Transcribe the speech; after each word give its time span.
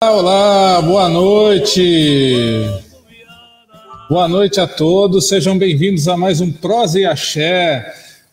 Olá, 0.00 0.80
boa 0.80 1.08
noite. 1.08 2.64
Boa 4.08 4.28
noite 4.28 4.60
a 4.60 4.66
todos, 4.68 5.26
sejam 5.26 5.58
bem-vindos 5.58 6.06
a 6.06 6.16
mais 6.16 6.40
um 6.40 6.52
Prosa 6.52 7.00
e 7.00 7.04
Axé. 7.04 7.84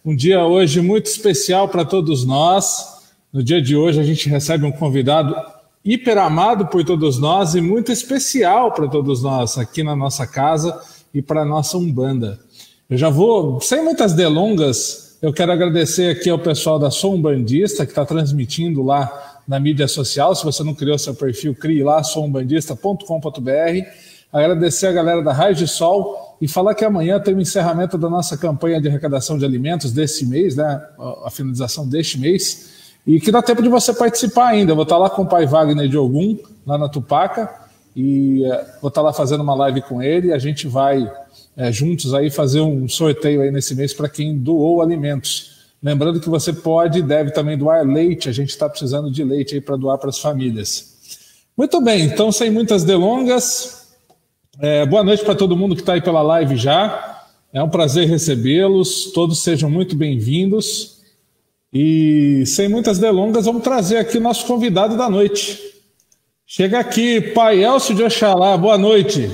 Um 0.06 0.16
dia 0.16 0.46
hoje 0.46 0.80
muito 0.80 1.08
especial 1.08 1.68
para 1.68 1.84
todos 1.84 2.24
nós. 2.24 3.02
No 3.34 3.42
dia 3.42 3.60
de 3.60 3.76
hoje 3.76 4.00
a 4.00 4.04
gente 4.04 4.30
recebe 4.30 4.64
um 4.64 4.72
convidado 4.72 5.36
hiper 5.84 6.20
amado 6.20 6.68
por 6.68 6.86
todos 6.86 7.18
nós 7.18 7.56
e 7.56 7.62
muito 7.62 7.92
especial 7.92 8.72
para 8.72 8.88
todos 8.88 9.24
nós 9.24 9.58
aqui 9.58 9.82
na 9.82 9.96
nossa 9.96 10.28
casa 10.28 10.80
e 11.12 11.20
para 11.20 11.42
a 11.42 11.46
nossa 11.46 11.80
Umbanda. 11.80 12.40
Eu 12.88 12.96
já 12.96 13.10
vou, 13.10 13.60
sem 13.60 13.84
muitas 13.84 14.14
delongas, 14.14 15.18
eu 15.20 15.34
quero 15.34 15.52
agradecer 15.52 16.12
aqui 16.12 16.30
ao 16.30 16.38
pessoal 16.38 16.78
da 16.78 16.92
Som 16.92 17.16
Umbandista 17.16 17.88
que 17.88 17.92
está 17.92 18.06
transmitindo 18.06 18.84
lá 18.84 19.35
na 19.48 19.60
mídia 19.60 19.88
social. 19.88 20.36
Se 20.36 20.44
você 20.44 20.64
não 20.64 20.74
criou 20.74 20.98
seu 20.98 21.14
perfil, 21.14 21.56
crie 21.56 21.84
lá, 21.84 22.04
soumbandista.com.br. 22.04 23.88
Agradecer 24.32 24.88
a 24.88 24.92
galera 24.92 25.22
da 25.22 25.32
Raiz 25.32 25.58
de 25.58 25.68
Sol 25.68 26.38
e 26.42 26.48
falar 26.48 26.76
que 26.76 26.84
amanhã 26.84 27.20
tem 27.20 27.34
o 27.34 27.40
encerramento 27.40 27.98
da 27.98 28.10
nossa 28.10 28.38
campanha 28.38 28.82
de 28.82 28.88
arrecadação 28.88 29.38
de 29.38 29.46
alimentos 29.46 29.92
desse 29.92 30.26
mês, 30.26 30.56
né? 30.56 30.82
A 31.24 31.30
finalização 31.30 31.88
deste 31.88 32.20
mês. 32.20 32.94
E 33.08 33.20
que 33.20 33.32
dá 33.32 33.42
tempo 33.42 33.62
de 33.62 33.70
você 33.70 33.94
participar 33.94 34.48
ainda. 34.48 34.72
Eu 34.72 34.76
vou 34.76 34.84
estar 34.84 34.98
lá 34.98 35.10
com 35.10 35.22
o 35.22 35.26
pai 35.26 35.46
Wagner 35.46 35.88
de 35.88 35.98
Ogum, 35.98 36.38
lá 36.66 36.78
na 36.78 36.90
Tupaca, 36.90 37.50
e 37.96 38.42
uh, 38.42 38.82
vou 38.82 38.90
estar 38.90 39.02
lá 39.02 39.14
fazendo 39.14 39.42
uma 39.42 39.56
live 39.56 39.82
com 39.84 40.02
ele. 40.02 40.34
A 40.34 40.40
gente 40.40 40.68
vai 40.68 41.04
uh, 41.04 41.72
juntos 41.72 42.14
aí 42.14 42.30
fazer 42.30 42.62
um 42.62 42.90
sorteio 42.90 43.42
aí 43.42 43.52
nesse 43.52 43.74
mês 43.76 43.94
para 43.94 44.10
quem 44.10 44.38
doou 44.38 44.82
alimentos. 44.82 45.55
Lembrando 45.82 46.20
que 46.20 46.30
você 46.30 46.52
pode 46.52 47.00
e 47.00 47.04
deve 47.04 47.32
também 47.32 47.58
doar 47.58 47.86
leite, 47.86 48.30
a 48.30 48.32
gente 48.32 48.50
está 48.50 48.68
precisando 48.68 49.12
de 49.12 49.24
leite 49.24 49.56
aí 49.56 49.62
para 49.62 49.76
doar 49.76 49.98
para 49.98 50.10
as 50.10 50.20
famílias. 50.20 50.96
Muito 51.58 51.80
bem, 51.80 52.06
então 52.06 52.32
sem 52.32 52.50
muitas 52.50 52.84
delongas, 52.84 53.86
é, 54.60 54.86
boa 54.86 55.04
noite 55.04 55.24
para 55.24 55.36
todo 55.36 55.56
mundo 55.56 55.76
que 55.76 55.82
está 55.82 55.94
aí 55.94 56.02
pela 56.02 56.22
live 56.22 56.56
já. 56.56 57.24
É 57.54 57.62
um 57.62 57.70
prazer 57.70 58.08
recebê-los, 58.08 59.12
todos 59.14 59.42
sejam 59.44 59.70
muito 59.70 59.96
bem-vindos. 59.96 61.02
E 61.72 62.46
sem 62.46 62.70
muitas 62.70 63.00
delongas, 63.00 63.46
vamos 63.46 63.64
trazer 63.64 63.98
aqui 63.98 64.18
o 64.18 64.22
nosso 64.22 64.46
convidado 64.46 64.98
da 64.98 65.10
noite. 65.10 65.62
Chega 66.46 66.80
aqui, 66.80 67.20
pai 67.20 67.64
Elcio 67.64 67.96
de 67.96 68.04
Oxalá, 68.04 68.58
boa 68.58 68.78
noite. 68.78 69.30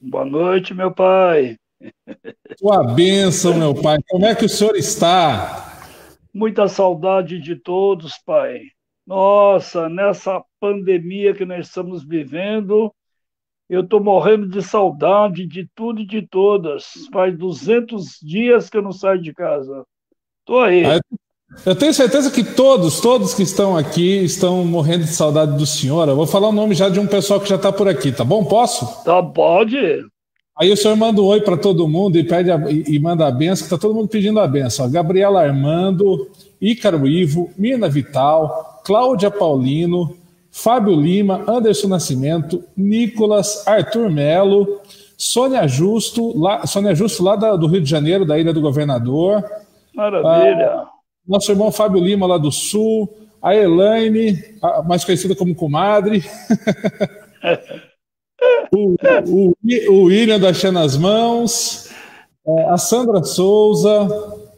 Boa 0.00 0.24
noite, 0.24 0.74
meu 0.74 0.90
pai. 0.90 1.56
Sua 2.58 2.82
bênção, 2.82 3.54
meu 3.54 3.74
pai. 3.74 3.98
Como 4.08 4.24
é 4.24 4.34
que 4.34 4.44
o 4.44 4.48
senhor 4.48 4.76
está? 4.76 5.71
Muita 6.34 6.66
saudade 6.68 7.38
de 7.38 7.56
todos, 7.56 8.14
Pai. 8.24 8.60
Nossa, 9.06 9.88
nessa 9.88 10.42
pandemia 10.60 11.34
que 11.34 11.44
nós 11.44 11.66
estamos 11.66 12.04
vivendo, 12.04 12.92
eu 13.68 13.82
estou 13.82 14.02
morrendo 14.02 14.48
de 14.48 14.62
saudade 14.62 15.46
de 15.46 15.68
tudo 15.74 16.00
e 16.00 16.06
de 16.06 16.26
todas. 16.26 16.84
Faz 17.12 17.36
200 17.36 18.18
dias 18.22 18.70
que 18.70 18.76
eu 18.76 18.82
não 18.82 18.92
saio 18.92 19.20
de 19.20 19.32
casa. 19.32 19.84
Estou 20.40 20.60
aí. 20.60 20.82
Eu 21.66 21.76
tenho 21.76 21.92
certeza 21.92 22.30
que 22.30 22.42
todos, 22.42 23.00
todos 23.00 23.34
que 23.34 23.42
estão 23.42 23.76
aqui 23.76 24.24
estão 24.24 24.64
morrendo 24.64 25.04
de 25.04 25.12
saudade 25.12 25.56
do 25.56 25.66
senhor. 25.66 26.08
Eu 26.08 26.16
vou 26.16 26.26
falar 26.26 26.48
o 26.48 26.52
nome 26.52 26.74
já 26.74 26.88
de 26.88 26.98
um 26.98 27.06
pessoal 27.06 27.40
que 27.40 27.48
já 27.48 27.56
está 27.56 27.70
por 27.70 27.86
aqui, 27.86 28.10
tá 28.10 28.24
bom? 28.24 28.44
Posso? 28.44 29.04
Tá, 29.04 29.22
pode. 29.22 29.76
Aí 30.58 30.70
o 30.70 30.76
senhor 30.76 30.96
manda 30.96 31.20
um 31.20 31.24
oi 31.24 31.40
para 31.40 31.56
todo 31.56 31.88
mundo 31.88 32.18
e, 32.18 32.24
pede 32.24 32.50
a, 32.50 32.56
e, 32.70 32.84
e, 32.86 32.98
manda 32.98 33.26
a 33.26 33.30
benção, 33.30 33.66
que 33.66 33.74
está 33.74 33.78
todo 33.78 33.94
mundo 33.94 34.08
pedindo 34.08 34.38
a 34.38 34.46
benção. 34.46 34.90
Gabriela 34.90 35.42
Armando, 35.42 36.30
Ícaro 36.60 37.06
Ivo, 37.06 37.50
Mirna 37.56 37.88
Vital, 37.88 38.82
Cláudia 38.84 39.30
Paulino, 39.30 40.16
Fábio 40.50 40.94
Lima, 40.94 41.42
Anderson 41.48 41.88
Nascimento, 41.88 42.62
Nicolas, 42.76 43.66
Arthur 43.66 44.10
Melo, 44.10 44.80
Sônia 45.16 45.66
Justo, 45.66 46.38
lá, 46.38 46.66
Sônia 46.66 46.94
Justo 46.94 47.22
lá 47.22 47.34
da, 47.34 47.56
do 47.56 47.66
Rio 47.66 47.80
de 47.80 47.88
Janeiro, 47.88 48.26
da 48.26 48.38
Ilha 48.38 48.52
do 48.52 48.60
Governador. 48.60 49.42
Maravilha. 49.94 50.66
Ah, 50.66 50.88
nosso 51.26 51.50
irmão 51.50 51.72
Fábio 51.72 52.02
Lima, 52.02 52.26
lá 52.26 52.36
do 52.36 52.52
Sul. 52.52 53.08
A 53.40 53.56
Elaine, 53.56 54.38
mais 54.86 55.04
conhecida 55.04 55.34
como 55.34 55.54
Comadre. 55.54 56.22
o, 58.72 58.96
o, 59.26 59.54
o 59.90 60.02
William 60.04 60.38
da 60.38 60.52
Xé 60.52 60.70
nas 60.70 60.96
Mãos, 60.96 61.90
é, 62.46 62.64
a 62.70 62.76
Sandra 62.76 63.22
Souza, 63.22 64.08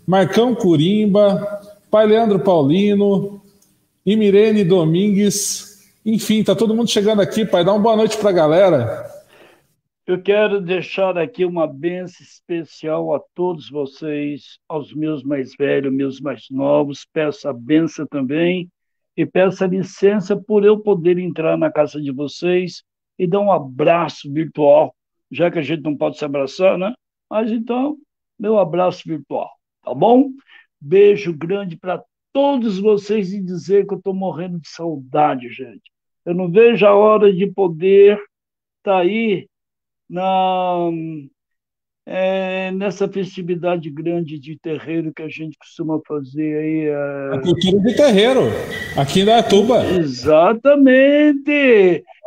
Marcão 0.06 0.55
Curimba, 0.55 1.61
Pai 1.91 2.06
Leandro 2.06 2.41
Paulino, 2.41 3.43
Imirene 4.05 4.65
Domingues, 4.65 5.75
enfim, 6.05 6.44
tá 6.44 6.55
todo 6.55 6.75
mundo 6.75 6.91
chegando 6.91 7.23
aqui, 7.23 7.47
pai. 7.47 7.65
Dá 7.65 7.73
uma 7.73 7.83
boa 7.83 7.97
noite 7.97 8.19
para 8.19 8.28
a 8.28 8.33
galera. 8.33 9.11
Eu 10.06 10.21
quero 10.21 10.61
deixar 10.61 11.17
aqui 11.17 11.47
uma 11.47 11.67
benção 11.67 12.27
especial 12.27 13.15
a 13.15 13.21
todos 13.34 13.71
vocês, 13.71 14.59
aos 14.69 14.93
meus 14.93 15.23
mais 15.23 15.55
velhos, 15.56 15.91
meus 15.91 16.21
mais 16.21 16.44
novos. 16.50 17.06
Peço 17.11 17.49
a 17.49 17.55
benção 17.55 18.06
também 18.06 18.69
e 19.17 19.25
peço 19.25 19.65
a 19.65 19.67
licença 19.67 20.37
por 20.37 20.62
eu 20.62 20.78
poder 20.78 21.17
entrar 21.19 21.56
na 21.56 21.73
casa 21.73 21.99
de 22.03 22.12
vocês 22.12 22.83
e 23.19 23.27
dar 23.27 23.41
um 23.41 23.53
abraço 23.53 24.33
virtual, 24.33 24.95
já 25.31 25.51
que 25.51 25.59
a 25.59 25.63
gente 25.63 25.83
não 25.83 25.97
pode 25.97 26.19
se 26.19 26.25
abraçar, 26.25 26.79
né? 26.79 26.93
Mas 27.31 27.51
então, 27.51 27.97
meu 28.39 28.59
abraço 28.59 29.03
virtual, 29.07 29.51
tá 29.83 29.95
bom? 29.95 30.31
Beijo 30.81 31.33
grande 31.33 31.77
para 31.77 32.03
todos 32.33 32.79
vocês 32.79 33.33
e 33.33 33.41
dizer 33.41 33.87
que 33.87 33.95
eu 33.95 33.99
estou 33.99 34.13
morrendo 34.13 34.59
de 34.61 34.69
saudade, 34.69 35.49
gente. 35.49 35.93
Eu 36.27 36.35
não 36.35 36.51
vejo 36.51 36.85
a 36.87 36.95
hora 36.95 37.33
de 37.33 37.47
poder 37.47 38.19
estar 38.79 38.97
tá 38.97 38.99
aí 38.99 39.47
na, 40.09 40.91
é, 42.07 42.71
nessa 42.73 43.09
festividade 43.09 43.89
grande 43.91 44.39
de 44.39 44.59
terreiro 44.59 45.13
que 45.15 45.23
a 45.23 45.29
gente 45.29 45.57
costuma 45.57 45.99
fazer 46.07 46.59
aí. 46.59 46.87
É... 46.87 47.35
A 47.35 47.41
cultura 47.41 47.81
de 47.81 47.97
terreiro, 47.97 48.43
aqui 48.97 49.21
em 49.21 49.25
Datuba. 49.25 49.85
Exatamente! 49.87 51.45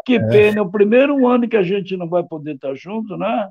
Que 0.07 0.16
é. 0.16 0.19
pena, 0.19 0.59
é 0.59 0.62
o 0.62 0.72
primeiro 0.72 1.28
ano 1.28 1.50
que 1.50 1.57
a 1.57 1.62
gente 1.62 1.97
não 1.97 2.07
vai 2.07 2.23
poder 2.23 2.56
estar 2.56 2.73
junto, 2.75 3.18
né? 3.18 3.50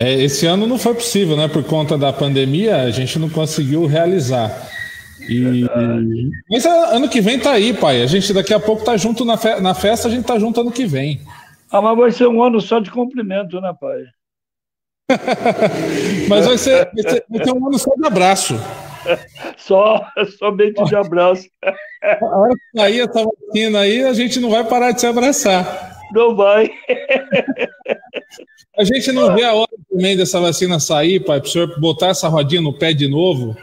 É, 0.00 0.14
esse 0.14 0.46
ano 0.46 0.68
não 0.68 0.78
foi 0.78 0.94
possível, 0.94 1.36
né? 1.36 1.48
Por 1.48 1.64
conta 1.64 1.98
da 1.98 2.12
pandemia, 2.12 2.82
a 2.82 2.90
gente 2.92 3.18
não 3.18 3.28
conseguiu 3.28 3.84
realizar. 3.84 4.52
E... 5.28 5.66
Mas 6.48 6.64
ano 6.64 7.08
que 7.08 7.20
vem 7.20 7.40
tá 7.40 7.54
aí, 7.54 7.74
pai. 7.74 8.02
A 8.02 8.06
gente 8.06 8.32
daqui 8.32 8.54
a 8.54 8.60
pouco 8.60 8.84
tá 8.84 8.96
junto 8.96 9.24
na, 9.24 9.36
fe... 9.36 9.60
na 9.60 9.74
festa, 9.74 10.06
a 10.06 10.10
gente 10.12 10.24
tá 10.24 10.38
junto 10.38 10.60
ano 10.60 10.70
que 10.70 10.86
vem. 10.86 11.20
Ah, 11.72 11.82
mas 11.82 11.98
vai 11.98 12.12
ser 12.12 12.28
um 12.28 12.40
ano 12.40 12.60
só 12.60 12.78
de 12.78 12.92
cumprimento, 12.92 13.60
né, 13.60 13.74
pai? 13.80 14.04
mas 16.28 16.46
vai 16.46 16.56
ser, 16.56 16.88
vai 16.94 17.02
ser, 17.02 17.24
vai 17.28 17.44
ser 17.44 17.52
um 17.52 17.66
ano 17.66 17.78
só 17.80 17.90
de 17.96 18.06
abraço. 18.06 18.54
Só, 19.56 20.06
somente 20.38 20.82
de 20.84 20.96
abraço. 20.96 21.48
A 22.02 22.38
hora 22.38 22.50
que 22.54 22.78
sair 22.78 23.00
essa 23.00 23.24
vacina 23.24 23.80
aí, 23.80 24.04
a 24.04 24.12
gente 24.12 24.40
não 24.40 24.50
vai 24.50 24.64
parar 24.64 24.92
de 24.92 25.00
se 25.00 25.06
abraçar. 25.06 25.98
Não 26.12 26.34
vai. 26.34 26.70
A 28.78 28.84
gente 28.84 29.10
não 29.10 29.34
vê 29.34 29.42
a 29.42 29.54
hora 29.54 29.68
também 29.90 30.16
dessa 30.16 30.40
vacina 30.40 30.78
sair, 30.78 31.18
pai, 31.20 31.40
para 31.40 31.48
o 31.48 31.50
senhor 31.50 31.80
botar 31.80 32.08
essa 32.08 32.28
rodinha 32.28 32.62
no 32.62 32.72
pé 32.72 32.92
de 32.92 33.08
novo 33.08 33.56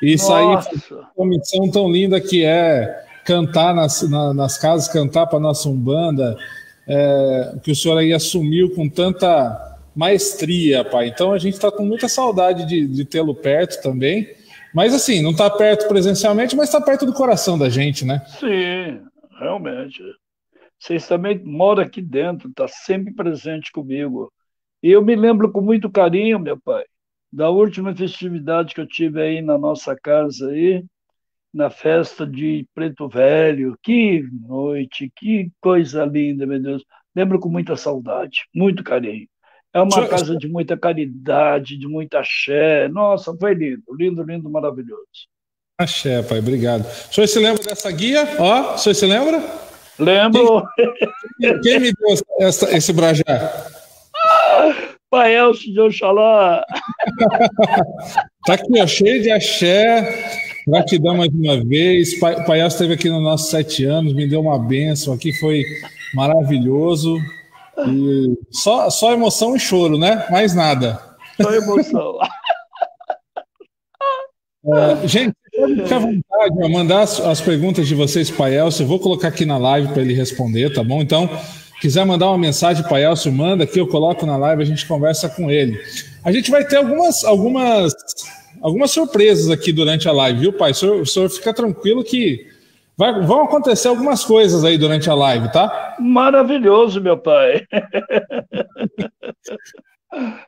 e 0.00 0.12
Nossa. 0.12 0.26
sair 0.26 1.02
com 1.16 1.24
a 1.24 1.26
missão 1.26 1.70
tão 1.70 1.90
linda 1.90 2.20
que 2.20 2.44
é 2.44 3.04
cantar 3.24 3.74
nas, 3.74 4.08
na, 4.08 4.32
nas 4.32 4.58
casas, 4.58 4.88
cantar 4.88 5.26
para 5.26 5.40
nossa 5.40 5.68
Umbanda, 5.68 6.36
é, 6.86 7.54
que 7.62 7.70
o 7.70 7.76
senhor 7.76 7.98
aí 7.98 8.12
assumiu 8.12 8.70
com 8.74 8.88
tanta 8.88 9.78
maestria, 9.94 10.84
pai. 10.84 11.08
Então 11.08 11.32
a 11.32 11.38
gente 11.38 11.54
está 11.54 11.70
com 11.70 11.84
muita 11.84 12.08
saudade 12.08 12.66
de, 12.66 12.86
de 12.86 13.04
tê-lo 13.04 13.34
perto 13.34 13.82
também. 13.82 14.28
Mas 14.74 14.94
assim, 14.94 15.22
não 15.22 15.32
está 15.32 15.50
perto 15.50 15.86
presencialmente, 15.88 16.56
mas 16.56 16.68
está 16.68 16.80
perto 16.80 17.04
do 17.04 17.12
coração 17.12 17.58
da 17.58 17.68
gente, 17.68 18.04
né? 18.04 18.24
Sim, 18.26 19.02
realmente. 19.38 20.02
Vocês 20.78 21.06
também 21.06 21.38
moram 21.44 21.82
aqui 21.82 22.02
dentro, 22.02 22.48
está 22.48 22.66
sempre 22.66 23.14
presente 23.14 23.70
comigo. 23.70 24.32
E 24.82 24.90
eu 24.90 25.02
me 25.02 25.14
lembro 25.14 25.52
com 25.52 25.60
muito 25.60 25.90
carinho, 25.90 26.40
meu 26.40 26.60
pai, 26.60 26.84
da 27.32 27.48
última 27.50 27.94
festividade 27.94 28.74
que 28.74 28.80
eu 28.80 28.86
tive 28.86 29.22
aí 29.22 29.40
na 29.40 29.56
nossa 29.56 29.94
casa 29.94 30.48
aí, 30.48 30.84
na 31.54 31.70
festa 31.70 32.26
de 32.26 32.66
Preto 32.74 33.08
Velho. 33.08 33.78
Que 33.82 34.26
noite, 34.32 35.12
que 35.14 35.50
coisa 35.60 36.04
linda, 36.04 36.46
meu 36.46 36.60
Deus. 36.60 36.84
Lembro 37.14 37.38
com 37.38 37.48
muita 37.48 37.76
saudade, 37.76 38.48
muito 38.54 38.82
carinho. 38.82 39.28
É 39.74 39.80
uma 39.80 40.06
casa 40.06 40.36
de 40.36 40.46
muita 40.48 40.76
caridade, 40.76 41.78
de 41.78 41.88
muita 41.88 42.20
axé. 42.20 42.88
Nossa, 42.88 43.34
foi 43.38 43.54
lindo, 43.54 43.82
lindo, 43.98 44.22
lindo, 44.22 44.50
maravilhoso. 44.50 45.28
Axé, 45.78 46.22
pai, 46.22 46.40
obrigado. 46.40 46.82
O 46.82 47.14
senhor 47.14 47.26
se 47.26 47.38
lembra 47.38 47.62
dessa 47.62 47.90
guia? 47.90 48.28
Ó, 48.38 48.74
o 48.74 48.78
senhor 48.78 48.94
se 48.94 49.06
lembra? 49.06 49.42
Lembro. 49.98 50.62
Quem, 51.40 51.60
quem 51.60 51.80
me 51.80 51.92
deu 51.92 52.46
essa, 52.46 52.76
esse 52.76 52.92
brajá? 52.92 53.22
pai 55.12 55.36
Elcio 55.36 55.70
de 55.70 55.78
Oxalá. 55.78 56.64
tá 58.46 58.54
aqui, 58.54 58.80
ó, 58.80 58.86
cheio 58.86 59.22
de 59.22 59.30
axé. 59.30 60.40
Gratidão 60.66 61.16
mais 61.16 61.28
uma 61.34 61.62
vez. 61.62 62.18
Pai, 62.18 62.42
pai 62.46 62.60
Elcio 62.60 62.76
esteve 62.76 62.94
aqui 62.94 63.10
nos 63.10 63.22
nossos 63.22 63.50
sete 63.50 63.84
anos, 63.84 64.14
me 64.14 64.26
deu 64.26 64.40
uma 64.40 64.58
benção. 64.58 65.12
Aqui 65.12 65.32
foi 65.38 65.64
maravilhoso. 66.14 67.18
E 67.78 68.36
só, 68.50 68.90
só 68.90 69.12
emoção 69.12 69.56
e 69.56 69.60
choro, 69.60 69.98
né? 69.98 70.26
Mais 70.30 70.54
nada. 70.54 71.00
Só 71.40 71.52
emoção. 71.52 72.18
é, 74.74 75.08
gente, 75.08 75.34
fique 75.76 75.94
à 75.94 75.98
vontade 75.98 76.64
a 76.64 76.68
mandar 76.68 77.02
as, 77.02 77.20
as, 77.20 77.40
perguntas 77.40 77.88
de 77.88 77.94
vocês 77.94 78.30
para 78.30 78.52
Elcio. 78.52 78.84
Eu 78.84 78.88
vou 78.88 78.98
colocar 78.98 79.28
aqui 79.28 79.44
na 79.44 79.56
live 79.56 79.88
para 79.88 80.02
ele 80.02 80.14
responder, 80.14 80.72
tá 80.72 80.84
bom? 80.84 81.00
Então, 81.00 81.28
quiser 81.80 82.04
mandar 82.04 82.28
uma 82.28 82.38
mensagem 82.38 82.84
para 82.84 83.00
Elcio, 83.00 83.32
manda 83.32 83.64
aqui, 83.64 83.80
eu 83.80 83.88
coloco 83.88 84.26
na 84.26 84.36
live, 84.36 84.62
a 84.62 84.66
gente 84.66 84.86
conversa 84.86 85.28
com 85.28 85.50
ele. 85.50 85.80
A 86.22 86.30
gente 86.30 86.50
vai 86.50 86.64
ter 86.64 86.76
algumas, 86.76 87.24
algumas, 87.24 87.94
algumas 88.60 88.90
surpresas 88.90 89.50
aqui 89.50 89.72
durante 89.72 90.08
a 90.08 90.12
live, 90.12 90.40
viu, 90.40 90.52
pai? 90.52 90.72
O 90.72 90.74
senhor, 90.74 91.00
o 91.00 91.06
senhor 91.06 91.30
fica 91.30 91.54
tranquilo 91.54 92.04
que 92.04 92.51
vai, 93.02 93.20
vão 93.20 93.42
acontecer 93.42 93.88
algumas 93.88 94.24
coisas 94.24 94.64
aí 94.64 94.78
durante 94.78 95.10
a 95.10 95.14
live, 95.14 95.50
tá? 95.50 95.96
Maravilhoso, 95.98 97.00
meu 97.00 97.18
pai. 97.18 97.66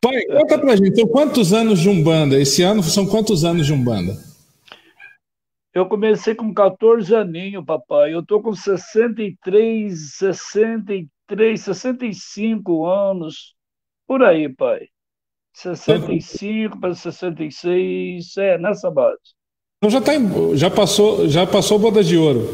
pai, 0.01 0.25
conta 0.27 0.59
pra 0.59 0.77
gente, 0.77 0.91
então, 0.91 1.09
quantos 1.09 1.53
anos 1.53 1.81
de 1.81 1.89
Umbanda? 1.89 2.41
Esse 2.41 2.63
ano 2.63 2.81
são 2.83 3.07
quantos 3.07 3.45
anos 3.45 3.67
de 3.67 3.73
Umbanda? 3.73 4.13
Eu 5.75 5.89
comecei 5.89 6.37
com 6.37 6.55
14 6.55 7.13
aninhos, 7.17 7.65
papai. 7.65 8.15
Eu 8.15 8.25
tô 8.25 8.41
com 8.41 8.55
63, 8.55 10.17
63, 10.17 11.61
65 11.61 12.87
anos. 12.87 13.57
Por 14.07 14.23
aí, 14.23 14.49
pai. 14.49 14.87
65 15.53 16.79
para 16.79 16.95
66, 16.95 18.37
é, 18.37 18.59
nessa 18.59 18.89
base. 18.93 19.35
Então 19.85 19.91
já, 19.91 20.01
tá 20.01 20.15
em, 20.15 20.57
já 20.57 20.71
passou 20.71 21.29
já 21.29 21.47
passou 21.47 21.79
boda 21.79 22.03
de 22.03 22.17
ouro. 22.17 22.49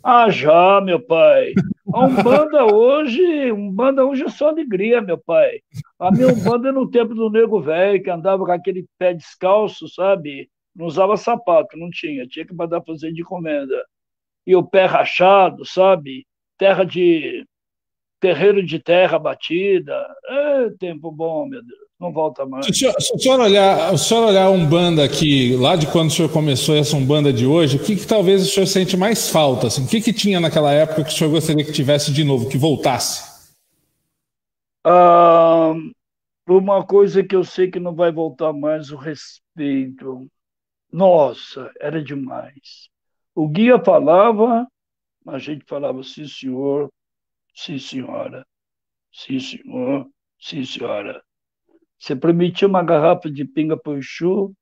Ah, 0.00 0.30
já, 0.30 0.80
meu 0.80 1.00
pai. 1.00 1.52
A 1.92 2.06
Umbanda 2.06 2.72
hoje, 2.72 3.50
Umbanda 3.50 4.06
hoje 4.06 4.22
é 4.22 4.28
só 4.28 4.50
alegria, 4.50 5.00
meu 5.00 5.18
pai. 5.18 5.58
A 5.98 6.12
minha 6.12 6.28
Umbanda 6.28 6.68
é 6.68 6.72
no 6.72 6.88
tempo 6.88 7.16
do 7.16 7.28
nego 7.28 7.60
velho, 7.60 8.00
que 8.00 8.08
andava 8.08 8.46
com 8.46 8.52
aquele 8.52 8.86
pé 8.96 9.12
descalço, 9.12 9.88
sabe? 9.88 10.48
Não 10.72 10.86
usava 10.86 11.16
sapato, 11.16 11.76
não 11.76 11.90
tinha, 11.90 12.24
tinha 12.28 12.46
que 12.46 12.54
mandar 12.54 12.80
fazer 12.82 13.12
de 13.12 13.22
encomenda. 13.22 13.84
E 14.46 14.54
o 14.54 14.62
pé 14.62 14.84
rachado, 14.84 15.64
sabe? 15.64 16.24
Terra 16.56 16.84
de 16.84 17.44
terreiro 18.20 18.64
de 18.64 18.78
terra 18.78 19.18
batida. 19.18 20.06
É 20.28 20.70
tempo 20.78 21.10
bom, 21.10 21.44
meu 21.44 21.60
Deus 21.60 21.89
não 22.00 22.10
volta 22.10 22.46
mais. 22.46 22.64
Se 22.64 22.72
o 22.72 22.74
senhor, 22.74 22.94
se 22.98 23.14
o 23.14 23.18
senhor 23.18 23.40
olhar, 23.40 23.92
o 23.92 23.98
senhor 23.98 24.26
olhar 24.26 24.46
a 24.46 24.50
Umbanda 24.50 25.04
aqui, 25.04 25.54
lá 25.56 25.76
de 25.76 25.86
quando 25.86 26.08
o 26.08 26.12
senhor 26.12 26.32
começou 26.32 26.74
essa 26.74 26.96
Umbanda 26.96 27.30
de 27.32 27.44
hoje, 27.44 27.76
o 27.76 27.84
que, 27.84 27.94
que 27.94 28.06
talvez 28.06 28.42
o 28.42 28.46
senhor 28.46 28.66
sente 28.66 28.96
mais 28.96 29.28
falta? 29.28 29.66
Assim? 29.66 29.84
O 29.84 29.88
que, 29.88 30.00
que 30.00 30.12
tinha 30.12 30.40
naquela 30.40 30.72
época 30.72 31.04
que 31.04 31.10
o 31.10 31.12
senhor 31.12 31.30
gostaria 31.30 31.64
que 31.64 31.72
tivesse 31.72 32.10
de 32.10 32.24
novo, 32.24 32.48
que 32.48 32.56
voltasse? 32.56 33.28
Ah, 34.82 35.74
uma 36.48 36.84
coisa 36.86 37.22
que 37.22 37.36
eu 37.36 37.44
sei 37.44 37.70
que 37.70 37.78
não 37.78 37.94
vai 37.94 38.10
voltar 38.10 38.52
mais, 38.54 38.90
o 38.90 38.96
respeito. 38.96 40.26
Nossa, 40.90 41.70
era 41.78 42.02
demais. 42.02 42.88
O 43.34 43.46
guia 43.46 43.78
falava, 43.78 44.66
a 45.28 45.38
gente 45.38 45.64
falava 45.66 46.02
sim, 46.02 46.26
senhor, 46.26 46.90
sim, 47.54 47.78
senhora, 47.78 48.44
sim, 49.12 49.38
senhor, 49.38 50.08
sim, 50.40 50.64
senhora. 50.64 51.22
Você 52.00 52.16
permitia 52.16 52.66
uma 52.66 52.82
garrafa 52.82 53.30
de 53.30 53.44
pinga 53.44 53.76
para 53.76 53.92
o 53.92 53.98
Exu, 53.98 54.54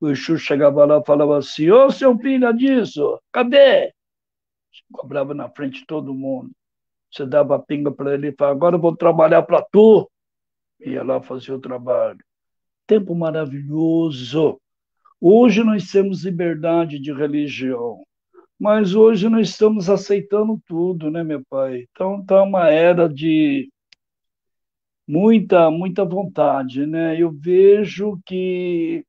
o 0.00 0.08
Exu 0.08 0.38
chegava 0.38 0.84
lá 0.84 0.98
e 0.98 1.04
falava 1.04 1.36
assim, 1.36 1.68
ô 1.68 1.90
seu 1.90 2.16
pinga 2.16 2.52
disso, 2.52 3.20
cadê? 3.32 3.92
Cobrava 4.92 5.34
na 5.34 5.48
frente 5.50 5.80
de 5.80 5.86
todo 5.86 6.14
mundo. 6.14 6.52
Você 7.10 7.26
dava 7.26 7.56
a 7.56 7.58
pinga 7.58 7.90
para 7.90 8.14
ele 8.14 8.28
e 8.28 8.32
falava, 8.32 8.56
agora 8.56 8.76
eu 8.76 8.80
vou 8.80 8.96
trabalhar 8.96 9.42
para 9.42 9.62
tu. 9.62 10.08
Ia 10.80 11.02
lá 11.02 11.20
fazer 11.20 11.52
o 11.52 11.58
trabalho. 11.58 12.20
Tempo 12.86 13.16
maravilhoso. 13.16 14.60
Hoje 15.20 15.64
nós 15.64 15.90
temos 15.90 16.24
liberdade 16.24 17.00
de 17.00 17.12
religião, 17.12 18.04
mas 18.60 18.94
hoje 18.94 19.28
nós 19.28 19.48
estamos 19.48 19.90
aceitando 19.90 20.60
tudo, 20.68 21.10
né, 21.10 21.24
meu 21.24 21.42
pai? 21.48 21.86
Então 21.90 22.20
está 22.20 22.42
uma 22.42 22.68
era 22.68 23.08
de 23.08 23.68
muita, 25.06 25.70
muita 25.70 26.04
vontade, 26.04 26.86
né? 26.86 27.20
Eu 27.20 27.30
vejo 27.32 28.18
que 28.26 29.04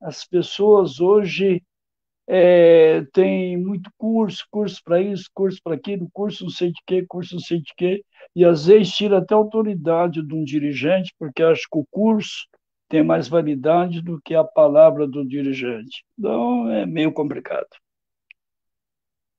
as 0.00 0.24
pessoas 0.24 1.00
hoje 1.00 1.62
é, 2.26 3.04
têm 3.12 3.56
muito 3.56 3.90
curso, 3.98 4.46
curso 4.50 4.80
para 4.84 5.00
isso, 5.00 5.28
curso 5.34 5.60
para 5.62 5.74
aquilo, 5.74 6.08
curso 6.12 6.44
não 6.44 6.50
sei 6.50 6.68
de 6.70 6.80
quê, 6.86 7.04
curso 7.06 7.34
não 7.34 7.42
sei 7.42 7.60
de 7.60 7.72
quê, 7.76 8.04
e 8.34 8.44
às 8.44 8.66
vezes 8.66 8.94
tira 8.94 9.18
até 9.18 9.34
a 9.34 9.36
autoridade 9.36 10.22
de 10.26 10.34
um 10.34 10.44
dirigente, 10.44 11.12
porque 11.18 11.42
acho 11.42 11.62
que 11.70 11.78
o 11.78 11.86
curso 11.90 12.46
tem 12.88 13.02
mais 13.02 13.26
validade 13.26 14.02
do 14.02 14.20
que 14.20 14.34
a 14.34 14.44
palavra 14.44 15.06
do 15.06 15.26
dirigente. 15.26 16.04
Então 16.18 16.70
é 16.70 16.86
meio 16.86 17.12
complicado. 17.12 17.66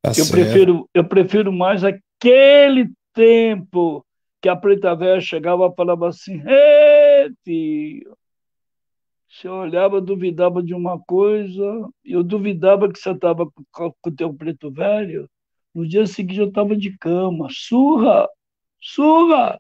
Tá 0.02 0.12
eu, 0.18 0.28
prefiro, 0.30 0.90
eu 0.94 1.08
prefiro 1.08 1.52
mais 1.54 1.84
aquele 1.84 2.92
tempo 3.14 4.06
que 4.44 4.50
a 4.50 4.58
preta 4.58 4.94
velha 4.94 5.22
chegava 5.22 5.68
e 5.68 5.76
falava 5.76 6.10
assim: 6.10 6.44
Ê, 6.46 7.32
filho! 7.46 8.18
Você 9.30 9.48
olhava, 9.48 10.02
duvidava 10.02 10.62
de 10.62 10.76
uma 10.76 11.00
coisa, 11.00 11.90
eu 12.04 12.24
duvidava 12.24 12.92
que 12.92 13.00
você 13.00 13.12
estava 13.12 13.50
com 13.72 13.94
o 14.06 14.12
teu 14.12 14.34
preto 14.34 14.70
velho. 14.70 15.30
No 15.74 15.88
dia 15.88 16.06
seguinte 16.06 16.40
eu 16.40 16.50
estava 16.50 16.76
de 16.76 16.96
cama, 16.98 17.48
surra, 17.50 18.28
surra, 18.82 19.58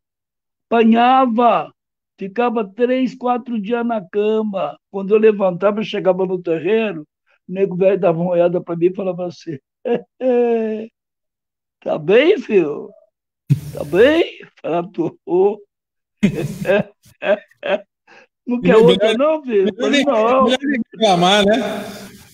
apanhava, 0.67 1.73
ficava 2.19 2.67
três, 2.67 3.15
quatro 3.15 3.59
dias 3.59 3.85
na 3.85 4.01
cama. 4.09 4.77
Quando 4.91 5.15
eu 5.15 5.19
levantava, 5.19 5.81
chegava 5.81 6.25
no 6.25 6.41
terreiro, 6.41 7.07
o 7.47 7.53
nego 7.53 7.77
velho 7.77 7.99
dava 7.99 8.19
uma 8.19 8.31
olhada 8.31 8.61
para 8.61 8.75
mim 8.75 8.87
e 8.87 8.95
falava 8.95 9.27
assim: 9.27 9.57
Tá 11.79 11.97
bem, 11.97 12.37
filho? 12.39 12.89
Tá 13.73 13.83
bem? 13.85 14.39
Fraturou. 14.59 15.61
Não 18.45 18.61
quer 18.61 18.75
outra, 18.75 19.13
não, 19.13 19.43
filho? 19.43 19.69
Não. 19.77 19.89
Melhor 19.89 20.47
reclamar, 20.49 21.45
né? 21.45 21.55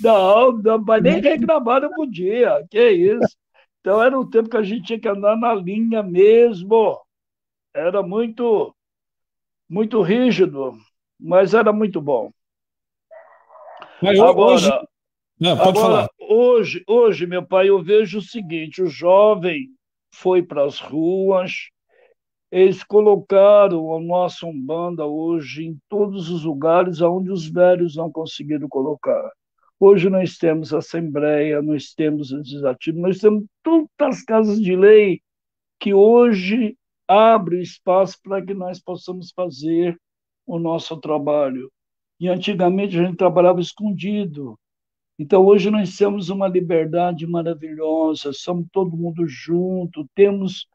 Não, 0.02 0.52
não 0.54 0.84
vai 0.84 1.02
nem 1.02 1.20
reclamar, 1.20 1.82
não 1.82 1.92
podia. 1.92 2.66
Que 2.70 2.90
isso? 2.90 3.38
Então 3.80 4.02
era 4.02 4.18
um 4.20 4.30
tempo 4.30 4.50
que 4.50 4.58
a 4.58 4.64
gente 4.64 4.84
tinha 4.84 5.00
que 5.00 5.08
andar 5.08 5.38
na 5.38 5.54
linha 5.54 6.02
mesmo. 6.04 7.00
Era 7.74 8.02
muito, 8.02 8.76
muito 9.70 10.02
rígido, 10.02 10.78
mas 11.20 11.54
era 11.54 11.72
muito 11.72 12.02
bom. 12.02 12.32
Mas 14.02 14.20
agora, 14.20 14.54
hoje... 14.54 14.70
Não, 15.40 15.58
pode 15.58 15.80
agora 15.80 15.88
falar. 15.88 16.10
hoje, 16.20 16.84
hoje, 16.88 17.26
meu 17.26 17.46
pai, 17.46 17.70
eu 17.70 17.82
vejo 17.82 18.20
o 18.20 18.22
seguinte: 18.22 18.82
o 18.82 18.88
jovem 18.88 19.70
foi 20.12 20.42
para 20.44 20.66
as 20.66 20.80
ruas, 20.80 21.70
eles 22.52 22.84
colocaram 22.84 23.96
a 23.96 24.00
nossa 24.00 24.46
Umbanda 24.46 25.06
hoje 25.06 25.66
em 25.66 25.80
todos 25.88 26.30
os 26.30 26.44
lugares 26.44 27.00
onde 27.02 27.32
os 27.32 27.48
velhos 27.48 27.96
não 27.96 28.12
conseguiram 28.12 28.68
colocar. 28.68 29.32
Hoje 29.80 30.10
nós 30.10 30.38
temos 30.38 30.74
Assembleia, 30.74 31.62
nós 31.62 31.94
temos 31.94 32.32
Legislativo, 32.32 33.00
nós 33.00 33.20
temos 33.20 33.46
todas 33.64 33.90
as 34.00 34.24
casas 34.24 34.60
de 34.60 34.76
lei 34.76 35.22
que 35.80 35.94
hoje 35.94 36.76
abrem 37.08 37.62
espaço 37.62 38.18
para 38.22 38.44
que 38.46 38.54
nós 38.54 38.80
possamos 38.80 39.32
fazer 39.32 39.98
o 40.46 40.60
nosso 40.60 40.98
trabalho. 40.98 41.72
E 42.20 42.28
antigamente 42.28 43.00
a 43.00 43.06
gente 43.06 43.16
trabalhava 43.18 43.62
escondido. 43.62 44.60
Então 45.20 45.46
hoje 45.46 45.70
nós 45.70 45.96
temos 45.98 46.30
uma 46.30 46.48
liberdade 46.48 47.28
maravilhosa, 47.28 48.32
somos 48.34 48.66
todo 48.72 48.96
mundo 48.96 49.28
junto, 49.28 50.08
temos 50.16 50.66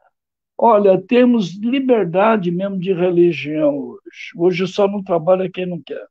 Olha, 0.57 1.01
temos 1.05 1.53
liberdade 1.57 2.49
mesmo 2.49 2.79
de 2.79 2.93
religião 2.93 3.77
hoje. 3.77 4.31
Hoje 4.37 4.67
só 4.67 4.87
não 4.87 5.03
trabalha 5.03 5.49
quem 5.53 5.65
não 5.65 5.81
quer. 5.85 6.05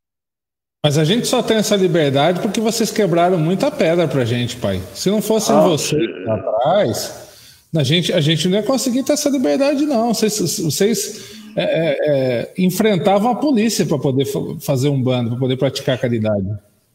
Mas 0.83 0.99
a 0.99 1.03
gente 1.03 1.25
só 1.25 1.41
tem 1.41 1.57
essa 1.57 1.75
liberdade 1.75 2.39
porque 2.39 2.61
vocês 2.61 2.91
quebraram 2.91 3.39
muita 3.39 3.71
pedra 3.71 4.07
para 4.07 4.21
a 4.21 4.25
gente, 4.25 4.55
pai. 4.57 4.79
Se 4.93 5.09
não 5.09 5.19
fossem 5.19 5.55
ah, 5.55 5.61
vocês 5.61 6.27
atrás, 6.27 7.67
a 7.75 7.83
gente, 7.83 8.13
a 8.13 8.21
gente 8.21 8.47
não 8.47 8.59
ia 8.59 8.63
conseguir 8.63 9.03
ter 9.03 9.13
essa 9.13 9.29
liberdade, 9.29 9.83
não. 9.83 10.13
Vocês, 10.13 10.59
vocês 10.59 11.41
é, 11.55 11.63
é, 11.63 11.97
é, 12.07 12.53
enfrentavam 12.55 13.31
a 13.31 13.35
polícia 13.35 13.83
para 13.83 13.97
poder 13.97 14.27
fazer 14.59 14.89
um 14.89 15.01
bando, 15.01 15.31
para 15.31 15.39
poder 15.39 15.57
praticar 15.57 15.97
caridade. 15.97 16.47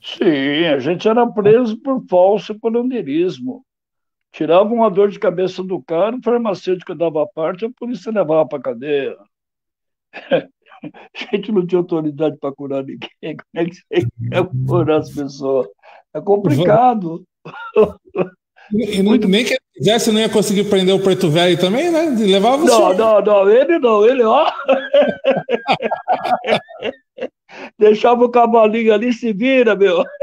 Sim, 0.02 0.66
a 0.66 0.78
gente 0.78 1.06
era 1.06 1.26
preso 1.26 1.76
por 1.78 2.02
falso 2.08 2.58
colonialismo. 2.58 3.64
Tirava 4.32 4.72
uma 4.72 4.90
dor 4.90 5.10
de 5.10 5.18
cabeça 5.18 5.62
do 5.62 5.82
cara, 5.82 6.16
o 6.16 6.22
farmacêutico 6.22 6.94
dava 6.94 7.26
parte, 7.26 7.64
a 7.64 7.70
polícia 7.70 8.12
levava 8.12 8.48
para 8.48 8.62
cadeia. 8.62 9.16
A 10.82 11.36
gente 11.36 11.52
não 11.52 11.66
tinha 11.66 11.78
autoridade 11.78 12.38
para 12.38 12.54
curar 12.54 12.82
ninguém. 12.82 13.10
Como 13.20 13.36
é 13.54 13.66
que 13.66 13.74
você 13.74 14.06
quer 14.30 14.48
curar 14.66 15.00
as 15.00 15.10
pessoas? 15.10 15.68
É 16.14 16.22
complicado. 16.22 17.22
E, 18.72 19.02
Muito... 19.02 19.28
Nem 19.28 19.44
que 19.44 19.52
ele 19.52 19.60
quisesse, 19.74 20.10
não 20.10 20.20
ia 20.20 20.30
conseguir 20.30 20.70
prender 20.70 20.94
o 20.94 21.02
Preto 21.02 21.28
Velho 21.28 21.60
também, 21.60 21.90
né? 21.90 22.16
Levava. 22.18 22.64
Não, 22.64 22.94
não, 22.94 23.20
não, 23.20 23.50
ele 23.50 23.78
não, 23.78 24.06
ele, 24.06 24.22
ó. 24.22 24.50
Deixava 27.78 28.24
o 28.24 28.30
cavalinho 28.30 28.92
ali, 28.92 29.12
se 29.12 29.32
vira, 29.32 29.74
meu. 29.74 30.04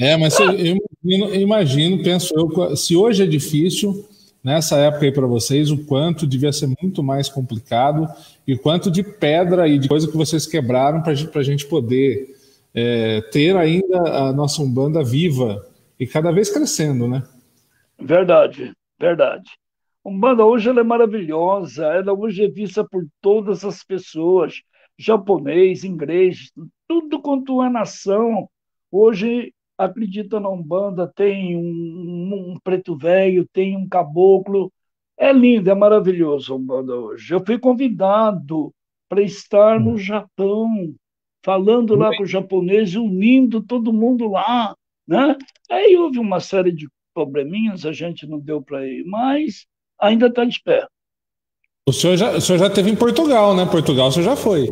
É, 0.00 0.16
mas 0.16 0.38
eu 0.38 0.52
imagino, 0.54 1.34
imagino, 1.34 2.02
penso 2.04 2.32
eu, 2.36 2.76
se 2.76 2.94
hoje 2.94 3.24
é 3.24 3.26
difícil, 3.26 4.06
nessa 4.44 4.76
época 4.78 5.04
aí 5.04 5.12
para 5.12 5.26
vocês, 5.26 5.72
o 5.72 5.84
quanto 5.86 6.24
devia 6.24 6.52
ser 6.52 6.68
muito 6.80 7.02
mais 7.02 7.28
complicado 7.28 8.08
e 8.46 8.54
o 8.54 8.58
quanto 8.60 8.92
de 8.92 9.02
pedra 9.02 9.66
e 9.66 9.76
de 9.76 9.88
coisa 9.88 10.06
que 10.06 10.16
vocês 10.16 10.46
quebraram 10.46 11.02
para 11.02 11.12
a 11.12 11.42
gente 11.42 11.66
poder 11.66 12.36
é, 12.72 13.20
ter 13.32 13.56
ainda 13.56 13.98
a 14.08 14.32
nossa 14.32 14.62
Umbanda 14.62 15.02
viva 15.02 15.66
e 15.98 16.06
cada 16.06 16.30
vez 16.30 16.48
crescendo, 16.48 17.08
né? 17.08 17.24
Verdade, 18.00 18.72
verdade. 19.00 19.50
Umbanda 20.04 20.44
hoje 20.44 20.68
ela 20.68 20.80
é 20.80 20.84
maravilhosa, 20.84 21.84
ela 21.86 22.12
hoje 22.12 22.44
é 22.44 22.48
vista 22.48 22.84
por 22.84 23.04
todas 23.20 23.64
as 23.64 23.82
pessoas, 23.82 24.62
japonês, 24.98 25.84
inglês, 25.84 26.52
tudo 26.88 27.20
quanto 27.22 27.62
é 27.62 27.70
nação. 27.70 28.48
Hoje 28.90 29.54
acredita 29.76 30.40
na 30.40 30.50
Umbanda, 30.50 31.06
tem 31.06 31.56
um, 31.56 32.52
um 32.52 32.58
preto 32.62 32.96
velho, 32.96 33.46
tem 33.52 33.76
um 33.76 33.88
caboclo. 33.88 34.72
É 35.16 35.32
lindo, 35.32 35.70
é 35.70 35.74
maravilhoso 35.74 36.52
a 36.52 36.56
Umbanda 36.56 36.94
hoje. 36.94 37.32
Eu 37.32 37.44
fui 37.44 37.58
convidado 37.58 38.74
para 39.08 39.22
estar 39.22 39.80
no 39.80 39.96
Japão, 39.96 40.94
falando 41.44 41.94
lá 41.94 42.14
com 42.16 42.24
o 42.24 42.26
japonês, 42.26 42.94
unindo 42.94 43.62
todo 43.62 43.92
mundo 43.92 44.28
lá. 44.28 44.74
Né? 45.06 45.36
Aí 45.70 45.96
houve 45.96 46.18
uma 46.18 46.40
série 46.40 46.72
de 46.72 46.88
probleminhas, 47.14 47.86
a 47.86 47.92
gente 47.92 48.26
não 48.26 48.38
deu 48.38 48.60
para 48.60 48.86
ir, 48.86 49.04
mas 49.04 49.66
ainda 49.98 50.26
está 50.26 50.44
de 50.44 50.60
pé. 50.62 50.86
O 51.88 51.92
senhor, 51.92 52.18
já, 52.18 52.36
o 52.36 52.40
senhor 52.42 52.58
já 52.58 52.68
teve 52.68 52.90
em 52.90 52.94
Portugal, 52.94 53.56
né? 53.56 53.64
Portugal 53.64 54.08
o 54.08 54.12
senhor 54.12 54.26
já 54.26 54.36
foi. 54.36 54.66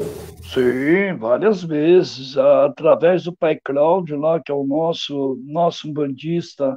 Sim, 0.52 1.16
várias 1.18 1.64
vezes, 1.64 2.36
através 2.36 3.24
do 3.24 3.34
pai 3.34 3.58
Cláudio 3.64 4.20
lá, 4.20 4.38
que 4.38 4.52
é 4.52 4.54
o 4.54 4.66
nosso, 4.66 5.42
nosso 5.46 5.90
bandista. 5.90 6.76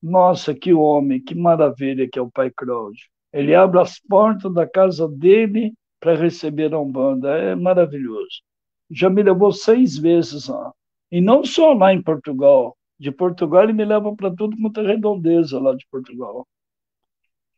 Nossa, 0.00 0.54
que 0.54 0.72
homem, 0.72 1.20
que 1.20 1.34
maravilha 1.34 2.08
que 2.08 2.16
é 2.16 2.22
o 2.22 2.30
pai 2.30 2.52
Cláudio. 2.56 3.04
Ele 3.32 3.56
abre 3.56 3.80
as 3.80 3.98
portas 3.98 4.54
da 4.54 4.68
casa 4.68 5.08
dele 5.08 5.72
para 5.98 6.14
receber 6.14 6.72
a 6.72 6.78
Umbanda, 6.78 7.30
é 7.30 7.56
maravilhoso. 7.56 8.40
Já 8.88 9.10
me 9.10 9.20
levou 9.20 9.50
seis 9.50 9.98
vezes 9.98 10.46
lá. 10.46 10.72
E 11.10 11.20
não 11.20 11.44
só 11.44 11.72
lá 11.72 11.92
em 11.92 12.00
Portugal. 12.00 12.76
De 13.00 13.10
Portugal 13.10 13.64
ele 13.64 13.72
me 13.72 13.84
leva 13.84 14.14
para 14.14 14.30
tudo 14.30 14.56
quanto 14.62 14.78
é 14.78 14.86
redondeza 14.86 15.58
lá 15.58 15.74
de 15.74 15.84
Portugal. 15.90 16.46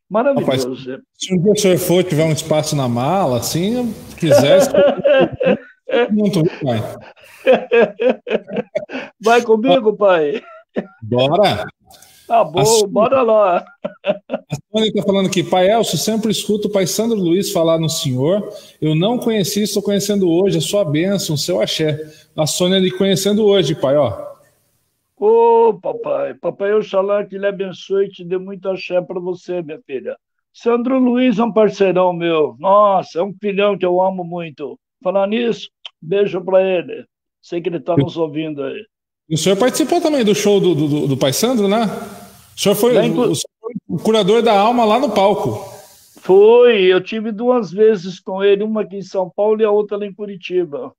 Maravilhoso. 0.09 0.91
Rapaz, 0.91 1.03
se 1.15 1.35
um 1.35 1.43
dia 1.43 1.53
o 1.53 1.57
senhor 1.57 1.79
for, 1.79 2.05
tiver 2.05 2.25
um 2.25 2.33
espaço 2.33 2.77
na 2.77 2.89
mala, 2.89 3.39
assim, 3.39 3.93
quisesse. 4.19 4.71
muito, 6.11 6.43
pai. 6.63 6.83
Vai 9.21 9.43
comigo, 9.43 9.95
pai. 9.95 10.43
Bora. 11.03 11.67
Tá 12.27 12.43
bom, 12.43 12.65
Sônia, 12.65 12.87
bora 12.89 13.23
lá. 13.23 13.65
A 14.05 14.57
Sônia 14.73 14.89
está 14.89 15.03
falando 15.03 15.27
aqui, 15.27 15.43
Pai 15.43 15.71
Elcio, 15.71 15.99
sempre 15.99 16.31
escuto 16.31 16.69
o 16.69 16.71
Pai 16.71 16.87
Sandro 16.87 17.19
Luiz 17.19 17.53
falar 17.53 17.79
no 17.79 17.89
Senhor. 17.89 18.51
Eu 18.81 18.95
não 18.95 19.19
conheci, 19.19 19.63
estou 19.63 19.83
conhecendo 19.83 20.29
hoje 20.31 20.57
a 20.57 20.63
sua 20.63 20.85
bênção, 20.85 21.35
o 21.35 21.39
seu 21.39 21.61
axé. 21.61 22.01
A 22.35 22.47
Sônia 22.47 22.79
lhe 22.79 22.91
conhecendo 22.91 23.45
hoje, 23.45 23.75
Pai, 23.75 23.97
ó. 23.97 24.34
Ô, 25.17 25.69
oh, 25.69 25.75
papai, 25.75 26.35
papai 26.35 26.75
Oxalá 26.75 27.25
que 27.25 27.39
lhe 27.39 27.47
abençoe 27.47 28.07
e 28.07 28.11
te 28.11 28.25
dê 28.25 28.37
muito 28.37 28.69
axé 28.69 29.01
para 29.01 29.21
você, 29.21 29.63
minha 29.63 29.81
filha. 29.87 30.17
Sandro 30.53 30.99
Luiz 30.99 31.39
é 31.39 31.45
um 31.45 31.53
parceirão 31.53 32.13
meu. 32.13 32.57
Nossa, 32.59 33.21
é 33.21 33.23
um 33.23 33.33
filhão 33.41 33.79
que 33.79 33.87
eu 33.87 34.01
amo 34.01 34.25
muito. 34.25 34.79
Falar 35.03 35.27
nisso, 35.29 35.69
beijo 36.01 36.41
para 36.45 36.63
ele. 36.63 37.05
Sei 37.41 37.61
que 37.61 37.69
ele 37.69 37.79
está 37.79 37.97
nos 37.97 38.17
ouvindo 38.17 38.63
aí. 38.63 38.85
E 39.29 39.35
o 39.35 39.39
senhor 39.39 39.57
participou 39.57 40.01
também 40.01 40.25
do 40.25 40.35
show 40.35 40.61
do, 40.61 40.75
do, 40.75 41.07
do 41.09 41.17
Pai 41.17 41.33
Sandro, 41.33 41.69
né? 41.69 41.85
O 42.57 42.61
senhor, 42.61 42.75
foi, 42.75 42.95
Bem, 42.95 43.11
o, 43.11 43.35
senhor 43.35 43.51
foi 43.61 43.73
o 43.89 43.99
curador 43.99 44.43
da 44.43 44.59
alma 44.59 44.85
lá 44.85 44.99
no 44.99 45.11
palco. 45.11 45.73
Foi, 46.21 46.83
eu 46.83 47.03
tive 47.03 47.33
duas 47.33 47.71
vezes 47.71 48.19
com 48.19 48.43
ele, 48.43 48.63
uma 48.63 48.83
aqui 48.83 48.97
em 48.97 49.03
São 49.03 49.29
Paulo 49.29 49.61
e 49.61 49.65
a 49.65 49.71
outra 49.71 49.97
lá 49.97 50.07
em 50.07 50.15
Curitiba. 50.15 50.93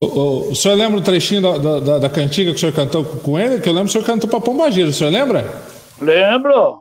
O, 0.00 0.50
o, 0.50 0.54
senhor 0.54 0.76
lembra 0.76 0.98
o 0.98 1.02
trechinho 1.02 1.42
da, 1.42 1.80
da, 1.80 1.98
da, 1.98 2.10
cantiga 2.10 2.52
que 2.52 2.56
o 2.56 2.60
senhor 2.60 2.72
cantou 2.72 3.04
com 3.04 3.36
ele? 3.36 3.60
Que 3.60 3.68
eu 3.68 3.72
lembro 3.72 3.90
que 3.90 3.98
o 3.98 4.00
senhor 4.00 4.04
cantou 4.04 4.30
para 4.30 4.40
Pombagira, 4.40 4.88
o 4.88 4.92
senhor 4.92 5.10
lembra? 5.10 5.44
Lembro. 6.00 6.80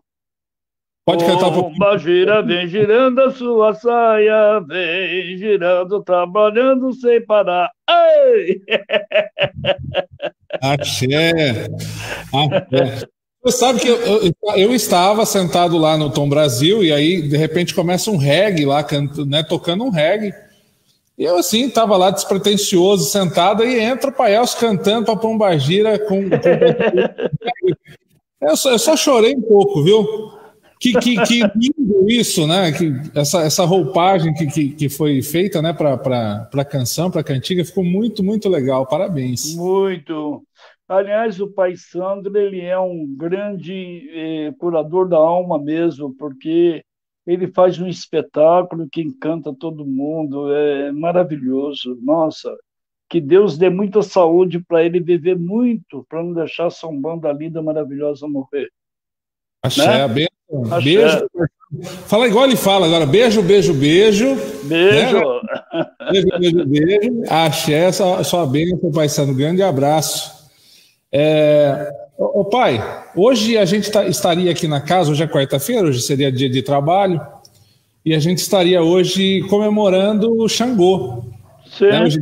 Pode 1.04 1.26
cantar 1.26 1.48
um. 1.48 1.64
Pombagira 1.64 2.44
vem 2.44 2.68
girando 2.68 3.20
a 3.22 3.32
sua 3.32 3.74
saia, 3.74 4.60
vem 4.60 5.36
girando, 5.36 6.04
trabalhando 6.04 6.94
sem 6.94 7.26
parar. 7.26 7.72
Ai! 7.90 8.58
Axé! 10.62 11.68
Axé. 12.32 13.08
Você 13.42 13.58
sabe 13.58 13.80
que 13.80 13.88
eu, 13.88 13.98
eu, 13.98 14.34
eu, 14.58 14.76
estava 14.76 15.26
sentado 15.26 15.78
lá 15.78 15.98
no 15.98 16.12
Tom 16.12 16.28
Brasil 16.28 16.84
e 16.84 16.92
aí, 16.92 17.22
de 17.22 17.38
repente, 17.38 17.74
começa 17.74 18.12
um 18.12 18.18
reggae 18.18 18.66
lá, 18.66 18.86
né, 19.26 19.42
tocando 19.42 19.86
um 19.86 19.90
reggae. 19.90 20.34
E 21.18 21.24
eu, 21.24 21.38
assim, 21.38 21.68
estava 21.68 21.98
lá 21.98 22.12
despretensioso, 22.12 23.10
sentado, 23.10 23.66
e 23.66 23.80
entra 23.80 24.12
o 24.12 24.14
Paelso 24.14 24.60
cantando 24.60 25.06
para 25.06 25.16
Pombagira 25.16 25.98
com... 25.98 26.22
eu, 28.40 28.56
só, 28.56 28.72
eu 28.72 28.80
só 28.80 28.96
chorei 28.96 29.36
um 29.36 29.42
pouco, 29.42 29.84
viu? 29.84 30.06
Que, 30.80 30.94
que, 30.94 31.16
que 31.24 31.42
lindo 31.56 32.06
isso, 32.08 32.46
né? 32.46 32.72
Que, 32.72 32.94
essa, 33.16 33.42
essa 33.42 33.66
roupagem 33.66 34.32
que, 34.34 34.46
que, 34.46 34.70
que 34.70 34.90
foi 34.90 35.24
feita 35.24 35.60
né, 35.60 35.74
para 35.74 36.48
a 36.54 36.66
canção, 36.66 37.10
para 37.10 37.22
a 37.22 37.24
cantiga, 37.24 37.66
ficou 37.66 37.84
muito, 37.84 38.24
muito 38.24 38.48
legal. 38.48 38.86
Parabéns. 38.86 39.56
Muito. 39.56 40.44
Aliás, 40.88 41.42
o 41.42 41.48
Pai 41.48 41.76
Sandro 41.76 42.38
ele 42.38 42.62
é 42.62 42.80
um 42.80 43.06
grande 43.18 44.08
eh, 44.14 44.54
curador 44.58 45.10
da 45.10 45.18
alma 45.18 45.60
mesmo, 45.60 46.16
porque 46.16 46.82
ele 47.28 47.52
faz 47.52 47.78
um 47.78 47.88
espetáculo 47.88 48.88
que 48.90 49.02
encanta 49.02 49.54
todo 49.54 49.86
mundo, 49.86 50.52
é 50.54 50.92
maravilhoso. 50.94 52.00
Nossa, 52.02 52.56
que 53.10 53.20
Deus 53.20 53.58
dê 53.58 53.70
muita 53.70 54.02
saúde 54.02 54.60
para 54.60 54.84
ele 54.84 55.02
viver 55.02 55.38
muito, 55.38 56.06
para 56.10 56.24
não 56.24 56.34
deixar 56.34 56.68
essa 56.68 56.88
banda 56.88 57.32
linda, 57.34 57.62
maravilhosa 57.62 58.28
morrer. 58.28 58.70
Axé, 59.62 59.86
né? 59.86 60.08
beijo. 60.08 60.30
Axé. 60.72 60.82
beijo. 60.82 61.28
Fala 62.06 62.28
igual 62.28 62.46
ele 62.46 62.56
fala 62.56 62.86
agora, 62.86 63.06
beijo, 63.06 63.44
beijo, 63.44 63.74
beijo. 63.74 64.36
Beijo. 64.64 65.18
Né? 65.18 65.86
Beijo, 66.12 66.28
beijo, 66.40 66.66
beijo. 66.66 67.24
Axé, 67.30 67.92
sua, 67.92 68.24
sua 68.24 68.48
bênção, 68.48 68.90
Pai 68.90 69.10
Santo. 69.10 69.34
Grande 69.34 69.62
abraço. 69.62 70.48
É, 71.12 71.92
Ô, 72.18 72.44
pai, 72.44 72.82
hoje 73.16 73.60
a 73.60 73.66
gente 73.66 73.92
tá, 73.92 74.08
estaria 74.08 74.50
aqui 74.50 74.68
na 74.68 74.82
casa, 74.82 75.12
hoje 75.12 75.22
é 75.22 75.28
quarta-feira, 75.28 75.88
hoje 75.88 76.02
seria 76.02 76.32
dia 76.32 76.50
de 76.50 76.64
trabalho, 76.64 77.22
e 78.04 78.16
a 78.16 78.20
gente 78.20 78.40
estaria 78.40 78.82
hoje 78.82 79.44
comemorando 79.50 80.36
o 80.36 80.50
Xangô. 80.50 81.24
Sim. 81.68 81.86
Né? 81.86 82.04
Hoje, 82.04 82.20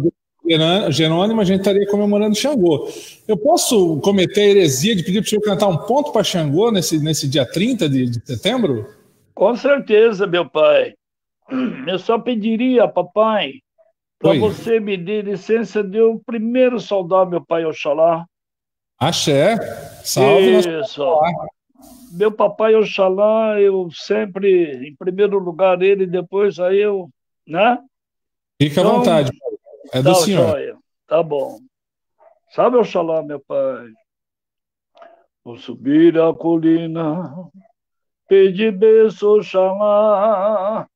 Jerônimo, 0.89 1.39
a 1.39 1.45
gente 1.45 1.59
estaria 1.59 1.87
comemorando 1.87 2.35
Xangô. 2.35 2.89
Eu 3.25 3.37
posso 3.37 3.97
cometer 4.01 4.41
a 4.41 4.49
heresia 4.49 4.97
de 4.97 5.01
pedir 5.01 5.21
para 5.21 5.27
o 5.27 5.29
senhor 5.29 5.41
cantar 5.41 5.67
um 5.67 5.77
ponto 5.77 6.11
para 6.11 6.25
Xangô 6.25 6.71
nesse, 6.71 6.99
nesse 6.99 7.25
dia 7.25 7.49
30 7.49 7.87
de, 7.87 8.09
de 8.09 8.25
setembro? 8.25 8.85
Com 9.33 9.55
certeza, 9.55 10.27
meu 10.27 10.49
pai. 10.49 10.93
Eu 11.87 11.99
só 11.99 12.19
pediria, 12.19 12.85
papai, 12.85 13.53
para 14.19 14.33
você 14.33 14.77
me 14.77 14.97
dar 14.97 15.23
licença 15.23 15.81
de 15.81 15.99
eu 15.99 16.21
primeiro 16.25 16.81
saudar 16.81 17.25
meu 17.25 17.39
pai 17.39 17.65
Oxalá, 17.65 18.25
Axé. 18.99 19.57
Salve. 20.03 20.59
Isso. 20.81 21.03
Meu 22.13 22.31
papai 22.31 22.75
Oxalá, 22.75 23.59
eu 23.59 23.89
sempre, 23.91 24.87
em 24.87 24.95
primeiro 24.95 25.37
lugar, 25.37 25.81
ele, 25.81 26.07
depois 26.07 26.59
aí 26.59 26.77
eu, 26.79 27.09
né? 27.45 27.77
Fica 28.61 28.79
então, 28.79 28.93
à 28.93 28.97
vontade. 28.97 29.31
É 29.91 30.01
do 30.01 30.13
tá, 30.13 30.15
senhor. 30.15 30.51
Joia. 30.51 30.77
Tá 31.07 31.21
bom. 31.21 31.59
Sabe 32.51 32.77
Oxalá, 32.77 33.21
meu 33.21 33.39
pai? 33.41 33.89
Vou 35.43 35.57
subir 35.57 36.17
a 36.17 36.33
colina, 36.33 37.33
pedir 38.27 38.71
beijo, 38.71 39.37
Oxalá. 39.37 40.87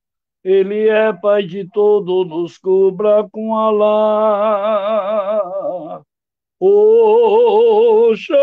Ele 0.42 0.88
é 0.88 1.12
pai 1.12 1.44
de 1.44 1.70
todo, 1.70 2.24
nos 2.24 2.58
cubra 2.58 3.28
com 3.30 3.56
Alá. 3.56 5.42
Oxalá, 6.62 8.36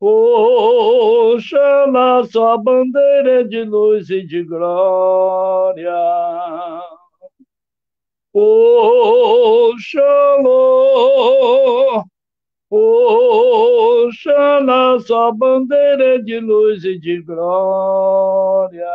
Oxalá, 0.00 2.24
sua 2.24 2.56
bandeira 2.56 3.44
de 3.44 3.64
luz 3.64 4.08
e 4.08 4.26
de 4.26 4.42
glória. 4.42 5.92
Oxalá, 8.32 10.00
Oxalá, 12.70 14.98
sua 15.00 15.30
bandeira 15.32 16.22
de 16.22 16.40
luz 16.40 16.84
e 16.84 16.98
de 16.98 17.20
glória. 17.20 18.86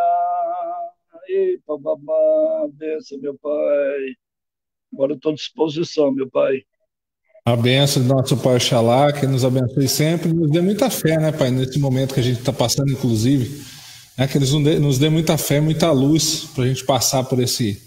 E 1.27 1.59
bababá, 1.67 2.67
desça, 2.73 3.15
meu 3.19 3.37
Pai. 3.37 4.15
Agora 4.93 5.13
estou 5.13 5.31
à 5.31 5.35
disposição, 5.35 6.11
meu 6.11 6.29
Pai. 6.29 6.63
A 7.45 7.55
benção 7.55 8.01
do 8.01 8.13
nosso 8.13 8.35
Pai 8.37 8.55
Oxalá, 8.55 9.13
que 9.13 9.27
nos 9.27 9.45
abençoe 9.45 9.87
sempre, 9.87 10.33
nos 10.33 10.49
dê 10.49 10.61
muita 10.61 10.89
fé, 10.89 11.19
né, 11.19 11.31
Pai, 11.31 11.51
nesse 11.51 11.77
momento 11.77 12.13
que 12.13 12.19
a 12.19 12.23
gente 12.23 12.39
está 12.39 12.51
passando, 12.51 12.91
inclusive, 12.91 13.63
né, 14.17 14.27
que 14.27 14.37
eles 14.37 14.51
nos 14.51 14.97
dê 14.97 15.09
muita 15.09 15.37
fé, 15.37 15.61
muita 15.61 15.91
luz 15.91 16.45
para 16.55 16.63
a 16.63 16.67
gente 16.67 16.83
passar 16.83 17.23
por 17.23 17.39
esse, 17.39 17.79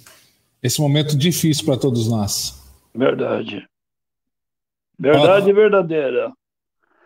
esse 0.63 0.81
momento 0.81 1.17
difícil 1.17 1.65
para 1.65 1.77
todos 1.77 2.09
nós. 2.09 2.63
Verdade. 2.95 3.67
Verdade 4.97 5.51
Ó, 5.51 5.55
verdadeira. 5.55 6.33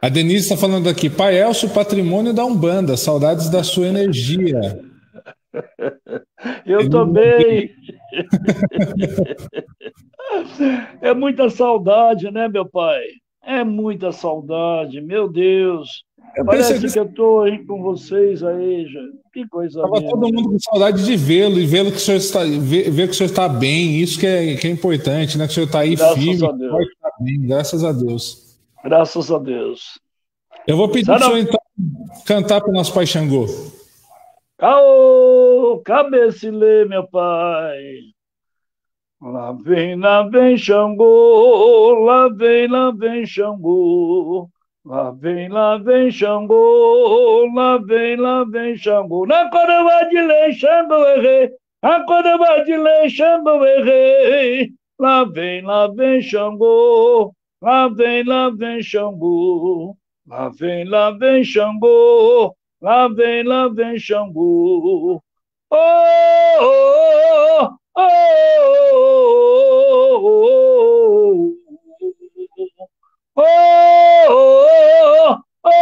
A 0.03 0.09
Denise 0.09 0.45
está 0.45 0.57
falando 0.57 0.89
aqui, 0.89 1.09
Pai 1.09 1.41
Elcio, 1.41 1.71
patrimônio 1.71 2.35
da 2.35 2.45
Umbanda, 2.45 2.97
saudades 2.97 3.49
da 3.49 3.63
sua 3.63 3.87
energia. 3.87 4.61
Eu 6.67 6.89
também. 6.89 7.71
é 11.01 11.15
muita 11.15 11.51
saudade, 11.51 12.31
né, 12.31 12.49
meu 12.49 12.69
pai? 12.69 13.03
É 13.45 13.65
muita 13.65 14.13
saudade, 14.13 15.01
meu 15.01 15.29
Deus. 15.29 16.05
Eu 16.37 16.45
Parece 16.45 16.81
que... 16.81 16.91
que 16.91 16.99
eu 16.99 17.05
estou 17.05 17.45
com 17.67 17.83
vocês 17.83 18.43
aí, 18.43 18.87
gente. 18.87 19.21
Que 19.33 19.49
coisa 19.49 19.81
Estava 19.81 20.01
todo 20.01 20.33
mundo 20.33 20.51
com 20.51 20.59
saudade 20.59 21.05
de 21.05 21.17
vê-lo 21.17 21.59
e 21.59 21.67
vê-lo 21.67 21.91
que 21.91 21.97
o 21.97 22.01
senhor 22.01 22.19
está, 22.19 22.45
ver, 22.45 22.91
ver, 22.91 23.09
que 23.09 23.13
o 23.13 23.15
senhor 23.15 23.31
está 23.31 23.49
bem. 23.49 23.99
Isso 23.99 24.19
que 24.19 24.27
é, 24.27 24.57
que 24.57 24.67
é 24.67 24.71
importante, 24.71 25.37
né? 25.37 25.47
Que 25.47 25.53
o 25.53 25.55
senhor 25.55 25.67
está 25.67 25.81
aí 25.81 25.97
graças 25.97 26.23
firme. 26.23 26.47
A 26.47 26.53
Deus. 26.53 26.87
Tá 27.01 27.11
bem, 27.21 27.41
graças 27.41 27.85
a 27.85 27.93
Deus. 27.93 28.59
Graças 28.85 29.31
a 29.31 29.39
Deus. 29.39 29.99
Eu 30.67 30.77
vou 30.77 30.89
pedir 30.89 31.07
para 31.07 31.17
o 31.17 31.25
senhor 31.25 31.39
então 31.39 31.61
cantar 32.25 32.61
para 32.61 32.71
o 32.71 32.75
nosso 32.75 32.95
pai 32.95 33.07
Xangô. 33.07 33.47
Caô, 34.63 35.83
cabecilê, 35.85 36.85
meu 36.85 37.05
pai. 37.09 38.13
Lá 39.21 39.51
vem, 39.51 39.97
lá 39.99 40.23
vem 40.23 40.57
Xangô, 40.57 41.99
lá 42.05 42.29
vem, 42.29 42.69
lá 42.69 42.93
vem 42.93 43.27
Xangô. 43.27 44.49
Lá 44.85 45.11
vem, 45.11 45.49
lá 45.49 45.79
vem 45.79 46.13
Xangô, 46.13 47.51
lá 47.53 47.77
vem, 47.79 48.15
lá 48.15 48.45
vem 48.45 48.77
Xangô. 48.77 49.27
Na 49.27 49.51
coroa 49.51 50.05
de 50.09 50.21
lei, 50.21 50.53
Xangô 50.53 51.09
errei. 51.09 51.51
A 51.83 52.05
coroa 52.05 52.65
de 52.65 52.77
lei, 52.77 53.11
Xangô 53.11 53.65
errei. 53.67 54.71
Lá 54.97 55.25
vem, 55.25 55.63
lá 55.63 55.89
vem 55.89 56.23
Xangô, 56.23 57.35
lá 57.61 57.89
vem, 57.89 58.23
lá 58.23 58.49
vem 58.49 58.81
Xangô. 58.81 59.97
Lá 60.25 60.49
vem, 60.51 60.85
lá 60.85 61.11
vem 61.11 61.43
Xangô, 61.43 62.55
Love 62.83 63.21
in, 63.21 63.47
love 63.47 63.73
Lavdin, 63.77 63.95
Shambu. 63.97 65.21
Oh, 65.71 66.59
oh, 66.61 67.77
oh, 67.95 68.03
oh, 73.37 73.37
oh, 73.37 75.39
oh, 75.65 75.65
oh, 75.65 75.73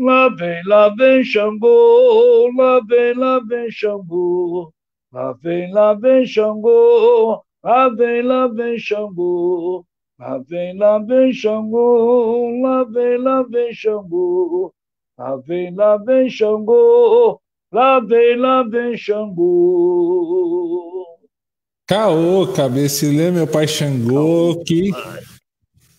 Lavdin, 0.00 0.62
Lavdin, 0.66 1.22
Shambu. 1.22 2.50
Lavdin, 2.58 3.14
Lavdin, 3.14 3.70
Shambu. 3.70 4.72
Lavdin, 5.14 5.70
Lavdin, 5.72 6.24
Shambu. 6.26 7.40
Lavdin, 7.64 8.24
Lavdin, 8.24 8.76
Shambu. 8.78 9.84
Lá 10.18 10.38
vem, 10.38 10.76
lá 10.76 10.98
vem 10.98 11.32
Xangô, 11.32 12.60
lá 12.62 12.84
vem, 12.84 13.18
lá 13.18 13.42
vem 13.42 13.72
Xangô, 13.72 14.72
lá 15.18 15.36
vem, 15.36 15.74
lá 15.74 15.96
vem 15.98 16.30
Xangô, 16.30 17.40
lá 17.70 18.00
vem, 18.00 18.36
lá 18.36 18.62
vem 18.62 18.96
Xangô. 18.96 21.04
Caô, 21.86 22.48
cabecilê, 22.48 23.30
meu 23.30 23.46
pai 23.46 23.68
Xangô, 23.68 24.62
que 24.64 24.90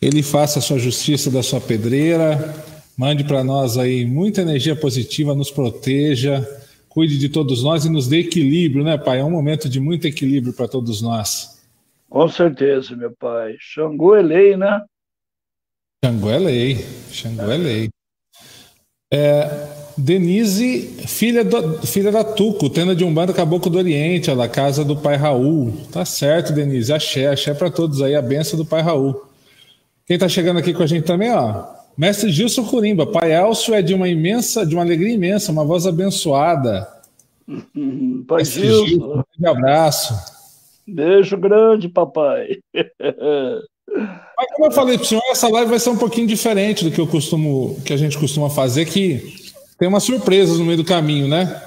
ele 0.02 0.22
faça 0.22 0.60
a 0.60 0.62
sua 0.62 0.78
justiça 0.78 1.32
da 1.32 1.42
sua 1.42 1.62
pedreira, 1.62 2.54
mande 2.98 3.24
para 3.24 3.44
nós 3.44 3.78
aí 3.78 4.06
muita 4.06 4.42
energia 4.42 4.76
positiva, 4.76 5.36
nos 5.36 5.52
proteja, 5.52 6.46
cuide 6.90 7.18
de 7.18 7.30
todos 7.30 7.64
nós 7.64 7.86
e 7.86 7.90
nos 7.90 8.08
dê 8.08 8.20
equilíbrio, 8.20 8.84
né, 8.84 8.98
pai? 8.98 9.20
É 9.20 9.24
um 9.24 9.32
momento 9.32 9.70
de 9.70 9.80
muito 9.80 10.08
equilíbrio 10.08 10.54
para 10.54 10.68
todos 10.68 11.02
nós. 11.02 11.57
Com 12.10 12.28
certeza, 12.28 12.96
meu 12.96 13.12
pai. 13.12 13.56
Xangô 13.60 14.16
é 14.16 14.22
lei, 14.22 14.58
né? 14.58 14.82
Xangô 16.04 16.30
é 16.30 16.40
lei. 16.40 16.86
Xangô 17.12 17.52
é, 17.52 17.58
lei. 17.58 17.90
É, 19.12 19.68
Denise, 19.98 21.06
filha, 21.08 21.44
do, 21.44 21.86
filha 21.86 22.12
da 22.12 22.24
Tuco, 22.24 22.70
tenda 22.70 22.96
de 22.96 23.04
Umbanda 23.04 23.34
Caboclo 23.34 23.72
do 23.72 23.78
Oriente, 23.78 24.34
da 24.36 24.48
casa 24.48 24.86
do 24.86 24.96
pai 24.96 25.16
Raul. 25.16 25.74
Tá 25.92 26.06
certo, 26.06 26.54
Denise, 26.54 26.94
axé, 26.94 27.28
axé 27.28 27.54
para 27.54 27.72
todos 27.72 28.02
aí, 28.02 28.16
a 28.16 28.22
benção 28.22 28.58
do 28.58 28.66
pai 28.66 28.82
Raul. 28.82 29.24
Quem 30.06 30.18
tá 30.18 30.30
chegando 30.30 30.60
aqui 30.60 30.74
com 30.74 30.84
a 30.84 30.88
gente 30.88 31.04
também, 31.04 31.34
ó, 31.34 31.66
mestre 31.98 32.32
Gilson 32.32 32.64
Curimba, 32.64 33.08
pai 33.08 33.34
Elcio 33.34 33.74
é 33.74 33.82
de 33.82 33.94
uma 33.94 34.08
imensa, 34.08 34.66
de 34.66 34.76
uma 34.76 34.84
alegria 34.84 35.14
imensa, 35.14 35.52
uma 35.52 35.66
voz 35.66 35.88
abençoada. 35.88 36.88
pai 38.28 38.46
Gilson. 38.46 38.86
Gilson, 38.86 39.24
um 39.40 39.50
abraço. 39.50 40.37
Beijo 40.88 41.38
grande, 41.38 41.90
papai. 41.90 42.60
Mas 42.74 44.52
como 44.56 44.68
eu 44.68 44.72
falei 44.72 44.96
para 44.96 45.04
o 45.04 45.08
senhor, 45.08 45.24
essa 45.30 45.50
live 45.50 45.70
vai 45.70 45.80
ser 45.80 45.90
um 45.90 45.98
pouquinho 45.98 46.28
diferente 46.28 46.84
do 46.84 46.92
que 46.92 47.02
eu 47.02 47.08
costumo, 47.08 47.82
que 47.86 47.92
a 47.92 47.98
gente 47.98 48.18
costuma 48.18 48.50
fazer, 48.50 48.86
que 48.86 49.22
tem 49.78 49.88
umas 49.88 50.04
surpresas 50.04 50.60
no 50.60 50.66
meio 50.66 50.78
do 50.78 50.86
caminho, 50.86 51.28
né? 51.28 51.62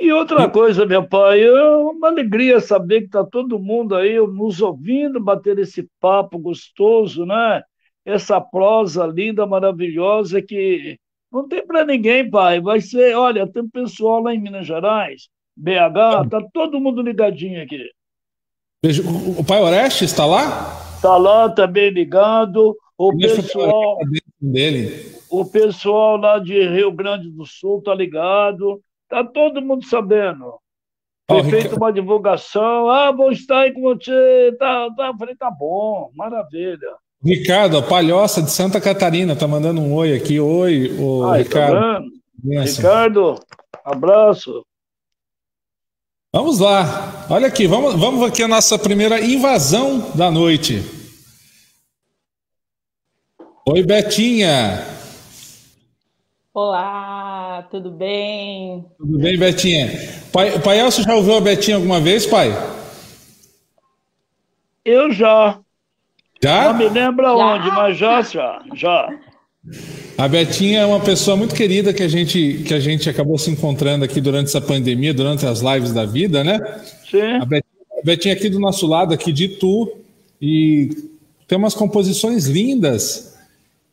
E 0.00 0.12
outra 0.12 0.48
coisa, 0.48 0.86
meu 0.86 1.06
pai, 1.06 1.42
é 1.42 1.52
uma 1.52 2.08
alegria 2.08 2.60
saber 2.60 3.00
que 3.00 3.06
está 3.06 3.24
todo 3.24 3.58
mundo 3.58 3.96
aí 3.96 4.16
nos 4.18 4.60
ouvindo, 4.60 5.18
bater 5.18 5.58
esse 5.58 5.88
papo 6.00 6.38
gostoso, 6.38 7.26
né? 7.26 7.62
Essa 8.04 8.40
prosa 8.40 9.04
linda, 9.04 9.44
maravilhosa 9.44 10.40
que 10.40 10.96
não 11.32 11.48
tem 11.48 11.66
para 11.66 11.84
ninguém, 11.84 12.30
pai. 12.30 12.60
Vai 12.60 12.80
ser, 12.80 13.16
olha, 13.16 13.50
tem 13.50 13.68
pessoal 13.68 14.22
lá 14.22 14.32
em 14.32 14.40
Minas 14.40 14.66
Gerais, 14.66 15.28
BH, 15.56 16.28
tá 16.30 16.46
todo 16.52 16.80
mundo 16.80 17.02
ligadinho 17.02 17.60
aqui. 17.60 17.84
O 19.36 19.42
pai 19.42 19.60
Oreste 19.60 20.04
está 20.04 20.24
lá? 20.24 20.80
Está 20.94 21.16
lá 21.16 21.48
também 21.48 21.90
ligado. 21.90 22.76
O 22.96 23.16
pessoal, 23.16 23.98
dele. 24.40 25.16
o 25.28 25.44
pessoal 25.44 26.16
lá 26.16 26.38
de 26.38 26.68
Rio 26.68 26.92
Grande 26.92 27.28
do 27.28 27.44
Sul 27.44 27.78
está 27.78 27.92
ligado. 27.92 28.80
Está 29.02 29.24
todo 29.24 29.62
mundo 29.62 29.84
sabendo. 29.84 30.54
Foi 31.28 31.40
oh, 31.40 31.44
feita 31.44 31.76
uma 31.76 31.92
divulgação. 31.92 32.88
Ah, 32.88 33.10
vou 33.10 33.32
estar 33.32 33.62
aí 33.62 33.72
com 33.72 33.82
você. 33.82 34.54
Tá, 34.58 34.88
tá, 34.96 35.12
falei, 35.18 35.34
tá 35.34 35.50
bom, 35.50 36.10
maravilha. 36.14 36.94
Ricardo, 37.22 37.78
a 37.78 37.82
Palhoça 37.82 38.40
de 38.40 38.50
Santa 38.50 38.80
Catarina, 38.80 39.34
tá 39.34 39.48
mandando 39.48 39.80
um 39.80 39.92
oi 39.92 40.14
aqui. 40.14 40.38
Oi, 40.38 40.96
o 40.98 41.24
Ai, 41.24 41.42
Ricardo. 41.42 41.80
Tá 41.80 42.62
Ricardo, 42.62 43.34
abraço. 43.84 44.64
Vamos 46.38 46.60
lá. 46.60 47.26
Olha 47.28 47.48
aqui, 47.48 47.66
vamos, 47.66 47.96
vamos 47.96 48.22
aqui 48.22 48.44
a 48.44 48.46
nossa 48.46 48.78
primeira 48.78 49.20
invasão 49.20 50.12
da 50.14 50.30
noite. 50.30 50.84
Oi, 53.66 53.82
Betinha. 53.82 54.86
Olá, 56.54 57.66
tudo 57.72 57.90
bem? 57.90 58.86
Tudo 58.96 59.18
bem, 59.18 59.36
Betinha? 59.36 59.88
Pai, 60.32 60.60
pai 60.60 60.78
Elcio 60.78 61.02
já 61.02 61.16
ouviu 61.16 61.38
a 61.38 61.40
Betinha 61.40 61.74
alguma 61.74 61.98
vez, 61.98 62.24
pai? 62.24 62.52
Eu 64.84 65.10
já. 65.10 65.58
Já? 66.40 66.72
Não 66.72 66.74
me 66.74 66.88
lembro 66.88 67.26
aonde, 67.26 67.68
mas 67.72 67.98
já, 67.98 68.22
já, 68.22 68.62
já. 68.74 69.08
A 70.16 70.26
Betinha 70.26 70.80
é 70.80 70.86
uma 70.86 71.00
pessoa 71.00 71.36
muito 71.36 71.54
querida 71.54 71.92
que 71.92 72.02
a 72.02 72.08
gente 72.08 72.64
que 72.66 72.74
a 72.74 72.80
gente 72.80 73.08
acabou 73.08 73.38
se 73.38 73.50
encontrando 73.50 74.04
aqui 74.04 74.20
durante 74.20 74.48
essa 74.48 74.60
pandemia, 74.60 75.14
durante 75.14 75.46
as 75.46 75.60
lives 75.60 75.92
da 75.92 76.04
vida, 76.04 76.42
né? 76.42 76.58
Sim. 77.10 77.38
A 77.40 77.44
Betinha, 77.44 77.86
a 78.02 78.04
Betinha 78.04 78.34
aqui 78.34 78.48
do 78.48 78.58
nosso 78.58 78.86
lado, 78.86 79.14
aqui 79.14 79.32
de 79.32 79.48
Tu, 79.48 79.96
e 80.40 80.90
tem 81.46 81.56
umas 81.56 81.74
composições 81.74 82.46
lindas. 82.46 83.38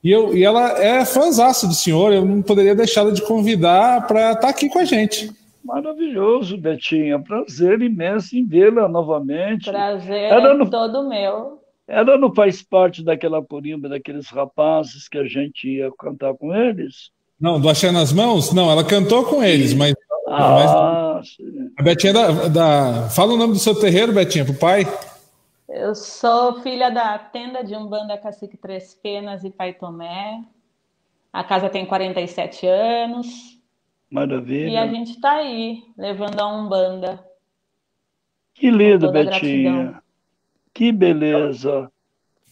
E, 0.04 0.12
eu, 0.12 0.38
e 0.38 0.44
ela 0.44 0.82
é 0.84 1.04
fãzaça 1.04 1.68
do 1.68 1.74
senhor, 1.74 2.14
eu 2.14 2.24
não 2.24 2.42
poderia 2.42 2.76
deixá-la 2.76 3.12
de 3.12 3.24
convidar 3.24 4.06
para 4.06 4.34
estar 4.34 4.42
tá 4.42 4.50
aqui 4.50 4.70
com 4.70 4.80
a 4.80 4.86
gente. 4.86 5.32
Maravilhoso, 5.64 6.58
Betinha. 6.58 7.18
Prazer 7.18 7.82
imenso 7.82 8.38
em 8.38 8.46
vê-la 8.46 8.88
novamente. 8.88 9.72
Prazer 9.72 10.32
Era 10.32 10.54
no... 10.54 10.70
todo 10.70 11.10
meu. 11.10 11.60
Ela 11.88 12.18
não 12.18 12.34
faz 12.34 12.64
parte 12.64 13.04
daquela 13.04 13.44
corimba 13.44 13.88
daqueles 13.88 14.28
rapazes 14.28 15.08
que 15.08 15.18
a 15.18 15.26
gente 15.26 15.70
ia 15.70 15.92
cantar 15.98 16.34
com 16.34 16.54
eles? 16.54 17.12
Não, 17.40 17.60
do 17.60 17.70
Axé 17.70 17.92
nas 17.92 18.12
Mãos? 18.12 18.54
Não, 18.54 18.72
ela 18.72 18.84
cantou 18.84 19.26
com 19.26 19.44
eles, 19.44 19.74
mas. 19.74 19.94
Ah, 20.28 21.20
mas... 21.20 21.38
A 21.78 21.84
Betinha 21.84 22.14
da, 22.14 22.48
da, 22.48 23.10
Fala 23.10 23.34
o 23.34 23.38
nome 23.38 23.54
do 23.54 23.60
seu 23.60 23.80
terreiro, 23.80 24.14
Betinha, 24.14 24.46
pro 24.46 24.56
pai. 24.56 24.86
Eu 25.70 25.94
sou 25.94 26.62
filha 26.62 26.90
da 26.90 27.20
tenda 27.20 27.64
de 27.64 27.76
Umbanda 27.76 28.18
Cacique 28.18 28.58
Três 28.58 28.96
Penas 28.96 29.44
e 29.44 29.52
Pai 29.52 29.74
Tomé. 29.74 30.44
A 31.32 31.44
casa 31.44 31.70
tem 31.70 31.86
47 31.86 32.66
anos. 32.66 33.60
Maravilha. 34.10 34.70
E 34.70 34.78
a 34.78 34.88
gente 34.88 35.12
está 35.12 35.34
aí, 35.34 35.84
levando 35.98 36.40
a 36.40 36.48
Umbanda. 36.48 37.24
Que 38.54 38.72
lindo, 38.72 39.12
Betinha. 39.12 40.02
Que 40.76 40.92
beleza. 40.92 41.90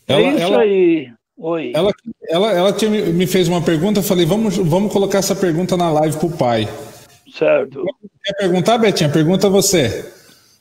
É 0.07 0.13
ela, 0.13 0.21
é 0.21 0.29
isso 0.29 0.43
ela, 0.43 0.61
aí. 0.61 1.13
Oi. 1.37 1.73
Ela, 1.75 1.91
ela, 2.29 2.51
ela 2.53 2.73
tinha, 2.73 2.89
me 2.89 3.27
fez 3.27 3.49
uma 3.49 3.61
pergunta, 3.61 3.99
eu 3.99 4.03
falei, 4.03 4.25
vamos, 4.25 4.55
vamos 4.55 4.93
colocar 4.93 5.17
essa 5.17 5.35
pergunta 5.35 5.75
na 5.75 5.91
live 5.91 6.17
para 6.17 6.27
o 6.27 6.37
pai. 6.37 6.67
Certo. 7.29 7.83
Quer 8.23 8.33
perguntar, 8.37 8.77
Betinha? 8.77 9.11
Pergunta 9.11 9.49
você. 9.49 10.09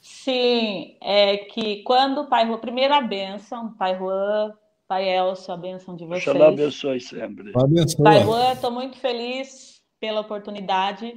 Sim, 0.00 0.96
é 1.00 1.36
que 1.36 1.82
quando 1.82 2.22
o 2.22 2.26
Pai 2.26 2.46
Juan, 2.46 2.58
primeira 2.58 3.00
benção, 3.00 3.72
Pai 3.74 3.96
Juan, 3.96 4.52
Pai 4.88 5.08
Elcio, 5.08 5.54
a 5.54 5.56
benção 5.56 5.94
de 5.94 6.04
vocês. 6.04 6.26
Oxalá 6.26 6.48
abençoe 6.48 7.00
sempre. 7.00 7.52
Abençoa. 7.54 8.04
Pai 8.04 8.22
Juan, 8.22 8.52
estou 8.52 8.70
muito 8.70 8.98
feliz 8.98 9.80
pela 10.00 10.20
oportunidade 10.20 11.14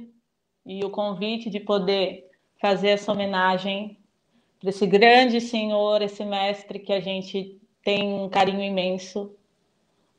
e 0.64 0.84
o 0.84 0.90
convite 0.90 1.50
de 1.50 1.58
poder 1.58 2.24
fazer 2.60 2.88
essa 2.88 3.10
homenagem 3.10 3.98
para 4.66 4.70
esse 4.70 4.84
grande 4.84 5.40
senhor, 5.40 6.02
esse 6.02 6.24
mestre 6.24 6.80
que 6.80 6.92
a 6.92 6.98
gente 6.98 7.56
tem 7.84 8.02
um 8.02 8.28
carinho 8.28 8.60
imenso, 8.60 9.32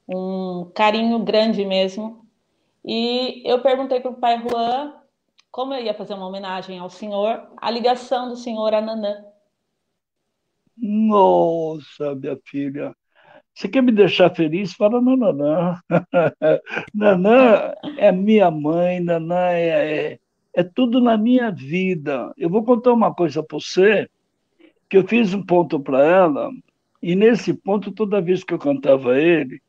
um 0.08 0.72
carinho 0.74 1.20
grande 1.20 1.66
mesmo. 1.66 2.26
E 2.86 3.44
eu 3.46 3.62
perguntei 3.62 4.00
para 4.00 4.12
o 4.12 4.16
Pai 4.16 4.42
Juan 4.42 4.94
como 5.52 5.74
eu 5.74 5.84
ia 5.84 5.94
fazer 5.94 6.14
uma 6.14 6.28
homenagem 6.28 6.80
ao 6.80 6.90
senhor, 6.90 7.46
a 7.58 7.70
ligação 7.70 8.30
do 8.30 8.38
senhor 8.38 8.74
a 8.74 8.80
Nanã. 8.80 9.22
Nossa, 10.78 12.16
minha 12.16 12.40
filha. 12.46 12.96
Você 13.54 13.68
quer 13.68 13.84
me 13.84 13.92
deixar 13.92 14.34
feliz? 14.34 14.72
Fala 14.72 15.02
Nanã. 15.02 15.78
Nanã 16.96 17.74
é 17.98 18.14
minha 18.14 18.50
mãe, 18.50 19.02
Nanã 19.02 19.50
é, 19.50 20.14
é, 20.14 20.20
é 20.54 20.64
tudo 20.64 21.02
na 21.02 21.18
minha 21.18 21.52
vida. 21.52 22.32
Eu 22.38 22.50
vou 22.50 22.64
contar 22.64 22.94
uma 22.94 23.14
coisa 23.14 23.44
para 23.44 23.60
você, 23.60 24.08
que 24.90 24.98
eu 24.98 25.08
fiz 25.08 25.34
um 25.34 25.44
ponto 25.44 25.80
para 25.80 26.04
ela, 26.06 26.50
e 27.02 27.16
nesse 27.16 27.54
ponto, 27.54 27.92
toda 27.92 28.22
vez 28.22 28.44
que 28.44 28.54
eu 28.54 28.60
cantava 28.60 29.20
ele, 29.20 29.62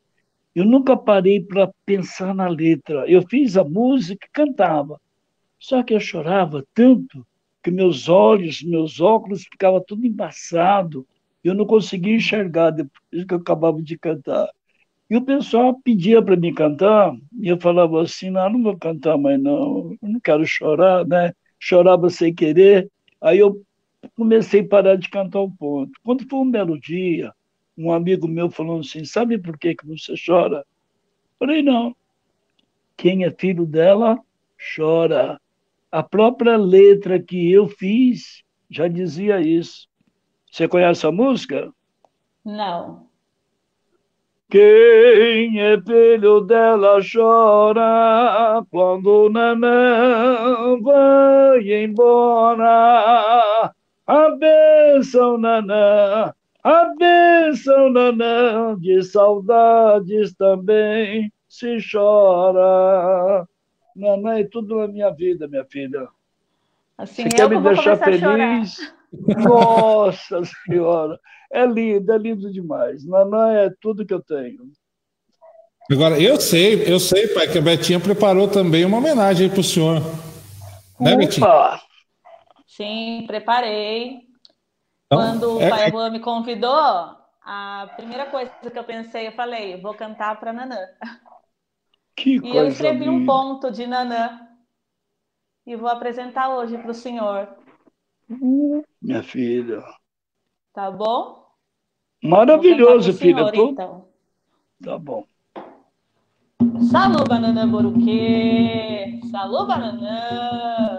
eu 0.54 0.64
nunca 0.64 0.96
parei 0.96 1.40
para 1.40 1.70
pensar 1.84 2.34
na 2.34 2.48
letra. 2.48 3.04
Eu 3.08 3.22
fiz 3.28 3.56
a 3.56 3.64
música 3.64 4.26
e 4.26 4.30
cantava. 4.32 5.00
Só 5.58 5.82
que 5.82 5.94
eu 5.94 6.00
chorava 6.00 6.64
tanto 6.74 7.26
que 7.62 7.70
meus 7.70 8.08
olhos, 8.08 8.62
meus 8.62 9.00
óculos 9.00 9.44
ficavam 9.44 9.82
tudo 9.86 10.06
embaçado. 10.06 11.06
Eu 11.44 11.54
não 11.54 11.66
conseguia 11.66 12.16
enxergar 12.16 12.70
depois 12.70 13.24
que 13.24 13.34
eu 13.34 13.38
acabava 13.38 13.82
de 13.82 13.98
cantar. 13.98 14.48
E 15.10 15.16
o 15.16 15.22
pessoal 15.22 15.78
pedia 15.82 16.20
para 16.22 16.36
mim 16.36 16.52
cantar, 16.52 17.14
e 17.40 17.48
eu 17.48 17.58
falava 17.60 18.02
assim: 18.02 18.30
não, 18.30 18.50
não 18.50 18.62
vou 18.62 18.76
cantar 18.76 19.16
mais, 19.16 19.40
não, 19.40 19.96
eu 20.02 20.08
não 20.08 20.20
quero 20.20 20.44
chorar, 20.46 21.06
né? 21.06 21.32
Chorava 21.58 22.10
sem 22.10 22.34
querer. 22.34 22.90
Aí 23.20 23.38
eu 23.38 23.62
comecei 24.16 24.60
a 24.60 24.68
parar 24.68 24.96
de 24.96 25.08
cantar 25.08 25.40
o 25.40 25.50
ponto. 25.50 25.92
Quando 26.04 26.28
foi 26.28 26.38
um 26.38 26.50
belo 26.50 26.78
dia, 26.78 27.32
um 27.76 27.92
amigo 27.92 28.26
meu 28.26 28.50
falou 28.50 28.80
assim: 28.80 29.04
sabe 29.04 29.38
por 29.38 29.58
que, 29.58 29.74
que 29.74 29.86
você 29.86 30.14
chora? 30.24 30.64
Falei: 31.38 31.62
não. 31.62 31.94
Quem 32.96 33.24
é 33.24 33.30
filho 33.30 33.64
dela, 33.64 34.18
chora. 34.76 35.40
A 35.90 36.02
própria 36.02 36.56
letra 36.56 37.20
que 37.22 37.50
eu 37.50 37.68
fiz 37.68 38.42
já 38.68 38.88
dizia 38.88 39.40
isso. 39.40 39.88
Você 40.50 40.66
conhece 40.66 41.06
a 41.06 41.12
música? 41.12 41.72
Não. 42.44 43.06
Quem 44.50 45.60
é 45.60 45.80
filho 45.80 46.40
dela 46.40 46.98
chora 47.00 48.64
quando 48.70 49.26
o 49.26 49.28
neném 49.28 50.80
vai 50.82 51.84
embora. 51.84 53.74
A 54.08 54.30
bênção, 54.30 55.36
nanã, 55.36 56.32
a 56.64 56.84
bênção, 56.98 57.90
nanã, 57.90 58.74
de 58.80 59.02
saudades 59.02 60.34
também 60.34 61.30
se 61.46 61.76
chora. 61.92 63.46
Não, 63.94 64.26
é 64.30 64.44
tudo 64.44 64.78
na 64.78 64.88
minha 64.88 65.10
vida, 65.10 65.46
minha 65.46 65.66
filha. 65.66 66.08
Assim, 66.96 67.24
Você 67.24 67.28
quer 67.28 67.50
me 67.50 67.60
deixar 67.60 67.98
feliz? 67.98 68.78
Nossa 69.46 70.40
Senhora! 70.64 71.20
É 71.52 71.66
lindo, 71.66 72.10
é 72.10 72.16
lindo 72.16 72.50
demais. 72.50 73.04
Nanã 73.04 73.52
é 73.52 73.70
tudo 73.78 74.06
que 74.06 74.14
eu 74.14 74.22
tenho. 74.22 74.70
Agora, 75.90 76.18
eu 76.18 76.40
sei, 76.40 76.90
eu 76.90 76.98
sei, 76.98 77.28
pai, 77.28 77.46
que 77.46 77.58
a 77.58 77.62
Betinha 77.62 78.00
preparou 78.00 78.48
também 78.48 78.86
uma 78.86 78.96
homenagem 78.96 79.50
para 79.50 79.60
o 79.60 79.64
senhor. 79.64 80.00
Né, 80.98 81.14
Betinha? 81.14 81.46
Sim, 82.78 83.24
preparei. 83.26 84.20
Então, 85.06 85.18
Quando 85.18 85.60
é, 85.60 85.66
o 85.66 85.70
pai 85.70 86.06
é... 86.06 86.10
me 86.10 86.20
convidou, 86.20 86.70
a 87.42 87.90
primeira 87.96 88.26
coisa 88.26 88.52
que 88.52 88.78
eu 88.78 88.84
pensei, 88.84 89.26
eu 89.26 89.32
falei, 89.32 89.80
vou 89.80 89.94
cantar 89.94 90.38
para 90.38 90.52
Nanã. 90.52 90.78
Que 92.14 92.40
e 92.42 92.56
eu 92.56 92.66
escrevi 92.66 93.04
linda. 93.04 93.12
um 93.12 93.24
ponto 93.24 93.70
de 93.70 93.86
Nanã 93.86 94.40
e 95.64 95.76
vou 95.76 95.88
apresentar 95.88 96.48
hoje 96.48 96.76
para 96.76 96.90
o 96.90 96.94
senhor. 96.94 97.48
minha 98.28 99.22
filha. 99.22 99.84
Tá 100.72 100.90
bom? 100.90 101.46
Maravilhoso, 102.20 103.12
filha. 103.12 103.48
Senhor, 103.52 103.70
então. 103.70 104.08
Tá 104.82 104.98
bom. 104.98 105.24
Salô, 106.90 107.22
banana 107.22 107.68
boruquê. 107.68 109.20
Salô, 109.30 109.64
banana. 109.64 110.97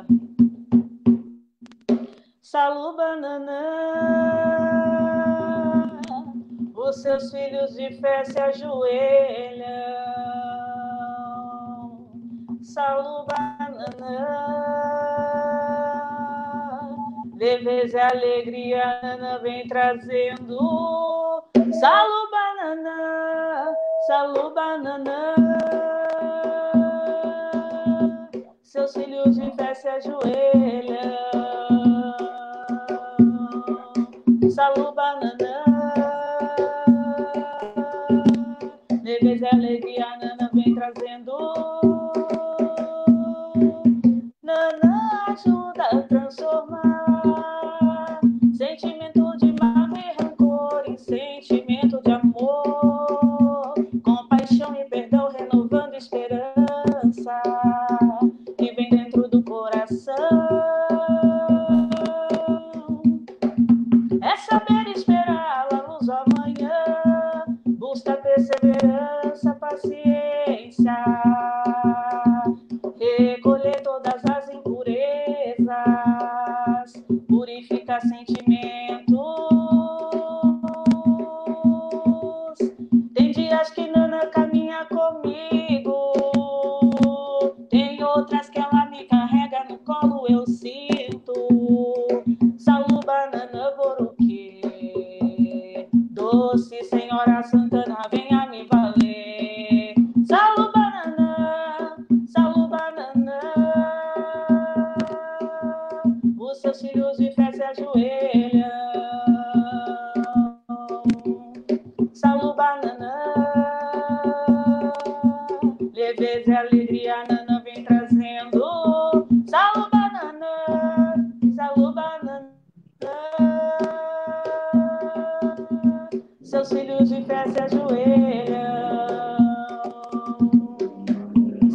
Salô, 2.52 2.94
banana. 2.94 3.62
Os 6.74 7.00
seus 7.00 7.30
filhos 7.30 7.76
de 7.76 7.94
fé 8.02 8.26
se 8.26 8.42
ajoelham 8.42 9.70
salu 12.64 13.24
banana. 13.28 14.16
Leveza 17.38 18.00
e 18.00 18.02
alegria, 18.02 19.00
Ana 19.04 19.38
vem 19.38 19.68
trazendo. 19.68 21.44
Salu 21.80 22.32
banana, 22.32 23.76
salu 24.08 24.54
banana. 24.56 25.36
Seus 28.64 28.92
filhos 28.94 29.36
de 29.36 29.52
fé 29.52 29.76
se 29.76 29.88
ajoelham. 29.88 31.68
Salu 34.60 34.91
banana. 34.91 35.49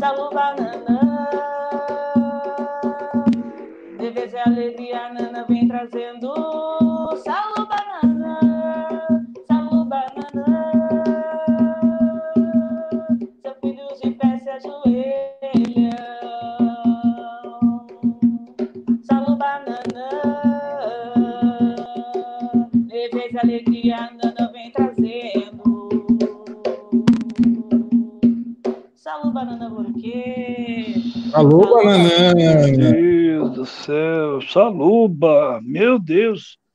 Salu 0.05 0.29
banana, 0.37 0.94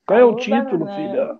Qual 0.10 0.20
é 0.20 0.26
o 0.26 0.36
título, 0.36 0.90
filha? 0.90 1.40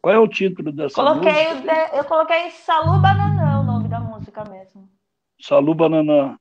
Qual 0.00 0.14
é 0.14 0.18
o 0.20 0.28
título 0.28 0.70
dessa 0.70 1.04
Coloquei, 1.04 1.52
o 1.52 1.56
música? 1.56 1.66
de- 1.66 1.98
eu 1.98 2.04
coloquei 2.06 2.50
Salu 2.50 2.98
Bananã, 3.02 3.60
o 3.60 3.64
nome 3.64 3.86
da 3.88 4.00
música 4.00 4.42
mesmo. 4.46 4.88
Saluba 5.40 5.88
Nanã. 5.88 6.36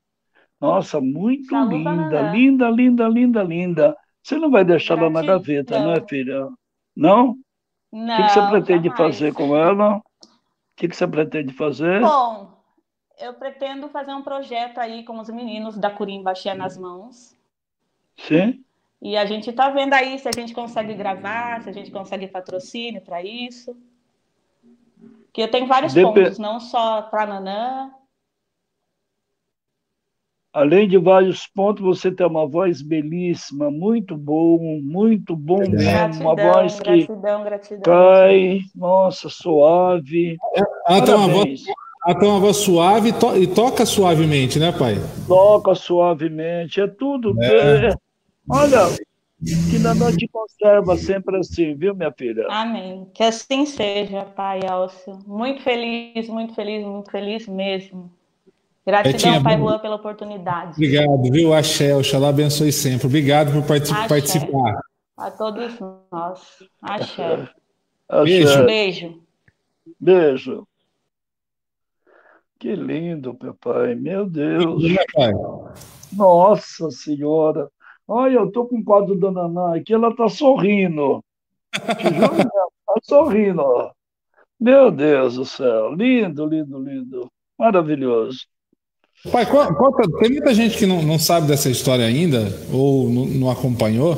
Nossa, 0.62 1.02
muito 1.02 1.56
Saluba 1.56 1.94
linda, 1.96 2.22
Nanã. 2.22 2.32
linda, 2.32 2.70
linda, 2.72 3.08
linda, 3.10 3.44
linda. 3.44 3.98
Você 4.24 4.38
não 4.38 4.52
vai 4.52 4.66
deixar 4.66 4.96
ela 4.96 5.10
na 5.10 5.24
gaveta, 5.24 5.82
né, 5.82 6.02
filha? 6.10 6.50
Não? 6.96 7.32
O 7.32 7.38
Não, 7.94 8.14
que, 8.14 8.24
que 8.26 8.32
você 8.32 8.44
pretende 8.44 8.92
jamais. 8.92 8.96
fazer 8.96 9.34
com 9.34 9.56
ela? 9.58 9.98
O 9.98 10.04
que, 10.78 10.88
que 10.90 10.96
você 10.96 11.08
pretende 11.08 11.54
fazer? 11.54 12.02
Bom, 12.02 12.62
eu 13.18 13.34
pretendo 13.36 13.90
fazer 13.90 14.14
um 14.14 14.22
projeto 14.24 14.80
aí 14.80 15.04
com 15.06 15.20
os 15.20 15.30
meninos 15.30 15.78
da 15.78 15.90
Curimba 15.92 16.32
Axé 16.32 16.54
nas 16.54 16.78
mãos. 16.78 17.36
Sim? 18.18 18.66
E 19.06 19.18
a 19.18 19.26
gente 19.26 19.52
tá 19.52 19.70
vendo 19.70 19.94
aí 19.94 20.18
se 20.18 20.30
a 20.30 20.32
gente 20.34 20.54
consegue 20.54 20.94
gravar, 20.94 21.62
se 21.62 21.70
a 21.70 21.74
gente 21.74 21.92
consegue 21.92 22.26
patrocínio 22.26 23.02
para 23.02 23.22
isso. 23.22 23.76
Que 25.34 25.42
eu 25.42 25.52
tenho 25.52 25.68
vários 25.68 25.94
Depe- 25.94 26.08
pontos, 26.24 26.40
não 26.40 26.58
só 26.60 27.02
para 27.02 27.26
Nanã. 27.26 27.92
Além 30.54 30.88
de 30.88 30.98
vários 31.00 31.48
pontos, 31.48 31.84
você 31.84 32.12
tem 32.12 32.26
uma 32.28 32.48
voz 32.48 32.82
belíssima, 32.82 33.70
muito 33.72 34.16
bom, 34.16 34.60
muito 34.84 35.36
bom 35.36 35.58
mesmo. 35.58 35.76
Gratidão, 35.80 36.22
Uma 36.22 36.36
voz 36.36 36.80
que 36.80 36.84
gratidão, 37.06 37.44
gratidão. 37.44 37.82
cai, 37.82 38.60
nossa, 38.76 39.28
suave. 39.30 40.38
Ela 40.88 41.02
tem, 41.04 41.16
uma 41.16 41.28
voz, 41.28 41.64
ela 42.06 42.20
tem 42.20 42.30
uma 42.30 42.40
voz 42.40 42.58
suave 42.58 43.10
e, 43.10 43.14
to- 43.14 43.36
e 43.36 43.48
toca 43.48 43.84
suavemente, 43.86 44.60
né, 44.60 44.72
pai? 44.72 44.94
Toca 45.28 45.74
suavemente, 45.74 46.80
é 46.80 46.88
tudo. 46.88 47.36
É. 47.44 47.88
é- 47.88 47.94
Olha, 48.50 48.90
que 49.70 49.80
Nanã 49.80 50.12
te 50.16 50.28
conserva 50.28 50.96
sempre 50.98 51.38
assim, 51.38 51.76
viu, 51.76 51.96
minha 51.96 52.12
filha? 52.12 52.46
Amém. 52.50 53.08
Que 53.14 53.24
assim 53.24 53.66
seja, 53.66 54.24
Pai 54.24 54.60
Elcio. 54.60 55.20
Muito 55.26 55.62
feliz, 55.62 56.28
muito 56.28 56.54
feliz, 56.54 56.86
muito 56.86 57.12
feliz 57.12 57.48
mesmo. 57.48 58.12
Gratidão, 58.86 59.14
Betinha, 59.14 59.44
Pai 59.44 59.58
Juan, 59.58 59.80
pela 59.80 59.96
oportunidade. 59.96 60.72
Obrigado, 60.72 61.32
viu? 61.32 61.54
Axé, 61.54 61.96
Oxalá 61.96 62.30
abençoe 62.30 62.72
sempre. 62.72 63.08
Obrigado 63.08 63.52
por 63.54 63.66
participar. 63.66 64.82
A 65.16 65.32
todos 65.32 65.80
nós. 66.12 66.42
Axé. 66.82 67.50
Beijo. 68.24 68.48
Axé. 68.50 68.66
Beijo. 68.66 69.22
Beijo. 70.00 70.68
Que 72.60 72.76
lindo, 72.76 73.34
papai. 73.36 73.96
Meu 73.96 74.26
Deus. 74.26 74.84
Né, 74.84 75.04
pai? 75.14 75.32
Nossa 76.12 76.92
Senhora. 76.92 77.70
Olha, 78.08 78.36
eu 78.36 78.52
tô 78.52 78.66
com 78.66 78.80
o 78.80 78.84
quadro 78.84 79.18
da 79.18 79.32
Naná 79.32 79.76
aqui, 79.76 79.94
ela 79.94 80.16
tá 80.16 80.28
sorrindo. 80.28 81.24
Te 81.98 82.04
juro 82.14 82.34
mesmo, 82.36 82.72
tá 82.86 82.96
sorrindo. 83.04 83.64
Meu 84.60 84.92
Deus 84.92 85.36
do 85.36 85.46
céu. 85.46 85.94
Lindo, 85.94 86.46
lindo, 86.46 86.80
lindo. 86.80 87.28
Maravilhoso. 87.58 88.40
Pai, 89.32 89.46
co- 89.50 89.74
conta- 89.76 90.10
tem 90.20 90.32
muita 90.32 90.54
gente 90.54 90.78
que 90.78 90.86
não, 90.86 91.02
não 91.02 91.18
sabe 91.18 91.48
dessa 91.48 91.70
história 91.70 92.06
ainda, 92.06 92.40
ou 92.72 93.10
não, 93.10 93.26
não 93.26 93.50
acompanhou, 93.50 94.16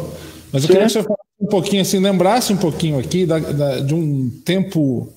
mas 0.51 0.63
eu 0.63 0.67
Sim. 0.67 0.67
queria 0.67 0.79
que 0.81 0.85
o 0.87 0.89
senhor 0.89 1.03
falasse 1.03 1.23
um 1.39 1.45
pouquinho, 1.47 1.81
assim, 1.83 1.99
lembrasse 1.99 2.53
um 2.53 2.57
pouquinho 2.57 2.97
aqui 2.97 3.25
da- 3.25 3.37
da- 3.39 3.79
de 3.81 3.93
um 3.93 4.29
tempo 4.43 5.07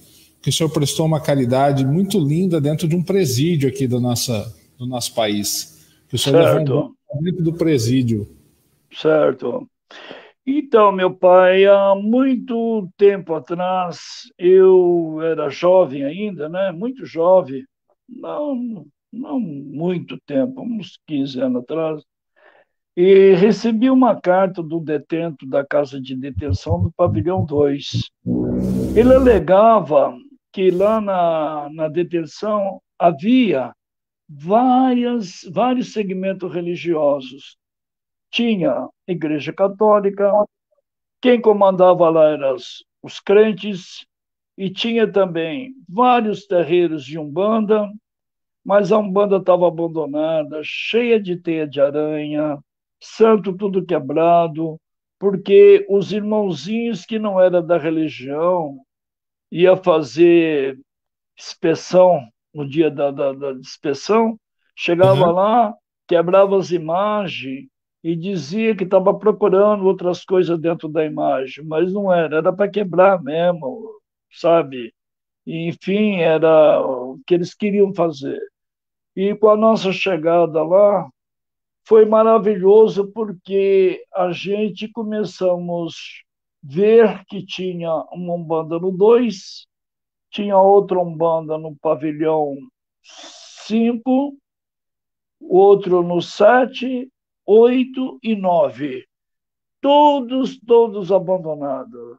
que 0.42 0.50
o 0.50 0.52
senhor 0.52 0.68
prestou 0.68 1.07
uma 1.07 1.20
caridade 1.20 1.87
muito 1.87 2.18
linda 2.18 2.61
dentro 2.61 2.87
de 2.87 2.94
um 2.94 3.02
presídio 3.02 3.68
aqui 3.68 3.87
do, 3.87 3.98
nossa, 3.98 4.54
do 4.78 4.87
nosso 4.87 5.14
país. 5.14 5.87
Que 6.09 6.16
o 6.16 6.18
senhor 6.18 6.42
Certo. 6.42 6.59
levou 6.59 6.92
um 7.14 7.22
dentro 7.22 7.42
do 7.42 7.52
presídio. 7.54 8.28
Certo. 8.90 9.68
Então, 10.46 10.90
meu 10.90 11.14
pai, 11.14 11.66
há 11.66 11.94
muito 11.94 12.88
tempo 12.96 13.35
atrás, 13.35 14.33
eu 14.38 15.20
era 15.22 15.51
jovem 15.51 16.05
ainda, 16.05 16.48
né? 16.48 16.72
Muito 16.72 17.05
jovem, 17.05 17.66
não, 18.09 18.87
não 19.12 19.38
muito 19.38 20.18
tempo, 20.24 20.62
uns 20.62 20.98
15 21.07 21.38
anos 21.40 21.62
atrás, 21.62 22.03
e 22.96 23.35
recebi 23.35 23.90
uma 23.90 24.18
carta 24.18 24.62
do 24.62 24.81
detento 24.81 25.46
da 25.46 25.64
casa 25.64 26.01
de 26.01 26.16
detenção 26.16 26.81
do 26.81 26.90
pavilhão 26.92 27.44
2. 27.44 28.11
Ele 28.96 29.14
alegava 29.14 30.16
que 30.51 30.70
lá 30.70 30.98
na, 30.98 31.68
na 31.70 31.88
detenção 31.88 32.81
havia 32.98 33.72
várias, 34.27 35.42
vários 35.53 35.92
segmentos 35.92 36.53
religiosos 36.53 37.59
tinha 38.31 38.88
Igreja 39.07 39.53
Católica, 39.53 40.31
quem 41.21 41.41
comandava 41.41 42.09
lá 42.11 42.31
eram 42.31 42.57
os, 43.03 43.21
crentes, 43.21 44.07
e 44.57 44.71
tinha 44.71 45.11
também 45.11 45.75
vários 45.88 46.47
terreiros 46.47 47.05
de 47.05 47.19
Umbanda, 47.19 47.88
mas 48.64 48.93
a 48.93 48.99
Umbanda 48.99 49.37
estava 49.38 49.67
abandonada, 49.69 50.61
cheia 50.64 51.21
de 51.21 51.37
teia 51.37 51.67
de 51.67 51.81
aranha, 51.81 52.59
santo 53.01 53.57
tudo 53.57 53.85
quebrado, 53.85 54.81
porque 55.19 55.87
os 55.88 56.12
irmãozinhos 56.12 57.05
que 57.05 57.19
não 57.19 57.41
eram 57.41 57.64
da 57.67 57.79
religião 57.79 58.81
ia 59.51 59.77
fazer 59.77 60.79
inspeção 61.38 62.21
no 62.55 62.69
dia 62.69 62.91
da, 62.91 63.11
da, 63.11 63.33
da 63.33 63.53
inspeção, 63.53 64.38
chegava 64.77 65.27
Uhum. 65.27 65.33
lá, 65.33 65.75
quebrava 66.09 66.57
as 66.59 66.71
imagens 66.71 67.69
e 68.09 68.16
dizia 68.16 68.75
que 68.75 68.85
estava 68.85 69.12
procurando 69.12 69.85
outras 69.85 70.25
coisas 70.25 70.59
dentro 70.59 70.88
da 70.88 71.05
imagem, 71.05 71.62
mas 71.62 71.92
não 71.92 72.11
era, 72.11 72.38
era 72.38 72.51
para 72.51 72.71
quebrar 72.71 73.23
mesmo, 73.23 74.01
sabe? 74.33 74.94
E, 75.47 75.68
enfim, 75.68 76.16
era 76.16 76.81
o 76.81 77.21
que 77.27 77.35
eles 77.35 77.53
queriam 77.53 77.92
fazer. 77.94 78.40
E 79.14 79.35
com 79.35 79.51
a 79.51 79.57
nossa 79.59 79.92
chegada 79.92 80.62
lá, 80.62 81.07
foi 81.85 82.07
maravilhoso 82.07 83.12
porque 83.12 84.03
a 84.14 84.33
gente 84.33 84.88
começamos 84.88 85.94
a 86.64 86.66
ver 86.66 87.27
que 87.27 87.44
tinha 87.44 87.92
uma 88.11 88.37
Umbanda 88.37 88.79
no 88.79 88.90
2, 88.90 89.66
tinha 90.31 90.57
outra 90.57 90.99
Umbanda 90.99 91.59
no 91.59 91.77
pavilhão 91.77 92.57
5, 93.66 94.35
outro 95.42 96.03
no 96.03 96.23
7, 96.23 97.12
8 97.50 98.18
e 98.22 98.37
9. 98.37 99.06
Todos, 99.80 100.61
todos 100.61 101.11
abandonados. 101.11 102.18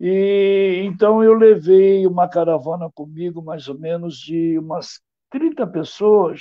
E 0.00 0.82
então 0.84 1.22
eu 1.22 1.34
levei 1.34 2.04
uma 2.04 2.28
caravana 2.28 2.90
comigo, 2.92 3.40
mais 3.40 3.68
ou 3.68 3.78
menos 3.78 4.18
de 4.18 4.58
umas 4.58 5.00
30 5.30 5.68
pessoas. 5.68 6.40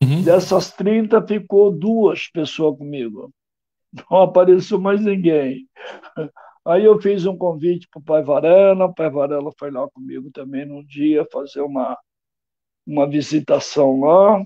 Uhum. 0.00 0.22
Dessas 0.22 0.70
30 0.70 1.26
ficou 1.26 1.72
duas 1.72 2.28
pessoas 2.28 2.78
comigo. 2.78 3.34
Não 4.08 4.22
apareceu 4.22 4.80
mais 4.80 5.00
ninguém. 5.00 5.66
Aí 6.64 6.84
eu 6.84 7.00
fiz 7.00 7.26
um 7.26 7.36
convite 7.36 7.88
para 7.90 7.98
o 7.98 8.04
Pai 8.04 8.22
Varela, 8.22 8.84
o 8.84 8.94
Pai 8.94 9.10
Varela 9.10 9.50
foi 9.58 9.72
lá 9.72 9.88
comigo 9.90 10.30
também 10.30 10.64
num 10.64 10.84
dia 10.84 11.26
fazer 11.32 11.62
uma, 11.62 11.98
uma 12.86 13.08
visitação 13.08 13.98
lá. 13.98 14.44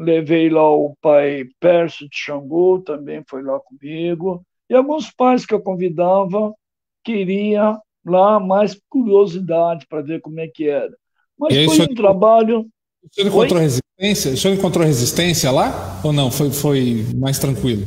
Levei 0.00 0.48
lá 0.48 0.66
o 0.70 0.94
pai 1.02 1.44
Pércio 1.60 2.08
de 2.08 2.16
Xangô, 2.16 2.80
também 2.80 3.22
foi 3.28 3.42
lá 3.42 3.60
comigo. 3.60 4.42
E 4.68 4.74
alguns 4.74 5.10
pais 5.10 5.44
que 5.44 5.52
eu 5.52 5.60
convidava 5.60 6.54
queria 7.04 7.78
lá 8.04 8.40
mais 8.40 8.80
curiosidade 8.88 9.86
para 9.86 10.00
ver 10.00 10.22
como 10.22 10.40
é 10.40 10.48
que 10.48 10.68
era. 10.68 10.90
Mas 11.38 11.54
foi 11.54 11.68
senhor, 11.68 11.90
um 11.90 11.94
trabalho. 11.94 12.60
O 13.02 13.14
senhor 13.14 13.28
encontrou 13.28 13.60
resistência? 13.60 14.32
O 14.32 14.36
senhor 14.38 14.54
encontrou 14.54 14.86
resistência 14.86 15.50
lá? 15.50 16.00
Ou 16.02 16.14
não? 16.14 16.30
Foi, 16.30 16.50
foi 16.50 17.04
mais 17.14 17.38
tranquilo? 17.38 17.86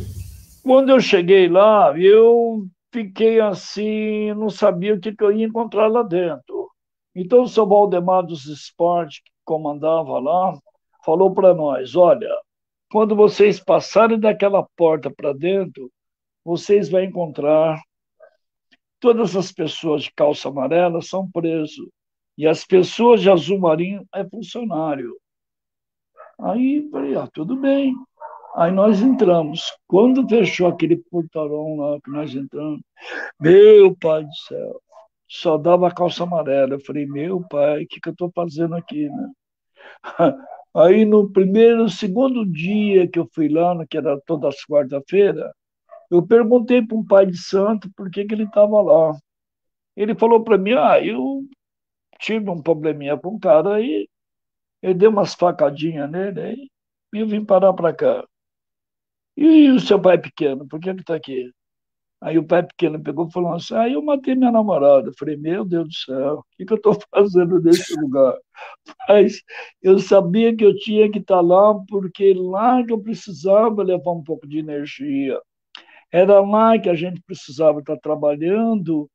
Quando 0.62 0.89
eu 0.89 1.02
cheguei 1.02 1.47
lá, 1.49 1.97
eu 1.99 2.67
fiquei 2.93 3.39
assim, 3.39 4.32
não 4.36 4.52
sabia 4.52 4.93
o 4.93 4.99
que, 4.99 5.15
que 5.15 5.23
eu 5.23 5.32
ia 5.32 5.47
encontrar 5.47 5.88
lá 5.88 6.04
dentro. 6.04 6.69
Então, 7.15 7.41
o 7.41 7.47
seu 7.47 7.65
Valdemar 7.67 8.23
dos 8.23 8.45
Esportes, 8.45 9.19
que 9.19 9.32
comandava 9.43 10.19
lá, 10.19 10.58
falou 11.06 11.34
para 11.34 11.54
nós: 11.54 11.96
olha, 11.96 12.30
quando 12.92 13.16
vocês 13.16 13.60
passarem 13.60 14.20
daquela 14.20 14.68
porta 14.76 15.12
para 15.12 15.34
dentro, 15.34 15.92
vocês 16.44 16.89
vão 16.89 17.04
encontrar 17.04 17.80
todas 19.00 19.36
as 19.36 19.52
pessoas 19.52 20.04
de 20.04 20.13
calça 20.13 20.48
amarela 20.48 21.02
são 21.02 21.30
presos 21.30 21.89
e 22.38 22.48
as 22.48 22.66
pessoas 22.66 23.22
de 23.22 23.30
azul 23.30 23.60
marinho 23.60 24.08
é 24.16 24.24
funcionário. 24.24 25.13
Aí 26.39 26.88
falei, 26.89 27.16
ah, 27.16 27.28
tudo 27.34 27.58
bem. 27.58 27.94
Aí 28.56 28.72
nós 28.72 29.02
entramos. 29.02 29.76
Quando 29.88 30.28
fechou 30.28 30.68
aquele 30.68 30.96
portão 31.12 31.76
lá 31.76 32.00
que 32.02 32.10
nós 32.12 32.34
entramos, 32.34 32.82
meu 33.39 33.96
pai 33.98 34.24
do 34.24 34.36
céu, 34.36 34.82
só 35.28 35.58
dava 35.58 35.94
calça 35.94 36.24
amarela. 36.24 36.76
Eu 36.76 36.80
falei, 36.80 37.06
meu 37.06 37.42
pai, 37.50 37.84
o 37.84 37.88
que, 37.88 38.00
que 38.00 38.08
eu 38.08 38.13
estou 38.13 38.32
fazendo 38.34 38.74
aqui, 38.76 39.10
né? 39.10 39.32
Aí 40.75 41.05
no 41.05 41.29
primeiro, 41.31 41.88
segundo 41.89 42.45
dia 42.45 43.07
que 43.07 43.19
eu 43.19 43.29
fui 43.33 43.47
lá, 43.47 43.86
que 43.88 43.97
era 43.97 44.19
toda 44.21 44.47
as 44.47 44.65
quarta-feira, 44.65 45.53
eu 46.09 46.25
perguntei 46.25 46.81
para 46.81 46.97
um 46.97 47.05
pai 47.05 47.25
de 47.25 47.38
santo 47.38 47.91
por 47.95 48.09
que, 48.09 48.25
que 48.25 48.33
ele 48.33 48.43
estava 48.45 48.81
lá. 48.81 49.17
Ele 49.95 50.15
falou 50.15 50.43
para 50.43 50.57
mim, 50.57 50.73
ah, 50.73 50.99
eu 51.03 51.43
tive 52.19 52.49
um 52.49 52.62
probleminha 52.62 53.17
com 53.17 53.36
um 53.36 53.39
cara 53.39 53.75
aí, 53.75 54.07
eu 54.81 54.93
dei 54.93 55.07
umas 55.07 55.36
facadinhas 55.36 56.09
nele, 56.09 56.41
aí 56.41 56.69
eu 57.13 57.27
vim 57.27 57.45
parar 57.45 57.73
para 57.73 57.93
cá. 57.93 58.25
E 59.38 59.69
o 59.69 59.79
seu 59.79 60.01
pai 60.01 60.17
pequeno, 60.19 60.67
por 60.67 60.79
que 60.79 60.89
ele 60.89 61.01
está 61.01 61.15
aqui? 61.15 61.51
Aí 62.23 62.38
o 62.38 62.47
pai 62.47 62.63
pequeno 62.63 63.03
pegou 63.03 63.27
e 63.27 63.31
falou 63.33 63.53
assim: 63.53 63.75
ah, 63.75 63.89
eu 63.89 64.01
matei 64.01 64.33
minha 64.33 64.51
namorada. 64.51 65.09
Eu 65.09 65.13
falei: 65.19 65.36
meu 65.36 65.65
Deus 65.65 65.88
do 65.89 65.93
céu, 65.93 66.39
o 66.39 66.45
que, 66.57 66.65
que 66.65 66.73
eu 66.73 66.77
estou 66.77 66.97
fazendo 67.13 67.62
nesse 67.62 67.93
lugar? 67.99 68.38
Mas 69.09 69.41
eu 69.81 69.99
sabia 69.99 70.55
que 70.55 70.63
eu 70.65 70.75
tinha 70.77 71.12
que 71.12 71.19
estar 71.19 71.36
tá 71.36 71.41
lá, 71.41 71.75
porque 71.89 72.33
lá 72.33 72.83
que 72.86 72.93
eu 72.93 73.01
precisava 73.01 73.83
levar 73.83 74.12
um 74.13 74.23
pouco 74.23 74.47
de 74.47 74.59
energia. 74.59 75.39
Era 76.12 76.39
lá 76.41 76.79
que 76.79 76.89
a 76.89 76.95
gente 76.95 77.21
precisava 77.23 77.79
estar 77.79 77.95
tá 77.95 78.01
trabalhando 78.01 79.09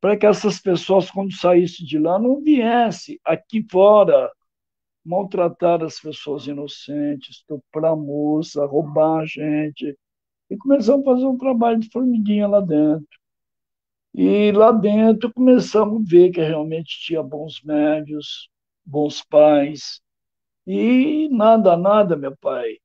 para 0.00 0.16
que 0.16 0.26
essas 0.26 0.60
pessoas, 0.60 1.10
quando 1.10 1.32
saíssem 1.34 1.86
de 1.86 1.98
lá, 1.98 2.18
não 2.18 2.42
viessem 2.42 3.18
aqui 3.24 3.64
fora 3.70 4.30
maltratar 5.04 5.82
as 5.84 6.00
pessoas 6.00 6.46
inocentes, 6.46 7.36
estuprar 7.36 7.96
moça, 7.96 8.66
roubar 8.66 9.20
a 9.20 9.26
gente. 9.26 9.96
E 10.50 10.56
começamos 10.56 11.06
a 11.06 11.12
fazer 11.12 11.26
um 11.26 11.36
trabalho 11.36 11.78
de 11.78 11.90
formiguinha 11.90 12.46
lá 12.46 12.60
dentro. 12.60 13.06
E 14.14 14.50
lá 14.52 14.72
dentro 14.72 15.32
começamos 15.32 16.02
a 16.02 16.10
ver 16.10 16.30
que 16.30 16.40
realmente 16.40 16.98
tinha 17.00 17.22
bons 17.22 17.62
médios, 17.62 18.48
bons 18.84 19.22
pais. 19.22 20.00
E 20.66 21.28
nada, 21.30 21.76
nada, 21.76 22.16
meu 22.16 22.36
pai. 22.36 22.78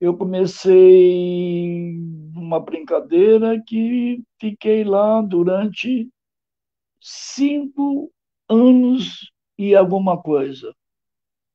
Eu 0.00 0.16
comecei 0.16 1.96
uma 2.34 2.60
brincadeira 2.60 3.62
que 3.66 4.22
fiquei 4.38 4.84
lá 4.84 5.22
durante 5.22 6.08
cinco 7.00 8.12
anos 8.48 9.30
e 9.58 9.74
alguma 9.74 10.20
coisa. 10.20 10.74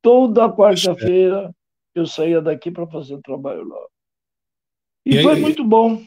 Toda 0.02 0.52
quarta-feira 0.52 1.54
eu 1.94 2.06
saía 2.08 2.42
daqui 2.42 2.72
para 2.72 2.88
fazer 2.88 3.20
trabalho 3.22 3.68
lá. 3.68 3.91
E, 5.06 5.18
e 5.18 5.24
foi 5.24 5.36
aí, 5.36 5.42
muito 5.42 5.64
bom. 5.64 6.02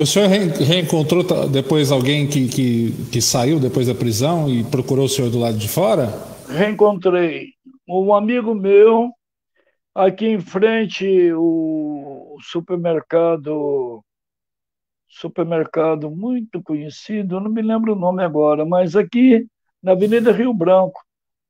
O 0.00 0.06
senhor 0.06 0.28
reencontrou 0.28 1.22
depois 1.48 1.92
alguém 1.92 2.26
que, 2.26 2.48
que, 2.48 2.92
que 3.12 3.20
saiu 3.20 3.60
depois 3.60 3.86
da 3.86 3.94
prisão 3.94 4.48
e 4.48 4.64
procurou 4.64 5.04
o 5.04 5.08
senhor 5.08 5.30
do 5.30 5.38
lado 5.38 5.56
de 5.56 5.68
fora? 5.68 6.08
Reencontrei. 6.48 7.50
Um 7.88 8.14
amigo 8.14 8.54
meu, 8.54 9.10
aqui 9.94 10.26
em 10.26 10.40
frente, 10.40 11.32
o 11.34 12.36
supermercado 12.40 14.02
supermercado 15.08 16.10
muito 16.10 16.62
conhecido, 16.62 17.38
não 17.38 17.50
me 17.50 17.60
lembro 17.60 17.92
o 17.92 17.98
nome 17.98 18.24
agora, 18.24 18.64
mas 18.64 18.96
aqui 18.96 19.46
na 19.82 19.92
Avenida 19.92 20.32
Rio 20.32 20.54
Branco. 20.54 21.00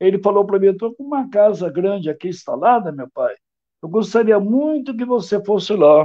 Ele 0.01 0.18
falou 0.18 0.45
para 0.45 0.59
mim: 0.59 0.68
estou 0.68 0.92
com 0.95 1.05
uma 1.05 1.29
casa 1.31 1.71
grande 1.71 2.11
aqui 2.11 2.29
instalada, 2.29 2.90
meu 2.90 3.09
pai. 3.14 3.35
Eu 3.83 3.88
gostaria 3.88 4.38
muito 4.40 4.97
que 4.97 5.05
você 5.05 5.42
fosse 5.45 5.75
lá. 5.75 6.05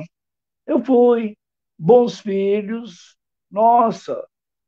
Eu 0.67 0.83
fui, 0.83 1.35
bons 1.79 2.19
filhos, 2.19 3.15
nossa, 3.49 4.13
a 4.13 4.25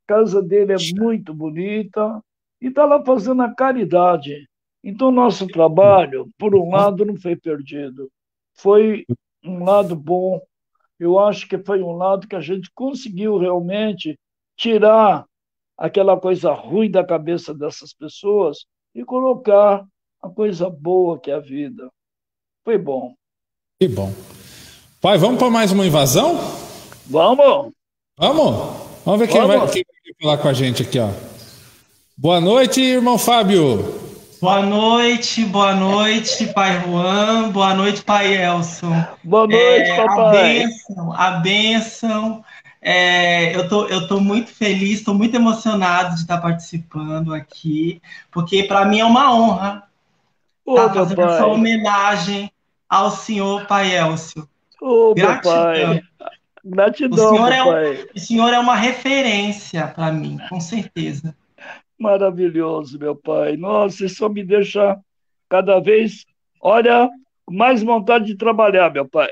casa 0.08 0.42
dele 0.42 0.74
é 0.74 0.78
muito 0.98 1.34
bonita 1.34 2.24
e 2.60 2.68
está 2.68 2.86
lá 2.86 3.04
fazendo 3.04 3.44
a 3.44 3.54
caridade. 3.54 4.48
Então, 4.84 5.12
nosso 5.12 5.46
trabalho, 5.48 6.30
por 6.38 6.56
um 6.56 6.72
lado, 6.72 7.06
não 7.06 7.18
foi 7.18 7.36
perdido, 7.36 8.10
foi 8.56 9.06
um 9.44 9.64
lado 9.64 9.96
bom 9.96 10.42
eu 11.00 11.18
acho 11.18 11.48
que 11.48 11.58
foi 11.58 11.82
um 11.82 11.94
lado 11.94 12.28
que 12.28 12.36
a 12.36 12.42
gente 12.42 12.70
conseguiu 12.76 13.38
realmente 13.38 14.20
tirar 14.58 15.26
aquela 15.78 16.20
coisa 16.20 16.52
ruim 16.52 16.92
da 16.92 17.06
cabeça 17.06 17.54
dessas 17.54 17.94
pessoas 17.94 18.66
e 18.94 19.06
colocar 19.06 19.88
a 20.22 20.30
coisa 20.30 20.70
boa 20.70 21.18
que 21.18 21.32
é 21.32 21.36
a 21.36 21.40
vida. 21.40 21.90
Foi 22.66 22.78
bom. 22.78 23.16
Que 23.80 23.88
bom. 23.88 24.12
Pai, 25.02 25.18
vamos 25.18 25.40
para 25.40 25.50
mais 25.50 25.72
uma 25.72 25.88
invasão? 25.88 26.38
Vamos. 27.08 27.72
Vamos? 28.18 28.76
Vamos 29.06 29.20
ver 29.22 29.28
quem, 29.30 29.40
vamos. 29.40 29.56
Vai, 29.56 29.68
quem 29.70 29.86
vai 29.86 30.14
falar 30.22 30.38
com 30.40 30.48
a 30.50 30.54
gente 30.54 30.84
aqui, 30.84 31.00
ó. 31.00 31.08
Boa 32.18 32.42
noite, 32.42 32.82
irmão 32.82 33.18
Fábio. 33.18 33.98
Boa 34.42 34.62
noite, 34.62 35.46
boa 35.46 35.74
noite, 35.74 36.48
pai 36.48 36.82
Juan, 36.82 37.50
boa 37.50 37.74
noite, 37.74 38.02
pai 38.02 38.44
Elson. 38.44 39.06
Boa 39.24 39.48
noite, 39.48 39.90
é, 39.90 40.06
papai. 40.06 40.28
A 40.28 40.32
bênção, 40.32 41.14
a 41.14 41.32
bênção. 41.32 42.46
É, 42.82 43.56
eu 43.56 43.70
tô, 43.70 43.86
eu 43.86 44.06
tô 44.06 44.20
muito 44.20 44.52
feliz, 44.52 45.00
estou 45.00 45.16
muito 45.16 45.34
emocionado 45.34 46.16
de 46.16 46.22
estar 46.22 46.40
participando 46.40 47.34
aqui, 47.34 48.02
porque 48.30 48.64
para 48.64 48.84
mim 48.84 49.00
é 49.00 49.06
uma 49.06 49.34
honra 49.34 49.84
estar 50.68 50.94
fazendo 50.94 51.16
papai. 51.16 51.36
essa 51.36 51.46
homenagem 51.48 52.52
ao 52.90 53.10
senhor 53.12 53.66
pai 53.66 53.96
Elcio. 53.96 54.46
Ô, 54.82 55.13
Gratidão. 55.13 55.54
Papai. 55.54 56.02
Gratidão, 56.63 57.34
o 57.34 57.36
senhor. 57.36 57.52
É, 57.52 58.08
o 58.15 58.20
senhor 58.20 58.54
é 58.54 58.60
uma 58.60 58.76
referência 58.76 59.88
para 59.88 60.12
mim, 60.12 60.38
com 60.50 60.60
certeza. 60.60 61.36
Maravilhoso, 61.98 63.00
meu 63.00 63.15
pai. 63.15 63.58
Nossa, 63.58 64.06
isso 64.06 64.15
só 64.15 64.30
me 64.30 64.44
deixa 64.44 64.98
cada 65.50 65.80
vez, 65.80 66.26
olha, 66.62 67.10
mais 67.50 67.82
vontade 67.82 68.26
de 68.26 68.36
trabalhar, 68.36 68.92
meu 68.92 69.08
pai. 69.08 69.30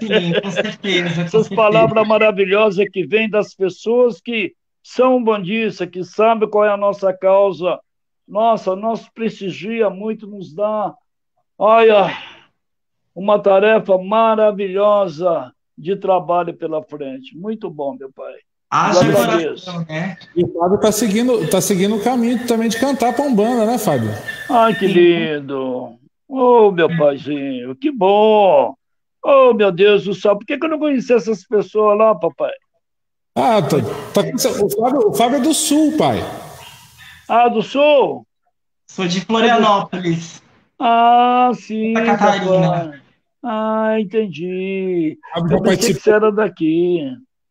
Sim, 0.00 0.40
com 0.40 0.50
certeza. 0.50 1.14
Com 1.14 1.20
Essas 1.22 1.30
certeza. 1.30 1.54
palavras 1.54 2.06
maravilhosas 2.06 2.86
que 2.92 3.06
vêm 3.06 3.28
das 3.28 3.54
pessoas 3.54 4.20
que 4.20 4.54
são 4.82 5.22
bandistas, 5.22 5.88
que 5.88 6.04
sabem 6.04 6.48
qual 6.48 6.64
é 6.64 6.70
a 6.70 6.76
nossa 6.76 7.12
causa. 7.12 7.80
Nossa, 8.26 8.76
nos 8.76 9.08
prestigia 9.08 9.88
muito, 9.88 10.26
nos 10.26 10.52
dá, 10.52 10.92
olha, 11.56 12.10
uma 13.16 13.38
tarefa 13.38 13.96
maravilhosa 13.96 15.50
de 15.76 15.96
trabalho 15.96 16.52
pela 16.54 16.82
frente. 16.82 17.34
Muito 17.34 17.70
bom, 17.70 17.96
meu 17.98 18.12
pai. 18.12 18.34
Haja 18.70 19.10
coração, 19.10 19.86
né? 19.88 20.18
E 20.36 20.44
o 20.44 20.52
Fábio 20.52 20.74
está 20.74 20.92
seguindo, 20.92 21.48
tá 21.48 21.60
seguindo 21.60 21.96
o 21.96 22.02
caminho 22.02 22.46
também 22.46 22.68
de 22.68 22.78
cantar 22.78 23.14
para 23.14 23.24
Umbanda, 23.24 23.64
né, 23.64 23.78
Fábio? 23.78 24.10
Ai, 24.50 24.74
que 24.74 24.86
lindo! 24.86 25.96
Oh, 26.28 26.70
meu 26.70 26.94
paizinho, 26.98 27.74
que 27.76 27.90
bom! 27.90 28.74
Oh, 29.24 29.54
meu 29.54 29.72
Deus 29.72 30.04
do 30.04 30.14
céu, 30.14 30.36
por 30.36 30.44
que, 30.44 30.58
que 30.58 30.66
eu 30.66 30.70
não 30.70 30.78
conheci 30.78 31.14
essas 31.14 31.44
pessoas 31.44 31.96
lá, 31.96 32.14
papai? 32.14 32.52
Ah, 33.34 33.62
tá, 33.62 33.76
tá, 34.12 34.20
o, 34.62 34.70
Fábio, 34.70 35.08
o 35.08 35.14
Fábio 35.14 35.38
é 35.38 35.40
do 35.40 35.54
Sul, 35.54 35.96
pai. 35.96 36.18
Ah, 37.28 37.48
do 37.48 37.62
Sul? 37.62 38.26
Sou 38.88 39.06
de 39.06 39.20
Florianópolis. 39.20 40.42
Ah, 40.78 41.50
sim. 41.54 41.94
Santa 41.94 42.16
Catarina. 42.16 42.70
Papai. 42.70 43.05
Ah, 43.48 43.96
entendi. 44.00 45.16
Eu 45.50 45.62
pensei 45.62 45.94
que 45.94 46.00
você 46.00 46.10
era 46.10 46.32
daqui. 46.32 47.00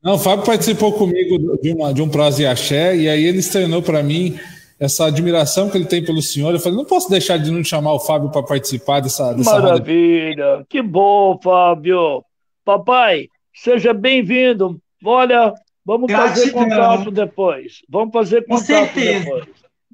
Não, 0.04 0.16
o 0.16 0.20
Fábio 0.20 0.46
participou 0.46 0.91
comigo 0.91 1.58
de, 1.62 1.72
uma, 1.72 1.93
de 1.93 2.02
um 2.02 2.10
Prose 2.10 2.43
e 2.43 2.46
Axé, 2.46 2.98
e 2.98 3.08
aí 3.08 3.24
ele 3.24 3.39
estrenou 3.39 3.82
para 3.82 4.04
mim 4.04 4.38
essa 4.78 5.06
admiração 5.06 5.70
que 5.70 5.78
ele 5.78 5.86
tem 5.86 6.04
pelo 6.04 6.22
senhor. 6.22 6.54
Eu 6.54 6.60
falei, 6.60 6.78
não 6.78 6.84
posso 6.84 7.10
deixar 7.10 7.38
de 7.38 7.50
não 7.50 7.64
chamar 7.64 7.93
o 7.93 8.00
Fábio 8.00 8.30
para 8.30 8.43
participar 8.43 9.00
dessa, 9.00 9.34
dessa 9.34 9.58
Maravilha, 9.58 10.46
roda. 10.56 10.66
que 10.70 10.82
bom, 10.82 11.39
Fábio. 11.41 12.24
Papai, 12.66 13.30
seja 13.54 13.93
bem-vindo. 13.93 14.78
Olha, 15.04 15.54
vamos 15.86 16.08
Gratidão. 16.08 16.36
fazer 16.36 16.52
contato 16.52 17.10
depois. 17.10 17.74
Vamos 17.89 18.12
fazer 18.12 18.41
contato 18.46 18.60
Com 18.60 18.66
certeza. 18.66 19.20
depois. 19.24 19.46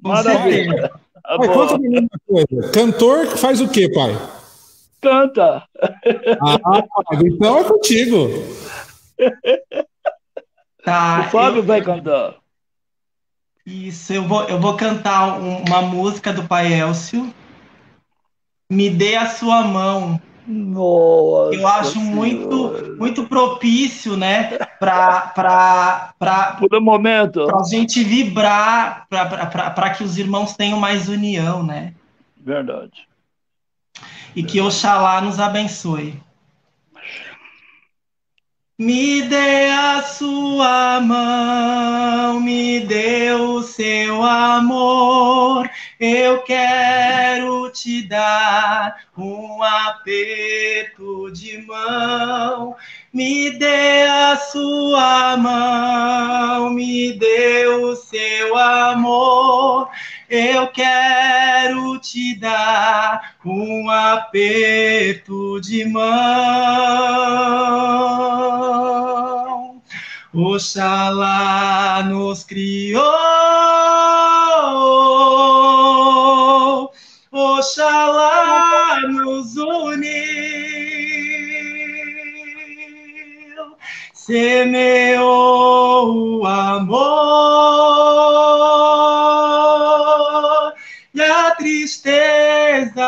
Maravilha. 0.02 0.90
pai, 1.22 1.48
conta 1.48 1.74
uma 1.76 2.08
coisa. 2.26 2.70
Cantor 2.72 3.26
faz 3.38 3.60
o 3.60 3.68
quê, 3.68 3.88
pai? 3.88 4.18
Canta. 5.02 5.64
Ah, 6.40 6.58
então 7.24 7.58
é 7.58 7.64
contigo. 7.64 8.28
Tá, 10.84 11.20
o 11.26 11.30
Fábio 11.30 11.58
eu... 11.58 11.64
vai 11.64 11.82
cantar. 11.82 12.36
Isso, 13.66 14.12
eu 14.12 14.22
vou, 14.22 14.44
eu 14.44 14.60
vou 14.60 14.76
cantar 14.76 15.38
uma 15.38 15.82
música 15.82 16.32
do 16.32 16.44
Pai 16.44 16.72
Elcio. 16.72 17.32
Me 18.70 18.90
dê 18.90 19.16
a 19.16 19.26
sua 19.26 19.62
mão. 19.62 20.20
Nossa 20.44 21.54
eu 21.54 21.68
acho 21.68 22.00
muito 22.00 22.96
muito 22.98 23.28
propício, 23.28 24.16
né, 24.16 24.58
para 24.80 25.20
para 25.28 26.14
para 26.18 26.56
por 26.56 26.74
um 26.74 26.80
momento 26.80 27.46
para 27.46 27.60
a 27.60 27.64
gente 27.64 28.02
vibrar 28.02 29.06
para 29.08 29.90
que 29.90 30.02
os 30.02 30.18
irmãos 30.18 30.56
tenham 30.56 30.80
mais 30.80 31.08
união, 31.08 31.62
né? 31.62 31.94
Verdade. 32.36 33.06
E 34.34 34.42
que 34.42 34.60
Oxalá 34.60 35.20
nos 35.20 35.38
abençoe. 35.38 36.20
Me 38.78 39.22
dê 39.22 39.70
a 39.70 40.02
sua 40.02 41.00
mão, 41.00 42.40
me 42.40 42.80
dê 42.80 43.30
o 43.32 43.62
seu 43.62 44.24
amor. 44.24 45.70
Eu 46.00 46.42
quero 46.42 47.70
te 47.70 48.08
dar 48.08 48.96
um 49.16 49.62
aperto 49.62 51.30
de 51.30 51.58
mão. 51.64 52.74
Me 53.12 53.50
dê 53.58 54.04
a 54.04 54.36
sua 54.36 55.36
mão, 55.36 56.70
me 56.70 57.12
dê 57.12 57.66
o 57.66 57.94
seu 57.94 58.56
amor. 58.56 59.90
Eu 60.30 60.68
quero 60.68 61.98
te 61.98 62.34
dar 62.38 63.34
um 63.44 63.90
aperto 63.90 65.60
de 65.60 65.84
mão. 65.84 66.02
Oxalá 70.32 72.02
nos 72.04 72.42
criou, 72.44 73.02
semeou 84.32 86.08
o 86.40 86.46
amor 86.46 87.12
e 91.14 91.20
a 91.20 91.54
tristeza 91.54 93.02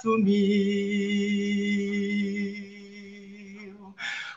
sumiu. 0.00 0.32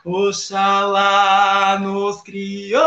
Oxalá 0.03 1.79
nos 1.79 2.21
criou, 2.21 2.81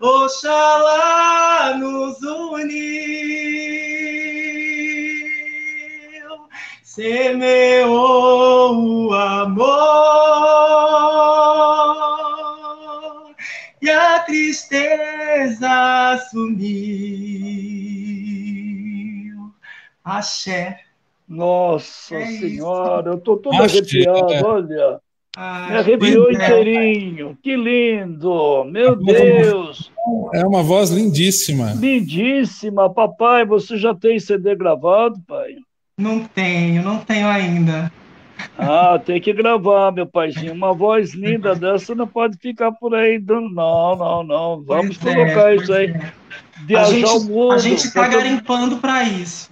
Oxalá 0.00 0.73
tristeza 15.64 16.28
sumiu. 16.30 16.64
Axé. 20.04 20.80
Nossa 21.26 22.16
é 22.16 22.26
Senhora, 22.26 23.12
eu 23.12 23.14
estou 23.14 23.38
todo 23.38 23.54
arrepiado, 23.54 24.46
olha. 24.46 25.00
Ah, 25.34 25.68
Me 25.70 25.78
arrepiou 25.78 26.30
inteirinho. 26.30 27.36
Que 27.42 27.56
lindo! 27.56 28.62
Meu 28.64 28.92
é 28.92 28.96
Deus! 28.96 29.90
É 30.34 30.46
uma 30.46 30.62
voz 30.62 30.90
lindíssima. 30.90 31.72
Lindíssima. 31.72 32.92
Papai, 32.92 33.44
você 33.46 33.78
já 33.78 33.94
tem 33.94 34.20
CD 34.20 34.54
gravado, 34.54 35.18
pai? 35.26 35.56
Não 35.98 36.22
tenho, 36.24 36.82
não 36.82 36.98
tenho 36.98 37.26
ainda. 37.26 37.90
Ah, 38.56 39.00
tem 39.04 39.20
que 39.20 39.32
gravar, 39.32 39.90
meu 39.92 40.06
paizinho. 40.06 40.52
Uma 40.52 40.72
voz 40.72 41.12
linda 41.12 41.54
dessa 41.54 41.94
não 41.94 42.06
pode 42.06 42.36
ficar 42.38 42.70
por 42.72 42.94
aí. 42.94 43.18
Não, 43.18 43.48
não, 43.50 44.22
não. 44.22 44.62
Vamos 44.62 44.96
pois 44.96 45.14
é, 45.14 45.16
colocar 45.16 45.52
é, 45.52 45.56
isso 45.56 45.72
aí. 45.72 45.86
É. 45.90 46.12
Viajar 46.64 46.88
a 46.88 46.90
gente, 46.92 47.24
mundo. 47.28 47.52
A 47.52 47.58
gente 47.58 47.84
está 47.84 48.08
garimpando 48.08 48.76
para 48.78 49.02
isso. 49.04 49.50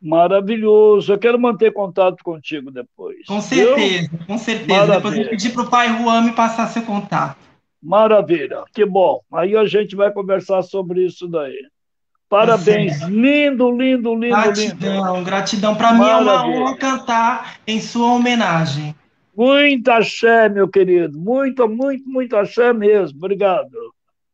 Maravilhoso. 0.00 1.12
Eu 1.12 1.18
quero 1.18 1.38
manter 1.38 1.72
contato 1.72 2.22
contigo 2.22 2.70
depois. 2.70 3.26
Com 3.26 3.40
certeza, 3.40 4.08
viu? 4.08 4.26
com 4.26 4.38
certeza. 4.38 4.68
Maravilha. 4.68 4.96
Depois 5.00 5.18
eu 5.18 5.30
pedir 5.30 5.52
para 5.52 5.62
o 5.62 5.70
pai 5.70 5.98
Juan 6.00 6.22
me 6.22 6.32
passar 6.32 6.68
seu 6.68 6.82
contato. 6.82 7.36
Maravilha, 7.82 8.64
que 8.72 8.84
bom. 8.84 9.20
Aí 9.32 9.56
a 9.56 9.64
gente 9.64 9.94
vai 9.94 10.12
conversar 10.12 10.62
sobre 10.62 11.04
isso 11.04 11.28
daí. 11.28 11.56
Parabéns, 12.28 13.00
lindo, 13.02 13.70
lindo, 13.70 14.14
lindo, 14.14 14.36
gratidão, 14.36 15.14
lindo. 15.14 15.24
Gratidão, 15.24 15.74
Para 15.74 15.92
mim 15.94 16.04
é 16.04 16.16
uma 16.16 16.46
honra 16.46 16.76
cantar 16.76 17.56
em 17.66 17.80
sua 17.80 18.12
homenagem. 18.12 18.94
Muito 19.34 19.88
axé, 19.88 20.48
meu 20.48 20.68
querido. 20.68 21.18
Muito, 21.18 21.66
muito, 21.68 22.06
muito 22.08 22.36
axé 22.36 22.72
mesmo. 22.72 23.16
Obrigado. 23.18 23.70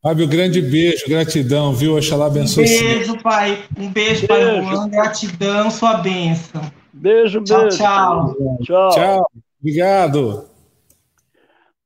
Fábio, 0.02 0.26
grande 0.26 0.60
beijo, 0.60 1.04
gratidão, 1.06 1.72
viu? 1.72 1.96
Oxalá 1.96 2.26
abençoe. 2.26 2.64
Um 2.64 2.68
beijo, 2.68 3.22
pai. 3.22 3.64
Um 3.78 3.88
beijo, 3.90 4.26
beijo. 4.26 4.26
pai 4.26 4.62
Juan. 4.62 4.88
Gratidão, 4.88 5.70
sua 5.70 5.94
bênção. 5.98 6.62
Beijo, 6.92 7.42
tchau, 7.42 7.60
beijo. 7.60 7.76
Tchau, 7.76 8.58
tchau. 8.62 8.90
Tchau. 8.90 9.30
Obrigado. 9.60 10.48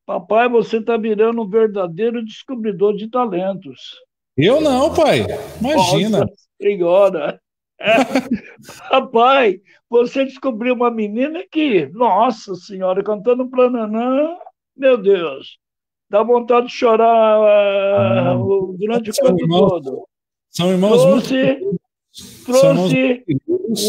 Papai, 0.06 0.48
você 0.48 0.78
está 0.78 0.96
virando 0.96 1.42
um 1.42 1.48
verdadeiro 1.48 2.24
descobridor 2.24 2.96
de 2.96 3.10
talentos. 3.10 3.96
Eu 4.38 4.60
não, 4.60 4.94
pai. 4.94 5.26
Imagina. 5.60 6.20
Nossa 6.20 6.34
senhora. 6.62 7.40
É. 7.80 7.96
Papai, 8.88 9.60
você 9.90 10.24
descobriu 10.24 10.74
uma 10.74 10.92
menina 10.92 11.44
que, 11.50 11.86
nossa 11.86 12.54
senhora, 12.54 13.02
cantando 13.02 13.48
pra 13.48 13.68
Nanã, 13.68 14.36
meu 14.76 14.96
Deus. 14.96 15.58
Dá 16.08 16.22
vontade 16.22 16.68
de 16.68 16.72
chorar 16.72 17.04
ah, 17.04 18.34
durante 18.78 19.10
o 19.10 19.14
canto 19.14 19.42
irmãos, 19.42 19.68
todo. 19.68 20.08
São 20.50 20.70
irmãos 20.70 21.02
trouxe, 21.02 21.58
muito... 21.60 21.78
Trouxe 22.46 23.26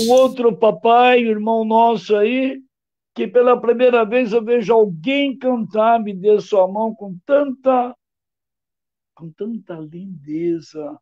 um 0.07 0.11
outro 0.11 0.55
papai, 0.55 1.19
irmão 1.19 1.63
nosso 1.63 2.15
aí, 2.15 2.59
que 3.15 3.27
pela 3.27 3.59
primeira 3.59 4.03
vez 4.03 4.33
eu 4.33 4.43
vejo 4.43 4.73
alguém 4.73 5.37
cantar, 5.37 6.01
me 6.01 6.13
dê 6.13 6.39
sua 6.41 6.67
mão 6.67 6.93
com 6.93 7.15
tanta 7.25 7.95
com 9.19 9.29
tanta 9.29 9.73
lindeza. 9.75 10.97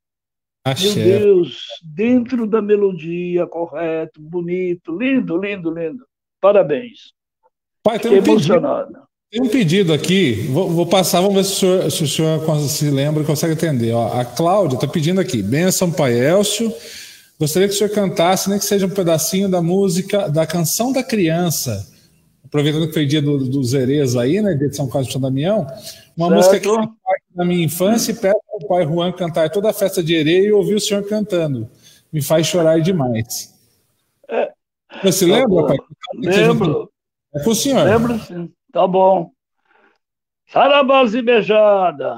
Axé. 0.66 0.96
Meu 0.96 1.20
Deus, 1.20 1.60
dentro 1.84 2.48
da 2.48 2.62
melodia, 2.62 3.46
correto, 3.46 4.20
bonito, 4.20 4.98
lindo, 4.98 5.38
lindo, 5.38 5.72
lindo. 5.72 6.04
Parabéns. 6.42 7.14
Pai, 7.84 8.00
tem 8.00 8.12
um 8.12 8.16
emocionado. 8.16 8.88
Pedido. 8.88 9.08
Tem 9.30 9.42
um 9.42 9.50
pedido 9.50 9.94
aqui, 9.94 10.34
vou, 10.50 10.70
vou, 10.70 10.86
passar, 10.86 11.22
vamos 11.22 11.36
ver 11.36 11.44
se 11.44 11.54
o 11.54 11.58
senhor, 11.58 11.92
se, 11.92 12.04
o 12.04 12.08
senhor 12.08 12.60
se 12.62 12.90
lembra 12.90 13.22
e 13.22 13.26
consegue 13.26 13.54
atender. 13.54 13.92
Ó, 13.94 14.20
a 14.20 14.26
Cláudia 14.26 14.76
está 14.76 14.88
pedindo 14.88 15.22
aqui, 15.22 15.44
benção 15.44 15.92
Pai 15.92 16.18
Elcio, 16.18 16.74
gostaria 17.38 17.68
que 17.68 17.74
o 17.74 17.78
senhor 17.78 17.90
cantasse, 17.92 18.50
nem 18.50 18.58
que 18.58 18.66
seja 18.66 18.86
um 18.86 18.90
pedacinho 18.90 19.50
da 19.50 19.62
música, 19.62 20.30
da 20.30 20.48
canção 20.48 20.94
da 20.94 21.04
criança, 21.04 21.86
aproveitando 22.44 22.88
que 22.88 22.94
foi 22.94 23.06
dia 23.06 23.22
do, 23.22 23.38
do 23.38 23.64
Zerezo 23.64 24.18
aí, 24.18 24.42
né, 24.42 24.54
de 24.54 24.74
São 24.74 24.88
Carlos 24.88 25.08
de 25.08 25.14
São 25.14 25.22
Damião, 25.22 25.68
uma 26.18 26.30
certo. 26.30 26.36
música 26.36 26.60
que 26.60 26.68
faz 26.68 26.88
parte 27.04 27.26
da 27.36 27.46
minha 27.46 27.64
infância 27.64 28.12
e 28.12 28.16
peço 28.16 28.40
ao 28.52 28.68
pai 28.68 28.86
Juan 28.86 29.12
cantar 29.12 29.50
toda 29.52 29.70
a 29.70 29.74
festa 29.74 30.04
de 30.04 30.16
Herê 30.16 30.48
e 30.48 30.52
ouvir 30.52 30.76
o 30.76 30.80
senhor 30.80 31.08
cantando. 31.08 31.70
Me 32.12 32.22
faz 32.22 32.48
chorar 32.48 32.82
demais. 32.82 33.54
É. 34.28 34.52
Você 35.04 35.26
lembra, 35.26 35.68
pai? 35.68 35.78
Lembro. 36.16 36.92
É 37.36 37.44
com 37.44 37.52
o 37.52 37.56
senhor. 37.56 37.84
Lembro 37.86 38.18
sim. 38.20 38.52
Tá 38.72 38.88
bom. 38.88 39.32
Sarabás 40.48 41.14
e 41.14 41.22
beijada. 41.22 42.18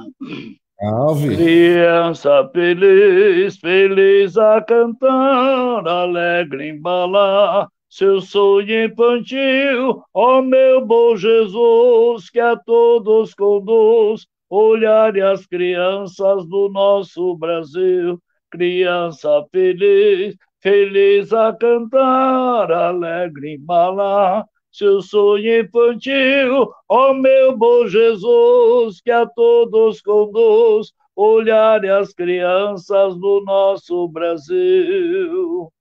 Salve. 0.80 1.36
Criança 1.36 2.50
feliz, 2.54 3.58
feliz 3.58 4.38
a 4.38 4.62
cantar, 4.62 5.86
alegre 5.88 6.70
embalar 6.70 7.68
seu 7.90 8.22
sonho 8.22 8.86
infantil, 8.86 10.04
ó 10.14 10.42
meu 10.44 10.86
bom 10.86 11.18
Jesus, 11.18 12.30
que 12.30 12.40
a 12.40 12.56
todos 12.56 13.34
conduz, 13.34 14.28
olhar 14.48 15.18
as 15.20 15.46
crianças 15.48 16.46
do 16.48 16.70
nosso 16.70 17.36
Brasil, 17.36 18.22
criança 18.52 19.44
feliz, 19.52 20.36
feliz 20.62 21.34
a 21.34 21.52
cantar, 21.52 22.72
alegre 22.72 23.56
embalar, 23.56 24.46
seu 24.72 25.02
sonho 25.02 25.62
infantil, 25.62 26.70
ó 26.88 27.14
meu 27.14 27.58
bom 27.58 27.88
Jesus, 27.88 29.02
que 29.02 29.10
a 29.10 29.26
todos 29.26 30.00
conduz, 30.02 30.94
olhar 31.16 31.84
as 31.86 32.14
crianças 32.14 33.18
do 33.18 33.44
nosso 33.44 34.08
Brasil. 34.10 35.72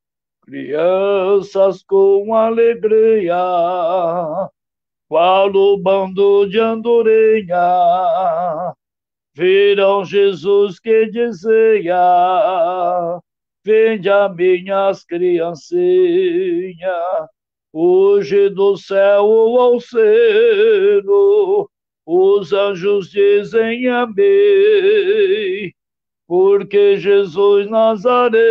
Crianças 0.49 1.83
com 1.83 2.35
alegria, 2.35 3.37
qual 5.07 5.55
o 5.55 5.77
bando 5.77 6.49
de 6.49 6.59
andorinha, 6.59 7.55
viram 9.35 10.07
Jesus 10.07 10.81
que 10.81 11.05
dizia, 11.11 12.01
vende 13.63 14.09
a 14.09 14.27
minhas 14.31 15.05
criancinhas, 15.05 15.77
hoje 17.71 18.49
do 18.49 18.75
céu 18.79 19.27
ao 19.27 19.79
seno, 19.79 21.69
os 22.07 22.55
anjos 22.55 23.11
dizem 23.11 23.87
amém, 23.87 25.75
porque 26.27 26.97
Jesus 26.97 27.69
Nazareno 27.69 28.49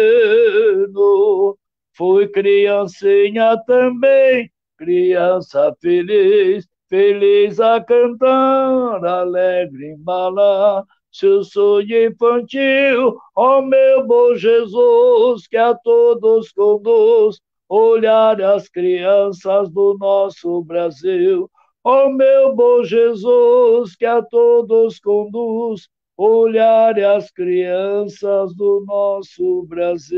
foi 1.98 2.28
criancinha 2.28 3.58
também, 3.66 4.52
criança 4.78 5.76
feliz, 5.82 6.68
feliz 6.88 7.60
a 7.60 7.82
cantar, 7.84 9.04
alegre 9.04 9.94
embalar 9.94 10.84
seu 11.12 11.44
sonho 11.44 12.08
infantil, 12.08 13.18
ó 13.36 13.62
meu 13.62 14.06
bom 14.06 14.36
Jesus, 14.36 15.48
que 15.48 15.58
a 15.58 15.74
todos 15.74 16.52
conduz, 16.52 17.40
olhar 17.68 18.40
as 18.42 18.70
crianças 18.70 19.70
do 19.72 19.98
nosso 20.00 20.64
Brasil, 20.64 21.50
Ó 21.90 22.10
meu 22.10 22.54
bom 22.54 22.84
Jesus, 22.84 23.96
que 23.96 24.06
a 24.06 24.22
todos 24.22 25.00
conduz, 25.00 25.88
olhar 26.18 26.98
as 27.00 27.30
crianças 27.30 28.56
do 28.56 28.84
nosso 28.88 29.64
Brasil. 29.70 30.18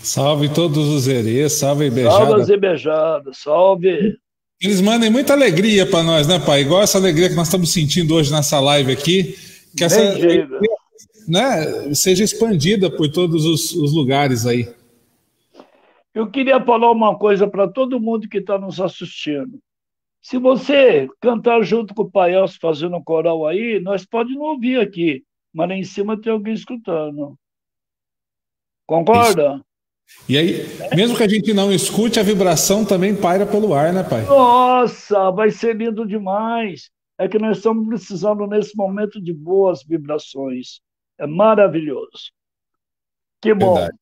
Salve 0.00 0.50
todos 0.50 0.86
os 0.88 1.08
herês, 1.08 1.54
salve 1.54 1.88
beijada. 1.88 2.26
Salve 2.26 2.52
e 2.52 2.56
beijadas, 2.58 3.38
salve. 3.38 4.18
Eles 4.60 4.80
mandem 4.82 5.10
muita 5.10 5.32
alegria 5.32 5.86
para 5.86 6.02
nós, 6.02 6.28
né, 6.28 6.38
pai? 6.38 6.60
Igual 6.60 6.82
essa 6.82 6.98
alegria 6.98 7.30
que 7.30 7.34
nós 7.34 7.48
estamos 7.48 7.72
sentindo 7.72 8.14
hoje 8.14 8.30
nessa 8.30 8.60
live 8.60 8.92
aqui. 8.92 9.34
Que 9.76 9.84
essa 9.84 9.98
alegria, 9.98 10.46
né, 11.26 11.94
seja 11.94 12.22
expandida 12.22 12.90
por 12.90 13.10
todos 13.10 13.46
os, 13.46 13.72
os 13.72 13.94
lugares 13.94 14.46
aí. 14.46 14.68
Eu 16.14 16.30
queria 16.30 16.62
falar 16.62 16.92
uma 16.92 17.18
coisa 17.18 17.48
para 17.48 17.66
todo 17.66 17.98
mundo 17.98 18.28
que 18.28 18.38
está 18.38 18.58
nos 18.58 18.80
assistindo. 18.80 19.58
Se 20.24 20.38
você 20.38 21.06
cantar 21.20 21.62
junto 21.62 21.94
com 21.94 22.00
o 22.00 22.10
Pai 22.10 22.34
Elcio 22.34 22.58
fazendo 22.58 22.96
um 22.96 23.04
coral 23.04 23.46
aí, 23.46 23.78
nós 23.78 24.06
pode 24.06 24.32
não 24.32 24.40
ouvir 24.40 24.80
aqui, 24.80 25.22
mas 25.52 25.68
lá 25.68 25.74
em 25.74 25.84
cima 25.84 26.18
tem 26.18 26.32
alguém 26.32 26.54
escutando. 26.54 27.38
Concorda? 28.86 29.56
Isso. 30.06 30.24
E 30.26 30.38
aí, 30.38 30.66
mesmo 30.96 31.14
que 31.14 31.22
a 31.22 31.28
gente 31.28 31.52
não 31.52 31.70
escute, 31.70 32.18
a 32.18 32.22
vibração 32.22 32.86
também 32.86 33.14
paira 33.14 33.44
pelo 33.44 33.74
ar, 33.74 33.92
né, 33.92 34.02
pai? 34.02 34.24
Nossa, 34.24 35.30
vai 35.30 35.50
ser 35.50 35.76
lindo 35.76 36.06
demais. 36.06 36.90
É 37.18 37.28
que 37.28 37.38
nós 37.38 37.58
estamos 37.58 37.86
precisando 37.86 38.46
nesse 38.46 38.74
momento 38.74 39.20
de 39.20 39.32
boas 39.32 39.84
vibrações. 39.84 40.80
É 41.18 41.26
maravilhoso. 41.26 42.32
Que 43.42 43.52
bom. 43.52 43.74
Verdade. 43.74 43.98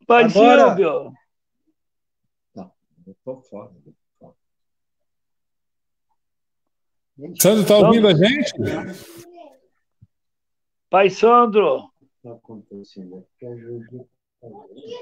Pai 0.06 0.24
Agora... 0.24 0.68
Silvio! 0.68 1.12
Não, 2.54 2.72
eu 3.06 3.16
tô 3.24 3.40
fora. 3.42 3.72
Sandro, 7.40 7.62
está 7.62 7.78
ouvindo 7.78 8.06
a 8.06 8.14
gente? 8.14 8.52
Pai 10.88 11.10
Sandro. 11.10 11.90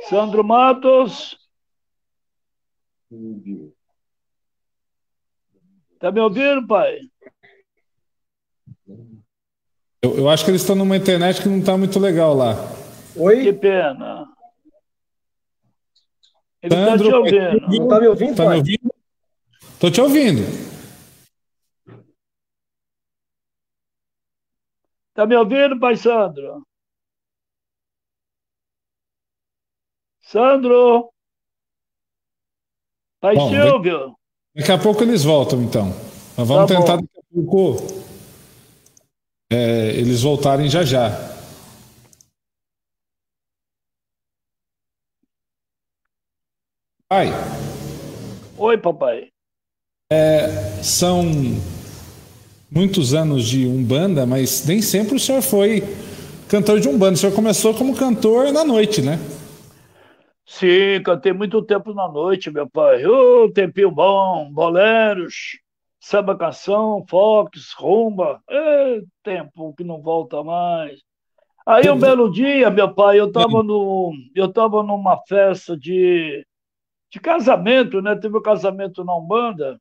Sandro 0.09 0.45
Matos. 0.45 1.39
Está 5.93 6.11
me 6.12 6.20
ouvindo, 6.20 6.66
pai? 6.66 6.99
Eu, 10.03 10.18
eu, 10.18 10.28
acho 10.28 10.45
que 10.45 10.51
eles 10.51 10.61
estão 10.61 10.76
numa 10.76 10.97
internet 10.97 11.43
que 11.43 11.49
não 11.49 11.61
está 11.61 11.78
muito 11.78 11.99
legal 11.99 12.35
lá. 12.35 12.55
Oi? 13.16 13.45
Que 13.45 13.53
pena. 13.53 14.28
Ele 16.62 16.74
está 16.74 16.99
te 16.99 17.05
ouvindo. 17.05 17.61
Não 17.61 17.85
está 17.85 18.01
me 18.01 18.07
ouvindo, 18.09 18.37
tá 18.37 18.45
pai? 18.45 18.62
Estou 19.72 19.91
te 19.91 20.01
ouvindo. 20.01 20.43
Está 25.11 25.26
me 25.26 25.37
ouvindo, 25.37 25.78
pai 25.78 25.97
Sandro? 25.97 26.66
Sandro? 30.35 31.12
Pai 33.20 33.37
Bom, 33.37 33.51
Silvio? 33.51 34.16
Daqui 34.53 34.72
a 34.72 34.78
pouco 34.78 35.05
eles 35.05 35.22
voltam, 35.22 35.62
então. 35.62 35.95
Nós 36.37 36.49
vamos 36.49 36.68
tá 36.68 36.76
tentar 36.76 36.97
daqui 36.97 37.18
a 37.18 37.32
pouco 37.32 37.76
é, 39.53 39.91
eles 39.91 40.22
voltarem 40.22 40.68
já 40.68 40.82
já. 40.82 41.09
Pai. 47.09 47.28
Oi, 48.59 48.76
papai. 48.78 49.28
É, 50.12 50.82
são 50.82 51.22
muitos 52.68 53.14
anos 53.14 53.47
de 53.47 53.68
Umbanda, 53.68 54.26
mas 54.26 54.66
nem 54.66 54.82
sempre 54.82 55.14
o 55.14 55.20
senhor 55.20 55.43
foi 55.43 55.80
cantor 56.49 56.80
de 56.80 56.89
Umbanda. 56.89 57.14
O 57.14 57.18
senhor 57.18 57.32
começou 57.37 57.72
como 57.72 57.95
cantor 57.95 58.53
na 58.53 58.64
noite, 58.64 59.01
né? 59.01 59.20
Sim, 60.47 61.03
cantei 61.03 61.32
muito 61.32 61.62
tempo 61.62 61.95
na 61.95 62.07
noite, 62.07 62.51
meu 62.51 62.68
pai. 62.68 63.05
Ô, 63.07 63.45
oh, 63.45 63.53
tempinho 63.53 63.90
bom, 63.90 64.51
boleros, 64.53 65.59
samba 65.99 66.36
canção, 66.36 67.05
fox, 67.09 67.72
rumba. 67.78 68.42
É, 68.49 69.01
tempo 69.22 69.74
que 69.74 69.82
não 69.82 70.03
volta 70.03 70.42
mais. 70.45 71.01
Aí 71.66 71.90
um 71.90 71.99
belo 71.99 72.30
dia, 72.30 72.68
meu 72.68 72.95
pai, 72.95 73.18
eu 73.18 73.28
estava 73.28 73.62
no, 73.62 74.12
eu 74.34 74.53
tava 74.53 74.82
numa 74.82 75.16
festa 75.26 75.74
de, 75.74 76.47
de 77.11 77.18
casamento, 77.18 78.03
né? 78.03 78.14
Teve 78.14 78.36
um 78.36 78.42
casamento 78.42 79.03
na 79.03 79.16
Umbanda. 79.16 79.80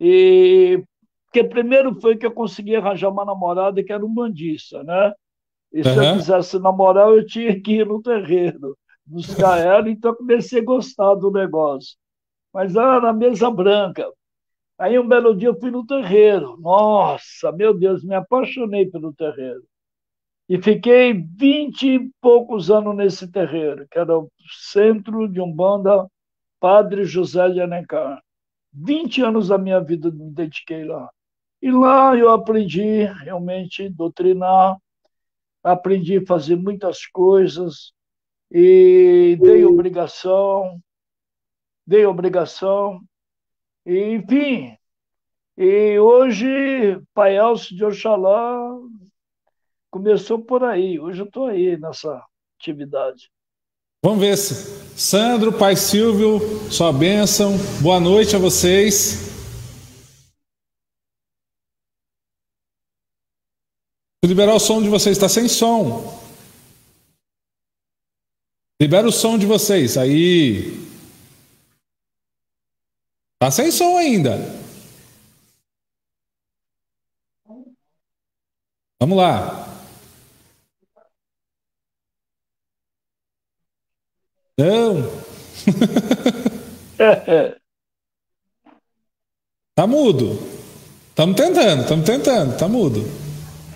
E 0.00 0.82
que 1.30 1.44
primeiro 1.44 2.00
foi 2.00 2.16
que 2.16 2.24
eu 2.24 2.32
consegui 2.32 2.74
arranjar 2.74 3.10
uma 3.10 3.24
namorada 3.24 3.84
que 3.84 3.92
era 3.92 4.04
um 4.04 4.12
bandista, 4.14 4.82
né? 4.82 5.12
E 5.70 5.82
se 5.82 5.90
uhum. 5.90 6.04
eu 6.04 6.16
quisesse 6.16 6.58
namorar, 6.58 7.08
eu 7.08 7.26
tinha 7.26 7.60
que 7.60 7.72
ir 7.72 7.86
no 7.86 8.00
terreno 8.00 8.74
buscar 9.06 9.58
ela, 9.58 9.88
então 9.90 10.14
comecei 10.14 10.60
a 10.60 10.64
gostar 10.64 11.14
do 11.14 11.30
negócio. 11.30 11.96
Mas 12.52 12.74
era 12.76 13.00
na 13.00 13.12
mesa 13.12 13.50
branca. 13.50 14.10
Aí 14.78 14.98
um 14.98 15.06
belo 15.06 15.36
dia 15.36 15.48
eu 15.48 15.58
fui 15.58 15.70
no 15.70 15.86
terreiro. 15.86 16.56
Nossa, 16.60 17.52
meu 17.52 17.72
Deus, 17.72 18.04
me 18.04 18.14
apaixonei 18.14 18.86
pelo 18.86 19.12
terreiro. 19.12 19.62
E 20.48 20.60
fiquei 20.60 21.12
vinte 21.12 21.86
e 21.86 22.10
poucos 22.20 22.70
anos 22.70 22.94
nesse 22.94 23.30
terreiro, 23.30 23.86
que 23.90 23.98
era 23.98 24.18
o 24.18 24.28
centro 24.70 25.26
de 25.28 25.40
Umbanda 25.40 26.06
Padre 26.60 27.04
José 27.04 27.48
de 27.50 27.60
Alencar. 27.60 28.22
Vinte 28.72 29.22
anos 29.22 29.48
da 29.48 29.56
minha 29.56 29.80
vida 29.80 30.10
me 30.10 30.30
dediquei 30.30 30.84
lá. 30.84 31.08
E 31.62 31.70
lá 31.70 32.14
eu 32.14 32.28
aprendi 32.28 33.04
realmente 33.04 33.88
doutrinar, 33.88 34.76
aprendi 35.62 36.18
a 36.18 36.26
fazer 36.26 36.56
muitas 36.56 37.06
coisas, 37.06 37.93
e 38.56 39.36
dei 39.40 39.64
obrigação, 39.64 40.80
dei 41.84 42.06
obrigação, 42.06 43.00
e, 43.84 44.14
enfim. 44.14 44.78
E 45.58 45.98
hoje, 45.98 46.46
Pai 47.12 47.36
Elcio 47.36 47.76
de 47.76 47.84
Oxalá 47.84 48.78
começou 49.90 50.38
por 50.38 50.62
aí. 50.62 51.00
Hoje 51.00 51.22
eu 51.22 51.26
estou 51.26 51.46
aí 51.46 51.76
nessa 51.76 52.24
atividade. 52.56 53.28
Vamos 54.04 54.20
ver 54.20 54.36
se. 54.36 54.84
Sandro, 54.96 55.52
Pai 55.52 55.74
Silvio, 55.74 56.38
sua 56.70 56.92
bênção. 56.92 57.54
Boa 57.82 57.98
noite 57.98 58.36
a 58.36 58.38
vocês. 58.38 59.32
Vou 64.22 64.28
liberar 64.28 64.54
o 64.54 64.60
som 64.60 64.80
de 64.80 64.88
vocês, 64.88 65.16
está 65.16 65.28
sem 65.28 65.48
som. 65.48 66.23
Libera 68.80 69.06
o 69.06 69.12
som 69.12 69.38
de 69.38 69.46
vocês. 69.46 69.96
Aí. 69.96 70.84
Tá 73.38 73.50
sem 73.50 73.70
som 73.70 73.96
ainda. 73.96 74.36
Vamos 79.00 79.16
lá. 79.18 79.68
Não. 84.56 85.02
tá 89.74 89.86
mudo. 89.86 90.38
Estamos 91.10 91.36
tentando, 91.36 91.82
estamos 91.82 92.06
tentando, 92.06 92.58
tá 92.58 92.66
mudo. 92.68 93.00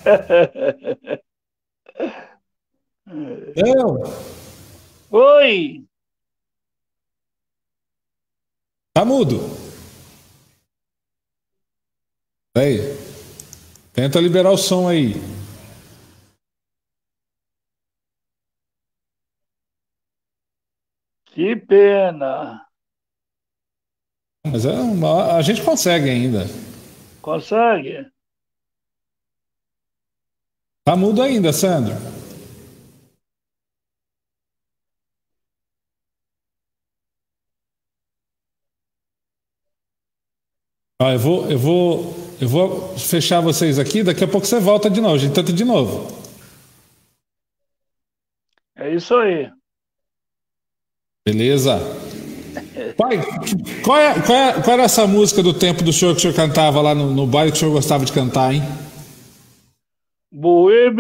Não. 3.06 4.02
Oi! 5.10 5.86
Tá 8.92 9.04
mudo. 9.04 9.36
Aí. 12.56 12.78
Tenta 13.94 14.20
liberar 14.20 14.50
o 14.50 14.58
som 14.58 14.86
aí. 14.86 15.14
Que 21.26 21.56
pena. 21.56 22.66
Mas 24.46 24.66
é 24.66 24.72
uma... 24.72 25.36
a 25.36 25.42
gente 25.42 25.64
consegue 25.64 26.10
ainda. 26.10 26.40
Consegue? 27.22 28.10
Tá 30.84 30.96
mudo 30.96 31.22
ainda, 31.22 31.52
Sandro. 31.52 31.94
Ah, 41.00 41.12
eu 41.12 41.18
vou, 41.20 41.48
eu 41.48 41.56
vou, 41.56 42.14
eu 42.40 42.48
vou 42.48 42.98
fechar 42.98 43.40
vocês 43.40 43.78
aqui. 43.78 44.02
Daqui 44.02 44.24
a 44.24 44.26
pouco 44.26 44.44
você 44.44 44.58
volta 44.58 44.90
de 44.90 45.00
novo. 45.00 45.14
A 45.14 45.18
gente 45.18 45.32
tenta 45.32 45.52
de 45.52 45.64
novo. 45.64 46.12
É 48.74 48.92
isso 48.92 49.14
aí. 49.14 49.48
Beleza. 51.24 51.78
Pai, 52.96 53.18
qual, 53.84 53.96
é, 53.96 54.20
qual, 54.22 54.38
é, 54.38 54.60
qual, 54.60 54.74
era 54.74 54.82
essa 54.82 55.06
música 55.06 55.40
do 55.40 55.54
tempo 55.54 55.84
do 55.84 55.92
senhor 55.92 56.14
que 56.14 56.18
o 56.18 56.20
senhor 56.20 56.34
cantava 56.34 56.80
lá 56.80 56.96
no, 56.96 57.14
no 57.14 57.28
baile 57.28 57.52
que 57.52 57.58
o 57.58 57.60
senhor 57.60 57.72
gostava 57.72 58.04
de 58.04 58.12
cantar, 58.12 58.52
hein? 58.52 58.62
Boemio, 60.32 60.98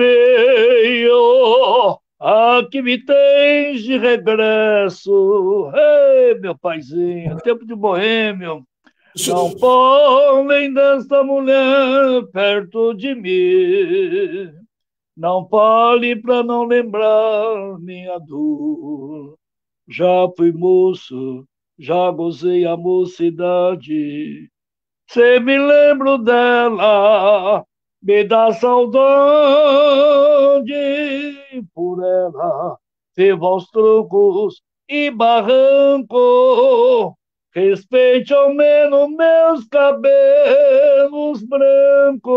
aqui 2.20 2.80
me 2.82 3.04
tens 3.04 3.82
de 3.82 3.98
regresso. 3.98 5.72
Ei, 5.74 6.38
meu 6.38 6.56
paizinho, 6.56 7.36
tempo 7.38 7.66
de 7.66 7.74
boêmio. 7.74 8.64
Não 9.26 9.50
podem 9.52 10.72
desta 10.72 11.24
mulher 11.24 12.26
perto 12.32 12.94
de 12.94 13.14
mim. 13.14 14.52
Não 15.16 15.48
fale 15.48 16.14
para 16.16 16.42
não 16.44 16.64
lembrar 16.64 17.78
minha 17.80 18.18
dor. 18.18 19.36
Já 19.88 20.28
fui 20.36 20.52
moço, 20.52 21.44
já 21.78 22.10
gozei 22.10 22.66
a 22.66 22.76
mocidade. 22.76 24.50
Se 25.10 25.40
me 25.40 25.58
lembro 25.58 26.18
dela, 26.18 27.64
me 28.02 28.24
dá 28.24 28.52
saudade 28.52 29.02
por 31.74 32.04
ela. 32.04 32.76
Viva 33.16 33.46
aos 33.46 33.68
trucos 33.70 34.62
e 34.88 35.10
barranco 35.10 36.18
Respeite 37.58 38.32
ao 38.32 38.54
menos 38.54 39.10
meus 39.10 39.64
cabelos 39.64 41.42
brancos. 41.42 42.36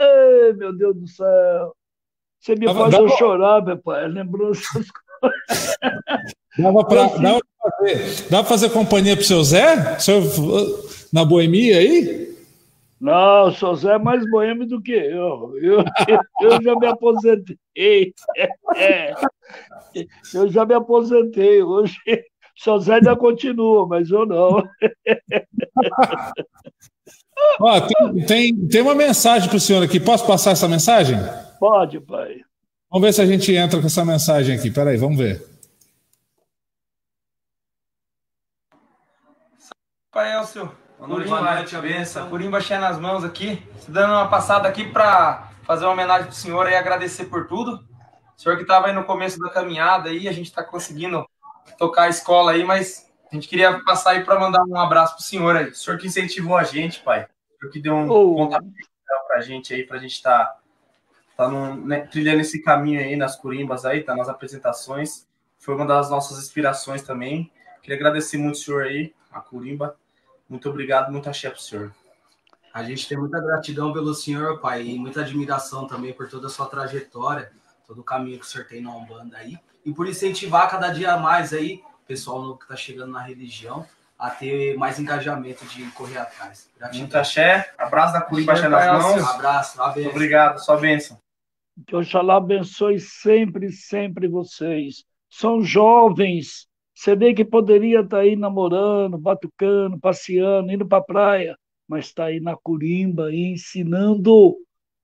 Ei, 0.00 0.54
meu 0.54 0.72
Deus 0.74 0.96
do 0.96 1.06
céu. 1.06 1.74
Você 2.38 2.54
me 2.54 2.72
faz 2.72 2.94
eu 2.94 3.06
chorar, 3.10 3.62
meu 3.62 3.76
pai, 3.76 4.08
lembrando 4.08 4.52
essas 4.52 4.86
coisas. 5.20 5.76
Dava 6.58 6.84
para 6.84 7.06
dava 7.18 7.40
fazer, 7.60 8.30
dava 8.30 8.48
fazer 8.48 8.70
companhia 8.70 9.14
para 9.14 9.22
o 9.22 9.26
seu 9.26 9.44
Zé? 9.44 9.98
Seu, 9.98 10.22
na 11.12 11.22
boemia 11.22 11.76
aí? 11.76 12.34
Não, 12.98 13.48
o 13.48 13.52
seu 13.52 13.74
Zé 13.74 13.92
é 13.94 13.98
mais 13.98 14.28
boêmio 14.30 14.66
do 14.66 14.80
que 14.80 14.92
eu. 14.92 15.54
Eu, 15.60 15.84
eu 16.40 16.62
já 16.62 16.74
me 16.74 16.86
aposentei. 16.86 17.58
É, 18.76 19.12
eu 20.32 20.48
já 20.48 20.64
me 20.64 20.74
aposentei. 20.74 21.62
Hoje 21.62 21.96
seu 22.62 22.78
Zé 22.78 22.96
ainda 22.96 23.16
continua, 23.16 23.86
mas 23.86 24.10
eu 24.10 24.26
não. 24.26 24.62
Ó, 27.58 27.80
tem, 27.80 28.26
tem, 28.26 28.68
tem 28.68 28.82
uma 28.82 28.94
mensagem 28.94 29.48
para 29.48 29.56
o 29.56 29.60
senhor 29.60 29.82
aqui. 29.82 29.98
Posso 29.98 30.26
passar 30.26 30.50
essa 30.50 30.68
mensagem? 30.68 31.16
Pode, 31.58 31.98
pai. 32.00 32.42
Vamos 32.90 33.06
ver 33.06 33.14
se 33.14 33.22
a 33.22 33.26
gente 33.26 33.50
entra 33.54 33.80
com 33.80 33.86
essa 33.86 34.04
mensagem 34.04 34.54
aqui. 34.54 34.70
Peraí, 34.70 34.98
vamos 34.98 35.16
ver. 35.16 35.42
Pai 40.12 40.36
Elcio, 40.36 40.70
boa 40.98 41.08
noite, 41.08 41.28
boa 41.28 41.54
noite, 41.54 41.74
a 41.74 41.80
benção. 41.80 42.28
Curimba 42.28 42.60
cheia 42.60 42.78
nas 42.78 42.98
mãos 42.98 43.24
aqui. 43.24 43.62
Dando 43.88 44.12
uma 44.12 44.28
passada 44.28 44.68
aqui 44.68 44.84
para 44.84 45.50
fazer 45.62 45.86
uma 45.86 45.92
homenagem 45.92 46.24
para 46.24 46.32
o 46.32 46.34
senhor 46.34 46.68
e 46.68 46.74
agradecer 46.74 47.24
por 47.24 47.46
tudo. 47.46 47.76
O 48.36 48.40
senhor 48.40 48.56
que 48.56 48.62
estava 48.62 48.88
aí 48.88 48.92
no 48.92 49.04
começo 49.04 49.38
da 49.38 49.48
caminhada 49.48 50.10
aí, 50.10 50.28
a 50.28 50.32
gente 50.32 50.48
está 50.48 50.62
conseguindo 50.62 51.24
tocar 51.78 52.04
a 52.04 52.08
escola 52.08 52.52
aí, 52.52 52.64
mas 52.64 53.10
a 53.30 53.34
gente 53.34 53.48
queria 53.48 53.80
passar 53.84 54.10
aí 54.10 54.24
para 54.24 54.38
mandar 54.38 54.64
um 54.64 54.76
abraço 54.76 55.14
pro 55.14 55.24
senhor 55.24 55.56
aí. 55.56 55.70
O 55.70 55.74
senhor 55.74 55.98
que 55.98 56.06
incentivou 56.06 56.56
a 56.56 56.64
gente, 56.64 57.00
pai. 57.00 57.26
O 57.56 57.60
senhor 57.60 57.72
que 57.72 57.80
deu 57.80 57.94
um 57.94 58.10
oh. 58.10 58.34
contato 58.34 58.66
para 59.26 59.38
a 59.38 59.40
gente 59.40 59.72
aí, 59.72 59.84
para 59.84 59.96
a 59.96 60.00
gente 60.00 60.14
estar 60.14 60.44
tá, 60.44 60.60
tá 61.36 61.48
num, 61.48 61.76
né, 61.76 62.00
trilhando 62.00 62.40
esse 62.40 62.60
caminho 62.60 63.00
aí 63.00 63.16
nas 63.16 63.36
curimbas 63.36 63.84
aí, 63.84 64.02
tá 64.02 64.16
nas 64.16 64.28
apresentações. 64.28 65.26
Foi 65.58 65.74
uma 65.74 65.86
das 65.86 66.10
nossas 66.10 66.38
inspirações 66.38 67.02
também. 67.02 67.50
Queria 67.82 67.96
agradecer 67.96 68.36
muito 68.36 68.56
o 68.56 68.58
senhor 68.58 68.82
aí, 68.82 69.14
a 69.30 69.40
Curimba. 69.40 69.96
Muito 70.48 70.68
obrigado, 70.68 71.12
muito 71.12 71.30
axé 71.30 71.48
pro 71.48 71.60
senhor. 71.60 71.94
A 72.72 72.82
gente 72.82 73.08
tem 73.08 73.18
muita 73.18 73.40
gratidão 73.40 73.92
pelo 73.92 74.14
senhor, 74.14 74.60
pai, 74.60 74.82
e 74.82 74.98
muita 74.98 75.20
admiração 75.20 75.86
também 75.86 76.12
por 76.12 76.28
toda 76.28 76.46
a 76.46 76.50
sua 76.50 76.66
trajetória, 76.66 77.52
todo 77.86 78.00
o 78.00 78.04
caminho 78.04 78.38
que 78.38 78.44
o 78.44 78.48
senhor 78.48 78.66
tem 78.66 78.80
na 78.80 78.94
Umbanda 78.94 79.36
aí. 79.36 79.58
E 79.84 79.92
por 79.92 80.06
incentivar 80.08 80.70
cada 80.70 80.90
dia 80.90 81.16
mais 81.16 81.52
aí, 81.52 81.82
pessoal 82.06 82.56
que 82.56 82.64
está 82.64 82.76
chegando 82.76 83.12
na 83.12 83.22
religião, 83.22 83.86
a 84.18 84.28
ter 84.30 84.76
mais 84.76 84.98
engajamento 84.98 85.64
de 85.66 85.84
correr 85.92 86.18
atrás. 86.18 86.68
Gratidão. 86.76 87.00
Muito 87.00 87.16
axé, 87.16 87.72
abraço 87.78 88.12
da 88.12 88.20
Curimba 88.20 88.52
axé 88.52 88.68
nas 88.68 89.02
mãos. 89.02 89.24
Abraço, 89.24 89.82
abenço. 89.82 90.10
Obrigado, 90.10 90.58
sua 90.58 90.76
bênção. 90.76 91.18
Que 91.86 91.96
Oxalá 91.96 92.36
abençoe 92.36 93.00
sempre, 93.00 93.72
sempre 93.72 94.28
vocês. 94.28 95.04
São 95.30 95.62
jovens, 95.62 96.68
você 96.94 97.16
vê 97.16 97.32
que 97.32 97.44
poderia 97.44 98.00
estar 98.00 98.18
tá 98.18 98.22
aí 98.22 98.36
namorando, 98.36 99.16
batucando, 99.16 99.98
passeando, 99.98 100.70
indo 100.70 100.86
para 100.86 100.98
a 100.98 101.04
praia, 101.04 101.56
mas 101.88 102.06
está 102.06 102.26
aí 102.26 102.40
na 102.40 102.54
Curimba, 102.56 103.28
aí 103.28 103.52
ensinando, 103.52 104.56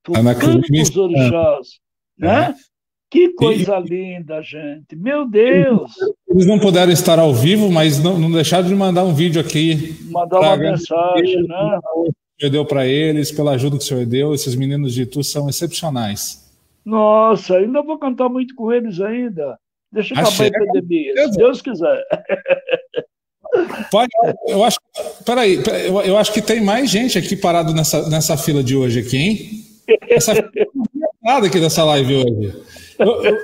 tocando 0.02 0.60
tá 0.60 0.82
os 0.82 0.96
orixás, 0.96 1.80
né? 2.18 2.50
É. 2.50 2.75
Que 3.10 3.32
coisa 3.34 3.78
e, 3.78 3.88
linda, 3.88 4.42
gente. 4.42 4.96
Meu 4.96 5.28
Deus! 5.28 5.92
Eles 6.28 6.46
não 6.46 6.58
puderam 6.58 6.92
estar 6.92 7.18
ao 7.18 7.32
vivo, 7.32 7.70
mas 7.70 8.02
não, 8.02 8.18
não 8.18 8.30
deixaram 8.30 8.66
de 8.66 8.74
mandar 8.74 9.04
um 9.04 9.14
vídeo 9.14 9.40
aqui. 9.40 9.96
Mandar 10.10 10.40
uma 10.40 10.56
mensagem, 10.56 11.42
né? 11.46 11.78
O 11.94 12.10
senhor 12.38 12.50
deu 12.50 12.64
para 12.64 12.86
eles, 12.86 13.30
pela 13.30 13.52
ajuda 13.52 13.78
que 13.78 13.84
o 13.84 13.86
senhor 13.86 14.04
deu. 14.04 14.34
Esses 14.34 14.54
meninos 14.54 14.92
de 14.92 15.02
Itu 15.02 15.22
são 15.22 15.48
excepcionais. 15.48 16.44
Nossa, 16.84 17.56
ainda 17.56 17.82
vou 17.82 17.98
cantar 17.98 18.28
muito 18.28 18.54
com 18.54 18.72
eles 18.72 19.00
ainda. 19.00 19.58
Deixa 19.92 20.14
eu 20.14 20.18
acabar 20.18 20.42
a 20.42 20.46
epidemia, 20.46 21.28
se 21.28 21.38
Deus 21.38 21.62
quiser. 21.62 22.04
Pode, 23.90 24.10
eu 24.48 24.62
acho. 24.62 24.78
Peraí, 25.24 25.60
eu, 25.86 26.00
eu 26.02 26.18
acho 26.18 26.32
que 26.32 26.42
tem 26.42 26.60
mais 26.60 26.90
gente 26.90 27.16
aqui 27.16 27.36
parado 27.36 27.72
nessa, 27.72 28.08
nessa 28.08 28.36
fila 28.36 28.62
de 28.62 28.76
hoje 28.76 29.00
aqui, 29.00 29.16
hein? 29.16 29.50
Essa 30.08 30.34
fila 30.34 30.66
não 31.22 31.36
aqui 31.38 31.58
dessa 31.60 31.84
live 31.84 32.16
hoje. 32.16 32.54
Eu, 32.98 33.24
eu, 33.24 33.36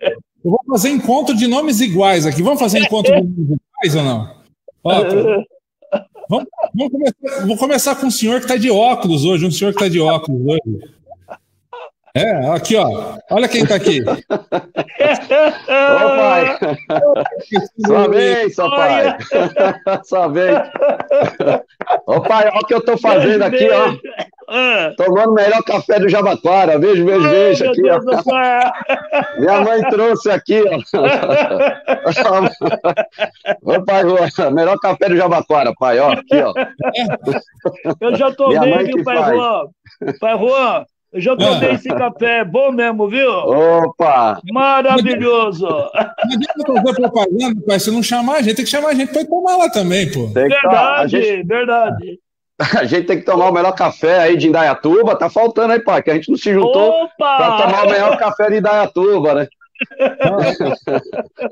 eu, 0.00 0.18
vou 0.44 0.60
fazer 0.68 0.90
encontro 0.90 1.36
de 1.36 1.46
nomes 1.46 1.80
iguais 1.80 2.26
aqui. 2.26 2.42
Vamos 2.42 2.60
fazer 2.60 2.78
encontro 2.80 3.12
de 3.14 3.22
nomes 3.22 3.58
iguais 3.82 3.96
ou 3.96 4.02
não? 4.02 4.40
Ó, 4.84 5.04
vamos, 6.28 6.48
vamos 6.74 6.92
começar, 6.92 7.46
vou 7.46 7.56
começar 7.56 7.96
com 7.96 8.06
um 8.06 8.10
senhor 8.10 8.38
que 8.38 8.46
está 8.46 8.56
de 8.56 8.70
óculos 8.70 9.24
hoje, 9.24 9.46
um 9.46 9.50
senhor 9.50 9.72
que 9.72 9.78
está 9.82 9.88
de 9.88 10.00
óculos 10.00 10.40
hoje. 10.46 10.90
É, 12.14 12.48
aqui, 12.50 12.76
ó. 12.76 13.16
Olha 13.30 13.48
quem 13.48 13.64
tá 13.64 13.76
aqui. 13.76 14.00
Ô, 14.02 14.14
pai. 16.16 16.58
Sua 17.86 18.08
vez, 18.08 18.54
seu 18.54 18.68
pai. 18.68 19.16
Sua 20.04 20.28
vez. 20.28 20.58
Ô, 22.06 22.20
pai, 22.20 22.48
olha 22.48 22.60
o 22.60 22.66
que 22.66 22.74
eu 22.74 22.80
tô 22.80 22.98
fazendo 22.98 23.42
aqui, 23.42 23.68
ó. 23.70 23.94
Tomando 24.96 25.30
o 25.30 25.34
melhor 25.34 25.62
café 25.62 26.00
do 26.00 26.08
Jabaquara. 26.08 26.76
Vejo, 26.78 27.04
vejo, 27.06 27.28
vejo 27.28 27.70
aqui, 27.70 27.82
ó. 27.88 28.00
Minha 29.38 29.60
mãe 29.60 29.80
trouxe 29.90 30.30
aqui, 30.30 30.62
ó. 30.62 30.78
Ô, 33.62 33.84
pai, 33.84 34.02
melhor 34.52 34.76
café 34.78 35.08
do 35.08 35.16
Jabaquara, 35.16 35.72
pai, 35.78 36.00
ó. 36.00 36.12
Aqui, 36.12 36.42
ó. 36.42 36.52
Eu 38.00 38.16
já 38.16 38.32
tomei, 38.32 38.84
viu, 38.84 39.04
pai 39.04 39.16
Juan? 39.16 39.66
Pai 40.18 40.38
Juan, 40.38 40.84
eu 41.12 41.20
já 41.20 41.36
tomei 41.36 41.72
esse 41.72 41.88
café, 41.88 42.44
bom 42.44 42.72
mesmo, 42.72 43.08
viu? 43.08 43.30
Opa! 43.30 44.40
Maravilhoso! 44.52 45.66
Não 45.66 46.34
adianta 46.34 46.64
fazer 46.66 46.94
propaganda, 46.94 47.60
pai. 47.66 47.80
Se 47.80 47.90
não 47.90 48.02
chamar 48.02 48.36
a 48.36 48.42
gente, 48.42 48.56
tem 48.56 48.64
que 48.64 48.70
chamar 48.70 48.90
a 48.90 48.94
gente 48.94 49.12
para 49.12 49.26
tomar 49.26 49.56
lá 49.56 49.68
também, 49.68 50.10
pô. 50.10 50.28
Verdade, 50.28 51.20
gente... 51.20 51.46
verdade. 51.46 52.18
A 52.78 52.84
gente 52.84 53.06
tem 53.06 53.18
que 53.18 53.24
tomar 53.24 53.48
o 53.48 53.52
melhor 53.52 53.72
café 53.72 54.18
aí 54.18 54.36
de 54.36 54.48
Indaiatuba. 54.48 55.16
Tá 55.16 55.30
faltando 55.30 55.72
aí, 55.72 55.80
pai, 55.80 56.02
que 56.02 56.10
a 56.10 56.14
gente 56.14 56.30
não 56.30 56.36
se 56.36 56.52
juntou 56.52 57.08
para 57.18 57.62
tomar 57.62 57.86
o 57.86 57.90
melhor 57.90 58.18
café 58.18 58.50
de 58.50 58.58
Indaiatuba, 58.58 59.34
né? 59.34 59.48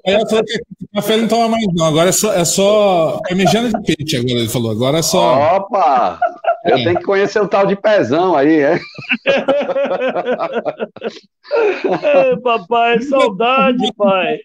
Aí 0.07 0.15
eu 0.15 0.29
falei 0.29 0.45
que 0.45 0.61
café 0.95 1.17
não 1.17 1.29
toma 1.29 1.49
mais, 1.49 1.65
não. 1.75 1.87
Agora 1.87 2.11
é 2.11 2.13
só, 2.13 2.33
é 2.35 2.45
só 2.45 3.19
parmegiana 3.27 3.71
de 3.71 3.97
peixe, 3.97 4.17
agora 4.17 4.39
ele 4.39 4.49
falou. 4.49 4.71
Agora 4.71 4.99
é 4.99 5.03
só. 5.03 5.57
Opa! 5.57 6.21
Eu 6.69 6.77
é. 6.77 6.85
tenho 6.85 6.99
que 6.99 7.05
conhecer 7.05 7.41
o 7.41 7.49
tal 7.49 7.67
de 7.67 7.75
pezão 7.75 8.37
aí, 8.37 8.61
é? 8.61 8.79
é 12.03 12.37
papai, 12.37 13.01
saudade, 13.01 13.91
pai. 13.97 14.39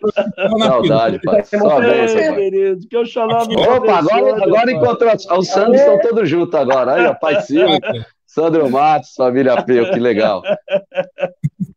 Saudade, 0.57 1.19
pai. 1.21 1.43
Só 1.43 1.83
é, 1.83 2.33
querido, 2.33 2.87
que 2.87 2.95
eu 2.95 3.05
chamava. 3.05 3.43
Opa, 3.51 3.97
agora, 3.97 4.41
agora 4.41 4.71
encontrou. 4.71 5.11
Os 5.37 5.49
Sandros 5.49 5.81
estão 5.81 5.99
todos 5.99 6.29
juntos 6.29 6.57
agora. 6.57 6.93
Aí, 6.93 7.05
ó, 7.05 7.13
pai 7.13 7.41
Silvio, 7.41 7.77
Sandro 8.25 8.69
Matos, 8.69 9.13
família 9.15 9.61
Peu, 9.61 9.91
que 9.91 9.99
legal. 9.99 10.41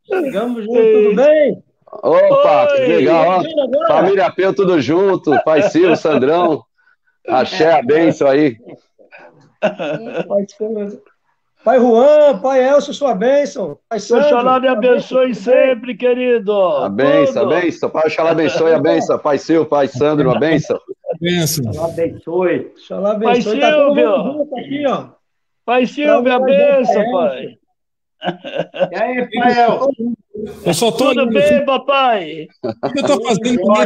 Chegamos 0.05 0.63
juntos, 0.63 0.81
tudo 0.93 1.15
bem? 1.15 1.61
Opa, 1.91 2.67
Oi. 2.71 2.75
que 2.77 2.85
legal, 2.87 3.41
ó. 3.41 3.87
Família 3.87 4.31
Peu, 4.31 4.53
tudo 4.53 4.79
junto. 4.79 5.37
Pai 5.43 5.63
Silvio, 5.63 5.97
Sandrão. 5.97 6.63
Axé, 7.27 7.69
a 7.73 7.81
benção 7.81 8.29
aí. 8.29 8.55
Pai 11.63 11.79
Juan, 11.79 12.39
Pai 12.39 12.65
Elcio, 12.65 12.93
sua 12.93 13.13
bênção. 13.13 13.77
Pai 13.89 13.99
Sandro, 13.99 14.25
Oxalá 14.25 14.59
me 14.59 14.67
abençoe 14.67 15.35
sempre, 15.35 15.95
querido. 15.95 16.53
A 16.53 16.87
benção, 16.87 17.43
a 17.43 17.59
benção. 17.59 17.89
Pai 17.89 18.03
Oxalá 18.05 18.31
abençoe 18.31 18.73
a 18.73 18.79
benção. 18.79 19.19
Pai 19.19 19.37
Silvio, 19.37 19.65
Pai 19.65 19.87
Sandro, 19.87 20.31
a 20.31 20.39
benção. 20.39 20.79
Benção. 21.19 21.69
Oxalá 21.69 21.87
abençoe. 21.87 22.71
Oxalá 22.73 23.11
abençoe. 23.11 23.59
Pai 23.59 23.59
tá 23.59 23.75
Silvio. 23.75 24.45
Tá 24.45 24.59
aqui, 24.59 24.85
ó. 24.87 25.05
Pai 25.65 25.85
Silvio, 25.85 26.33
a 26.33 26.39
benção, 26.39 27.11
pai. 27.11 27.57
E 28.91 28.95
aí, 28.95 29.29
pai 29.37 29.59
Elcio? 29.59 30.13
Eu 30.65 30.73
só 30.73 30.91
tô. 30.91 31.13
Tudo 31.13 31.27
bem, 31.27 31.63
papai? 31.65 32.47
O 32.63 32.91
que 32.91 32.99
eu 32.99 33.05
tô 33.05 33.23
fazendo 33.23 33.61
com 33.61 33.73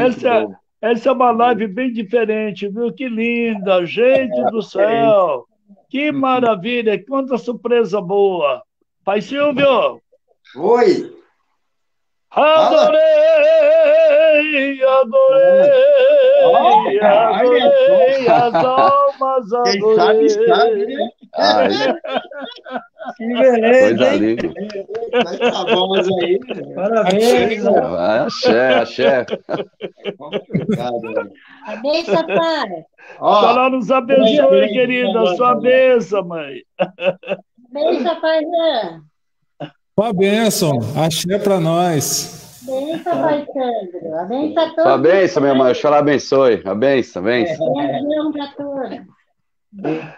essa, 0.00 0.46
essa 0.80 1.08
é 1.08 1.12
uma 1.12 1.32
live 1.32 1.66
bem 1.66 1.92
diferente, 1.92 2.68
viu? 2.68 2.92
Que 2.92 3.08
linda, 3.08 3.84
gente 3.84 4.40
do 4.50 4.62
céu! 4.62 5.46
Que 5.88 6.12
maravilha, 6.12 7.02
quanta 7.04 7.36
surpresa 7.38 8.00
boa! 8.00 8.62
Pai 9.04 9.20
Silvio! 9.20 10.00
Oi! 10.56 11.12
Adorei, 12.36 13.00
adorei, 14.82 15.70
adorei, 17.00 18.28
as 18.28 18.54
almas 18.54 19.52
adorei. 19.52 19.78
Quem 19.78 19.94
sabe, 19.94 20.30
sabe, 20.30 20.86
né? 20.86 21.08
Que 23.16 23.26
beleza, 23.26 24.14
hein? 24.14 24.36
Tá 25.12 25.64
bom, 25.74 25.94
aí. 26.22 26.40
Parabéns. 26.74 27.66
Axé, 27.66 28.74
axé. 28.80 29.26
Obrigado. 30.18 31.30
A 31.66 31.76
benção, 31.76 32.26
pai. 32.26 32.84
Ó, 33.20 33.68
nos 33.68 33.90
abençoe, 33.90 34.68
querida. 34.68 35.36
Sua 35.36 35.54
benção, 35.54 36.24
mãe. 36.24 36.62
Benção, 37.70 38.20
paizão. 38.20 39.02
Uma 39.96 40.12
bênção, 40.12 40.80
axé 40.96 41.38
para 41.38 41.60
nós. 41.60 42.58
Benção, 42.62 43.22
Pai 43.22 43.46
Sandro. 43.46 44.14
A 44.18 44.24
benção 44.24 44.62
a 44.64 44.66
todos. 44.70 44.82
Sua 44.82 44.98
benção, 44.98 45.42
minha 45.42 45.54
mãe. 45.54 45.70
Oxalá 45.70 45.98
abençoe. 45.98 46.62
A 46.64 46.74
benção, 46.74 47.22
a 47.22 47.26
benção. 47.26 47.74
Beijão 47.74 48.32
para 48.32 48.46
todos. 48.56 49.00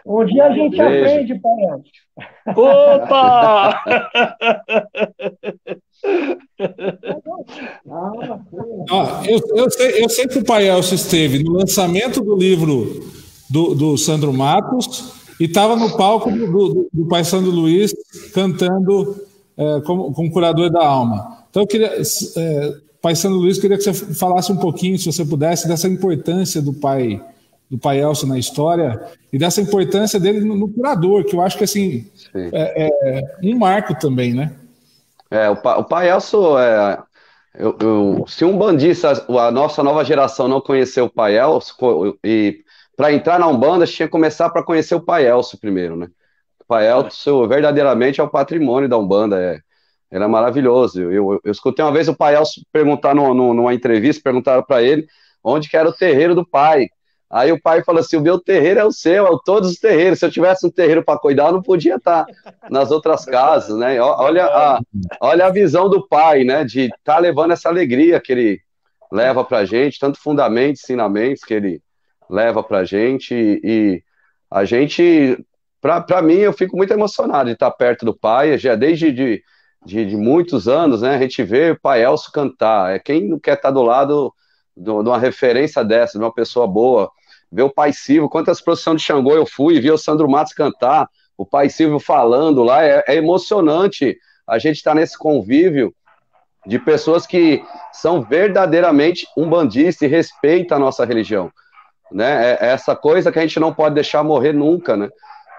Um 0.06 0.24
dia 0.24 0.44
a 0.46 0.52
gente 0.52 0.78
Beijo. 0.78 1.04
aprende, 1.04 1.34
pai. 1.40 2.54
Opa! 2.56 3.84
ah, 8.90 9.22
eu, 9.26 9.40
eu, 9.56 9.70
sei, 9.70 10.02
eu 10.04 10.08
sei 10.08 10.26
que 10.26 10.38
o 10.38 10.44
Pai 10.44 10.68
Elcio 10.68 10.94
esteve 10.94 11.42
no 11.42 11.52
lançamento 11.52 12.22
do 12.22 12.34
livro 12.34 13.10
do, 13.50 13.74
do 13.74 13.98
Sandro 13.98 14.32
Matos 14.32 15.12
e 15.38 15.44
estava 15.44 15.76
no 15.76 15.96
palco 15.98 16.30
do, 16.30 16.46
do, 16.46 16.88
do 16.92 17.08
Pai 17.08 17.24
Sandro 17.24 17.50
Luiz 17.50 17.94
cantando 18.32 19.26
é, 19.56 19.80
como, 19.82 20.12
como 20.12 20.30
curador 20.30 20.70
da 20.70 20.84
alma. 20.84 21.44
Então, 21.50 21.62
eu 21.62 21.66
queria, 21.66 21.92
é, 22.36 22.74
Pai 23.00 23.14
Sandro 23.14 23.38
Luiz, 23.38 23.58
queria 23.58 23.76
que 23.76 23.84
você 23.84 23.92
falasse 24.14 24.52
um 24.52 24.56
pouquinho, 24.56 24.98
se 24.98 25.06
você 25.06 25.24
pudesse, 25.24 25.68
dessa 25.68 25.88
importância 25.88 26.60
do 26.60 26.72
Pai 26.72 27.22
do 27.68 27.76
Pai 27.76 28.00
Elcio 28.00 28.28
na 28.28 28.38
história 28.38 29.00
e 29.32 29.38
dessa 29.38 29.60
importância 29.60 30.20
dele 30.20 30.40
no, 30.40 30.56
no 30.56 30.68
curador, 30.68 31.24
que 31.24 31.34
eu 31.34 31.40
acho 31.40 31.58
que 31.58 31.64
assim 31.64 32.08
é, 32.32 32.86
é, 32.86 33.20
um 33.42 33.58
marco 33.58 33.98
também, 33.98 34.32
né? 34.32 34.52
É, 35.28 35.50
o, 35.50 35.54
o 35.54 35.84
Pai 35.84 36.08
Elcio 36.08 36.56
é, 36.56 37.02
eu, 37.58 37.76
eu, 37.80 38.24
se 38.28 38.44
um 38.44 38.56
bandista, 38.56 39.24
a 39.28 39.50
nossa 39.50 39.82
nova 39.82 40.04
geração 40.04 40.46
não 40.46 40.60
conheceu 40.60 41.06
o 41.06 41.10
Pai 41.10 41.38
Elcio, 41.38 41.74
e 42.22 42.60
para 42.96 43.12
entrar 43.12 43.38
na 43.38 43.48
Umbanda, 43.48 43.86
tinha 43.86 44.06
que 44.06 44.12
começar 44.12 44.48
para 44.50 44.62
conhecer 44.62 44.94
o 44.94 45.00
Pai 45.00 45.26
Elcio 45.26 45.58
primeiro, 45.58 45.96
né? 45.96 46.08
Pai 46.66 46.88
Elcio 46.90 47.46
verdadeiramente 47.48 48.20
é 48.20 48.24
o 48.24 48.28
patrimônio 48.28 48.88
da 48.88 48.98
Umbanda, 48.98 49.40
é, 49.40 49.60
ele 50.10 50.24
é 50.24 50.26
maravilhoso. 50.26 51.00
Eu, 51.00 51.12
eu, 51.12 51.40
eu 51.44 51.52
escutei 51.52 51.84
uma 51.84 51.92
vez 51.92 52.08
o 52.08 52.16
Pai 52.16 52.36
Elcio 52.36 52.62
perguntar 52.72 53.14
no, 53.14 53.34
no, 53.34 53.54
numa 53.54 53.74
entrevista, 53.74 54.22
perguntaram 54.22 54.62
para 54.62 54.82
ele 54.82 55.06
onde 55.46 55.68
que 55.68 55.76
era 55.76 55.88
o 55.88 55.92
terreiro 55.92 56.34
do 56.34 56.44
pai. 56.44 56.88
Aí 57.30 57.52
o 57.52 57.60
pai 57.60 57.82
falou 57.84 58.00
assim: 58.00 58.16
o 58.16 58.20
meu 58.20 58.40
terreiro 58.40 58.80
é 58.80 58.84
o 58.84 58.92
seu, 58.92 59.26
é 59.26 59.38
todos 59.44 59.70
os 59.70 59.78
terreiros. 59.78 60.18
Se 60.18 60.26
eu 60.26 60.30
tivesse 60.30 60.66
um 60.66 60.70
terreiro 60.70 61.04
para 61.04 61.18
cuidar, 61.18 61.46
eu 61.46 61.52
não 61.52 61.62
podia 61.62 61.96
estar 61.96 62.26
nas 62.68 62.90
outras 62.90 63.24
casas, 63.24 63.76
né? 63.78 64.00
Olha 64.00 64.44
a, 64.46 64.80
olha 65.20 65.46
a 65.46 65.50
visão 65.50 65.88
do 65.88 66.06
pai, 66.06 66.44
né? 66.44 66.64
De 66.64 66.82
estar 66.82 67.14
tá 67.14 67.18
levando 67.18 67.52
essa 67.52 67.68
alegria 67.68 68.20
que 68.20 68.32
ele 68.32 68.60
leva 69.10 69.44
para 69.44 69.64
gente, 69.64 69.98
tanto 69.98 70.20
fundamentos, 70.20 70.82
ensinamentos 70.82 71.44
que 71.44 71.54
ele 71.54 71.80
leva 72.28 72.62
para 72.62 72.84
gente. 72.84 73.34
E, 73.34 73.60
e 73.64 74.02
a 74.50 74.64
gente, 74.64 75.44
para 76.06 76.22
mim, 76.22 76.34
eu 76.34 76.52
fico 76.52 76.76
muito 76.76 76.92
emocionado 76.92 77.46
de 77.46 77.52
estar 77.52 77.70
perto 77.70 78.04
do 78.04 78.16
pai, 78.16 78.56
já 78.58 78.74
desde 78.74 79.12
de, 79.12 79.42
de, 79.84 80.06
de 80.06 80.16
muitos 80.16 80.68
anos, 80.68 81.02
né? 81.02 81.16
A 81.16 81.18
gente 81.18 81.42
vê 81.42 81.72
o 81.72 81.80
pai 81.80 82.04
Elcio 82.04 82.32
cantar. 82.32 82.94
É 82.94 82.98
quem 82.98 83.28
não 83.28 83.38
quer 83.38 83.54
estar 83.54 83.70
do 83.70 83.82
lado 83.82 84.32
de 84.76 84.90
uma 84.90 85.18
referência 85.18 85.84
dessa, 85.84 86.18
de 86.18 86.24
uma 86.24 86.32
pessoa 86.32 86.66
boa. 86.66 87.10
Ver 87.50 87.62
o 87.62 87.70
Pai 87.70 87.92
Silvio, 87.92 88.28
quantas 88.28 88.60
procissões 88.60 89.00
de 89.00 89.06
Xangô 89.06 89.32
eu 89.32 89.46
fui, 89.46 89.80
vi 89.80 89.90
o 89.90 89.96
Sandro 89.96 90.28
Matos 90.28 90.52
cantar, 90.52 91.08
o 91.38 91.46
Pai 91.46 91.70
Silvio 91.70 91.98
falando 91.98 92.62
lá, 92.62 92.84
é, 92.84 93.04
é 93.06 93.14
emocionante 93.14 94.18
a 94.46 94.58
gente 94.58 94.76
estar 94.76 94.92
tá 94.92 94.94
nesse 94.96 95.16
convívio 95.16 95.94
de 96.66 96.78
pessoas 96.78 97.26
que 97.26 97.62
são 97.92 98.22
verdadeiramente 98.22 99.26
umbandistas 99.36 100.02
e 100.02 100.10
respeitam 100.10 100.76
a 100.76 100.80
nossa 100.80 101.04
religião. 101.04 101.50
Né? 102.10 102.52
É, 102.52 102.66
é 102.66 102.68
essa 102.70 102.94
coisa 102.94 103.30
que 103.30 103.38
a 103.38 103.42
gente 103.42 103.60
não 103.60 103.72
pode 103.72 103.94
deixar 103.94 104.22
morrer 104.22 104.52
nunca, 104.52 104.96
né? 104.96 105.08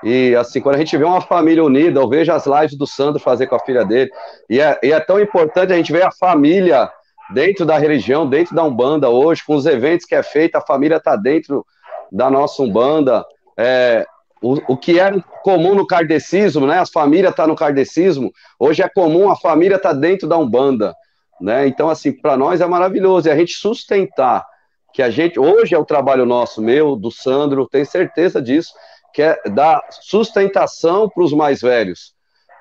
E 0.04 0.36
assim, 0.36 0.62
quando 0.62 0.76
a 0.76 0.80
gente 0.80 0.96
vê 0.96 1.04
uma 1.04 1.22
família 1.22 1.64
unida, 1.64 2.00
eu 2.00 2.08
vejo 2.08 2.32
as 2.32 2.46
lives 2.46 2.78
do 2.78 2.86
Sandro 2.86 3.20
fazer 3.20 3.48
com 3.48 3.56
a 3.56 3.60
filha 3.60 3.84
dele, 3.84 4.12
e 4.50 4.60
é, 4.60 4.80
e 4.84 4.92
é 4.92 5.00
tão 5.00 5.20
importante 5.20 5.74
a 5.74 5.76
gente 5.76 5.92
ver 5.92 6.04
a 6.04 6.12
família 6.12 6.90
dentro 7.34 7.66
da 7.66 7.78
religião, 7.78 8.28
dentro 8.28 8.56
da 8.56 8.64
Umbanda 8.64 9.10
hoje, 9.10 9.44
com 9.46 9.56
os 9.56 9.66
eventos 9.66 10.06
que 10.06 10.16
é 10.16 10.24
feito, 10.24 10.56
a 10.56 10.62
família 10.62 10.98
está 10.98 11.16
dentro 11.16 11.66
da 12.12 12.30
nossa 12.30 12.62
Umbanda. 12.62 13.26
É, 13.58 14.06
o, 14.42 14.74
o 14.74 14.78
que 14.78 15.00
era 15.00 15.20
comum 15.44 15.74
no 15.74 15.86
kardecismo, 15.86 16.68
né? 16.68 16.80
As 16.80 16.90
famílias 16.90 17.32
estão 17.32 17.46
tá 17.46 17.50
no 17.50 17.56
kardecismo, 17.56 18.32
hoje 18.60 18.82
é 18.82 18.90
comum 18.90 19.30
a 19.30 19.36
família 19.36 19.78
estar 19.78 19.90
tá 19.90 19.96
dentro 19.96 20.28
da 20.28 20.38
Umbanda, 20.38 20.94
né? 21.42 21.68
Então, 21.68 21.90
assim, 21.90 22.12
para 22.12 22.38
nós 22.38 22.62
é 22.62 22.66
maravilhoso. 22.66 23.28
E 23.28 23.32
a 23.32 23.36
gente 23.36 23.54
sustentar 23.54 24.46
que 24.94 25.02
a 25.02 25.10
gente, 25.10 25.40
hoje 25.40 25.76
é 25.76 25.78
o 25.78 25.86
trabalho 25.86 26.26
nosso, 26.26 26.62
meu, 26.62 26.96
do 26.96 27.12
Sandro, 27.12 27.68
tenho 27.68 27.86
certeza 27.86 28.42
disso, 28.42 28.74
que 29.18 29.24
é 29.24 29.42
dar 29.50 29.82
sustentação 29.90 31.10
para 31.10 31.24
os 31.24 31.34
mais 31.34 31.60
velhos, 31.60 32.14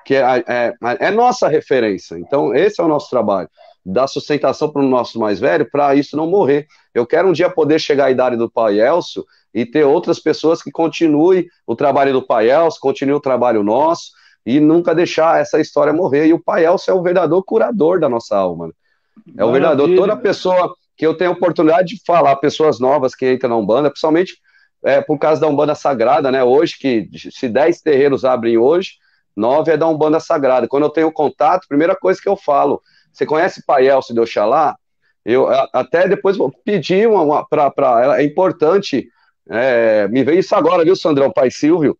que 0.03 0.15
é, 0.15 0.43
é, 0.47 0.73
é 0.81 1.11
nossa 1.11 1.47
referência. 1.47 2.17
Então, 2.17 2.51
esse 2.51 2.81
é 2.81 2.83
o 2.83 2.87
nosso 2.87 3.11
trabalho 3.11 3.47
dar 3.85 4.07
sustentação 4.07 4.67
para 4.67 4.81
o 4.81 4.87
nosso 4.87 5.19
mais 5.19 5.39
velho, 5.39 5.69
para 5.71 5.93
isso 5.93 6.17
não 6.17 6.27
morrer. 6.27 6.65
Eu 6.95 7.05
quero 7.05 7.29
um 7.29 7.31
dia 7.31 7.47
poder 7.47 7.79
chegar 7.79 8.05
à 8.05 8.11
idade 8.11 8.35
do 8.35 8.49
pai 8.49 8.81
Elcio 8.81 9.23
e 9.53 9.67
ter 9.67 9.83
outras 9.83 10.19
pessoas 10.19 10.61
que 10.61 10.71
continuem 10.71 11.45
o 11.65 11.75
trabalho 11.75 12.11
do 12.11 12.25
pai 12.25 12.49
Elcio, 12.49 12.81
continuem 12.81 13.15
o 13.15 13.21
trabalho 13.21 13.63
nosso, 13.63 14.11
e 14.43 14.59
nunca 14.59 14.95
deixar 14.95 15.39
essa 15.39 15.61
história 15.61 15.93
morrer. 15.93 16.25
E 16.25 16.33
o 16.33 16.43
pai 16.43 16.65
Elcio 16.65 16.89
é 16.89 16.93
o 16.95 17.03
verdadeiro 17.03 17.43
curador 17.43 17.99
da 17.99 18.09
nossa 18.09 18.35
alma. 18.35 18.67
Né? 18.67 18.73
É 19.37 19.45
o 19.45 19.51
verdadeiro. 19.51 19.95
Toda 19.95 20.17
pessoa 20.17 20.75
que 20.97 21.05
eu 21.05 21.15
tenho 21.15 21.29
a 21.29 21.33
oportunidade 21.33 21.95
de 21.95 22.01
falar, 22.03 22.35
pessoas 22.37 22.79
novas 22.79 23.13
que 23.13 23.31
entram 23.31 23.51
na 23.51 23.57
Umbanda, 23.57 23.91
principalmente 23.91 24.37
é, 24.83 25.01
por 25.01 25.17
causa 25.17 25.41
da 25.41 25.47
Umbanda 25.47 25.75
Sagrada, 25.75 26.31
né? 26.31 26.43
Hoje, 26.43 26.77
que 26.77 27.09
se 27.31 27.49
10 27.49 27.81
terreiros 27.81 28.23
abrem 28.23 28.57
hoje, 28.57 28.93
nove 29.35 29.71
é 29.71 29.77
da 29.77 29.87
Umbanda 29.87 30.19
Sagrada. 30.19 30.67
Quando 30.67 30.83
eu 30.83 30.89
tenho 30.89 31.11
contato, 31.11 31.67
primeira 31.67 31.95
coisa 31.95 32.19
que 32.21 32.29
eu 32.29 32.35
falo, 32.35 32.81
você 33.11 33.25
conhece 33.25 33.65
Pai 33.65 33.87
Elcio 33.87 34.13
de 34.13 34.19
Oxalá? 34.19 34.75
Eu 35.25 35.47
até 35.73 36.07
depois 36.07 36.37
vou 36.37 36.51
pedir 36.63 37.07
uma, 37.07 37.45
para 37.45 38.03
ela. 38.03 38.19
É 38.19 38.23
importante. 38.23 39.09
É, 39.49 40.07
me 40.07 40.23
veio 40.23 40.39
isso 40.39 40.55
agora, 40.55 40.83
viu, 40.83 40.95
Sandrão? 40.95 41.31
Pai 41.31 41.51
Silvio, 41.51 41.97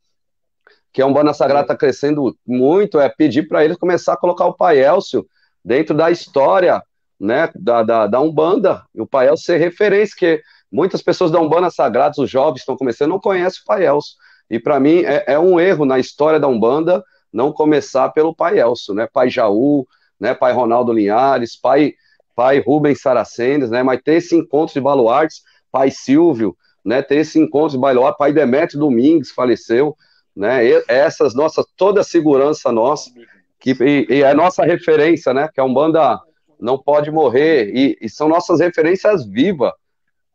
que 0.94 1.02
é 1.02 1.06
um 1.06 1.14
Bana 1.14 1.34
Sagrada 1.34 1.64
está 1.64 1.76
crescendo 1.76 2.38
muito, 2.46 3.00
é 3.00 3.10
pedir 3.10 3.48
para 3.48 3.64
eles 3.64 3.78
começar 3.78 4.14
a 4.14 4.18
colocar 4.18 4.46
o 4.46 4.54
Pai 4.54 4.80
Elcio 4.80 5.26
dentro 5.64 5.96
da 5.96 6.10
história 6.10 6.82
né, 7.20 7.50
da, 7.56 7.84
da, 7.84 8.08
da 8.08 8.20
Umbanda, 8.20 8.84
e 8.94 9.02
o 9.02 9.08
Pai 9.08 9.28
Elcio 9.28 9.46
ser 9.46 9.58
referência, 9.58 10.16
que 10.18 10.42
muitas 10.72 11.02
pessoas 11.02 11.32
da 11.32 11.40
Umbanda 11.40 11.70
Sagrada, 11.70 12.16
os 12.18 12.30
jovens 12.30 12.60
estão 12.60 12.78
começando, 12.78 13.10
não 13.10 13.20
conhecem 13.20 13.62
o 13.62 13.66
Pai 13.66 13.86
Elcio. 13.86 14.16
E 14.50 14.60
para 14.60 14.80
mim 14.80 15.00
é, 15.00 15.24
é, 15.28 15.40
um 15.40 15.60
erro 15.60 15.86
na 15.86 16.00
história 16.00 16.40
da 16.40 16.48
Umbanda 16.48 17.04
não 17.32 17.52
começar 17.52 18.10
pelo 18.10 18.36
Pai 18.36 18.60
Elcio, 18.60 18.94
né? 18.94 19.08
Pai 19.12 19.30
Jaú, 19.30 19.86
né, 20.20 20.34
pai 20.34 20.54
Ronaldo 20.54 20.92
Linhares, 20.92 21.56
pai, 21.56 21.94
pai 22.36 22.60
Rubens 22.60 23.02
Saracendes, 23.02 23.70
né, 23.70 23.84
mas 23.84 24.02
ter 24.02 24.16
esse 24.16 24.36
encontro 24.36 24.74
de 24.74 24.82
baluartes, 24.82 25.42
pai 25.72 25.92
Silvio, 25.92 26.56
né, 26.84 27.02
ter 27.02 27.18
esse 27.18 27.40
encontro 27.40 27.72
de 27.72 27.78
baluarte, 27.78 28.18
pai 28.18 28.34
Demetrio 28.34 28.80
Domingues 28.80 29.32
faleceu, 29.32 29.96
né, 30.36 30.64
essas 30.88 31.34
nossas, 31.34 31.66
toda 31.76 32.02
a 32.02 32.04
segurança 32.04 32.72
nossa, 32.72 33.12
que, 33.60 33.72
e, 33.82 34.08
e 34.10 34.24
é 34.24 34.34
nossa 34.34 34.64
referência, 34.64 35.34
né, 35.34 35.50
que 35.54 35.60
a 35.60 35.64
Umbanda 35.64 36.20
não 36.60 36.78
pode 36.78 37.12
morrer, 37.12 37.72
e, 37.74 37.98
e 38.02 38.10
são 38.10 38.28
nossas 38.28 38.60
referências 38.60 39.26
vivas, 39.26 39.72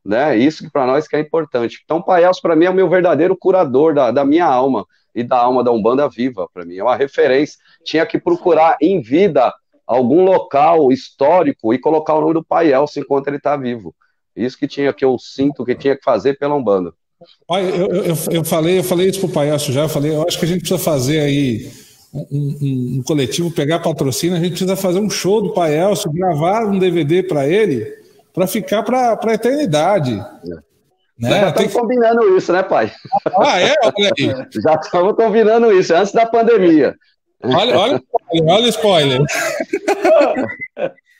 né, 0.04 0.36
isso 0.36 0.64
que 0.64 0.70
para 0.70 0.86
nós 0.86 1.06
que 1.06 1.16
é 1.16 1.20
importante. 1.20 1.80
Então, 1.84 2.02
Pai 2.02 2.24
Elcio, 2.24 2.42
para 2.42 2.56
mim, 2.56 2.64
é 2.64 2.70
o 2.70 2.74
meu 2.74 2.88
verdadeiro 2.88 3.36
curador 3.36 3.94
da, 3.94 4.10
da 4.10 4.24
minha 4.24 4.46
alma, 4.46 4.86
e 5.14 5.22
da 5.22 5.36
alma 5.36 5.62
da 5.62 5.70
Umbanda 5.70 6.08
viva, 6.08 6.48
para 6.52 6.64
mim, 6.64 6.76
é 6.76 6.82
uma 6.82 6.96
referência. 6.96 7.58
Tinha 7.84 8.06
que 8.06 8.18
procurar 8.18 8.76
em 8.80 9.00
vida 9.00 9.52
algum 9.86 10.24
local 10.24 10.90
histórico 10.90 11.74
e 11.74 11.78
colocar 11.78 12.14
o 12.14 12.20
nome 12.20 12.34
do 12.34 12.44
Pai 12.44 12.72
Elcio 12.72 13.02
enquanto 13.02 13.28
ele 13.28 13.36
está 13.36 13.56
vivo. 13.56 13.94
Isso 14.34 14.58
que 14.58 14.66
tinha 14.66 14.92
que 14.92 15.04
eu 15.04 15.18
sinto 15.18 15.64
que 15.64 15.74
tinha 15.74 15.96
que 15.96 16.02
fazer 16.02 16.38
pela 16.38 16.54
Umbanda. 16.54 16.92
Olha, 17.46 17.64
eu, 17.64 17.88
eu, 17.88 18.14
eu, 18.30 18.44
falei, 18.44 18.78
eu 18.78 18.84
falei 18.84 19.08
isso 19.08 19.20
pro 19.20 19.28
Pai 19.28 19.50
Elcio 19.50 19.72
já, 19.72 19.82
eu 19.82 19.88
falei, 19.88 20.14
eu 20.14 20.26
acho 20.26 20.38
que 20.38 20.44
a 20.44 20.48
gente 20.48 20.60
precisa 20.60 20.82
fazer 20.82 21.20
aí 21.20 21.70
um, 22.12 22.26
um, 22.30 22.98
um 22.98 23.02
coletivo, 23.02 23.50
pegar 23.50 23.78
patrocínio, 23.78 24.36
a 24.36 24.40
gente 24.40 24.50
precisa 24.50 24.74
fazer 24.74 24.98
um 24.98 25.10
show 25.10 25.40
do 25.40 25.52
Pai 25.52 25.78
Elcio, 25.78 26.10
gravar 26.10 26.66
um 26.66 26.78
DVD 26.78 27.22
para 27.22 27.46
ele, 27.46 27.86
para 28.32 28.46
ficar 28.46 28.82
para 28.82 29.18
a 29.20 29.34
eternidade. 29.34 30.12
É. 30.12 30.72
Né? 31.18 31.40
Já 31.40 31.48
estamos 31.48 31.72
que... 31.72 31.78
combinando 31.78 32.36
isso, 32.36 32.52
né, 32.52 32.62
pai? 32.62 32.92
Ah, 33.38 33.60
é? 33.60 33.74
Olha 33.82 34.10
aí. 34.18 34.46
Já 34.62 34.74
estamos 34.74 35.14
combinando 35.14 35.72
isso, 35.72 35.94
antes 35.94 36.12
da 36.12 36.26
pandemia. 36.26 36.96
Olha, 37.44 37.76
olha, 37.76 38.02
olha 38.48 38.64
o 38.64 38.68
spoiler. 38.68 39.20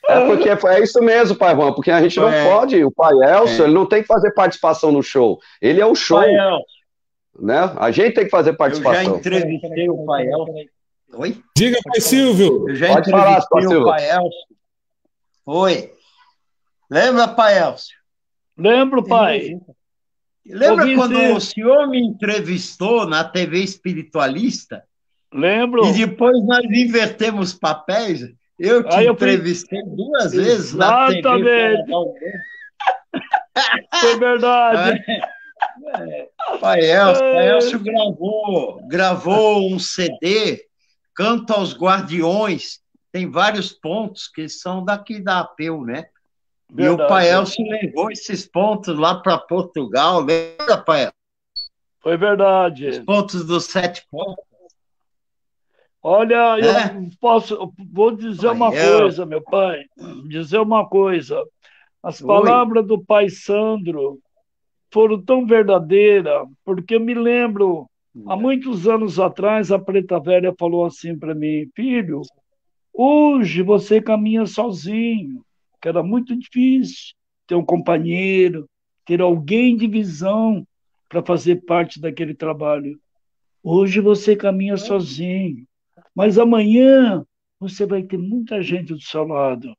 É 0.08 0.26
porque 0.26 0.48
é 0.48 0.82
isso 0.82 1.00
mesmo, 1.00 1.36
pai 1.36 1.54
Juan, 1.54 1.72
porque 1.72 1.90
a 1.90 2.02
gente 2.02 2.18
não 2.18 2.28
é. 2.28 2.44
pode, 2.44 2.84
o 2.84 2.90
pai 2.90 3.12
Elcio, 3.14 3.62
é. 3.62 3.66
ele 3.66 3.74
não 3.74 3.86
tem 3.86 4.02
que 4.02 4.08
fazer 4.08 4.32
participação 4.32 4.90
no 4.90 5.02
show. 5.02 5.38
Ele 5.60 5.80
é 5.80 5.86
o 5.86 5.94
show. 5.94 6.18
Pai 6.18 6.32
né? 7.38 7.72
A 7.76 7.90
gente 7.90 8.14
tem 8.14 8.24
que 8.24 8.30
fazer 8.30 8.52
participação. 8.54 9.00
Eu 9.00 9.10
já 9.10 9.16
entrevistei 9.18 9.88
o 9.88 10.04
pai 10.04 10.26
Elcio. 10.26 10.70
Oi? 11.14 11.42
Diga, 11.56 11.78
pai 11.84 12.00
Silvio. 12.00 12.68
Eu 12.68 12.74
já 12.74 12.88
pode 12.88 13.10
entrevistei 13.10 13.62
falar, 13.62 13.80
o 13.80 13.84
pai 13.84 14.10
Elcio. 14.10 14.46
Oi. 15.46 15.92
Lembra, 16.92 17.26
pai 17.26 17.58
Elcio? 17.58 17.96
Lembro, 18.54 19.02
pai. 19.02 19.58
Lembra 20.44 20.94
quando 20.94 21.16
o 21.34 21.40
senhor 21.40 21.88
me 21.88 21.98
entrevistou 21.98 23.06
na 23.06 23.24
TV 23.24 23.60
Espiritualista? 23.60 24.84
Lembro. 25.32 25.86
E 25.86 25.92
depois 25.94 26.36
nós 26.44 26.62
invertemos 26.66 27.54
papéis. 27.54 28.20
Eu 28.58 28.86
te 28.86 29.04
eu 29.04 29.14
entrevistei 29.14 29.80
fui... 29.80 29.96
duas 29.96 30.32
vezes 30.32 30.74
Exatamente. 30.74 31.22
na 31.22 31.34
TV. 31.34 31.82
Foi 33.98 34.18
verdade. 34.18 35.02
É. 35.96 36.28
Pai 36.60 36.80
Elcio, 36.80 37.22
Pai 37.22 37.50
Elcio 37.52 37.78
gravou, 37.78 38.86
gravou 38.86 39.72
um 39.72 39.78
CD, 39.78 40.62
Canto 41.14 41.54
aos 41.54 41.74
Guardiões, 41.74 42.82
tem 43.10 43.30
vários 43.30 43.72
pontos 43.72 44.28
que 44.28 44.46
são 44.46 44.84
daqui 44.84 45.18
da 45.18 45.40
APEU, 45.40 45.86
né? 45.86 46.04
Verdade. 46.72 47.02
E 47.02 47.04
o 47.04 47.08
Pai 47.08 47.30
Elcio 47.30 47.64
levou 47.68 48.10
esses 48.10 48.46
pontos 48.46 48.98
lá 48.98 49.20
para 49.20 49.36
Portugal, 49.36 50.20
lembra, 50.20 50.78
Pai 50.78 51.10
Foi 52.00 52.16
verdade. 52.16 52.88
Os 52.88 52.98
pontos 53.00 53.44
dos 53.44 53.64
sete 53.64 54.06
pontos. 54.10 54.42
Olha, 56.02 56.58
é? 56.58 56.96
eu 56.96 57.10
posso, 57.20 57.72
vou 57.92 58.10
dizer 58.10 58.48
pai, 58.48 58.56
uma 58.56 58.74
eu... 58.74 58.98
coisa, 59.00 59.26
meu 59.26 59.42
pai, 59.42 59.84
dizer 60.28 60.58
uma 60.58 60.88
coisa. 60.88 61.40
As 62.02 62.20
Oi. 62.20 62.26
palavras 62.26 62.86
do 62.86 63.04
pai 63.04 63.28
Sandro 63.28 64.18
foram 64.90 65.22
tão 65.22 65.46
verdadeiras, 65.46 66.48
porque 66.64 66.96
eu 66.96 67.00
me 67.00 67.14
lembro, 67.14 67.86
há 68.26 68.34
muitos 68.34 68.88
anos 68.88 69.20
atrás, 69.20 69.70
a 69.70 69.78
Preta 69.78 70.18
Velha 70.18 70.52
falou 70.58 70.86
assim 70.86 71.16
para 71.16 71.34
mim, 71.34 71.70
filho, 71.76 72.22
hoje 72.92 73.62
você 73.62 74.02
caminha 74.02 74.44
sozinho, 74.44 75.44
que 75.82 75.88
era 75.88 76.02
muito 76.02 76.36
difícil 76.36 77.14
ter 77.44 77.56
um 77.56 77.64
companheiro, 77.64 78.70
ter 79.04 79.20
alguém 79.20 79.76
de 79.76 79.88
visão 79.88 80.64
para 81.08 81.22
fazer 81.22 81.56
parte 81.66 82.00
daquele 82.00 82.34
trabalho. 82.34 82.98
Hoje 83.62 84.00
você 84.00 84.36
caminha 84.36 84.76
sozinho. 84.76 85.66
Mas 86.14 86.38
amanhã 86.38 87.26
você 87.58 87.84
vai 87.84 88.02
ter 88.02 88.16
muita 88.16 88.62
gente 88.62 88.94
do 88.94 89.00
seu 89.00 89.24
lado. 89.24 89.74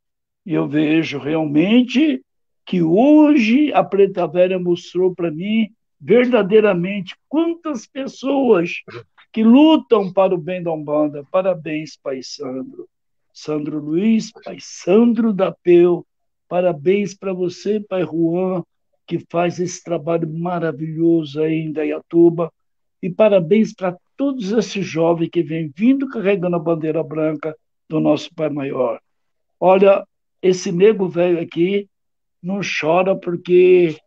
E 0.46 0.54
eu 0.54 0.68
vejo 0.68 1.20
realmente 1.20 2.22
que 2.66 2.82
hoje 2.82 3.72
a 3.74 3.84
Preta 3.84 4.28
Velha 4.28 4.60
mostrou 4.60 5.16
para 5.16 5.32
mim 5.32 5.70
verdadeiramente 6.00 7.16
quantas 7.30 7.88
pessoas 7.88 8.82
que 9.32 9.44
lutam 9.44 10.12
para 10.12 10.36
o 10.36 10.38
bem 10.38 10.62
da 10.62 10.72
Umbanda. 10.72 11.26
Parabéns, 11.32 11.98
Pai 11.98 12.22
Sandro. 12.22 12.88
Sandro 13.34 13.80
Luiz, 13.80 14.32
Pai 14.32 14.58
Sandro 14.60 15.34
da 15.34 15.52
Peu. 15.52 16.06
Parabéns 16.48 17.16
para 17.16 17.34
você, 17.34 17.80
Pai 17.80 18.04
Juan, 18.04 18.64
que 19.08 19.20
faz 19.30 19.60
esse 19.60 19.84
trabalho 19.84 20.32
maravilhoso 20.32 21.42
aí 21.42 21.56
em 21.56 21.72
Dayatuba. 21.72 22.54
E 23.02 23.10
parabéns 23.10 23.74
para 23.74 23.98
todos 24.16 24.52
esses 24.52 24.86
jovens 24.86 25.30
que 25.30 25.42
vêm 25.42 25.72
vindo 25.76 26.08
carregando 26.08 26.56
a 26.56 26.60
bandeira 26.60 27.04
branca 27.04 27.56
do 27.90 28.00
nosso 28.00 28.34
Pai 28.36 28.50
Maior. 28.50 29.00
Olha, 29.60 30.06
esse 30.42 30.72
nego 30.72 31.10
velho 31.10 31.40
aqui 31.40 31.90
não 32.42 32.62
chora 32.62 33.16
porque 33.16 33.98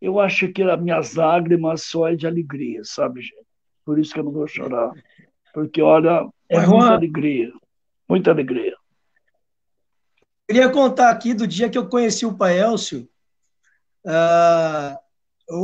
eu 0.00 0.20
acho 0.20 0.52
que 0.52 0.62
as 0.62 0.80
minhas 0.80 1.14
lágrimas 1.14 1.84
só 1.84 2.08
é 2.08 2.14
de 2.14 2.26
alegria, 2.26 2.82
sabe, 2.84 3.22
gente? 3.22 3.46
Por 3.84 3.98
isso 3.98 4.12
que 4.12 4.20
eu 4.20 4.24
não 4.24 4.32
vou 4.32 4.46
chorar. 4.46 4.92
Porque, 5.54 5.80
olha, 5.80 6.28
é 6.48 6.66
muita 6.66 6.92
alegria. 6.92 7.50
Muita 8.08 8.30
alegria. 8.30 8.74
Queria 10.46 10.70
contar 10.70 11.10
aqui 11.10 11.34
do 11.34 11.46
dia 11.46 11.68
que 11.68 11.76
eu 11.76 11.88
conheci 11.88 12.24
o 12.24 12.36
Pai 12.36 12.58
Elcio. 12.58 13.08
Uh, 14.04 14.96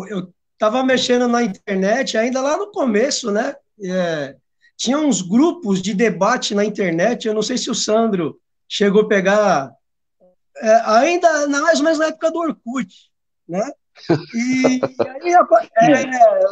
eu 0.09 0.35
estava 0.53 0.83
mexendo 0.83 1.27
na 1.27 1.43
internet, 1.43 2.19
ainda 2.19 2.41
lá 2.41 2.57
no 2.57 2.71
começo, 2.71 3.31
né? 3.31 3.55
É, 3.83 4.37
tinha 4.77 4.99
uns 4.99 5.23
grupos 5.23 5.81
de 5.81 5.95
debate 5.95 6.55
na 6.55 6.65
internet, 6.65 7.27
eu 7.27 7.35
não 7.35 7.43
sei 7.43 7.57
se 7.57 7.71
o 7.71 7.75
Sandro 7.75 8.41
chegou 8.69 9.03
a 9.03 9.09
pegar, 9.09 9.73
é, 10.57 10.81
ainda 10.87 11.47
mais 11.49 11.79
ou 11.79 11.85
menos 11.85 11.99
na 11.99 12.07
época 12.07 12.31
do 12.31 12.39
Orkut, 12.39 13.11
né? 13.49 13.71
E 14.35 14.81
aí 15.25 15.33
é, 15.33 15.39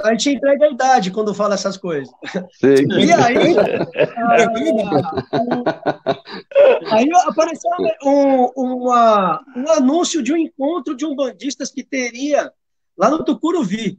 a 0.04 0.10
gente 0.10 0.30
entrega 0.30 0.66
a 0.66 0.70
idade 0.70 1.10
quando 1.10 1.34
fala 1.34 1.54
essas 1.54 1.76
coisas. 1.76 2.08
Sim. 2.52 2.86
E 2.98 3.12
aí, 3.12 3.56
aí 6.90 7.10
apareceu 7.26 7.70
um, 8.04 8.44
uma, 8.56 9.44
um 9.56 9.70
anúncio 9.72 10.22
de 10.22 10.32
um 10.32 10.36
encontro 10.36 10.94
de 10.94 11.04
umbandistas 11.04 11.70
que 11.70 11.82
teria 11.82 12.52
lá 12.96 13.10
no 13.10 13.24
Tucuruvi. 13.24 13.98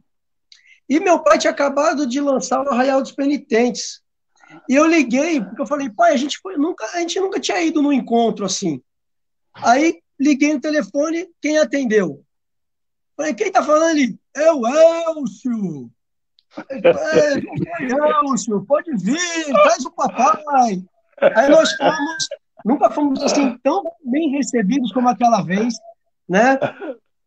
E 0.88 1.00
meu 1.00 1.20
pai 1.20 1.38
tinha 1.38 1.52
acabado 1.52 2.08
de 2.08 2.20
lançar 2.20 2.64
o 2.64 2.70
Arraial 2.70 3.02
dos 3.02 3.12
Penitentes. 3.12 4.02
E 4.70 4.76
eu 4.76 4.86
liguei, 4.86 5.42
porque 5.42 5.62
eu 5.62 5.68
falei, 5.68 5.90
pai, 5.90 6.14
a 6.14 6.18
gente, 6.18 6.38
foi, 6.40 6.58
nunca, 6.58 6.86
a 6.94 7.00
gente 7.00 7.20
nunca 7.20 7.40
tinha 7.40 7.62
ido 7.62 7.82
num 7.82 7.94
encontro 7.94 8.46
assim. 8.46 8.82
Aí 9.54 10.00
liguei 10.20 10.54
no 10.54 10.62
telefone, 10.62 11.28
quem 11.42 11.58
atendeu? 11.58 12.24
Falei, 13.16 13.34
quem 13.34 13.52
tá 13.52 13.64
falando 13.64 13.92
ali? 13.92 14.20
É 14.36 14.52
o 14.52 14.68
Elcio. 14.68 15.90
É, 16.70 17.34
é 17.34 18.28
Elcio, 18.28 18.64
pode 18.66 18.96
vir, 18.96 19.46
traz 19.64 19.84
o 19.86 19.92
papai. 19.92 20.84
Aí 21.20 21.50
nós 21.50 21.74
fomos, 21.76 22.28
nunca 22.64 22.92
fomos 22.92 23.24
assim 23.24 23.58
tão 23.64 23.84
bem 24.06 24.30
recebidos 24.30 24.92
como 24.92 25.10
aquela 25.10 25.42
vez, 25.42 25.74
né? 26.30 26.60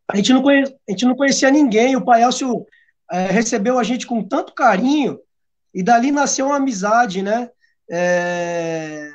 A 0.07 0.15
gente 0.15 0.31
não, 0.31 0.41
conhe, 0.41 0.63
a 0.63 0.91
gente 0.91 1.05
não 1.05 1.13
conhecia 1.13 1.51
ninguém, 1.51 1.97
o 1.97 2.05
pai 2.05 2.23
Elcio 2.23 2.65
é, 3.11 3.25
recebeu 3.25 3.77
a 3.77 3.83
gente 3.83 4.07
com 4.07 4.23
tanto 4.23 4.53
carinho, 4.53 5.19
e 5.73 5.83
dali 5.83 6.11
nasceu 6.11 6.47
uma 6.47 6.55
amizade, 6.55 7.21
né? 7.21 7.49
É, 7.89 9.11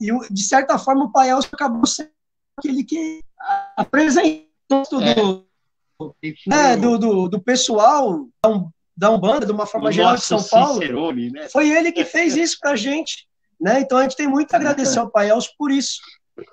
e, 0.00 0.12
de 0.30 0.42
certa 0.42 0.78
forma, 0.78 1.06
o 1.06 1.12
pai 1.12 1.30
Elcio 1.30 1.50
acabou 1.52 1.86
sendo 1.86 2.10
aquele 2.58 2.84
que 2.84 3.22
apresentou 3.76 4.82
tudo, 4.88 5.45
né, 6.46 6.76
do, 6.76 6.98
do, 6.98 7.28
do, 7.28 7.40
pessoal 7.40 8.26
da 8.96 9.10
Umbanda, 9.10 9.46
de 9.46 9.52
uma 9.52 9.66
forma 9.66 9.92
geral 9.92 10.16
de 10.16 10.22
São 10.22 10.42
Paulo. 10.42 10.80
Né? 11.30 11.48
Foi 11.48 11.70
ele 11.70 11.92
que 11.92 12.04
fez 12.04 12.36
isso 12.36 12.58
para 12.60 12.72
a 12.72 12.76
gente. 12.76 13.26
Né? 13.60 13.80
Então 13.80 13.98
a 13.98 14.02
gente 14.02 14.16
tem 14.16 14.28
muito 14.28 14.52
a 14.52 14.56
agradecer 14.56 14.98
ao 14.98 15.10
Pai 15.10 15.30
Elcio 15.30 15.52
por 15.58 15.70
isso. 15.70 16.00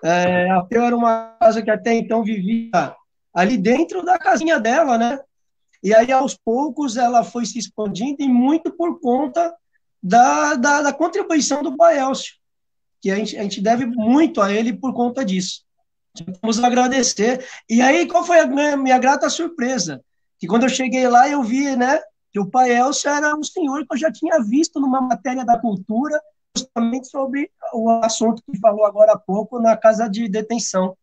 É, 0.03 0.49
a 0.49 0.61
Peu 0.61 0.83
era 0.83 0.95
uma 0.95 1.35
casa 1.39 1.61
que 1.61 1.69
até 1.69 1.93
então 1.93 2.23
vivia 2.23 2.95
ali 3.33 3.57
dentro 3.57 4.03
da 4.03 4.17
casinha 4.17 4.59
dela, 4.59 4.97
né? 4.97 5.19
E 5.81 5.93
aí, 5.93 6.13
aos 6.13 6.33
poucos, 6.33 6.95
ela 6.95 7.25
foi 7.25 7.45
se 7.45 7.59
expandindo 7.59 8.21
e 8.21 8.27
muito 8.29 8.71
por 8.71 9.01
conta 9.01 9.53
da, 10.01 10.55
da, 10.55 10.81
da 10.81 10.93
contribuição 10.93 11.61
do 11.61 11.75
Pai 11.75 11.99
Elcio, 11.99 12.35
que 13.01 13.11
a 13.11 13.15
gente, 13.15 13.37
a 13.37 13.43
gente 13.43 13.59
deve 13.59 13.85
muito 13.85 14.41
a 14.41 14.49
ele 14.53 14.71
por 14.71 14.93
conta 14.93 15.25
disso. 15.25 15.65
Vamos 16.41 16.63
agradecer. 16.63 17.45
E 17.69 17.81
aí, 17.81 18.07
qual 18.07 18.23
foi 18.23 18.39
a 18.39 18.47
minha, 18.47 18.77
minha, 18.77 18.97
grata 18.99 19.29
surpresa? 19.29 20.03
Que 20.39 20.47
quando 20.47 20.63
eu 20.63 20.69
cheguei 20.69 21.07
lá, 21.07 21.27
eu 21.27 21.41
vi, 21.41 21.75
né, 21.75 21.99
que 22.31 22.39
o 22.39 22.49
Pai 22.49 22.75
Elcio 22.75 23.09
era 23.09 23.35
um 23.35 23.43
senhor 23.43 23.85
que 23.85 23.93
eu 23.93 23.97
já 23.97 24.11
tinha 24.11 24.39
visto 24.39 24.79
numa 24.79 25.01
matéria 25.01 25.43
da 25.43 25.59
cultura, 25.59 26.19
justamente 26.55 27.07
sobre 27.07 27.49
o 27.73 27.89
assunto 28.03 28.43
que 28.43 28.59
falou 28.59 28.85
agora 28.85 29.13
há 29.13 29.17
pouco 29.17 29.59
na 29.59 29.75
casa 29.75 30.07
de 30.07 30.27
detenção. 30.27 30.95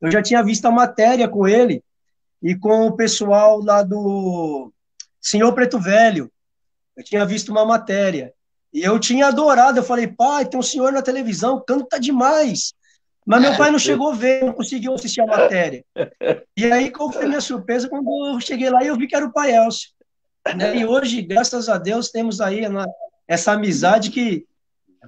Eu 0.00 0.10
já 0.10 0.22
tinha 0.22 0.42
visto 0.42 0.64
a 0.66 0.70
matéria 0.70 1.28
com 1.28 1.46
ele 1.46 1.82
e 2.42 2.54
com 2.54 2.86
o 2.86 2.92
pessoal 2.92 3.62
lá 3.62 3.82
do 3.82 4.72
Senhor 5.20 5.52
Preto 5.54 5.78
Velho. 5.78 6.30
Eu 6.96 7.04
tinha 7.04 7.26
visto 7.26 7.50
uma 7.50 7.64
matéria. 7.64 8.32
E 8.72 8.82
eu 8.82 8.98
tinha 8.98 9.28
adorado. 9.28 9.78
Eu 9.78 9.84
falei, 9.84 10.06
pai, 10.06 10.46
tem 10.46 10.58
um 10.60 10.62
senhor 10.62 10.92
na 10.92 11.02
televisão, 11.02 11.62
canta 11.66 11.98
demais. 11.98 12.74
Mas 13.26 13.42
meu 13.42 13.56
pai 13.56 13.70
não 13.70 13.78
chegou 13.80 14.12
a 14.12 14.14
ver, 14.14 14.44
não 14.44 14.52
conseguiu 14.52 14.94
assistir 14.94 15.20
a 15.20 15.26
matéria. 15.26 15.84
E 16.56 16.70
aí, 16.70 16.90
qual 16.90 17.10
foi 17.10 17.24
a 17.24 17.28
minha 17.28 17.40
surpresa 17.40 17.88
quando 17.88 18.08
eu 18.32 18.40
cheguei 18.40 18.70
lá 18.70 18.82
e 18.84 18.86
eu 18.86 18.96
vi 18.96 19.08
que 19.08 19.16
era 19.16 19.26
o 19.26 19.32
pai 19.32 19.54
Elcio. 19.54 19.90
Né? 20.56 20.76
E 20.76 20.86
hoje, 20.86 21.20
graças 21.22 21.68
a 21.68 21.76
Deus, 21.76 22.10
temos 22.10 22.40
aí 22.40 22.62
essa 23.26 23.52
amizade 23.52 24.10
que 24.10 24.46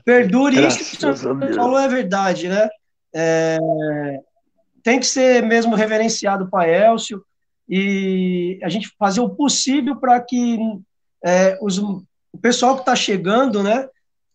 perdure. 0.04 0.56
Graças 0.56 0.80
isso 0.80 0.98
que 0.98 1.06
o 1.06 1.16
senhor 1.16 1.54
falou 1.54 1.78
é 1.78 1.88
verdade, 1.88 2.48
né? 2.48 2.68
É, 3.14 3.58
tem 4.82 4.98
que 4.98 5.06
ser 5.06 5.42
mesmo 5.42 5.74
reverenciado 5.74 6.44
o 6.44 6.50
pai 6.50 6.74
Elcio 6.74 7.22
e 7.68 8.58
a 8.62 8.68
gente 8.68 8.90
fazer 8.98 9.20
o 9.20 9.30
possível 9.30 9.96
para 9.96 10.20
que 10.20 10.58
é, 11.24 11.58
os, 11.60 11.78
o 11.78 12.38
pessoal 12.40 12.74
que 12.74 12.80
está 12.80 12.96
chegando, 12.96 13.62
né, 13.62 13.88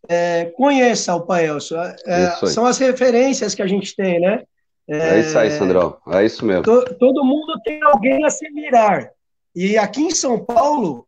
é, 0.08 0.46
conheça 0.58 1.16
o 1.16 1.22
Pai 1.26 1.48
Elcio. 1.48 1.78
É, 1.78 1.96
é 2.06 2.46
são 2.48 2.66
as 2.66 2.78
referências 2.78 3.56
que 3.56 3.62
a 3.62 3.68
gente 3.68 3.96
tem, 3.96 4.20
né? 4.20 4.44
É, 4.88 5.20
isso 5.20 5.38
aí, 5.38 5.50
Sandrão. 5.52 5.98
É 6.08 6.26
isso 6.26 6.46
mesmo. 6.46 6.64
To, 6.64 6.94
todo 6.96 7.24
mundo 7.24 7.60
tem 7.64 7.82
alguém 7.84 8.24
a 8.26 8.30
se 8.30 8.50
mirar. 8.50 9.10
E 9.56 9.78
aqui 9.78 10.02
em 10.02 10.12
São 10.12 10.44
Paulo, 10.44 11.08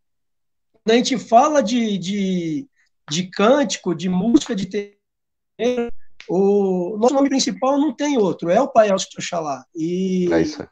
quando 0.72 0.94
a 0.94 0.98
gente 0.98 1.18
fala 1.18 1.62
de, 1.62 1.98
de, 1.98 2.68
de 3.10 3.24
cântico, 3.30 3.94
de 3.94 4.08
música 4.08 4.56
de 4.56 4.68
terreiro, 4.68 5.92
o 6.30 6.98
nosso 6.98 7.14
nome 7.14 7.30
principal 7.30 7.78
não 7.78 7.94
tem 7.94 8.18
outro, 8.18 8.50
é 8.50 8.62
o 8.62 8.68
Pai 8.68 8.90
Elcio 8.90 9.10
Oxalá. 9.18 9.66
E 9.76 10.32
é 10.32 10.42
isso. 10.42 10.66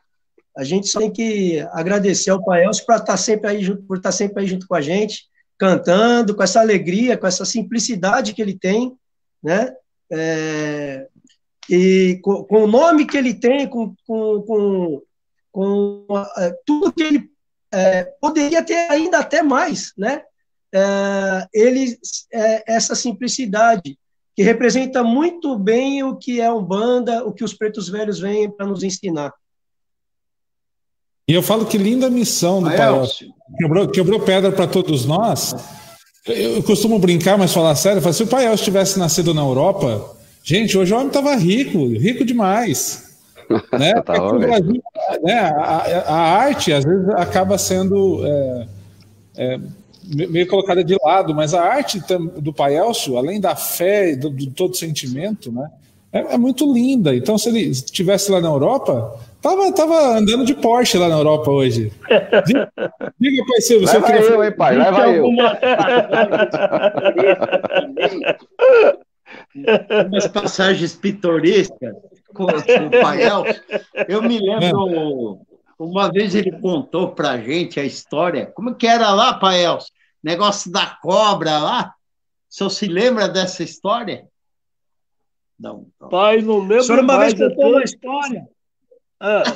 a 0.58 0.64
gente 0.64 0.88
só 0.88 1.00
tem 1.00 1.12
que 1.12 1.60
agradecer 1.72 2.30
ao 2.30 2.44
Pai 2.44 2.64
Elcio 2.64 2.86
por 2.86 2.96
estar 2.96 3.18
sempre 3.18 3.50
aí 3.50 3.64
junto, 3.64 3.84
por 3.84 3.98
estar 3.98 4.12
sempre 4.12 4.42
aí 4.42 4.48
junto 4.48 4.68
com 4.68 4.76
a 4.76 4.82
gente 4.82 5.26
cantando, 5.64 6.36
com 6.36 6.44
essa 6.44 6.60
alegria, 6.60 7.18
com 7.18 7.26
essa 7.26 7.46
simplicidade 7.46 8.34
que 8.34 8.42
ele 8.42 8.54
tem, 8.54 8.94
né? 9.42 9.74
É, 10.12 11.08
e 11.70 12.20
com, 12.22 12.44
com, 12.44 12.64
o 12.66 12.68
nome 12.68 13.06
que 13.06 13.16
ele 13.16 13.34
tem, 13.34 13.66
com, 13.66 13.96
com, 14.06 14.42
com, 14.42 15.02
com 15.50 16.06
é, 16.38 16.54
tudo 16.66 16.92
que 16.92 17.02
ele 17.02 17.32
é, 17.72 18.04
poderia 18.20 18.62
ter 18.62 18.92
ainda 18.92 19.20
até 19.20 19.42
mais, 19.42 19.94
né? 19.98 20.24
É, 20.76 21.48
ele, 21.54 21.98
é, 22.34 22.74
essa 22.76 22.94
simplicidade, 22.94 23.98
que 24.36 24.44
representa 24.44 25.02
muito 25.02 25.58
bem 25.58 26.04
o 26.04 26.18
que 26.18 26.42
é 26.42 26.52
Umbanda, 26.52 27.24
o 27.24 27.32
que 27.32 27.44
os 27.44 27.54
pretos 27.54 27.88
velhos 27.88 28.20
vêm 28.20 28.52
para 28.52 28.68
nos 28.68 28.84
ensinar. 28.84 29.34
E 31.28 31.34
eu 31.34 31.42
falo 31.42 31.66
que 31.66 31.78
linda 31.78 32.10
missão 32.10 32.62
do 32.62 32.70
Pai 32.70 33.08
Quebrou, 33.58 33.88
quebrou 33.88 34.20
pedra 34.20 34.52
para 34.52 34.68
todos 34.68 35.06
nós. 35.06 35.56
Eu 36.26 36.64
costumo 36.64 36.98
brincar, 37.00 37.38
mas 37.38 37.54
falar 37.54 37.76
sério, 37.76 38.14
se 38.14 38.24
o 38.24 38.28
Pai 38.28 38.52
estivesse 38.54 38.98
nascido 38.98 39.34
na 39.34 39.42
Europa, 39.42 40.16
gente, 40.44 40.78
hoje 40.78 40.94
o 40.94 40.96
homem 40.96 41.08
estava 41.08 41.36
rico, 41.36 41.86
rico 41.88 42.26
demais. 42.26 43.14
né? 43.78 43.94
tá 44.02 44.14
Brasil, 44.34 44.82
né? 45.22 45.40
A, 45.40 46.04
a, 46.08 46.22
arte, 46.38 46.72
às 46.72 46.84
vezes, 46.84 47.10
acaba 47.10 47.58
sendo 47.58 48.26
é, 48.26 48.68
é, 49.38 49.60
meio 50.04 50.48
colocada 50.48 50.84
de 50.84 50.98
lado, 51.04 51.34
mas 51.36 51.54
a 51.54 51.62
arte 51.62 52.02
do 52.40 52.54
Pai 52.54 52.76
Elcio, 52.78 53.18
além 53.18 53.40
da 53.40 53.56
fé 53.56 54.12
e 54.12 54.16
do, 54.16 54.30
do 54.30 54.48
todo 54.48 54.76
sentimento, 54.76 55.52
né? 55.52 55.70
É, 56.12 56.36
é, 56.36 56.38
muito 56.38 56.72
linda. 56.72 57.16
Então, 57.16 57.38
se 57.38 57.50
ele 57.50 57.62
estivesse 57.62 58.32
lá 58.32 58.40
na 58.40 58.48
Europa, 58.48 59.20
Tava, 59.44 59.74
tava 59.74 60.18
andando 60.18 60.46
de 60.46 60.56
Porsche 60.56 60.98
lá 60.98 61.10
na 61.10 61.18
Europa 61.18 61.52
hoje. 61.52 61.92
Diga, 62.48 62.72
diga 63.20 63.46
pai 63.46 63.62
Silvio, 63.62 63.86
leva 63.86 64.06
queria... 64.06 64.22
eu, 64.22 64.42
hein, 64.42 64.56
pai, 64.56 64.78
leva 64.78 65.04
alguma... 65.04 65.60
eu. 69.54 70.08
Umas 70.08 70.28
passagens 70.28 70.96
pitorescas 70.96 71.94
com, 72.34 72.46
com 72.46 72.88
o 72.88 73.02
Pael, 73.02 73.44
eu 74.08 74.22
me 74.22 74.40
lembro, 74.40 75.42
uma 75.78 76.10
vez 76.10 76.36
ele 76.36 76.58
contou 76.60 77.10
pra 77.10 77.38
gente 77.38 77.82
a 77.82 77.84
história, 77.84 78.46
como 78.46 78.74
que 78.74 78.88
era 78.88 79.12
lá, 79.12 79.34
Pael? 79.34 79.78
Negócio 80.24 80.72
da 80.72 80.86
cobra 81.02 81.60
lá? 81.60 81.94
O 82.50 82.56
senhor 82.56 82.70
se 82.70 82.88
lembra 82.88 83.28
dessa 83.28 83.62
história? 83.62 84.26
Não. 85.60 85.88
não. 86.00 86.08
Pai, 86.08 86.42
não 86.42 86.60
lembro 86.60 86.78
O 86.78 86.84
senhor 86.84 87.04
uma 87.04 87.18
mais. 87.18 87.34
vez 87.34 87.50
contou 87.50 87.72
uma 87.72 87.84
história. 87.84 88.48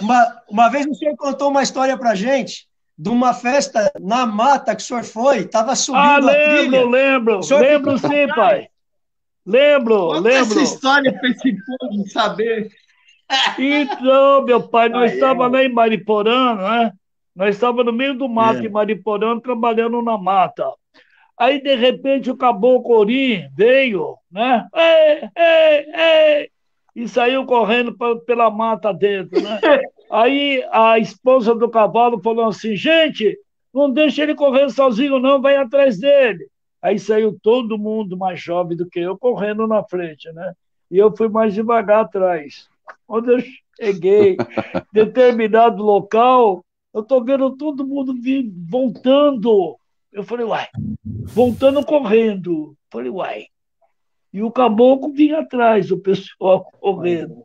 Uma, 0.02 0.42
uma 0.50 0.70
vez 0.70 0.86
o 0.88 0.96
senhor 0.96 1.16
contou 1.18 1.50
uma 1.50 1.62
história 1.64 1.98
pra 1.98 2.16
gente 2.16 2.68
de 2.98 3.10
uma 3.10 3.34
festa 3.34 3.92
na 4.00 4.26
mata 4.26 4.76
que 4.76 4.82
o 4.82 4.86
senhor 4.86 5.04
foi, 5.04 5.40
estava 5.40 5.76
subindo 5.76 6.02
Ah, 6.02 6.16
a 6.16 6.20
lembro, 6.20 6.58
trilha. 6.58 6.86
lembro. 6.90 7.40
O 7.42 7.58
Lembro 7.60 7.98
sim, 8.00 8.28
pai. 8.36 8.68
Lembro, 9.46 10.08
Conta 10.08 10.20
lembro. 10.22 10.60
essa 10.60 10.62
história 10.62 11.14
para 11.14 11.30
esse 11.30 11.56
povo 11.80 12.08
saber. 12.10 12.70
Então, 13.60 14.44
meu 14.46 14.62
pai, 14.68 14.90
nós 14.90 15.12
Ah, 15.12 15.14
estávamos 15.14 15.52
lá 15.54 15.64
em 15.64 15.72
Mariporã, 15.74 16.56
né? 16.56 16.92
Nós 17.36 17.56
estávamos 17.56 17.86
no 17.86 17.94
meio 17.94 18.14
do 18.18 18.28
mato 18.28 18.62
É. 18.62 18.66
em 18.66 18.70
Mariporã, 18.70 19.40
trabalhando 19.40 20.02
na 20.02 20.18
mata. 20.18 20.66
Aí, 21.38 21.62
de 21.62 21.76
repente, 21.76 22.32
o 22.32 22.38
caboclo 22.38 22.98
Ori 22.98 23.48
veio, 23.56 24.16
né? 24.32 24.66
Ei, 24.74 25.30
ei, 25.38 25.86
ei! 25.94 26.50
E 26.98 27.08
saiu 27.08 27.46
correndo 27.46 27.96
pela 28.26 28.50
mata 28.50 28.92
dentro, 28.92 29.40
né? 29.40 29.60
Aí 30.10 30.68
a 30.72 30.98
esposa 30.98 31.54
do 31.54 31.70
cavalo 31.70 32.20
falou 32.20 32.48
assim: 32.48 32.76
gente, 32.76 33.38
não 33.72 33.92
deixa 33.92 34.24
ele 34.24 34.34
correr 34.34 34.68
sozinho, 34.72 35.20
não, 35.20 35.40
vai 35.40 35.58
atrás 35.58 36.00
dele. 36.00 36.48
Aí 36.82 36.98
saiu 36.98 37.38
todo 37.40 37.78
mundo 37.78 38.18
mais 38.18 38.42
jovem 38.42 38.76
do 38.76 38.90
que 38.90 39.00
eu 39.00 39.16
correndo 39.16 39.68
na 39.68 39.84
frente, 39.84 40.28
né? 40.32 40.54
E 40.90 40.98
eu 40.98 41.16
fui 41.16 41.30
mais 41.30 41.54
devagar 41.54 42.06
atrás. 42.06 42.68
Quando 43.06 43.32
eu 43.32 43.44
cheguei 43.80 44.32
em 44.32 44.38
determinado 44.92 45.84
local, 45.84 46.66
eu 46.92 47.04
tô 47.04 47.24
vendo 47.24 47.56
todo 47.56 47.86
mundo 47.86 48.16
voltando. 48.68 49.78
Eu 50.12 50.24
falei, 50.24 50.48
uai, 50.48 50.66
voltando 51.06 51.86
correndo. 51.86 52.76
Falei, 52.90 53.12
uai. 53.12 53.46
E 54.38 54.44
o 54.44 54.52
caboclo 54.52 55.12
vinha 55.12 55.40
atrás, 55.40 55.90
o 55.90 55.98
pessoal 55.98 56.64
correndo. 56.80 57.44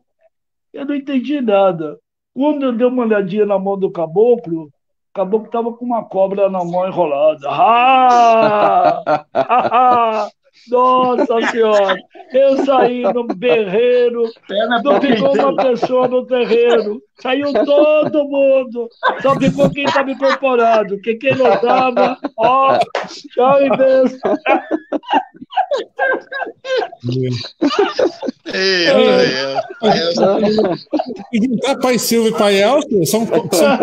Eu 0.70 0.84
não 0.84 0.94
entendi 0.94 1.40
nada. 1.40 1.98
Quando 2.34 2.66
eu 2.66 2.72
dei 2.76 2.86
uma 2.86 3.04
olhadinha 3.04 3.46
na 3.46 3.58
mão 3.58 3.78
do 3.78 3.90
caboclo, 3.90 4.64
o 4.64 4.70
caboclo 5.14 5.46
estava 5.46 5.72
com 5.72 5.86
uma 5.86 6.04
cobra 6.04 6.50
na 6.50 6.62
mão 6.62 6.86
enrolada. 6.86 7.48
Ah! 7.48 9.24
Ah! 9.32 10.28
Nossa 10.70 11.50
Senhora! 11.50 11.96
Eu 12.32 12.64
saí 12.64 13.02
no 13.02 13.24
berreiro, 13.24 14.24
não 14.82 15.00
ficou 15.00 15.34
uma 15.34 15.56
pessoa 15.56 16.08
no 16.08 16.24
terreiro, 16.26 17.02
saiu 17.20 17.52
todo 17.52 18.24
mundo, 18.24 18.88
só 19.20 19.38
ficou 19.38 19.70
quem 19.70 19.84
estava 19.84 20.10
incorporado, 20.10 21.00
que 21.00 21.14
quem 21.16 21.36
não 21.36 21.52
estava, 21.52 22.18
ó, 22.36 22.78
tchau 23.06 23.62
e 23.62 23.76
benção. 23.76 24.36
E 31.32 31.38
juntar 31.46 31.78
Pai 31.80 31.98
Silvio 31.98 32.34
e 32.34 32.38
Pai 32.38 32.62
Elcio 32.62 33.06
são, 33.06 33.26
são 33.26 33.78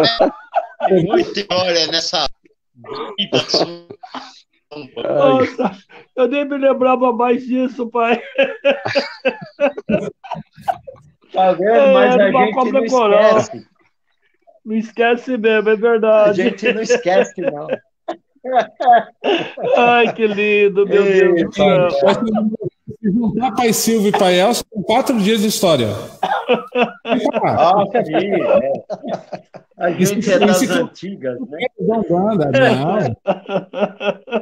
Tem 0.87 1.05
muita 1.05 1.39
história 1.39 1.87
nessa 1.87 2.27
vida 3.17 3.39
sua. 3.49 3.87
Nossa, 4.71 5.71
eu 6.15 6.27
nem 6.27 6.45
me 6.45 6.57
lembrava 6.57 7.11
mais 7.11 7.43
disso, 7.45 7.89
pai. 7.89 8.21
Tá 11.33 11.51
vendo? 11.53 11.93
Mas 11.93 12.15
É, 12.15 12.23
a 12.23 12.29
uma 12.29 12.45
gente 12.45 12.71
não 12.71 12.85
coral. 12.87 13.37
esquece. 13.37 13.67
Não 14.65 14.75
esquece 14.75 15.37
mesmo, 15.37 15.69
é 15.69 15.73
A 15.73 15.75
verdade. 15.75 16.43
gente 16.43 16.73
não 16.73 16.81
esquece, 16.81 17.41
não. 17.41 17.67
Ai, 19.77 20.13
que 20.13 20.27
lindo, 20.27 20.85
meu 20.87 21.03
Ei, 21.05 21.33
Deus 21.33 21.43
do 21.45 21.53
céu. 21.53 21.87
Se 23.01 23.11
juntar 23.11 23.51
Pai 23.53 23.71
Silvio 23.73 24.09
e 24.09 24.11
Pai 24.11 24.39
Elcio, 24.39 24.65
são 24.73 24.81
quatro 24.83 25.17
dias 25.19 25.41
de 25.41 25.47
história. 25.47 25.87
Ah, 27.43 27.83
sim, 28.03 28.25
é. 28.25 28.83
A 29.77 29.91
gente 29.91 30.31
é 30.31 30.39
das 30.39 30.61
Isso- 30.61 30.73
antigas, 30.73 31.39
né? 31.41 31.59
Não. 31.79 32.97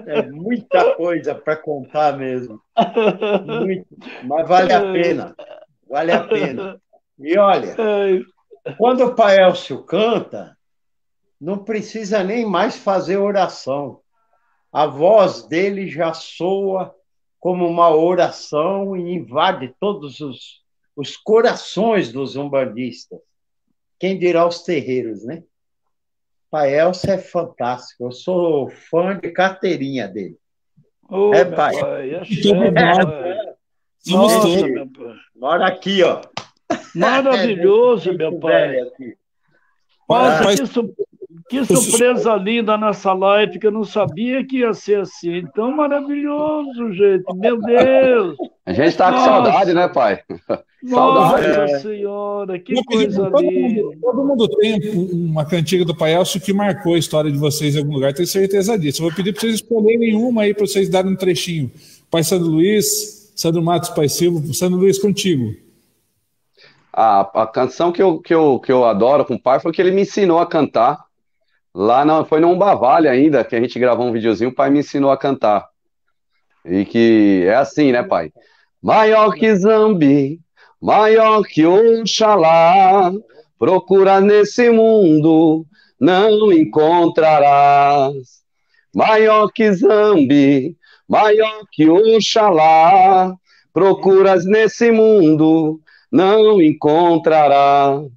É 0.07 0.21
muita 0.31 0.95
coisa 0.95 1.35
para 1.35 1.55
contar 1.57 2.17
mesmo. 2.17 2.59
Muito. 3.45 3.85
Mas 4.23 4.47
vale 4.47 4.73
a 4.73 4.81
pena. 4.91 5.35
Vale 5.89 6.11
a 6.11 6.23
pena. 6.23 6.81
E 7.19 7.37
olha, 7.37 7.75
quando 8.77 9.03
o 9.05 9.15
Pai 9.15 9.39
Elcio 9.39 9.83
canta, 9.83 10.55
não 11.39 11.57
precisa 11.59 12.23
nem 12.23 12.45
mais 12.45 12.75
fazer 12.77 13.17
oração. 13.17 13.99
A 14.71 14.85
voz 14.85 15.43
dele 15.47 15.87
já 15.87 16.13
soa 16.13 16.93
como 17.47 17.65
uma 17.65 17.89
oração 17.95 18.97
e 18.97 19.13
invade 19.15 19.73
todos 19.79 20.19
os, 20.19 20.61
os 20.97 21.15
corações 21.15 22.11
dos 22.11 22.35
umbandistas. 22.35 23.21
Quem 23.97 24.19
dirá 24.19 24.45
os 24.45 24.63
terreiros, 24.63 25.23
né? 25.23 25.43
Pai 26.51 26.77
Elcio 26.77 27.09
é 27.09 27.17
fantástico. 27.17 28.03
Eu 28.03 28.11
sou 28.11 28.69
fã 28.69 29.17
de 29.17 29.31
carteirinha 29.31 30.09
dele. 30.09 30.37
ô, 31.09 31.33
É, 31.33 31.45
pai. 31.45 31.79
pai, 31.79 32.15
é. 32.15 32.25
Somos 34.01 34.33
todos. 34.41 34.69
meu 34.69 34.89
pai. 34.89 35.15
Mora 35.33 35.67
aqui, 35.67 36.03
ó. 36.03 36.19
Maravilhoso, 36.93 38.09
É, 38.11 38.13
meu 38.13 38.39
pai. 38.39 38.91
Nossa, 40.09 40.43
Pai- 40.43 40.55
que, 41.49 41.63
su- 41.65 41.73
que 41.73 41.79
surpresa 41.81 42.35
linda 42.35 42.77
nessa 42.77 43.13
live, 43.13 43.59
que 43.59 43.67
eu 43.67 43.71
não 43.71 43.83
sabia 43.83 44.45
que 44.45 44.59
ia 44.59 44.73
ser 44.73 45.01
assim. 45.01 45.37
Então, 45.37 45.71
maravilhoso, 45.75 46.93
gente. 46.93 47.23
Meu 47.35 47.59
Deus. 47.61 48.35
A 48.65 48.73
gente 48.73 48.95
tá 48.97 49.11
com 49.11 49.19
saudade, 49.19 49.73
né, 49.73 49.87
pai? 49.87 50.19
Nossa 50.83 51.41
Saudade. 51.41 51.81
Senhora, 51.81 52.59
que 52.59 52.73
porque 52.73 52.95
coisa 52.95 53.31
todo, 53.31 53.41
linda. 53.41 53.81
mundo, 53.83 53.97
todo 54.01 54.23
mundo 54.25 54.47
tem 54.49 54.79
um- 54.95 55.25
uma 55.31 55.45
cantiga 55.45 55.83
do 55.83 55.95
Pai 55.95 56.13
Elcio 56.13 56.39
que 56.39 56.53
marcou 56.53 56.93
a 56.93 56.99
história 56.99 57.31
de 57.31 57.37
vocês 57.37 57.75
em 57.75 57.79
algum 57.79 57.93
lugar, 57.93 58.13
tenho 58.13 58.27
certeza 58.27 58.77
disso. 58.77 59.01
Eu 59.01 59.07
vou 59.07 59.15
pedir 59.15 59.31
para 59.33 59.41
vocês 59.41 59.55
escolherem 59.55 60.15
uma 60.15 60.43
aí 60.43 60.53
para 60.53 60.67
vocês 60.67 60.87
darem 60.89 61.11
um 61.11 61.15
trechinho. 61.15 61.71
Pai 62.11 62.23
Sandro 62.23 62.47
Luiz, 62.49 63.31
Sandro 63.35 63.61
Matos, 63.61 63.89
Pai 63.89 64.07
Silvio, 64.07 64.53
Sandro 64.53 64.77
Luiz 64.79 64.99
contigo. 64.99 65.53
A, 66.93 67.43
a 67.43 67.47
canção 67.47 67.91
que 67.91 68.01
eu, 68.01 68.19
que, 68.19 68.33
eu, 68.33 68.59
que 68.59 68.71
eu 68.71 68.83
adoro 68.85 69.23
com 69.25 69.35
o 69.35 69.41
pai 69.41 69.59
foi 69.59 69.71
que 69.71 69.81
ele 69.81 69.91
me 69.91 70.01
ensinou 70.01 70.39
a 70.39 70.47
cantar. 70.47 71.06
Lá 71.79 72.03
na, 72.03 72.25
foi 72.25 72.39
num 72.39 72.57
Bavalha 72.57 73.11
ainda, 73.11 73.43
que 73.43 73.55
a 73.55 73.61
gente 73.61 73.77
gravou 73.77 74.07
um 74.07 74.11
videozinho, 74.11 74.49
o 74.49 74.55
pai 74.55 74.67
me 74.71 74.79
ensinou 74.79 75.11
a 75.11 75.17
cantar. 75.17 75.67
E 76.65 76.83
que 76.83 77.43
é 77.45 77.53
assim, 77.53 77.91
né, 77.91 78.01
pai? 78.01 78.33
Maior 78.81 79.35
que 79.35 79.55
Zambi, 79.55 80.39
maior 80.81 81.43
que 81.43 81.67
Oxalá, 81.67 83.11
procura 83.59 84.19
nesse 84.19 84.71
mundo, 84.71 85.67
não 85.99 86.51
encontrarás. 86.51 88.41
Maior 88.91 89.51
que 89.51 89.71
Zambi, 89.71 90.75
maior 91.07 91.61
que 91.71 91.87
Oxalá, 91.87 93.35
procuras 93.71 94.45
nesse 94.45 94.91
mundo, 94.91 95.79
não 96.11 96.59
encontrarás. 96.59 98.07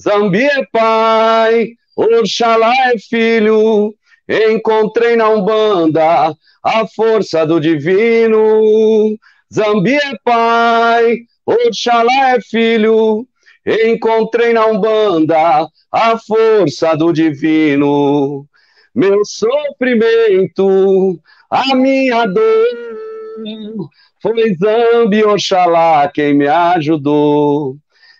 Zambi 0.00 0.44
é 0.44 0.64
pai, 0.72 1.76
Oxalá 1.96 2.72
é 2.92 2.98
filho, 2.98 3.94
encontrei 4.28 5.14
na 5.14 5.28
Umbanda 5.28 6.34
a 6.62 6.86
força 6.86 7.46
do 7.46 7.60
divino. 7.60 9.18
Zambi 9.52 9.94
é 9.94 10.16
pai, 10.24 11.18
Oxalá 11.44 12.36
é 12.36 12.40
filho, 12.40 13.26
encontrei 13.66 14.52
na 14.54 14.66
Umbanda 14.66 15.68
a 15.90 16.18
força 16.18 16.96
do 16.96 17.12
divino. 17.12 18.46
Meu 18.94 19.22
sofrimento, 19.24 21.20
a 21.50 21.74
minha 21.74 22.24
dor, 22.26 23.88
foi 24.22 24.54
Zambi 24.54 25.24
Oxalá 25.24 26.08
quem 26.08 26.32
me 26.34 26.48
ajudou. 26.48 27.76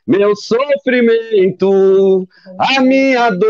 Meu 0.07 0.35
sofrimento, 0.35 2.27
a 2.59 2.81
minha 2.81 3.31
dor, 3.31 3.49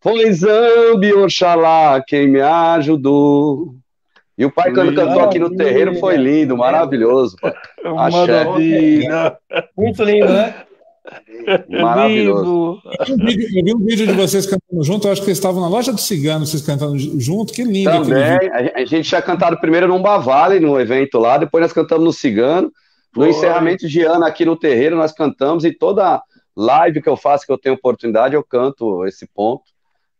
foi 0.00 0.32
Zambi 0.32 1.12
Oxalá 1.12 2.02
quem 2.06 2.26
me 2.26 2.40
ajudou. 2.40 3.74
E 4.36 4.46
o 4.46 4.50
pai, 4.50 4.72
quando 4.72 4.94
cantou 4.94 5.20
aqui 5.20 5.38
no 5.38 5.54
terreiro, 5.54 5.94
foi 5.96 6.16
lindo, 6.16 6.56
maravilhoso. 6.56 7.36
pai. 7.40 7.52
Axé. 7.84 8.44
Maravilha. 8.44 9.36
Muito 9.76 10.02
lindo, 10.02 10.32
né? 10.32 10.54
Maravilhoso. 11.68 12.80
Eu 13.06 13.16
vi, 13.16 13.22
um 13.22 13.26
vídeo, 13.26 13.48
eu 13.54 13.64
vi 13.64 13.74
um 13.74 13.84
vídeo 13.84 14.06
de 14.06 14.12
vocês 14.14 14.46
cantando 14.46 14.82
junto, 14.82 15.06
eu 15.06 15.12
acho 15.12 15.20
que 15.20 15.26
vocês 15.26 15.36
estavam 15.38 15.60
na 15.60 15.68
loja 15.68 15.92
do 15.92 16.00
Cigano, 16.00 16.46
vocês 16.46 16.62
cantando 16.62 16.98
junto, 16.98 17.52
que 17.52 17.62
lindo 17.62 17.90
aquele 17.90 18.14
vídeo. 18.14 18.50
Também, 18.50 18.72
a 18.74 18.84
gente 18.84 19.08
tinha 19.08 19.20
cantado 19.20 19.60
primeiro 19.60 19.86
num 19.86 20.00
Bavale, 20.00 20.60
num 20.60 20.80
evento 20.80 21.18
lá, 21.18 21.36
depois 21.36 21.60
nós 21.62 21.72
cantamos 21.72 22.04
no 22.04 22.12
Cigano, 22.12 22.72
No 23.16 23.26
encerramento 23.26 23.86
de 23.86 24.02
ano 24.02 24.24
aqui 24.24 24.44
no 24.44 24.56
terreiro, 24.56 24.96
nós 24.96 25.12
cantamos 25.12 25.64
e 25.64 25.72
toda 25.72 26.22
live 26.56 27.02
que 27.02 27.08
eu 27.08 27.16
faço, 27.16 27.46
que 27.46 27.52
eu 27.52 27.58
tenho 27.58 27.74
oportunidade, 27.74 28.34
eu 28.34 28.42
canto 28.42 29.06
esse 29.06 29.26
ponto. 29.26 29.64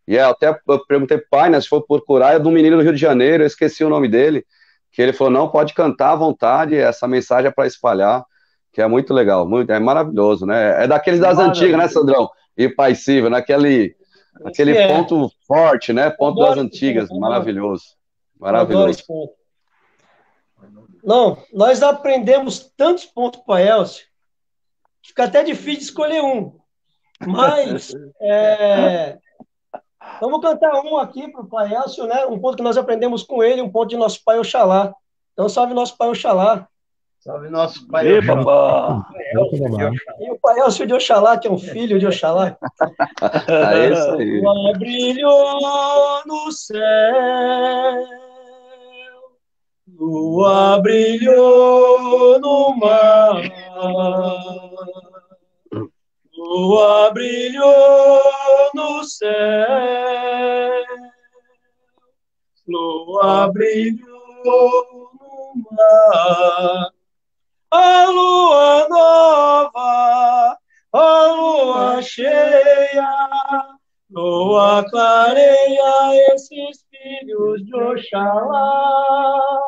E 0.07 0.17
é, 0.17 0.23
até 0.23 0.59
eu 0.69 0.85
perguntei 0.87 1.19
pai, 1.19 1.49
né, 1.49 1.61
se 1.61 1.69
for 1.69 1.83
procurar, 1.83 2.35
é 2.35 2.39
do 2.39 2.51
menino 2.51 2.77
do 2.77 2.83
Rio 2.83 2.93
de 2.93 3.01
Janeiro, 3.01 3.43
eu 3.43 3.47
esqueci 3.47 3.85
o 3.85 3.89
nome 3.89 4.09
dele, 4.09 4.45
que 4.91 5.01
ele 5.01 5.13
falou, 5.13 5.33
não, 5.33 5.49
pode 5.49 5.75
cantar 5.75 6.13
à 6.13 6.17
vontade, 6.17 6.77
essa 6.77 7.07
mensagem 7.09 7.49
é 7.49 7.51
para 7.51 7.67
espalhar, 7.67 8.25
que 8.73 8.83
é 8.83 8.87
muito 8.87 9.15
legal, 9.15 9.49
muito, 9.49 9.71
é 9.71 9.79
maravilhoso, 9.79 10.45
né? 10.45 10.85
É 10.85 10.87
daqueles 10.87 11.21
das 11.21 11.39
antigas, 11.39 11.79
né, 11.79 11.89
Sandrão? 11.89 12.29
E 12.57 12.69
Pai 12.69 12.95
Silvio, 12.95 13.31
naquele 13.31 13.95
aquele 14.45 14.77
é. 14.77 14.89
ponto 14.89 15.31
forte, 15.47 15.93
né? 15.93 16.11
Ponto 16.11 16.41
das 16.41 16.59
antigas, 16.59 17.09
maravilhoso. 17.11 17.85
Maravilhoso. 18.39 19.05
Não, 21.03 21.37
nós 21.53 21.83
aprendemos 21.83 22.73
tantos 22.77 23.05
pontos 23.05 23.41
com 23.45 23.53
a 23.53 23.61
Elcio, 23.61 24.07
fica 25.03 25.25
até 25.25 25.43
difícil 25.43 25.79
de 25.79 25.85
escolher 25.85 26.23
um. 26.23 26.57
Mas 27.27 27.93
é, 28.21 29.19
vamos 30.21 30.41
cantar 30.41 30.75
um 30.85 30.97
aqui 30.99 31.31
para 31.31 31.41
o 31.41 31.49
Pai 31.49 31.75
Elcio, 31.75 32.07
né? 32.07 32.25
Um 32.27 32.39
ponto 32.39 32.57
que 32.57 32.63
nós 32.63 32.77
aprendemos 32.77 33.25
com 33.25 33.43
ele, 33.43 33.61
um 33.61 33.71
ponto 33.71 33.91
de 33.91 33.97
nosso 33.97 34.23
Pai 34.25 34.39
Oxalá. 34.39 34.95
Então, 35.33 35.49
salve 35.49 35.75
nosso 35.75 35.97
Pai 35.97 36.09
Oxalá. 36.09 36.69
Salve 37.19 37.49
nosso 37.49 37.87
Pai 37.89 38.07
Ei, 38.07 38.19
Oxalá. 38.19 39.07
E 40.21 40.31
o 40.31 40.39
Pai 40.39 40.61
Elcio 40.61 40.87
de 40.87 40.95
Oxalá, 40.95 41.37
que 41.37 41.49
é 41.49 41.51
um 41.51 41.59
filho 41.59 41.99
de 41.99 42.07
Oxalá. 42.07 42.57
é 43.49 43.91
isso 43.91 44.11
aí. 44.13 44.41
Lua 44.41 44.73
brilhou 44.79 46.23
no 46.27 46.53
céu 46.53 48.32
Lua 50.03 50.81
brilhou 50.83 52.41
no 52.41 52.75
mar, 52.75 53.41
lua 56.37 57.11
brilhou 57.13 58.21
no 58.75 59.05
céu, 59.05 59.29
lua 62.67 63.47
brilhou 63.53 65.09
no 65.21 65.55
mar. 65.71 66.91
A 67.71 68.05
lua 68.07 68.89
nova, 68.89 70.59
a 70.93 71.27
lua 71.27 72.03
cheia, 72.03 73.79
lua 74.11 74.85
clareia 74.91 76.35
esses 76.35 76.85
filhos 76.91 77.65
de 77.65 77.77
Oxalá 77.77 79.63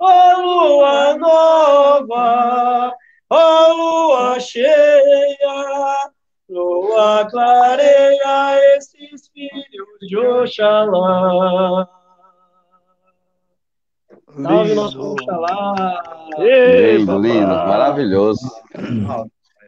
a 0.00 0.36
lua 0.38 1.16
nova, 1.16 2.92
a 3.30 3.68
lua 3.68 4.40
cheia, 4.40 6.10
lua 6.48 7.26
clareia 7.30 8.76
esses 8.76 9.28
filhos 9.28 9.88
de 10.00 10.16
Oxalá. 10.16 11.88
Salve 14.42 14.74
nosso 14.74 15.00
Oxalá! 15.00 16.28
Lindo, 16.38 17.18
lindo, 17.18 17.46
maravilhoso. 17.46 18.50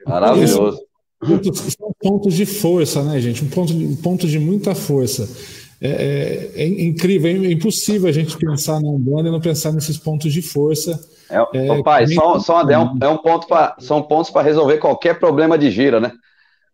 Maravilhoso. 0.07 0.79
São 1.77 1.93
pontos 2.01 2.35
de 2.35 2.47
força, 2.47 3.03
né, 3.03 3.19
gente? 3.21 3.45
Um 3.45 3.51
ponto, 3.51 3.73
um 3.73 3.97
ponto 3.97 4.27
de 4.27 4.39
muita 4.39 4.75
força. 4.75 5.27
É, 5.81 5.89
é, 5.89 6.63
é, 6.63 6.67
incrível, 6.67 7.31
é 7.31 7.53
impossível 7.53 8.09
a 8.09 8.13
gente 8.13 8.37
pensar 8.37 8.81
na 8.81 8.89
Umbanda 8.89 9.29
e 9.29 9.33
não 9.33 9.41
pensar 9.41 9.73
nesses 9.73 9.97
pontos 9.97 10.33
de 10.33 10.43
força. 10.43 10.99
É, 11.31 11.37
é, 11.57 11.83
pai, 11.83 12.07
só, 12.09 12.39
só 12.41 12.69
é, 12.69 12.79
um, 12.79 12.99
é 13.01 13.09
um 13.09 13.19
ponto 13.19 13.47
pra, 13.47 13.77
são 13.79 14.03
pontos 14.03 14.31
para 14.31 14.43
resolver 14.43 14.79
qualquer 14.79 15.19
problema 15.21 15.57
de 15.57 15.71
gira, 15.71 16.01
né? 16.01 16.11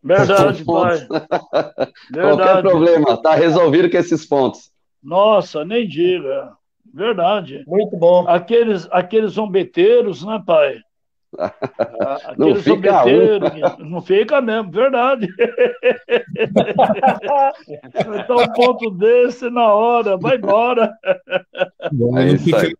Verdade, 0.03 0.65
pai. 0.65 0.99
Verdade. 2.11 2.37
Qualquer 2.37 2.63
problema, 2.63 3.17
tá 3.23 3.35
resolvido 3.35 3.91
com 3.91 3.97
esses 3.97 4.25
pontos. 4.25 4.71
Nossa, 5.03 5.65
nem 5.65 5.87
diga. 5.87 6.53
Verdade. 6.93 7.65
Muito 7.67 7.97
bom. 7.97 8.27
Aqueles, 8.29 8.87
aqueles 8.91 9.33
zombeteiros, 9.33 10.25
né, 10.25 10.43
pai? 10.47 10.79
Não 12.39 12.55
fica 12.57 13.05
um. 13.05 13.39
Não 13.91 14.03
fica 14.03 14.41
mesmo, 14.41 14.71
verdade. 14.71 15.29
então, 18.23 18.37
um 18.37 18.53
ponto 18.53 18.91
desse 18.91 19.51
na 19.51 19.73
hora, 19.73 20.17
vai 20.17 20.37
embora. 20.37 20.93
é 22.17 22.33
isso 22.33 22.57
aí. 22.57 22.75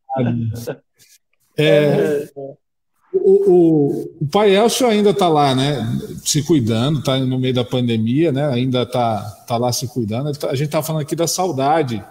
É, 1.57 2.29
o, 2.37 3.53
o, 3.53 4.17
o 4.21 4.27
pai 4.27 4.57
Elcio 4.57 4.87
ainda 4.87 5.11
está 5.11 5.29
lá, 5.29 5.55
né? 5.55 5.87
Se 6.25 6.43
cuidando, 6.43 6.99
está 6.99 7.19
no 7.19 7.39
meio 7.39 7.55
da 7.55 7.65
pandemia, 7.65 8.33
né? 8.33 8.47
Ainda 8.49 8.83
está 8.83 9.23
tá 9.47 9.57
lá 9.57 9.73
se 9.73 9.87
cuidando. 9.87 10.33
Tá, 10.37 10.51
a 10.51 10.55
gente 10.55 10.67
está 10.67 10.83
falando 10.83 11.03
aqui 11.03 11.15
da 11.15 11.27
saudade, 11.27 12.05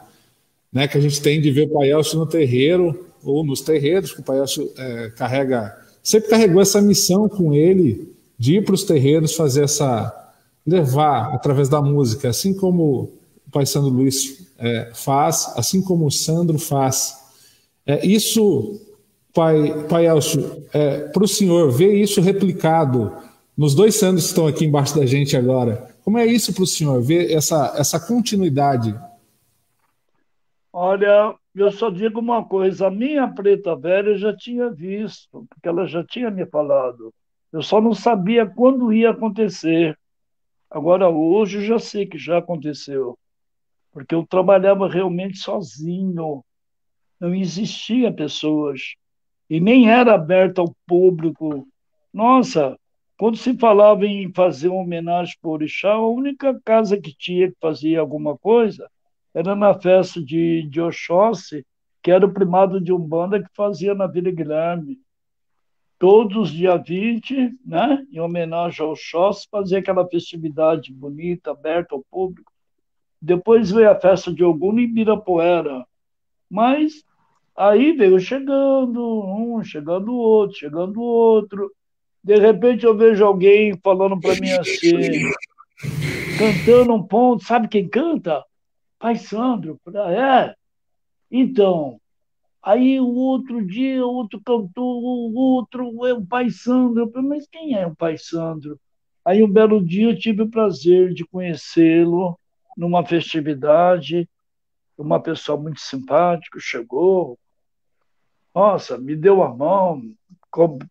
né? 0.71 0.87
Que 0.87 0.97
a 0.97 1.01
gente 1.01 1.21
tem 1.21 1.41
de 1.41 1.51
ver 1.51 1.67
o 1.67 1.73
pai 1.73 1.91
Elcio 1.91 2.17
no 2.17 2.25
terreiro 2.25 3.07
ou 3.23 3.43
nos 3.43 3.61
terreiros, 3.61 4.13
que 4.13 4.21
o 4.21 4.23
pai 4.23 4.39
Elcio 4.39 4.71
é, 4.77 5.09
carrega 5.09 5.82
sempre 6.03 6.29
carregou 6.29 6.61
essa 6.61 6.81
missão 6.81 7.29
com 7.29 7.53
ele 7.53 8.13
de 8.37 8.57
ir 8.57 8.65
para 8.65 8.75
os 8.75 8.83
terreiros 8.83 9.35
fazer 9.35 9.63
essa 9.63 10.19
levar 10.65 11.33
através 11.33 11.69
da 11.69 11.81
música, 11.81 12.29
assim 12.29 12.53
como 12.53 13.09
o 13.47 13.51
pai 13.51 13.65
Sandro 13.65 13.89
Luiz 13.89 14.47
é, 14.57 14.91
faz, 14.93 15.51
assim 15.55 15.81
como 15.81 16.05
o 16.05 16.11
Sandro 16.11 16.59
faz. 16.59 17.17
É, 17.85 18.05
isso, 18.05 18.79
pai, 19.33 19.85
pai 19.89 20.07
Elcio, 20.07 20.63
é, 20.73 20.99
para 20.99 21.23
o 21.23 21.27
senhor 21.27 21.71
ver 21.71 21.93
isso 21.93 22.21
replicado 22.21 23.11
nos 23.57 23.75
dois 23.75 23.95
Sandros 23.95 24.25
que 24.25 24.29
estão 24.29 24.47
aqui 24.47 24.65
embaixo 24.65 24.95
da 24.97 25.05
gente 25.05 25.37
agora, 25.37 25.89
como 26.03 26.17
é 26.17 26.25
isso 26.25 26.53
para 26.53 26.63
o 26.63 26.67
senhor 26.67 27.01
ver 27.01 27.31
essa, 27.31 27.75
essa 27.77 27.99
continuidade? 27.99 28.93
Olha, 30.71 31.35
eu 31.55 31.71
só 31.71 31.89
digo 31.89 32.19
uma 32.19 32.43
coisa: 32.43 32.87
a 32.87 32.91
minha 32.91 33.27
preta 33.27 33.75
velha 33.75 34.09
eu 34.09 34.17
já 34.17 34.35
tinha 34.35 34.69
visto, 34.69 35.45
porque 35.49 35.67
ela 35.67 35.85
já 35.85 36.03
tinha 36.03 36.31
me 36.31 36.45
falado. 36.45 37.13
Eu 37.51 37.61
só 37.61 37.79
não 37.79 37.93
sabia 37.93 38.45
quando 38.45 38.91
ia 38.91 39.11
acontecer. 39.11 39.97
Agora, 40.69 41.07
hoje, 41.09 41.59
eu 41.59 41.61
já 41.61 41.79
sei 41.79 42.07
que 42.07 42.17
já 42.17 42.39
aconteceu, 42.39 43.17
porque 43.91 44.15
eu 44.15 44.25
trabalhava 44.25 44.89
realmente 44.89 45.37
sozinho. 45.37 46.43
Não 47.19 47.35
existia 47.35 48.11
pessoas 48.11 48.95
e 49.49 49.59
nem 49.59 49.89
era 49.89 50.15
aberto 50.15 50.59
ao 50.59 50.75
público. 50.87 51.67
Nossa, 52.11 52.77
quando 53.17 53.37
se 53.37 53.55
falava 53.57 54.05
em 54.05 54.33
fazer 54.33 54.69
uma 54.69 54.81
homenagem 54.81 55.35
para 55.39 55.49
o 55.49 55.53
Orixá, 55.53 55.93
a 55.93 56.07
única 56.07 56.59
casa 56.65 56.99
que 56.99 57.15
tinha 57.15 57.49
que 57.49 57.57
fazia 57.61 57.99
alguma 57.99 58.35
coisa 58.35 58.89
era 59.33 59.55
na 59.55 59.73
festa 59.73 60.21
de, 60.21 60.67
de 60.69 60.79
Oxóssi, 60.79 61.65
que 62.01 62.11
era 62.11 62.25
o 62.25 62.33
primado 62.33 62.79
de 62.79 62.93
Umbanda 62.93 63.41
que 63.41 63.49
fazia 63.55 63.95
na 63.95 64.05
Vila 64.05 64.29
Guilherme. 64.29 64.99
Todos 65.97 66.37
os 66.37 66.51
dia 66.51 66.75
20, 66.75 67.53
né, 67.65 68.05
em 68.11 68.19
homenagem 68.19 68.85
ao 68.85 68.91
Oxóssi, 68.91 69.47
fazia 69.49 69.79
aquela 69.79 70.07
festividade 70.07 70.91
bonita, 70.91 71.51
aberta 71.51 71.95
ao 71.95 72.03
público. 72.11 72.51
Depois 73.21 73.71
veio 73.71 73.89
a 73.89 73.95
festa 73.95 74.33
de 74.33 74.43
Ogum 74.43 74.77
em 74.77 74.83
Ibirapuera. 74.83 75.85
Mas 76.49 77.03
aí 77.55 77.93
veio 77.93 78.19
chegando 78.19 79.23
um, 79.25 79.63
chegando 79.63 80.13
outro, 80.13 80.57
chegando 80.57 81.01
outro. 81.01 81.71
De 82.21 82.35
repente 82.35 82.85
eu 82.85 82.95
vejo 82.95 83.25
alguém 83.25 83.79
falando 83.81 84.19
para 84.19 84.35
mim 84.35 84.51
assim, 84.51 85.31
cantando 86.37 86.93
um 86.93 87.01
ponto, 87.01 87.43
sabe 87.43 87.67
quem 87.67 87.87
canta? 87.87 88.43
Pai 89.03 89.17
Sandro, 89.17 89.77
é. 90.17 90.55
Então, 91.29 91.99
aí 92.61 93.01
o 93.01 93.13
outro 93.13 93.61
dia, 93.61 94.05
outro 94.05 94.39
cantor, 94.39 95.03
o 95.03 95.35
outro 95.35 96.07
é 96.07 96.13
o 96.13 96.25
Pai 96.25 96.49
Sandro. 96.49 97.11
Mas 97.21 97.45
quem 97.45 97.75
é 97.75 97.85
o 97.85 97.93
Pai 97.93 98.17
Sandro? 98.17 98.79
Aí 99.25 99.43
um 99.43 99.51
belo 99.51 99.85
dia 99.85 100.09
eu 100.09 100.17
tive 100.17 100.43
o 100.43 100.49
prazer 100.49 101.13
de 101.13 101.25
conhecê-lo 101.25 102.39
numa 102.77 103.05
festividade, 103.05 104.25
uma 104.97 105.19
pessoa 105.21 105.59
muito 105.59 105.81
simpática 105.81 106.57
chegou, 106.61 107.37
nossa, 108.55 108.97
me 108.97 109.17
deu 109.17 109.43
a 109.43 109.53
mão, 109.53 110.01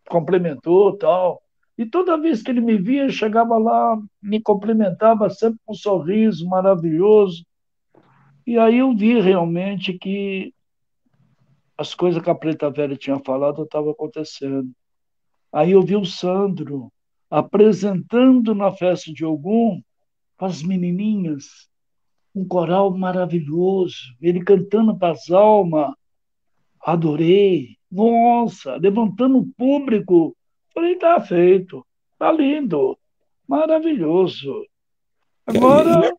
complementou 0.07 0.95
tal. 0.99 1.41
E 1.75 1.83
toda 1.83 2.21
vez 2.21 2.43
que 2.43 2.51
ele 2.51 2.61
me 2.61 2.77
via, 2.77 3.09
chegava 3.09 3.57
lá, 3.57 3.99
me 4.21 4.39
cumprimentava 4.39 5.31
sempre 5.31 5.59
com 5.65 5.71
um 5.71 5.75
sorriso 5.75 6.47
maravilhoso. 6.47 7.43
E 8.45 8.57
aí 8.57 8.79
eu 8.79 8.95
vi 8.95 9.19
realmente 9.21 9.93
que 9.93 10.53
as 11.77 11.95
coisas 11.95 12.21
que 12.21 12.29
a 12.29 12.35
Preta 12.35 12.69
Velha 12.69 12.95
tinha 12.95 13.19
falado 13.19 13.63
estavam 13.63 13.91
acontecendo. 13.91 14.69
Aí 15.51 15.71
eu 15.71 15.81
vi 15.81 15.95
o 15.95 16.05
Sandro 16.05 16.91
apresentando 17.29 18.53
na 18.53 18.71
festa 18.71 19.11
de 19.11 19.25
Ogum 19.25 19.81
para 20.37 20.47
as 20.47 20.61
menininhas 20.61 21.69
um 22.35 22.47
coral 22.47 22.95
maravilhoso, 22.97 24.15
ele 24.19 24.43
cantando 24.43 24.97
para 24.97 25.13
as 25.13 25.29
almas. 25.29 25.93
Adorei. 26.81 27.77
Nossa, 27.91 28.75
levantando 28.75 29.37
o 29.37 29.47
público. 29.55 30.35
Falei, 30.73 30.95
tá 30.95 31.21
feito. 31.21 31.85
Tá 32.17 32.31
lindo. 32.31 32.97
Maravilhoso. 33.47 34.65
Agora. 35.45 36.15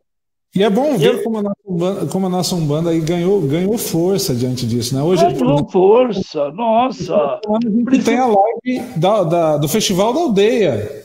E 0.55 0.63
é 0.63 0.69
bom 0.69 0.97
ver 0.97 1.21
como 1.21 1.39
a 1.39 1.43
nossa 1.43 1.59
Umbanda, 1.67 2.05
como 2.05 2.25
a 2.25 2.29
nossa 2.29 2.55
Umbanda 2.55 2.89
aí 2.91 3.01
ganhou, 3.01 3.41
ganhou 3.41 3.77
força 3.77 4.33
diante 4.33 4.65
disso, 4.65 4.95
né? 4.95 5.01
Hoje, 5.01 5.21
ganhou 5.33 5.69
força, 5.69 6.49
nossa! 6.51 7.13
A 7.13 7.59
gente 7.61 8.03
tem 8.05 8.17
a 8.17 8.27
live 8.27 8.87
da, 8.95 9.23
da, 9.23 9.57
do 9.57 9.67
Festival 9.67 10.13
da 10.13 10.19
Aldeia, 10.21 11.03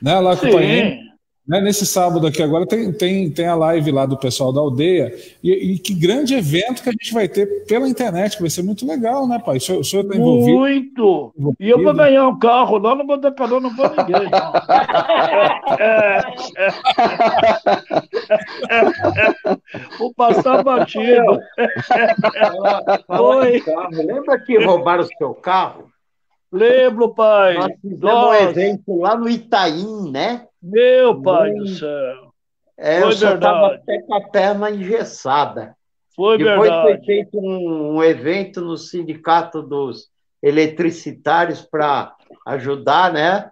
né? 0.00 0.18
Lá 0.18 0.34
com 0.34 0.46
Sim. 0.46 0.48
o 0.48 0.52
Pai 0.54 1.05
né, 1.46 1.60
nesse 1.60 1.86
sábado 1.86 2.26
aqui 2.26 2.42
agora 2.42 2.66
tem, 2.66 2.92
tem, 2.92 3.30
tem 3.30 3.46
a 3.46 3.54
live 3.54 3.92
lá 3.92 4.04
do 4.04 4.18
pessoal 4.18 4.52
da 4.52 4.60
aldeia, 4.60 5.14
e, 5.42 5.74
e, 5.74 5.78
que 5.78 5.94
grande 5.94 6.34
evento 6.34 6.82
que 6.82 6.88
a 6.88 6.92
gente 6.92 7.14
vai 7.14 7.28
ter 7.28 7.64
pela 7.66 7.88
internet, 7.88 8.36
que 8.36 8.42
vai 8.42 8.50
ser 8.50 8.62
muito 8.62 8.86
legal, 8.86 9.28
né, 9.28 9.38
pai? 9.38 9.58
O 9.58 9.60
senhor, 9.60 9.80
está 9.80 10.16
envolvido? 10.16 10.58
Muito! 10.58 11.32
Envolvido. 11.38 11.56
E 11.60 11.70
eu 11.70 11.82
vou 11.82 11.94
ganhar 11.94 12.26
um 12.26 12.38
carro 12.38 12.78
lá, 12.78 12.96
não 12.96 13.06
vou 13.06 13.16
dar 13.16 13.30
ninguém, 13.30 14.30
não. 14.30 14.52
é, 15.78 16.20
é, 16.58 16.70
é, 19.48 19.56
vou 19.98 20.12
passar 20.14 20.64
batido. 20.64 21.38
Oi. 23.08 23.62
Lembra 23.92 24.40
que 24.40 24.58
roubaram 24.58 25.04
o 25.04 25.08
seu 25.18 25.34
carro? 25.34 25.90
Lembro, 26.50 27.14
pai. 27.14 27.54
Nós 27.54 27.72
fizemos 27.80 28.00
Nossa. 28.00 28.28
um 28.28 28.48
evento 28.48 28.96
lá 28.96 29.16
no 29.16 29.28
Itaim, 29.28 30.10
né? 30.10 30.46
Meu 30.68 31.22
pai 31.22 31.52
Muito. 31.52 31.64
do 31.64 31.68
céu. 31.68 32.32
É, 32.76 33.00
foi 33.00 33.08
eu 33.08 33.12
só 33.12 33.34
estava 33.34 33.74
até 33.74 34.02
com 34.02 34.14
a 34.14 34.20
perna 34.20 34.70
engessada. 34.70 35.76
Foi 36.14 36.38
Depois 36.38 36.70
verdade. 36.70 36.82
foi 36.82 37.06
feito 37.06 37.38
um, 37.38 37.96
um 37.96 38.02
evento 38.02 38.60
no 38.60 38.76
Sindicato 38.76 39.62
dos 39.62 40.10
Eletricitários 40.42 41.62
para 41.62 42.14
ajudar, 42.46 43.12
né? 43.12 43.50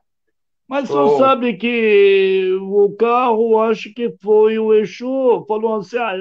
Mas 0.67 0.89
você 0.89 1.19
sabe 1.19 1.55
que 1.55 2.59
o 2.61 2.95
carro, 2.99 3.61
acho 3.61 3.93
que 3.95 4.15
foi 4.21 4.59
o 4.59 4.73
Exu, 4.75 5.45
falou 5.47 5.77
assim, 5.77 5.99
ah, 5.99 6.15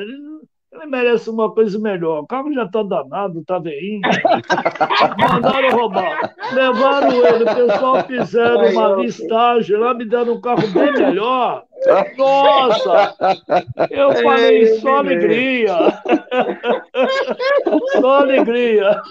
ele 0.73 0.85
merece 0.87 1.29
uma 1.29 1.53
coisa 1.53 1.77
melhor. 1.77 2.21
O 2.21 2.27
carro 2.27 2.51
já 2.53 2.67
tá 2.67 2.81
danado, 2.81 3.43
tá 3.45 3.59
veinho. 3.59 4.01
Mandaram 5.19 5.69
roubar. 5.77 6.33
Levaram 6.51 7.25
ele, 7.25 7.43
o 7.43 7.55
pessoal 7.55 8.03
fizeram 8.03 8.69
uma 8.71 8.95
listagem 8.95 9.77
lá, 9.77 9.93
me 9.93 10.05
deram 10.05 10.33
um 10.33 10.41
carro 10.41 10.67
bem 10.69 10.91
melhor. 10.93 11.63
Nossa! 12.17 13.13
Eu 13.91 14.13
falei, 14.13 14.79
só 14.79 14.97
alegria. 14.97 15.73
Só 17.93 18.21
alegria. 18.21 19.01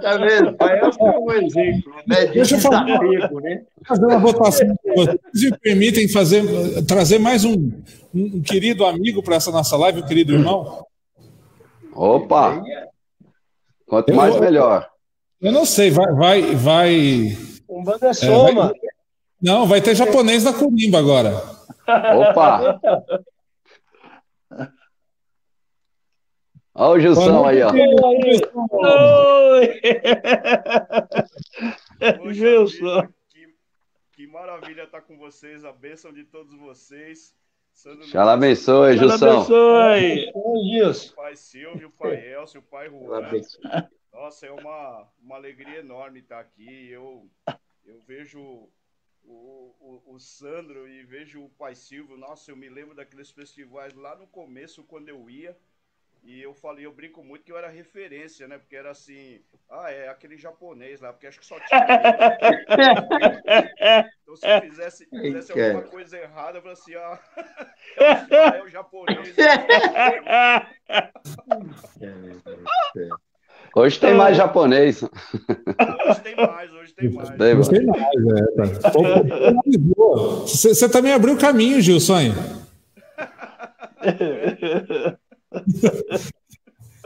Tá 0.00 0.16
vendo? 0.16 0.52
Pai, 0.54 0.80
eu 0.80 0.92
sou 0.92 1.26
um 1.26 1.32
exemplo, 1.32 1.92
né? 2.06 2.26
De 2.26 2.32
Deixa 2.32 2.56
desapego, 2.56 3.40
né? 3.40 3.62
Fazer 3.86 4.06
uma 4.06 4.18
votação. 4.18 4.74
Vocês 4.94 5.50
me 5.50 5.58
permitem 5.58 6.08
fazer, 6.08 6.42
trazer 6.86 7.18
mais 7.18 7.44
um, 7.44 7.70
um 8.14 8.40
querido 8.40 8.84
amigo 8.84 9.22
para 9.22 9.36
essa 9.36 9.50
nossa 9.50 9.76
live, 9.76 10.00
um 10.00 10.06
querido 10.06 10.34
irmão? 10.34 10.84
Opa! 11.94 12.62
Quanto 13.86 14.14
mais, 14.14 14.34
eu, 14.34 14.40
melhor. 14.40 14.88
Eu 15.40 15.52
não 15.52 15.64
sei, 15.64 15.90
vai. 15.90 16.12
vai, 16.12 16.42
vai 16.54 17.36
um 17.68 17.82
bando 17.82 18.06
é 18.06 18.12
soma. 18.12 18.48
É, 18.48 18.54
vai, 18.54 18.72
não, 19.40 19.66
vai 19.66 19.80
ter 19.80 19.94
japonês 19.94 20.44
na 20.44 20.52
Corimba 20.52 20.98
agora. 20.98 21.32
Opa! 21.86 22.80
Olha 26.74 26.92
o 26.92 27.00
Gilson 27.00 27.44
aí, 27.46 27.62
ó. 27.62 27.70
Oi! 29.56 29.80
Gilson. 32.32 33.08
Que, 33.28 33.54
que 34.12 34.26
maravilha 34.26 34.84
estar 34.84 35.00
com 35.02 35.18
vocês, 35.18 35.64
a 35.64 35.72
bênção 35.72 36.12
de 36.12 36.24
todos 36.24 36.54
vocês. 36.58 37.34
Xalá 38.10 38.34
abençoe, 38.34 38.98
Gilson. 38.98 39.30
abençoe. 39.30 40.30
O 41.12 41.16
pai 41.16 41.36
Silvio, 41.36 41.88
o 41.88 41.92
pai 41.92 42.32
Elcio, 42.34 42.60
o 42.60 42.62
pai 42.62 42.90
Juan. 42.90 43.22
Nossa, 44.12 44.46
é 44.46 44.50
uma, 44.50 45.08
uma 45.22 45.36
alegria 45.36 45.78
enorme 45.78 46.20
estar 46.20 46.40
aqui. 46.40 46.90
Eu, 46.90 47.26
eu 47.86 48.00
vejo 48.06 48.38
o, 49.24 49.74
o, 49.80 50.02
o, 50.14 50.18
Sandro 50.18 50.86
e 50.86 51.02
vejo 51.04 51.42
o 51.42 51.48
pai 51.48 51.74
Silvio. 51.74 52.16
Nossa, 52.16 52.50
eu 52.50 52.56
me 52.56 52.68
lembro 52.68 52.94
daqueles 52.94 53.30
festivais 53.30 53.94
lá 53.94 54.14
no 54.16 54.26
começo, 54.26 54.84
quando 54.84 55.08
eu 55.08 55.30
ia. 55.30 55.56
E 56.22 56.42
eu 56.42 56.52
falei, 56.54 56.84
eu 56.84 56.92
brinco 56.92 57.24
muito 57.24 57.44
que 57.44 57.50
eu 57.50 57.56
era 57.56 57.68
referência, 57.68 58.46
né? 58.46 58.58
Porque 58.58 58.76
era 58.76 58.90
assim, 58.90 59.40
ah, 59.70 59.90
é 59.90 60.06
aquele 60.08 60.36
japonês 60.36 61.00
lá, 61.00 61.10
porque 61.12 61.26
acho 61.26 61.40
que 61.40 61.46
só 61.46 61.58
tinha. 61.58 61.80
então, 64.22 64.36
se 64.36 64.46
eu 64.46 64.60
fizesse, 64.60 65.06
fizesse 65.06 65.52
alguma 65.52 65.80
coisa 65.82 66.18
errada, 66.18 66.58
eu 66.58 66.62
falei 66.62 66.74
assim, 66.74 66.94
ah, 66.94 67.18
é 68.56 68.62
o 68.62 68.68
japonês. 68.68 69.34
Hoje 73.74 73.98
tem 74.00 74.14
mais 74.14 74.36
japonês. 74.36 75.02
Hoje 75.02 75.10
tem 76.22 76.34
mais, 76.34 76.72
hoje 76.72 76.92
tem 76.92 77.12
mais. 77.12 77.30
Hoje 77.30 77.70
tem 77.70 77.86
mais, 77.86 78.02
é. 78.02 78.46
Tá. 78.56 78.64
Você, 80.42 80.74
você 80.74 80.88
também 80.88 81.12
abriu 81.12 81.34
o 81.34 81.38
caminho, 81.38 81.80
Gilson. 81.80 82.34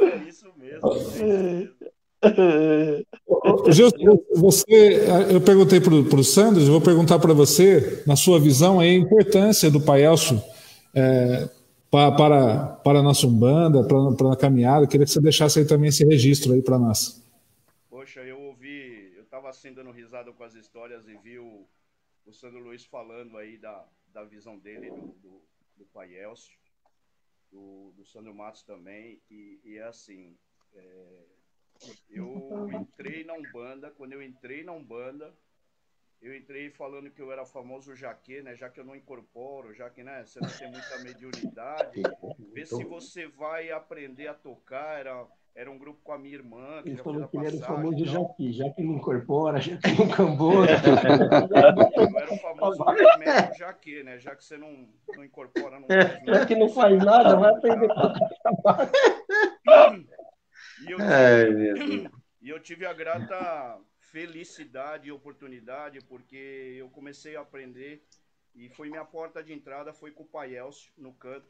É 0.00 0.16
isso 0.28 0.52
mesmo. 0.56 0.80
Gilson, 3.70 4.24
você, 4.34 5.06
eu 5.30 5.40
perguntei 5.40 5.80
para 5.80 5.94
o 5.94 6.24
Sandro, 6.24 6.64
vou 6.64 6.80
perguntar 6.80 7.18
para 7.18 7.32
você, 7.34 8.02
na 8.06 8.16
sua 8.16 8.40
visão, 8.40 8.80
a 8.80 8.86
importância 8.86 9.70
do 9.70 9.80
Pai 9.80 10.04
Elcio 10.04 10.42
é, 10.94 11.48
para, 11.90 12.12
para, 12.12 12.66
para 12.76 12.98
a 13.00 13.02
nossa 13.02 13.26
Umbanda, 13.26 13.84
para, 13.86 14.12
para 14.12 14.32
a 14.32 14.36
caminhada. 14.36 14.86
Queria 14.86 15.04
que 15.04 15.12
você 15.12 15.20
deixasse 15.20 15.58
aí 15.58 15.66
também 15.66 15.88
esse 15.88 16.04
registro 16.04 16.52
aí 16.52 16.62
para 16.62 16.78
nós. 16.78 17.22
Poxa, 17.90 18.20
eu 18.20 18.40
ouvi, 18.40 19.12
eu 19.16 19.22
estava 19.22 19.50
assim 19.50 19.72
dando 19.72 19.90
risada 19.90 20.32
com 20.32 20.44
as 20.44 20.54
histórias 20.54 21.06
e 21.06 21.16
vi 21.22 21.38
o, 21.38 21.66
o 22.26 22.32
Sandro 22.32 22.60
Luiz 22.60 22.84
falando 22.84 23.36
aí 23.36 23.58
da, 23.58 23.84
da 24.12 24.24
visão 24.24 24.58
dele 24.58 24.90
do, 24.90 25.14
do, 25.22 25.42
do 25.76 25.84
Pai 25.92 26.14
Elcio 26.14 26.63
do, 27.54 27.92
do 27.92 28.04
Sandro 28.04 28.34
Matos 28.34 28.64
também, 28.64 29.22
e, 29.30 29.60
e 29.64 29.78
é 29.78 29.84
assim, 29.84 30.36
é, 30.74 31.24
eu 32.10 32.68
entrei 32.70 33.24
na 33.24 33.34
Umbanda, 33.34 33.92
quando 33.92 34.12
eu 34.12 34.22
entrei 34.22 34.64
na 34.64 34.72
Umbanda, 34.72 35.32
eu 36.20 36.34
entrei 36.34 36.70
falando 36.70 37.10
que 37.10 37.22
eu 37.22 37.30
era 37.30 37.44
famoso 37.44 37.94
jaque, 37.94 38.42
né? 38.42 38.56
Já 38.56 38.68
que 38.70 38.80
eu 38.80 38.84
não 38.84 38.96
incorporo, 38.96 39.74
já 39.74 39.88
que 39.90 40.02
né, 40.02 40.24
você 40.24 40.40
não 40.40 40.48
tem 40.48 40.70
muita 40.70 40.98
mediunidade, 40.98 42.02
vê 42.52 42.66
se 42.66 42.82
você 42.82 43.28
vai 43.28 43.70
aprender 43.70 44.26
a 44.26 44.34
tocar, 44.34 44.98
era 44.98 45.26
era 45.54 45.70
um 45.70 45.78
grupo 45.78 46.00
com 46.02 46.12
a 46.12 46.18
minha 46.18 46.34
irmã. 46.34 46.82
Que 46.82 46.88
ele 46.90 46.96
falou 46.96 47.28
que 47.28 47.36
ele 47.36 47.46
era 47.46 47.56
o 47.56 47.60
famoso 47.60 48.02
então... 48.02 48.12
Jaqui, 48.12 48.52
já 48.52 48.70
que 48.70 48.82
não 48.82 48.94
incorpora, 48.94 49.60
já 49.62 49.76
que 49.78 49.92
não 49.92 50.08
cambora. 50.08 50.72
eu 50.72 52.18
era 52.18 52.34
o 52.34 52.38
famoso 52.38 52.84
médico 53.18 53.58
Jaque, 53.58 54.02
né? 54.02 54.18
Já 54.18 54.34
que 54.34 54.44
você 54.44 54.56
não, 54.56 54.88
não 55.14 55.24
incorpora, 55.24 55.78
não 55.78 55.86
faz 55.86 56.12
nada. 56.12 56.34
Já 56.34 56.46
que 56.46 56.56
não 56.56 56.68
faz 56.68 57.04
nada, 57.04 57.36
vai 57.36 57.50
aprender 57.54 57.88
a 57.92 58.14
e 60.86 60.90
eu, 60.90 60.98
tive, 60.98 62.10
e 62.42 62.50
eu 62.50 62.60
tive 62.60 62.84
a 62.84 62.92
grata 62.92 63.78
felicidade 63.98 65.08
e 65.08 65.12
oportunidade, 65.12 66.00
porque 66.00 66.76
eu 66.78 66.90
comecei 66.90 67.36
a 67.36 67.40
aprender 67.40 68.04
e 68.54 68.68
foi 68.68 68.90
minha 68.90 69.04
porta 69.04 69.42
de 69.42 69.52
entrada, 69.52 69.92
foi 69.92 70.10
com 70.10 70.24
o 70.24 70.26
Pai 70.26 70.56
Elcio, 70.56 70.90
no 70.98 71.12
canto, 71.14 71.48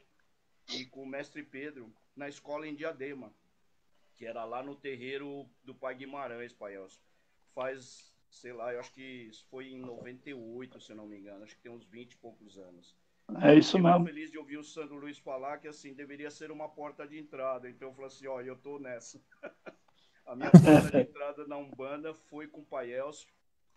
e 0.69 0.85
com 0.85 1.01
o 1.03 1.07
mestre 1.07 1.43
Pedro, 1.43 1.91
na 2.15 2.29
escola 2.29 2.67
em 2.67 2.75
Diadema 2.75 3.33
que 4.15 4.25
era 4.25 4.43
lá 4.45 4.63
no 4.63 4.75
terreiro 4.75 5.49
do 5.63 5.75
Pai 5.75 5.95
Guimarães, 5.95 6.53
Pai 6.53 6.75
Elcio. 6.75 7.01
Faz, 7.53 8.13
sei 8.29 8.53
lá, 8.53 8.73
eu 8.73 8.79
acho 8.79 8.91
que 8.91 9.01
isso 9.01 9.45
foi 9.49 9.67
em 9.67 9.79
98, 9.79 10.79
se 10.79 10.91
eu 10.91 10.95
não 10.95 11.07
me 11.07 11.17
engano, 11.17 11.43
acho 11.43 11.55
que 11.55 11.61
tem 11.61 11.71
uns 11.71 11.85
20 11.85 12.13
e 12.13 12.17
poucos 12.17 12.57
anos. 12.57 12.95
É 13.41 13.55
isso 13.55 13.79
mesmo. 13.79 13.99
Eu 13.99 14.05
feliz 14.05 14.31
de 14.31 14.37
ouvir 14.37 14.57
o 14.57 14.63
Sandro 14.63 14.97
Luiz 14.97 15.17
falar 15.17 15.57
que 15.57 15.67
assim 15.67 15.93
deveria 15.93 16.29
ser 16.29 16.51
uma 16.51 16.69
porta 16.69 17.07
de 17.07 17.17
entrada. 17.17 17.69
Então 17.69 17.89
eu 17.89 17.93
falei 17.93 18.07
assim, 18.07 18.27
ó, 18.27 18.39
eu 18.41 18.55
tô 18.55 18.77
nessa. 18.77 19.19
a 20.25 20.35
minha 20.35 20.51
porta 20.51 20.91
de 20.91 21.09
entrada 21.09 21.47
na 21.47 21.57
Umbanda 21.57 22.13
foi 22.13 22.47
com 22.47 22.61
o 22.61 22.65
Pai 22.65 22.91
Elcio. 22.91 23.27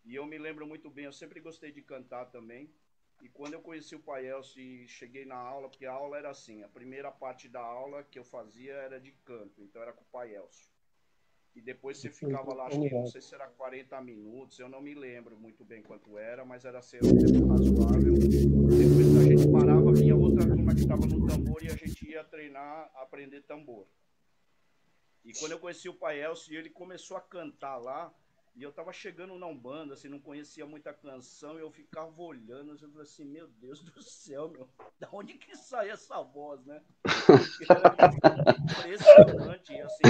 E 0.05 0.15
eu 0.15 0.27
me 0.27 0.39
lembro 0.39 0.66
muito 0.66 0.90
bem, 0.90 1.06
eu 1.06 1.12
sempre 1.12 1.40
gostei 1.40 1.73
de 1.73 1.82
cantar 1.82 2.27
também. 2.27 2.70
E 3.20 3.28
quando 3.28 3.55
eu 3.55 3.61
conheci 3.61 3.97
o 3.97 4.01
Pai 4.01 4.27
Elcio 4.27 4.62
e 4.62 4.86
cheguei 4.86 5.24
na 5.24 5.36
aula, 5.36 5.69
porque 5.69 5.86
a 5.86 5.93
aula 5.93 6.19
era 6.19 6.31
assim, 6.31 6.62
a 6.62 6.69
primeira 6.69 7.11
parte 7.11 7.49
da 7.49 7.61
aula 7.61 8.05
que 8.05 8.19
eu 8.19 8.24
fazia 8.24 8.73
era 8.73 9.01
de 9.01 9.12
canto, 9.24 9.62
então 9.62 9.82
era 9.82 9.93
com 9.93 10.03
o 10.03 10.12
Pai 10.12 10.35
Elcio. 10.35 10.70
E 11.55 11.61
depois 11.61 11.99
você 11.99 12.09
ficava 12.09 12.55
lá, 12.55 12.66
acho 12.66 12.81
que 12.81 12.95
não 12.95 13.07
sei 13.09 13.20
se 13.20 13.35
era 13.35 13.49
40 13.49 14.01
minutos, 14.03 14.61
eu 14.61 14.69
não 14.69 14.81
me 14.81 14.95
lembro 14.95 15.36
muito 15.36 15.65
bem 15.65 15.82
quanto 15.82 16.16
era, 16.16 16.45
mas 16.45 16.65
era 16.65 16.81
ser 16.81 17.05
um 17.05 17.19
tempo 17.19 17.49
razoável. 17.49 18.15
Depois 18.15 19.16
a 19.16 19.24
gente 19.24 19.51
parava, 19.51 19.93
vinha 19.93 20.15
outra 20.15 20.47
turma 20.47 20.73
que 20.73 20.82
estava 20.82 21.05
no 21.05 21.27
tambor 21.27 21.61
e 21.65 21.66
a 21.66 21.74
gente 21.74 22.09
ia 22.09 22.23
treinar, 22.23 22.89
aprender 22.95 23.43
tambor. 23.43 23.89
E 25.24 25.32
quando 25.32 25.53
eu 25.53 25.59
conheci 25.59 25.89
o 25.89 25.95
Pai 25.95 26.23
Elcio, 26.23 26.57
ele 26.57 26.70
começou 26.70 27.16
a 27.16 27.20
cantar 27.20 27.77
lá, 27.78 28.15
e 28.59 28.62
eu 28.64 28.72
tava 28.72 28.93
chegando 28.93 29.39
na 29.39 29.47
Umbanda, 29.47 29.94
assim, 29.94 30.09
não 30.09 30.18
conhecia 30.18 30.66
muita 30.66 30.93
canção, 30.93 31.56
e 31.56 31.60
eu 31.60 31.70
ficava 31.70 32.20
olhando, 32.20 32.72
assim, 32.72 32.86
eu 32.86 32.90
falei 32.90 33.05
assim, 33.05 33.24
meu 33.24 33.47
Deus 33.47 33.85
do 33.85 34.02
céu, 34.02 34.48
meu, 34.48 34.68
da 34.98 35.09
onde 35.12 35.35
que 35.35 35.56
sai 35.56 35.90
essa 35.90 36.20
voz, 36.20 36.66
né? 36.66 36.82
impressionante, 38.64 39.72
e, 39.72 39.80
assim, 39.80 40.02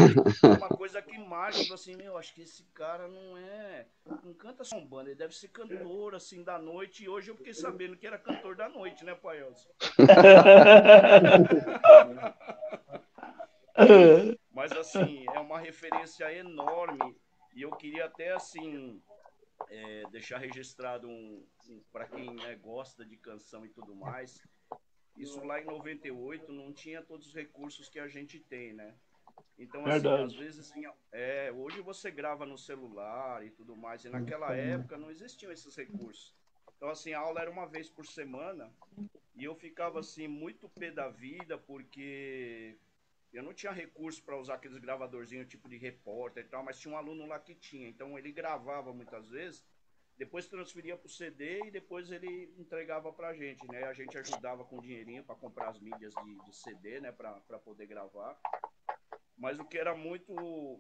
uma 0.45 0.71
coisa 0.71 1.03
que 1.03 1.19
marca, 1.19 1.75
assim, 1.75 1.95
meu, 1.95 2.17
acho 2.17 2.35
que 2.35 2.41
esse 2.41 2.63
cara 2.73 3.07
não 3.07 3.37
é, 3.37 3.87
não 4.25 4.33
canta 4.33 4.65
só 4.65 4.79
Umbanda, 4.79 5.11
ele 5.11 5.19
deve 5.19 5.37
ser 5.37 5.49
cantor, 5.49 6.15
assim, 6.15 6.43
da 6.43 6.59
noite, 6.59 7.05
e 7.05 7.09
hoje 7.09 7.31
eu 7.31 7.37
fiquei 7.37 7.53
sabendo 7.53 7.99
que 7.99 8.07
era 8.07 8.19
cantor 8.19 8.57
da 8.57 8.71
noite, 8.71 9.05
né, 9.05 9.15
Pai 9.15 9.43
Elcio? 9.43 9.71
Mas, 14.51 14.73
assim, 14.73 15.27
é 15.35 15.39
uma 15.39 15.61
referência 15.61 16.33
enorme 16.33 17.15
e 17.55 17.63
eu 17.63 17.71
queria 17.73 18.05
até, 18.05 18.33
assim, 18.33 19.03
é, 19.69 20.05
deixar 20.11 20.39
registrado 20.39 21.09
um, 21.09 21.45
um 21.69 21.83
para 21.93 22.07
quem 22.07 22.35
né, 22.35 22.55
gosta 22.57 23.05
de 23.05 23.17
canção 23.17 23.65
e 23.65 23.69
tudo 23.69 23.95
mais. 23.95 24.41
Isso 25.17 25.45
lá 25.45 25.61
em 25.61 25.65
98 25.65 26.53
não 26.53 26.73
tinha 26.73 27.03
todos 27.03 27.29
os 27.29 27.35
recursos 27.35 27.89
que 27.89 27.99
a 27.99 28.07
gente 28.07 28.39
tem, 28.39 28.73
né? 28.73 28.95
Então, 29.59 29.85
assim, 29.87 30.09
às 30.09 30.35
vezes, 30.35 30.71
assim, 30.71 30.85
é, 31.11 31.53
hoje 31.53 31.81
você 31.81 32.11
grava 32.11 32.47
no 32.47 32.57
celular 32.57 33.45
e 33.45 33.51
tudo 33.51 33.75
mais, 33.75 34.05
e 34.05 34.09
naquela 34.09 34.55
época 34.55 34.97
não 34.97 35.11
existiam 35.11 35.51
esses 35.51 35.75
recursos. 35.75 36.33
Então, 36.77 36.89
assim, 36.89 37.13
a 37.13 37.19
aula 37.19 37.41
era 37.41 37.51
uma 37.51 37.67
vez 37.67 37.91
por 37.91 38.07
semana, 38.07 38.73
e 39.35 39.43
eu 39.43 39.57
ficava, 39.57 39.99
assim, 39.99 40.29
muito 40.29 40.69
pé 40.69 40.93
da 40.93 41.09
vida, 41.09 41.59
porque 41.59 42.79
eu 43.33 43.43
não 43.43 43.53
tinha 43.53 43.73
recurso 43.73 44.23
para 44.23 44.39
usar 44.39 44.55
aqueles 44.55 44.79
gravadorzinhos 44.79 45.49
tipo 45.49 45.69
de 45.69 45.77
repórter 45.77 46.45
e 46.45 46.49
tal, 46.49 46.63
mas 46.63 46.79
tinha 46.79 46.95
um 46.95 46.97
aluno 46.97 47.27
lá 47.27 47.39
que 47.39 47.55
tinha. 47.55 47.89
Então 47.89 48.19
ele 48.19 48.33
gravava 48.33 48.93
muitas 48.93 49.29
vezes, 49.29 49.65
depois 50.17 50.47
transferia 50.47 50.97
para 50.97 51.07
o 51.07 51.11
CD 51.11 51.67
e 51.67 51.71
depois 51.71 52.11
ele 52.11 52.53
entregava 52.59 53.13
para 53.13 53.29
a 53.29 53.35
gente, 53.35 53.69
né? 53.69 53.85
A 53.85 53.93
gente 53.93 54.17
ajudava 54.17 54.65
com 54.65 54.81
dinheirinho 54.81 55.23
para 55.23 55.37
comprar 55.37 55.69
as 55.69 55.79
mídias 55.79 56.15
de, 56.15 56.35
de 56.45 56.57
CD, 56.57 57.01
né? 57.01 57.13
Para 57.13 57.59
poder 57.59 57.87
gravar. 57.87 58.39
Mas 59.37 59.59
o 59.61 59.65
que 59.65 59.79
era 59.79 59.95
muito, 59.95 60.77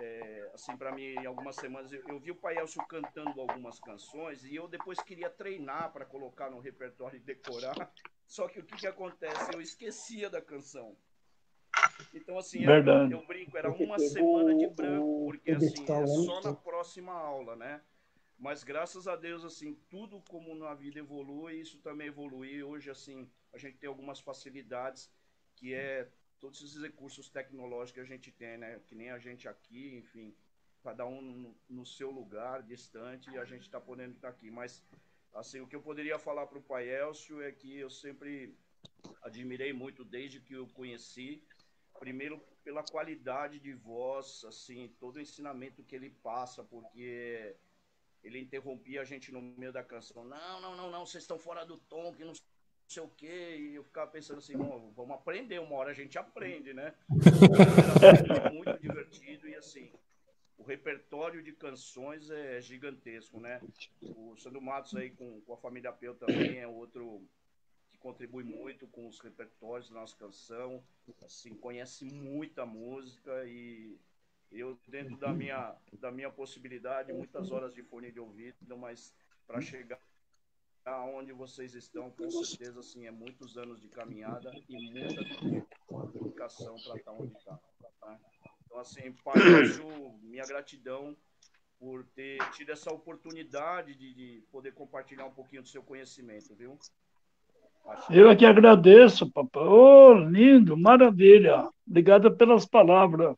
é, 0.00 0.50
assim, 0.54 0.74
para 0.78 0.90
mim, 0.92 1.02
em 1.02 1.26
algumas 1.26 1.56
semanas, 1.56 1.92
eu, 1.92 2.02
eu 2.08 2.18
vi 2.18 2.30
o 2.30 2.36
Pai 2.36 2.58
Elcio 2.58 2.82
cantando 2.86 3.38
algumas 3.38 3.78
canções 3.80 4.42
e 4.44 4.54
eu 4.54 4.66
depois 4.66 5.02
queria 5.02 5.28
treinar 5.28 5.92
para 5.92 6.06
colocar 6.06 6.48
no 6.48 6.58
repertório 6.58 7.18
e 7.18 7.20
decorar. 7.20 7.74
Só 8.26 8.48
que 8.48 8.60
o 8.60 8.64
que, 8.64 8.76
que 8.76 8.86
acontece? 8.86 9.52
Eu 9.52 9.60
esquecia 9.60 10.30
da 10.30 10.40
canção. 10.40 10.96
Então, 12.14 12.38
assim, 12.38 12.64
eu, 12.64 12.72
eu, 13.10 13.26
brinco, 13.26 13.56
era 13.56 13.70
uma 13.70 13.98
semana 13.98 14.54
de 14.54 14.66
branco, 14.68 15.26
porque 15.26 15.50
assim, 15.50 15.84
é 15.84 16.06
só 16.06 16.40
na 16.40 16.54
próxima 16.54 17.12
aula, 17.12 17.56
né? 17.56 17.80
Mas 18.38 18.62
graças 18.62 19.08
a 19.08 19.16
Deus, 19.16 19.44
assim, 19.44 19.74
tudo 19.90 20.22
como 20.28 20.54
na 20.54 20.72
vida 20.72 21.00
evolui, 21.00 21.54
isso 21.60 21.78
também 21.78 22.06
evolui. 22.06 22.62
Hoje, 22.62 22.88
assim, 22.88 23.28
a 23.52 23.58
gente 23.58 23.78
tem 23.78 23.88
algumas 23.88 24.20
facilidades, 24.20 25.10
que 25.56 25.74
é 25.74 26.08
todos 26.38 26.62
esses 26.62 26.80
recursos 26.80 27.28
tecnológicos 27.28 27.92
que 27.92 28.00
a 28.00 28.04
gente 28.04 28.30
tem, 28.30 28.56
né? 28.56 28.80
Que 28.86 28.94
nem 28.94 29.10
a 29.10 29.18
gente 29.18 29.48
aqui, 29.48 29.96
enfim, 29.96 30.32
cada 30.84 31.04
um 31.04 31.20
no, 31.20 31.56
no 31.68 31.84
seu 31.84 32.10
lugar, 32.12 32.62
distante, 32.62 33.28
e 33.30 33.38
a 33.38 33.44
gente 33.44 33.62
está 33.62 33.80
podendo 33.80 34.14
estar 34.14 34.28
aqui. 34.28 34.50
Mas, 34.50 34.84
assim, 35.34 35.60
o 35.60 35.66
que 35.66 35.74
eu 35.74 35.82
poderia 35.82 36.18
falar 36.18 36.46
para 36.46 36.58
o 36.58 36.62
Pai 36.62 36.88
Elcio 36.88 37.42
é 37.42 37.50
que 37.50 37.76
eu 37.76 37.90
sempre 37.90 38.56
admirei 39.22 39.72
muito 39.72 40.04
desde 40.04 40.40
que 40.40 40.54
eu 40.54 40.66
conheci, 40.68 41.42
primeiro 41.98 42.40
pela 42.64 42.82
qualidade 42.82 43.58
de 43.58 43.72
voz, 43.72 44.44
assim, 44.46 44.94
todo 45.00 45.16
o 45.16 45.20
ensinamento 45.20 45.82
que 45.82 45.96
ele 45.96 46.10
passa, 46.10 46.62
porque 46.62 47.56
ele 48.22 48.38
interrompia 48.38 49.00
a 49.00 49.04
gente 49.04 49.32
no 49.32 49.40
meio 49.40 49.72
da 49.72 49.82
canção. 49.82 50.24
Não, 50.24 50.60
não, 50.60 50.76
não, 50.76 50.90
não, 50.90 51.06
vocês 51.06 51.24
estão 51.24 51.38
fora 51.38 51.64
do 51.64 51.78
tom, 51.78 52.12
que 52.14 52.24
não 52.24 52.34
sei 52.88 53.02
o 53.02 53.08
quê. 53.08 53.56
E 53.58 53.74
eu 53.74 53.84
ficava 53.84 54.10
pensando 54.10 54.38
assim, 54.38 54.56
vamos 54.56 55.10
aprender, 55.12 55.60
uma 55.60 55.76
hora 55.76 55.90
a 55.90 55.94
gente 55.94 56.18
aprende, 56.18 56.72
né? 56.72 56.94
Era 58.30 58.50
muito 58.52 58.78
divertido 58.80 59.48
e 59.48 59.54
assim, 59.54 59.92
o 60.58 60.62
repertório 60.62 61.42
de 61.42 61.52
canções 61.52 62.30
é 62.30 62.60
gigantesco, 62.60 63.40
né? 63.40 63.60
O 64.02 64.36
Sandro 64.36 64.60
Matos 64.60 64.94
aí 64.94 65.10
com, 65.10 65.40
com 65.42 65.52
a 65.54 65.56
família 65.56 65.92
Peu 65.92 66.14
também 66.14 66.58
é 66.58 66.66
outro 66.66 67.22
contribui 68.00 68.44
muito 68.44 68.86
com 68.86 69.06
os 69.08 69.20
repertórios 69.20 69.88
da 69.88 70.00
nossa 70.00 70.16
canção, 70.16 70.82
assim, 71.24 71.54
conhece 71.54 72.04
muita 72.04 72.64
música 72.64 73.44
e 73.46 73.98
eu, 74.50 74.78
dentro 74.86 75.16
da 75.16 75.32
minha, 75.32 75.76
da 75.92 76.10
minha 76.10 76.30
possibilidade, 76.30 77.12
muitas 77.12 77.50
horas 77.50 77.74
de 77.74 77.82
fone 77.82 78.10
de 78.10 78.20
ouvido, 78.20 78.76
mas 78.76 79.14
para 79.46 79.60
chegar 79.60 80.00
aonde 80.84 81.32
vocês 81.32 81.74
estão, 81.74 82.10
com 82.10 82.30
certeza, 82.30 82.80
assim, 82.80 83.06
é 83.06 83.10
muitos 83.10 83.58
anos 83.58 83.80
de 83.80 83.88
caminhada 83.88 84.50
e 84.68 84.90
muita 84.90 86.06
dedicação 86.12 86.76
para 86.82 86.96
estar 86.96 87.12
onde 87.12 87.36
está. 87.36 87.58
Tá? 88.00 88.18
Então, 88.64 88.78
assim, 88.78 89.12
Pai, 89.24 89.34
minha 90.22 90.44
gratidão 90.46 91.16
por 91.78 92.04
ter 92.08 92.38
tido 92.52 92.72
essa 92.72 92.92
oportunidade 92.92 93.94
de, 93.94 94.12
de 94.14 94.42
poder 94.50 94.72
compartilhar 94.72 95.26
um 95.26 95.34
pouquinho 95.34 95.62
do 95.62 95.68
seu 95.68 95.82
conhecimento, 95.82 96.54
viu? 96.54 96.78
Eu 98.10 98.30
é 98.30 98.36
que 98.36 98.46
agradeço, 98.46 99.30
papai. 99.30 99.62
Oh, 99.62 100.14
lindo, 100.14 100.76
maravilha. 100.76 101.68
Obrigado 101.86 102.30
pelas 102.32 102.64
palavras. 102.64 103.34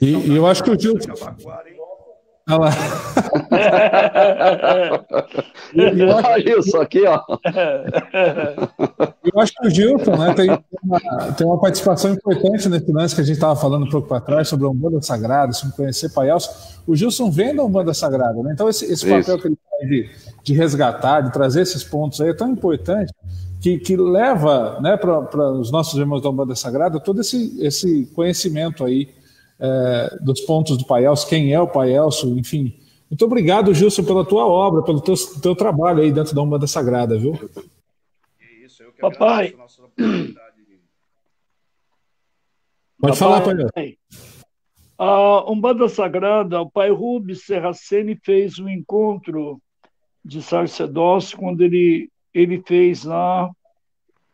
E, 0.00 0.06
e 0.06 0.36
eu 0.36 0.46
acho 0.46 0.62
que 0.62 0.70
o 0.70 0.78
Gilson. 0.78 1.12
Olha 2.48 2.58
lá. 2.58 2.70
eu 5.74 6.60
isso 6.60 6.76
aqui, 6.78 7.04
ó. 7.06 7.20
Eu 9.24 9.40
acho 9.40 9.52
que 9.54 9.66
o 9.66 9.70
Gilson 9.70 10.16
né, 10.16 10.34
tem, 10.34 10.50
uma, 10.82 11.00
tem 11.32 11.46
uma 11.46 11.60
participação 11.60 12.12
importante 12.12 12.68
nesse 12.68 12.90
lance 12.92 13.14
que 13.14 13.20
a 13.20 13.24
gente 13.24 13.36
estava 13.36 13.54
falando 13.56 13.86
um 13.86 13.90
pouco 13.90 14.08
para 14.08 14.20
trás 14.20 14.48
sobre 14.48 14.66
a 14.66 14.70
Umbanda 14.70 15.00
Sagrada, 15.02 15.52
sobre 15.52 15.76
conhecer 15.76 16.12
Pai 16.12 16.30
Elcio. 16.30 16.50
O 16.86 16.96
Gilson 16.96 17.30
vem 17.30 17.54
da 17.54 17.62
Umbanda 17.62 17.92
Sagrada, 17.94 18.42
né? 18.42 18.52
Então 18.52 18.68
esse, 18.68 18.84
esse 18.86 19.08
papel 19.08 19.38
que 19.38 19.48
ele 19.48 19.58
faz 19.70 19.88
de, 19.88 20.10
de 20.42 20.54
resgatar, 20.54 21.20
de 21.22 21.32
trazer 21.32 21.62
esses 21.62 21.84
pontos 21.84 22.20
aí 22.20 22.30
é 22.30 22.34
tão 22.34 22.50
importante 22.50 23.12
que, 23.60 23.78
que 23.78 23.96
leva 23.96 24.78
né, 24.80 24.96
para 24.96 25.52
os 25.52 25.70
nossos 25.70 25.98
irmãos 25.98 26.22
da 26.22 26.30
Umbanda 26.30 26.54
Sagrada 26.54 27.00
todo 27.00 27.20
esse, 27.20 27.56
esse 27.60 28.06
conhecimento 28.14 28.84
aí 28.84 29.08
é, 29.60 30.16
dos 30.20 30.40
pontos 30.42 30.76
do 30.78 30.84
Pai 30.84 31.04
Elcio, 31.04 31.28
quem 31.28 31.52
é 31.52 31.60
o 31.60 31.66
Pai 31.66 31.92
Elcio, 31.92 32.38
enfim. 32.38 32.74
Muito 33.10 33.24
obrigado, 33.24 33.74
Gilson, 33.74 34.04
pela 34.04 34.24
tua 34.24 34.46
obra, 34.46 34.82
pelo 34.82 35.00
teu, 35.00 35.14
teu 35.40 35.56
trabalho 35.56 36.02
aí 36.02 36.12
dentro 36.12 36.34
da 36.34 36.42
Umbanda 36.42 36.66
Sagrada, 36.66 37.18
viu? 37.18 37.32
Isso, 38.64 38.82
eu 38.82 38.92
que 38.92 39.00
Papai. 39.00 39.54
Pode 42.98 42.98
Papai, 42.98 43.16
falar, 43.16 43.40
Pai. 43.72 43.96
A 44.98 45.50
Umbanda 45.50 45.88
Sagrada, 45.88 46.60
o 46.60 46.68
pai 46.68 46.90
Rubens 46.90 47.44
Serraceni 47.44 48.18
fez 48.22 48.58
um 48.58 48.68
encontro 48.68 49.58
de 50.24 50.42
sacerdócio 50.42 51.38
quando 51.38 51.60
ele, 51.62 52.10
ele 52.34 52.60
fez 52.66 53.04
lá 53.04 53.48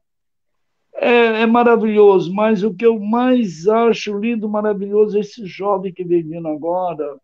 é, 0.95 1.43
é, 1.43 1.47
maravilhoso, 1.47 2.33
mas 2.35 2.63
o 2.63 2.75
que 2.75 2.85
eu 2.87 2.99
mais 3.01 3.67
acho 3.67 4.19
lindo, 4.19 4.49
maravilhoso, 4.49 5.17
é 5.17 5.21
esse 5.21 5.47
jovem 5.47 5.93
que 5.93 6.05
vem 6.05 6.23
vindo 6.23 6.49
agora, 6.49 7.19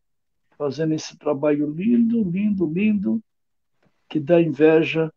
fazendo 0.59 0.93
esse 0.93 1.17
trabalho 1.17 1.71
lindo, 1.71 2.23
lindo, 2.29 2.67
lindo, 2.67 3.23
que 4.09 4.19
dá 4.19 4.43
inveja 4.43 5.13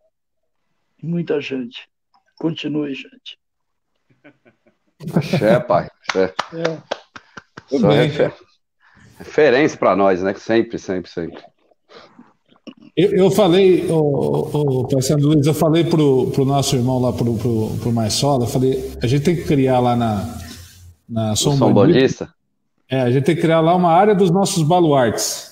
em 1.01 1.07
muita 1.07 1.41
gente. 1.41 1.89
Continue, 2.37 2.93
gente. 2.93 3.39
É, 5.41 5.59
pai. 5.59 5.89
É. 6.15 6.33
É. 6.59 8.03
Refer... 8.05 8.35
Referência 9.17 9.77
para 9.77 9.95
nós, 9.95 10.21
né? 10.21 10.33
Sempre, 10.35 10.77
sempre, 10.77 11.09
sempre. 11.09 11.41
Eu, 12.95 13.11
eu 13.11 13.31
falei, 13.31 13.89
o, 13.89 14.87
Parceiro 14.87 15.21
Luiz, 15.21 15.47
eu 15.47 15.53
falei 15.53 15.83
pro, 15.83 16.29
pro 16.31 16.45
nosso 16.45 16.75
irmão 16.75 16.99
lá, 16.99 17.13
pro, 17.13 17.35
pro, 17.37 17.77
pro 17.77 17.91
Marçola, 17.91 18.43
eu 18.43 18.47
falei, 18.47 18.91
a 19.01 19.07
gente 19.07 19.23
tem 19.23 19.35
que 19.35 19.45
criar 19.45 19.79
lá 19.79 19.95
na, 19.95 20.37
na 21.07 21.35
São, 21.35 21.55
São 21.55 21.73
Bandista. 21.73 22.31
É, 22.91 22.99
a 22.99 23.09
gente 23.09 23.23
tem 23.23 23.35
que 23.35 23.41
criar 23.41 23.61
lá 23.61 23.73
uma 23.73 23.89
área 23.89 24.13
dos 24.13 24.29
nossos 24.29 24.63
baluartes. 24.63 25.49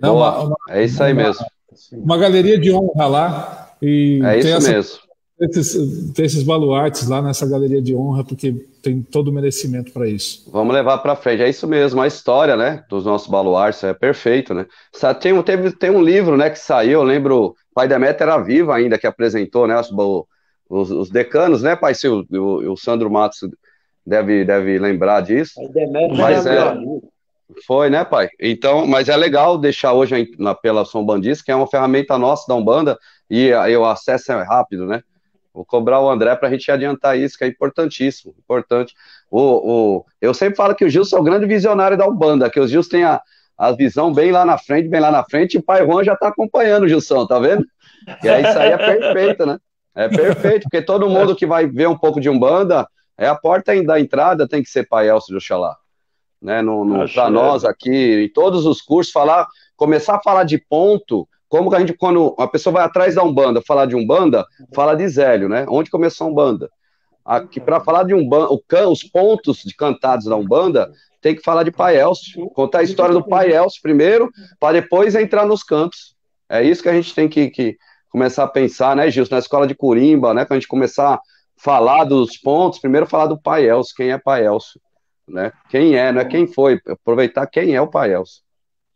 É, 0.00 0.08
uma, 0.08 0.38
uma, 0.38 0.56
é 0.68 0.84
isso 0.84 1.02
aí 1.02 1.12
uma, 1.12 1.24
mesmo. 1.24 1.44
Uma 1.92 2.16
galeria 2.16 2.56
de 2.56 2.72
honra 2.72 3.06
lá. 3.08 3.74
E 3.82 4.20
é 4.22 4.38
isso 4.38 4.48
essa, 4.48 4.72
mesmo. 4.72 4.98
Esses, 5.40 6.12
ter 6.12 6.26
esses 6.26 6.44
baluartes 6.44 7.08
lá 7.08 7.20
nessa 7.20 7.44
galeria 7.44 7.82
de 7.82 7.92
honra, 7.92 8.22
porque 8.22 8.52
tem 8.80 9.02
todo 9.02 9.28
o 9.28 9.32
merecimento 9.32 9.92
para 9.92 10.06
isso. 10.06 10.48
Vamos 10.52 10.72
levar 10.72 10.98
para 10.98 11.16
frente, 11.16 11.42
é 11.42 11.48
isso 11.48 11.66
mesmo, 11.66 12.00
a 12.00 12.06
história, 12.06 12.56
né, 12.56 12.84
dos 12.88 13.04
nossos 13.04 13.26
baluartes 13.26 13.82
é 13.82 13.92
perfeito, 13.92 14.54
né? 14.54 14.64
Tem, 15.20 15.42
teve, 15.42 15.72
tem 15.72 15.90
um 15.90 16.00
livro, 16.00 16.36
né, 16.36 16.50
que 16.50 16.58
saiu, 16.58 17.00
eu 17.00 17.02
lembro, 17.02 17.46
o 17.46 17.54
pai 17.74 17.88
Demeter 17.88 18.28
era 18.28 18.38
vivo 18.38 18.70
ainda, 18.70 18.96
que 18.96 19.08
apresentou, 19.08 19.66
né, 19.66 19.74
os, 19.80 19.90
os, 20.70 20.90
os 20.90 21.10
decanos, 21.10 21.62
né, 21.62 21.74
pai 21.74 21.94
o, 22.04 22.72
o 22.72 22.76
Sandro 22.76 23.10
Matos 23.10 23.40
deve, 24.06 24.44
deve 24.44 24.78
lembrar 24.78 25.20
disso. 25.20 25.54
Mas 26.16 26.46
é, 26.46 26.74
foi, 27.66 27.90
né, 27.90 28.04
pai? 28.04 28.28
Então, 28.40 28.86
mas 28.86 29.08
é 29.08 29.16
legal 29.16 29.58
deixar 29.58 29.92
hoje 29.92 30.30
na, 30.38 30.54
pela 30.54 30.84
Som 30.84 31.04
Bandis, 31.04 31.42
que 31.42 31.50
é 31.50 31.56
uma 31.56 31.66
ferramenta 31.66 32.18
nossa 32.18 32.46
da 32.48 32.54
Umbanda, 32.54 32.98
e 33.30 33.52
aí 33.52 33.76
o 33.76 33.84
acesso 33.84 34.32
é 34.32 34.42
rápido, 34.42 34.86
né? 34.86 35.02
Vou 35.52 35.64
cobrar 35.64 36.00
o 36.00 36.10
André 36.10 36.34
para 36.34 36.48
a 36.48 36.50
gente 36.50 36.68
adiantar 36.70 37.16
isso, 37.16 37.38
que 37.38 37.44
é 37.44 37.46
importantíssimo, 37.46 38.34
importante. 38.36 38.92
O, 39.30 39.40
o, 39.40 40.06
eu 40.20 40.34
sempre 40.34 40.56
falo 40.56 40.74
que 40.74 40.84
o 40.84 40.90
Gilson 40.90 41.16
é 41.16 41.20
o 41.20 41.24
grande 41.24 41.46
visionário 41.46 41.96
da 41.96 42.08
Umbanda, 42.08 42.50
que 42.50 42.58
o 42.58 42.66
Gilson 42.66 42.90
tem 42.90 43.04
a, 43.04 43.22
a 43.56 43.70
visão 43.70 44.12
bem 44.12 44.32
lá 44.32 44.44
na 44.44 44.58
frente, 44.58 44.88
bem 44.88 45.00
lá 45.00 45.12
na 45.12 45.22
frente, 45.22 45.54
e 45.54 45.58
o 45.58 45.62
Pai 45.62 45.86
Juan 45.86 46.02
já 46.02 46.14
está 46.14 46.28
acompanhando 46.28 46.84
o 46.84 46.88
Gilson, 46.88 47.24
tá 47.24 47.38
vendo? 47.38 47.64
E 48.22 48.28
aí 48.28 48.42
isso 48.42 48.58
aí 48.58 48.72
é 48.72 48.76
perfeito, 48.76 49.46
né? 49.46 49.58
É 49.94 50.08
perfeito, 50.08 50.64
porque 50.64 50.82
todo 50.82 51.08
mundo 51.08 51.36
que 51.36 51.46
vai 51.46 51.68
ver 51.68 51.88
um 51.88 51.96
pouco 51.96 52.20
de 52.20 52.28
Umbanda, 52.28 52.84
é 53.16 53.26
a 53.26 53.34
porta 53.34 53.80
da 53.82 54.00
entrada 54.00 54.48
tem 54.48 54.62
que 54.62 54.68
ser 54.68 54.88
Pai 54.88 55.08
Elcio 55.08 55.32
de 55.32 55.36
Oxalá. 55.36 55.76
Né, 56.40 56.60
para 57.14 57.30
nós 57.30 57.64
aqui, 57.64 58.24
em 58.24 58.28
todos 58.30 58.66
os 58.66 58.82
cursos, 58.82 59.10
falar, 59.10 59.46
começar 59.76 60.16
a 60.16 60.20
falar 60.20 60.44
de 60.44 60.58
ponto, 60.58 61.26
como 61.48 61.70
que 61.70 61.76
a 61.76 61.80
gente, 61.80 61.94
quando 61.94 62.34
a 62.38 62.46
pessoa 62.46 62.74
vai 62.74 62.84
atrás 62.84 63.14
da 63.14 63.22
Umbanda, 63.22 63.62
falar 63.62 63.86
de 63.86 63.96
Umbanda, 63.96 64.44
fala 64.74 64.94
de 64.94 65.08
Zélio, 65.08 65.48
né? 65.48 65.64
Onde 65.68 65.90
começou 65.90 66.26
a 66.26 66.30
Umbanda? 66.30 66.70
Aqui, 67.24 67.60
para 67.60 67.80
falar 67.80 68.02
de 68.02 68.12
Umbanda, 68.12 68.48
os 68.90 69.02
pontos 69.02 69.62
de 69.64 69.74
cantados 69.74 70.26
da 70.26 70.36
Umbanda, 70.36 70.92
tem 71.22 71.34
que 71.34 71.42
falar 71.42 71.62
de 71.62 71.70
Pai 71.70 71.98
Elcio, 71.98 72.50
contar 72.50 72.80
a 72.80 72.82
história 72.82 73.14
do 73.14 73.26
Pai 73.26 73.50
Elcio 73.50 73.80
primeiro, 73.80 74.30
para 74.60 74.80
depois 74.80 75.14
entrar 75.14 75.46
nos 75.46 75.62
cantos. 75.62 76.14
É 76.46 76.62
isso 76.62 76.82
que 76.82 76.88
a 76.90 76.92
gente 76.92 77.14
tem 77.14 77.26
que, 77.26 77.48
que 77.48 77.78
começar 78.10 78.44
a 78.44 78.48
pensar, 78.48 78.94
né, 78.94 79.10
Gilson? 79.10 79.34
Na 79.34 79.38
escola 79.38 79.66
de 79.66 79.74
Curimba, 79.74 80.34
né? 80.34 80.44
Quando 80.44 80.58
a 80.58 80.60
gente 80.60 80.68
começar 80.68 81.18
falar 81.64 82.04
dos 82.04 82.36
pontos, 82.36 82.78
primeiro 82.78 83.06
falar 83.06 83.26
do 83.26 83.40
Pai 83.40 83.66
Elcio, 83.66 83.96
quem 83.96 84.12
é 84.12 84.18
Pai 84.18 84.44
Elcio, 84.44 84.78
né? 85.26 85.50
Quem 85.70 85.96
é, 85.96 86.12
não 86.12 86.20
é 86.20 86.24
quem 86.26 86.46
foi, 86.46 86.78
aproveitar 86.86 87.46
quem 87.46 87.74
é 87.74 87.80
o 87.80 87.88
Pai 87.90 88.12
Elcio. 88.12 88.44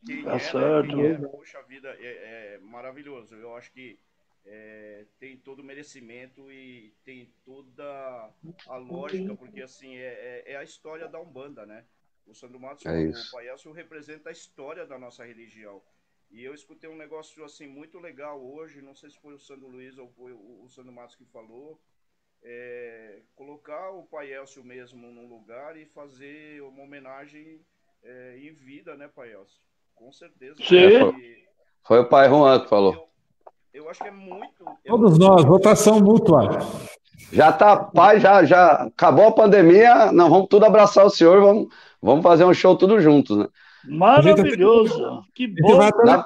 Quem 0.05 0.23
tá 0.23 0.35
é, 0.35 0.39
certo. 0.39 0.95
Né? 0.95 1.13
É, 1.13 1.15
poxa 1.17 1.63
vida, 1.63 1.89
é, 1.99 2.59
maravilhoso. 2.61 3.35
Eu 3.35 3.57
acho 3.57 3.73
que 3.73 3.99
é, 4.45 5.07
tem 5.19 5.39
todo 5.39 5.61
o 5.61 5.65
merecimento 5.65 6.53
e 6.53 6.93
tem 7.07 7.33
toda 7.43 8.31
a 8.67 8.77
lógica, 8.77 9.35
porque 9.35 9.63
assim 9.63 9.97
é, 9.97 10.45
é, 10.47 10.53
é 10.53 10.57
a 10.57 10.63
história 10.63 11.09
da 11.09 11.19
Umbanda, 11.19 11.65
né? 11.65 11.85
O 12.27 12.35
Sandro 12.35 12.61
Matos, 12.61 12.85
é 12.85 13.09
o 13.09 13.31
Paiaço, 13.33 13.73
representa 13.73 14.29
a 14.29 14.33
história 14.33 14.85
da 14.85 14.99
nossa 14.99 15.25
religião. 15.25 15.81
E 16.31 16.45
eu 16.45 16.53
escutei 16.53 16.91
um 16.91 16.97
negócio 16.97 17.43
assim 17.43 17.67
muito 17.67 17.99
legal 17.99 18.39
hoje, 18.39 18.83
não 18.83 18.95
sei 18.95 19.09
se 19.09 19.19
foi 19.19 19.33
o 19.33 19.39
Sandro 19.39 19.69
Luiz 19.69 19.97
ou 19.97 20.11
foi 20.11 20.33
o, 20.33 20.63
o 20.63 20.69
Sandro 20.69 20.93
Matos 20.93 21.17
que 21.17 21.25
falou, 21.25 21.81
é, 22.43 23.21
colocar 23.35 23.91
o 23.91 24.05
Pai 24.05 24.33
Elcio 24.33 24.65
mesmo 24.65 25.11
num 25.11 25.29
lugar 25.29 25.77
e 25.77 25.87
fazer 25.87 26.63
uma 26.63 26.83
homenagem 26.83 27.61
é, 28.03 28.39
em 28.39 28.53
vida, 28.53 28.97
né, 28.97 29.09
Pai 29.09 29.33
Elcio? 29.33 29.61
Com 29.95 30.13
certeza. 30.13 30.55
Sim. 30.59 31.13
Foi 31.83 32.01
o 32.01 32.09
pai 32.09 32.29
Juan 32.29 32.61
que 32.61 32.69
falou. 32.69 32.95
Eu, 33.73 33.85
eu 33.85 33.91
acho 33.91 34.01
que 34.01 34.09
é 34.09 34.13
muito. 34.13 34.65
Todos 34.87 35.19
nós, 35.19 35.45
votação 35.45 36.01
mútua. 36.01 36.61
Já 37.33 37.53
tá, 37.53 37.77
pai, 37.77 38.21
já, 38.21 38.45
já 38.45 38.85
acabou 38.85 39.27
a 39.27 39.33
pandemia, 39.33 40.13
não 40.13 40.31
vamos 40.31 40.49
tudo 40.49 40.65
abraçar 40.65 41.05
o 41.05 41.11
senhor, 41.11 41.41
vamos, 41.41 41.69
vamos 42.01 42.23
fazer 42.23 42.45
um 42.45 42.55
show 42.55 42.77
todos 42.77 43.03
juntos, 43.03 43.37
né? 43.37 43.49
Maravilhoso, 43.85 45.23
que 45.35 45.47
bom. 45.47 45.79
Na, 46.05 46.25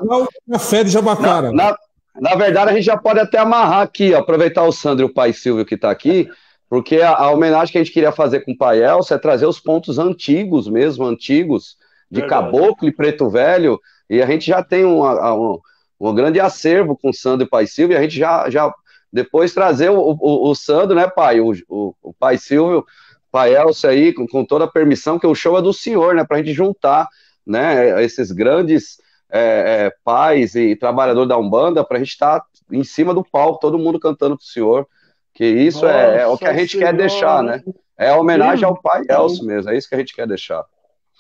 café 0.51 0.85
de 0.85 0.91
Jabacara. 0.91 1.53
Na, 1.53 1.71
na, 1.71 1.79
na, 2.21 2.35
verdade, 2.35 2.71
a 2.71 2.75
gente 2.75 2.85
já 2.85 2.97
pode 2.97 3.21
até 3.21 3.39
amarrar 3.39 3.83
aqui, 3.83 4.13
ó, 4.13 4.19
aproveitar 4.19 4.65
o 4.65 4.73
Sandro 4.73 5.07
e 5.07 5.11
o 5.11 5.13
pai 5.13 5.33
Silvio 5.33 5.65
que 5.65 5.75
está 5.75 5.91
aqui, 5.91 6.29
porque 6.69 7.01
a, 7.01 7.15
a, 7.15 7.31
homenagem 7.31 7.73
que 7.73 7.79
a 7.79 7.83
gente 7.85 7.93
queria 7.93 8.13
fazer 8.13 8.41
com 8.41 8.53
o 8.53 8.57
pai 8.57 8.83
Elcio 8.83 9.15
é 9.15 9.19
trazer 9.19 9.47
os 9.47 9.61
pontos 9.61 9.99
antigos 9.99 10.69
mesmo, 10.69 11.05
antigos, 11.05 11.77
de 12.11 12.21
verdade. 12.21 12.45
caboclo 12.45 12.89
e 12.89 12.93
preto 12.93 13.29
velho, 13.29 13.81
e 14.09 14.23
a 14.23 14.27
gente 14.27 14.47
já 14.47 14.63
tem 14.63 14.85
um, 14.85 15.03
um, 15.05 15.59
um 16.01 16.15
grande 16.15 16.41
acervo 16.41 16.97
com 16.97 17.11
o 17.11 17.15
Sandro 17.15 17.45
e 17.45 17.47
o 17.47 17.51
Pai 17.51 17.67
Silvio, 17.67 17.95
e 17.95 17.99
a 17.99 18.03
gente 18.03 18.17
já, 18.17 18.49
já 18.51 18.73
depois 19.13 19.53
trazer 19.53 19.91
o, 19.91 19.99
o, 19.99 20.51
o 20.51 20.55
Sandro, 20.55 20.97
né, 20.97 21.07
pai? 21.09 21.41
O, 21.41 21.53
o, 21.69 21.95
o 22.03 22.15
Pai 22.15 22.39
Silvio, 22.39 22.85
Pai 23.31 23.55
Elcio 23.55 23.89
aí, 23.89 24.13
com, 24.13 24.27
com, 24.27 24.45
toda 24.45 24.65
a 24.65 24.71
permissão, 24.71 25.19
que 25.19 25.27
o 25.27 25.35
show 25.35 25.59
é 25.59 25.63
do 25.63 25.73
senhor, 25.73 26.15
né? 26.15 26.25
Para 26.25 26.39
a 26.39 26.43
gente 26.43 26.55
juntar, 26.55 27.09
né, 27.47 28.03
esses 28.05 28.31
grandes 28.31 28.99
é, 29.33 29.87
é, 29.87 29.93
pais 30.05 30.55
e 30.55 30.77
trabalhadores 30.77 31.29
da 31.29 31.39
Umbanda, 31.39 31.83
para 31.83 31.97
a 31.97 32.01
gente 32.01 32.11
estar 32.11 32.41
tá 32.41 32.47
em 32.71 32.85
cima 32.85 33.15
do 33.15 33.25
palco, 33.25 33.59
todo 33.61 33.79
mundo 33.79 33.99
cantando 33.99 34.37
para 34.37 34.45
o 34.45 34.47
senhor. 34.47 34.87
Que 35.35 35.47
isso 35.47 35.87
é, 35.87 36.21
é, 36.21 36.27
o 36.27 36.37
que 36.37 36.45
a 36.45 36.53
gente 36.53 36.73
senhora. 36.73 36.91
quer 36.91 36.97
deixar, 36.97 37.43
né? 37.43 37.63
É 37.99 38.11
a 38.11 38.19
homenagem 38.19 38.65
ao 38.67 38.81
Pai 38.81 39.03
Elcio 39.09 39.45
mesmo, 39.47 39.71
é 39.71 39.77
isso 39.77 39.89
que 39.89 39.95
a 39.95 39.99
gente 39.99 40.15
quer 40.15 40.27
deixar. 40.27 40.63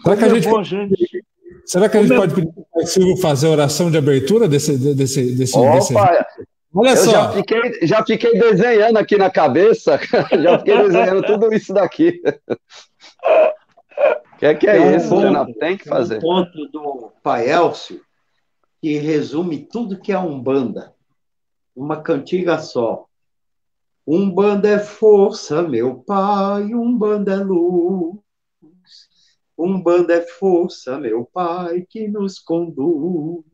Será 0.02 0.16
que 0.16 0.24
a 0.24 0.28
gente, 0.28 0.64
gente. 0.64 1.24
Será 1.64 1.88
que 1.88 1.96
a 1.96 2.02
gente 2.02 2.14
pode 2.14 2.34
pedir 2.34 2.52
para 2.52 2.82
o 2.82 2.86
Silvio 2.86 3.16
fazer 3.16 3.46
a 3.46 3.50
oração 3.50 3.90
de 3.90 3.96
abertura 3.96 4.46
desse. 4.46 4.76
desse, 4.76 5.34
desse, 5.34 5.56
Opa, 5.56 5.74
desse... 5.74 5.94
Olha 6.74 6.90
eu 6.90 6.96
só. 6.96 7.10
Já 7.10 7.32
fiquei, 7.32 7.78
já 7.82 8.04
fiquei 8.04 8.38
desenhando 8.38 8.96
aqui 8.98 9.16
na 9.16 9.30
cabeça, 9.30 9.98
já 10.42 10.58
fiquei 10.58 10.76
desenhando 10.76 11.22
tudo 11.22 11.52
isso 11.54 11.72
daqui. 11.72 12.20
O 14.42 14.44
que 14.44 14.46
é 14.46 14.54
que 14.56 14.66
é 14.66 14.72
tem 14.72 14.96
isso, 14.96 15.14
um 15.14 15.52
Tem 15.54 15.76
que 15.76 15.88
fazer. 15.88 16.16
Um 16.16 16.20
ponto 16.20 16.66
do 16.66 17.12
Pai 17.22 17.48
Elcio 17.48 18.00
que 18.80 18.98
resume 18.98 19.58
tudo 19.58 20.00
que 20.00 20.10
é 20.10 20.18
Umbanda. 20.18 20.92
Uma 21.76 22.02
cantiga 22.02 22.58
só. 22.58 23.06
Umbanda 24.04 24.68
é 24.68 24.80
força, 24.80 25.62
meu 25.62 25.94
pai, 25.94 26.74
Umbanda 26.74 27.34
é 27.34 27.36
luz. 27.36 28.18
Umbanda 29.56 30.14
é 30.14 30.22
força, 30.22 30.98
meu 30.98 31.24
Pai, 31.24 31.86
que 31.88 32.08
nos 32.08 32.40
conduz. 32.40 33.44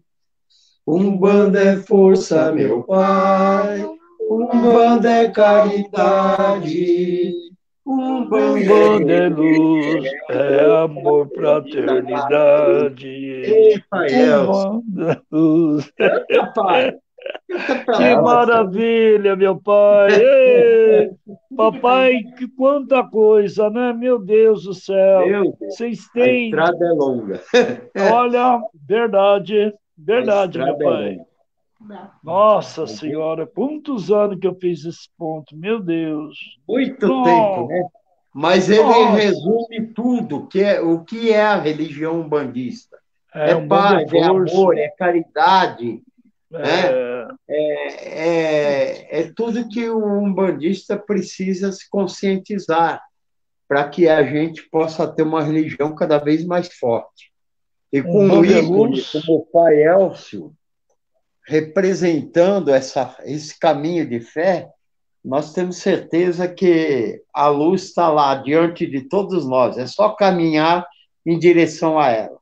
Umbanda 0.87 1.63
é 1.63 1.77
força, 1.77 2.51
meu 2.51 2.83
Pai. 2.83 3.87
Umbanda 4.23 5.11
é 5.11 5.31
caridade. 5.31 6.79
Umbanda 7.89 9.15
é 9.15 9.29
luz, 9.31 10.05
é 10.29 10.83
amor, 10.85 11.27
fraternidade. 11.35 13.09
Ei, 13.09 13.83
Pai, 13.89 14.09
Umbanda 14.13 15.13
é 15.13 15.21
luz. 15.35 15.91
Eita, 15.99 16.53
pai. 16.55 16.95
Que 17.97 18.15
maravilha, 18.17 19.35
meu 19.35 19.59
pai! 19.59 20.13
Ei, 20.13 21.11
papai, 21.57 22.21
que 22.37 22.47
quanta 22.49 23.03
coisa, 23.03 23.71
né? 23.71 23.93
Meu 23.93 24.19
Deus 24.19 24.65
do 24.65 24.75
céu! 24.75 25.25
Deus, 25.25 25.55
Vocês 25.59 26.09
têm. 26.11 26.45
A 26.45 26.61
estrada 26.61 26.87
é 26.87 26.93
longa. 26.93 27.41
Olha, 28.13 28.61
verdade, 28.87 29.75
verdade, 29.97 30.59
meu 30.59 30.75
é 30.75 30.79
pai. 30.79 31.15
É 31.15 31.29
Nossa 32.23 32.87
Senhora, 32.87 33.47
quantos 33.47 34.11
anos 34.11 34.39
que 34.39 34.47
eu 34.47 34.55
fiz 34.55 34.85
esse 34.85 35.09
ponto, 35.17 35.57
meu 35.57 35.81
Deus! 35.81 36.37
Muito 36.69 37.07
Nossa. 37.07 37.31
tempo, 37.31 37.69
né? 37.69 37.89
Mas 38.35 38.69
ele 38.69 38.83
Nossa. 38.83 39.17
resume 39.17 39.87
tudo, 39.95 40.47
que 40.47 40.61
é, 40.61 40.81
o 40.81 41.05
que 41.05 41.33
é 41.33 41.43
a 41.43 41.57
religião 41.57 42.29
bandista. 42.29 42.99
É, 43.35 43.51
é 43.51 43.67
paz, 43.67 44.13
é 44.13 44.23
amor, 44.23 44.77
é 44.77 44.89
caridade, 44.89 46.03
É, 46.51 47.29
é, 47.47 48.29
é, 48.29 49.21
é 49.21 49.33
tudo 49.35 49.69
que 49.69 49.89
um 49.91 50.33
bandista 50.33 50.97
precisa 50.97 51.71
se 51.73 51.89
conscientizar 51.91 53.03
para 53.69 53.87
que 53.89 54.09
a 54.09 54.23
gente 54.23 54.63
possa 54.71 55.07
ter 55.07 55.23
uma 55.23 55.43
religião 55.43 55.95
cada 55.95 56.19
vez 56.19 56.45
mais 56.45 56.73
forte. 56.73 57.31
E 57.93 58.03
com 58.03 58.25
um 58.25 58.45
ícone 58.45 59.03
como 59.13 59.39
o 59.41 59.47
Pai 59.47 59.83
Elcio, 59.83 60.55
representando 61.49 62.69
essa, 62.69 63.17
esse 63.25 63.59
caminho 63.59 64.07
de 64.07 64.21
fé, 64.21 64.69
nós 65.25 65.53
temos 65.53 65.77
certeza 65.77 66.47
que 66.47 67.23
a 67.35 67.49
luz 67.49 67.85
está 67.85 68.09
lá 68.11 68.35
diante 68.35 68.87
de 68.87 69.09
todos 69.09 69.47
nós, 69.47 69.79
é 69.79 69.87
só 69.87 70.11
caminhar 70.11 70.87
em 71.25 71.39
direção 71.39 71.99
a 71.99 72.09
ela. 72.09 72.39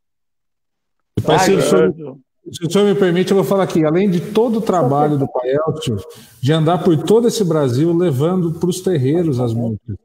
Pai, 1.24 1.38
se, 1.38 1.52
o 1.52 1.62
senhor, 1.62 1.94
se 2.50 2.66
o 2.66 2.70
senhor 2.70 2.92
me 2.92 2.98
permite, 2.98 3.30
eu 3.30 3.36
vou 3.36 3.44
falar 3.44 3.62
aqui, 3.62 3.84
além 3.84 4.10
de 4.10 4.20
todo 4.20 4.58
o 4.58 4.60
trabalho 4.62 5.16
do 5.16 5.26
Pai 5.28 5.50
Elcio, 5.50 5.96
de 6.40 6.52
andar 6.52 6.82
por 6.82 6.96
todo 7.04 7.28
esse 7.28 7.44
Brasil 7.44 7.96
levando 7.96 8.52
para 8.58 8.68
os 8.68 8.80
terreiros 8.80 9.38
as 9.38 9.54
músicas. 9.54 9.96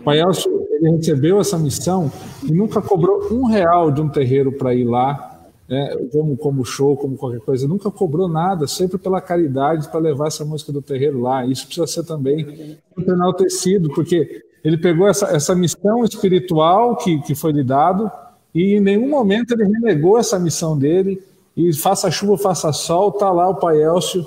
O 0.00 0.04
Pai 0.04 0.20
Elcio, 0.20 0.50
ele 0.70 0.96
recebeu 0.96 1.40
essa 1.40 1.58
missão 1.58 2.10
e 2.42 2.52
nunca 2.52 2.80
cobrou 2.80 3.32
um 3.32 3.46
real 3.46 3.90
de 3.90 4.00
um 4.00 4.08
terreiro 4.08 4.52
para 4.52 4.74
ir 4.74 4.84
lá 4.84 5.33
né, 5.68 5.96
como, 6.12 6.36
como 6.36 6.64
show, 6.64 6.96
como 6.96 7.16
qualquer 7.16 7.40
coisa, 7.40 7.66
nunca 7.66 7.90
cobrou 7.90 8.28
nada, 8.28 8.66
sempre 8.66 8.98
pela 8.98 9.20
caridade 9.20 9.88
para 9.88 10.00
levar 10.00 10.28
essa 10.28 10.44
música 10.44 10.72
do 10.72 10.82
terreiro 10.82 11.20
lá. 11.20 11.44
Isso 11.44 11.66
precisa 11.66 11.86
ser 11.86 12.04
também 12.04 12.78
enaltecido, 12.96 13.88
porque 13.94 14.42
ele 14.62 14.76
pegou 14.76 15.08
essa, 15.08 15.26
essa 15.26 15.54
missão 15.54 16.04
espiritual 16.04 16.96
que, 16.96 17.20
que 17.22 17.34
foi 17.34 17.52
lhe 17.52 17.64
dado 17.64 18.10
e 18.54 18.76
em 18.76 18.80
nenhum 18.80 19.08
momento 19.08 19.52
ele 19.52 19.64
renegou 19.64 20.18
essa 20.18 20.38
missão 20.38 20.78
dele 20.78 21.22
e 21.56 21.72
faça 21.72 22.10
chuva, 22.10 22.38
faça 22.38 22.72
sol, 22.72 23.12
tá 23.12 23.30
lá 23.30 23.48
o 23.48 23.56
Pai 23.56 23.82
Elcio 23.82 24.26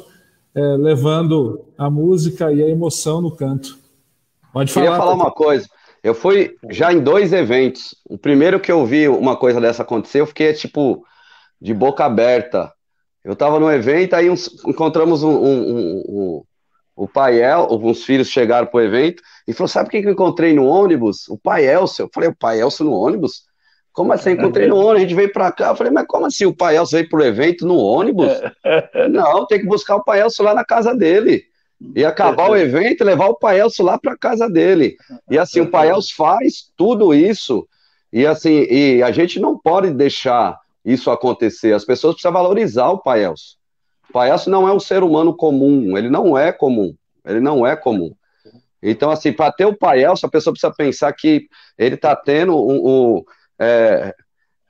é, 0.54 0.60
levando 0.78 1.62
a 1.78 1.90
música 1.90 2.52
e 2.52 2.62
a 2.64 2.70
emoção 2.70 3.22
no 3.22 3.32
canto. 3.32 3.78
Pode 4.52 4.72
falar. 4.72 4.86
Queria 4.86 5.00
falar 5.00 5.14
uma 5.14 5.32
coisa. 5.32 5.68
Eu 6.04 6.14
fui 6.14 6.56
já 6.70 6.92
em 6.92 7.00
dois 7.00 7.34
eventos. 7.34 7.96
O 8.10 8.18
primeiro 8.18 8.60
que 8.60 8.72
eu 8.72 8.86
vi 8.86 9.08
uma 9.08 9.36
coisa 9.36 9.60
dessa 9.60 9.84
acontecer, 9.84 10.22
eu 10.22 10.26
fiquei 10.26 10.54
tipo 10.54 11.06
de 11.62 11.74
boca 11.74 12.06
aberta. 12.06 12.72
Eu 13.24 13.34
estava 13.34 13.60
no 13.60 13.72
evento, 13.72 14.14
aí 14.14 14.30
uns, 14.30 14.64
encontramos 14.66 15.24
um, 15.24 15.32
um, 15.32 16.04
um, 16.08 16.44
o 16.96 17.08
pai 17.08 17.42
El, 17.42 17.68
uns 17.72 18.04
filhos 18.04 18.30
chegaram 18.30 18.68
para 18.68 18.78
o 18.78 18.82
evento 18.82 19.22
e 19.48 19.54
falou: 19.54 19.68
Sabe 19.68 19.90
quem 19.90 20.02
que 20.02 20.08
eu 20.08 20.14
encontrei 20.14 20.54
no 20.54 20.66
ônibus? 20.66 21.28
O 21.28 21.38
pai 21.38 21.66
Elcio. 21.66 22.06
Eu 22.06 22.10
falei: 22.14 22.30
O 22.30 22.36
pai 22.36 22.60
Elcio 22.60 22.86
no 22.86 22.94
ônibus? 22.94 23.44
Como 23.94 24.14
assim? 24.14 24.32
Encontrei 24.32 24.68
no 24.68 24.78
ônibus, 24.78 24.98
a 24.98 25.00
gente 25.02 25.16
veio 25.16 25.32
para 25.32 25.52
cá. 25.52 25.70
Eu 25.70 25.76
falei: 25.76 25.92
Mas 25.92 26.06
como 26.08 26.26
assim? 26.26 26.46
O 26.46 26.56
pai 26.56 26.78
Elcio 26.78 26.98
veio 26.98 27.10
para 27.10 27.20
o 27.20 27.24
evento 27.24 27.68
no 27.68 27.78
ônibus? 27.78 28.32
Não, 29.12 29.46
tem 29.46 29.60
que 29.60 29.66
buscar 29.66 29.98
o 29.98 30.04
pai 30.04 30.22
Elcio 30.22 30.44
lá 30.44 30.56
na 30.56 30.66
casa 30.66 30.96
dele. 30.96 31.44
E 31.96 32.04
acabar 32.04 32.50
o 32.50 32.56
evento 32.56 33.02
e 33.02 33.04
levar 33.04 33.28
o 33.28 33.36
pai 33.36 33.60
Elcio 33.60 33.86
lá 33.86 34.00
para 34.00 34.14
a 34.14 34.18
casa 34.18 34.50
dele. 34.50 34.98
E 35.30 35.38
assim, 35.38 35.60
o 35.62 35.70
pai 35.70 35.92
Elcio 35.92 36.16
faz 36.16 36.72
tudo 36.76 37.14
isso. 37.14 37.68
E 38.12 38.26
assim, 38.26 38.66
e 38.70 39.04
a 39.04 39.12
gente 39.12 39.40
não 39.40 39.58
pode 39.58 39.92
deixar 39.92 40.58
isso 40.88 41.12
acontecer. 41.12 41.74
As 41.74 41.84
pessoas 41.84 42.14
precisam 42.16 42.32
valorizar 42.32 42.90
o 42.90 43.00
Paelso. 43.00 43.58
O 44.10 44.14
Paelso 44.14 44.50
não 44.50 44.68
é 44.68 44.74
um 44.74 44.80
ser 44.80 45.04
humano 45.04 45.36
comum, 45.36 45.98
ele 45.98 46.10
não 46.10 46.38
é 46.38 46.52
comum, 46.54 46.96
ele 47.26 47.42
não 47.42 47.68
é 47.68 47.76
comum. 47.76 48.16
Então, 48.82 49.12
assim, 49.12 49.34
para 49.34 49.52
ter 49.52 49.66
o 49.66 49.76
Paelso, 49.76 50.26
a 50.26 50.30
pessoa 50.30 50.54
precisa 50.54 50.74
pensar 50.74 51.12
que 51.12 51.48
ele 51.78 51.96
está 51.96 52.16
tendo 52.16 52.56
um, 52.56 53.18
um 53.18 53.24
é, 53.60 54.16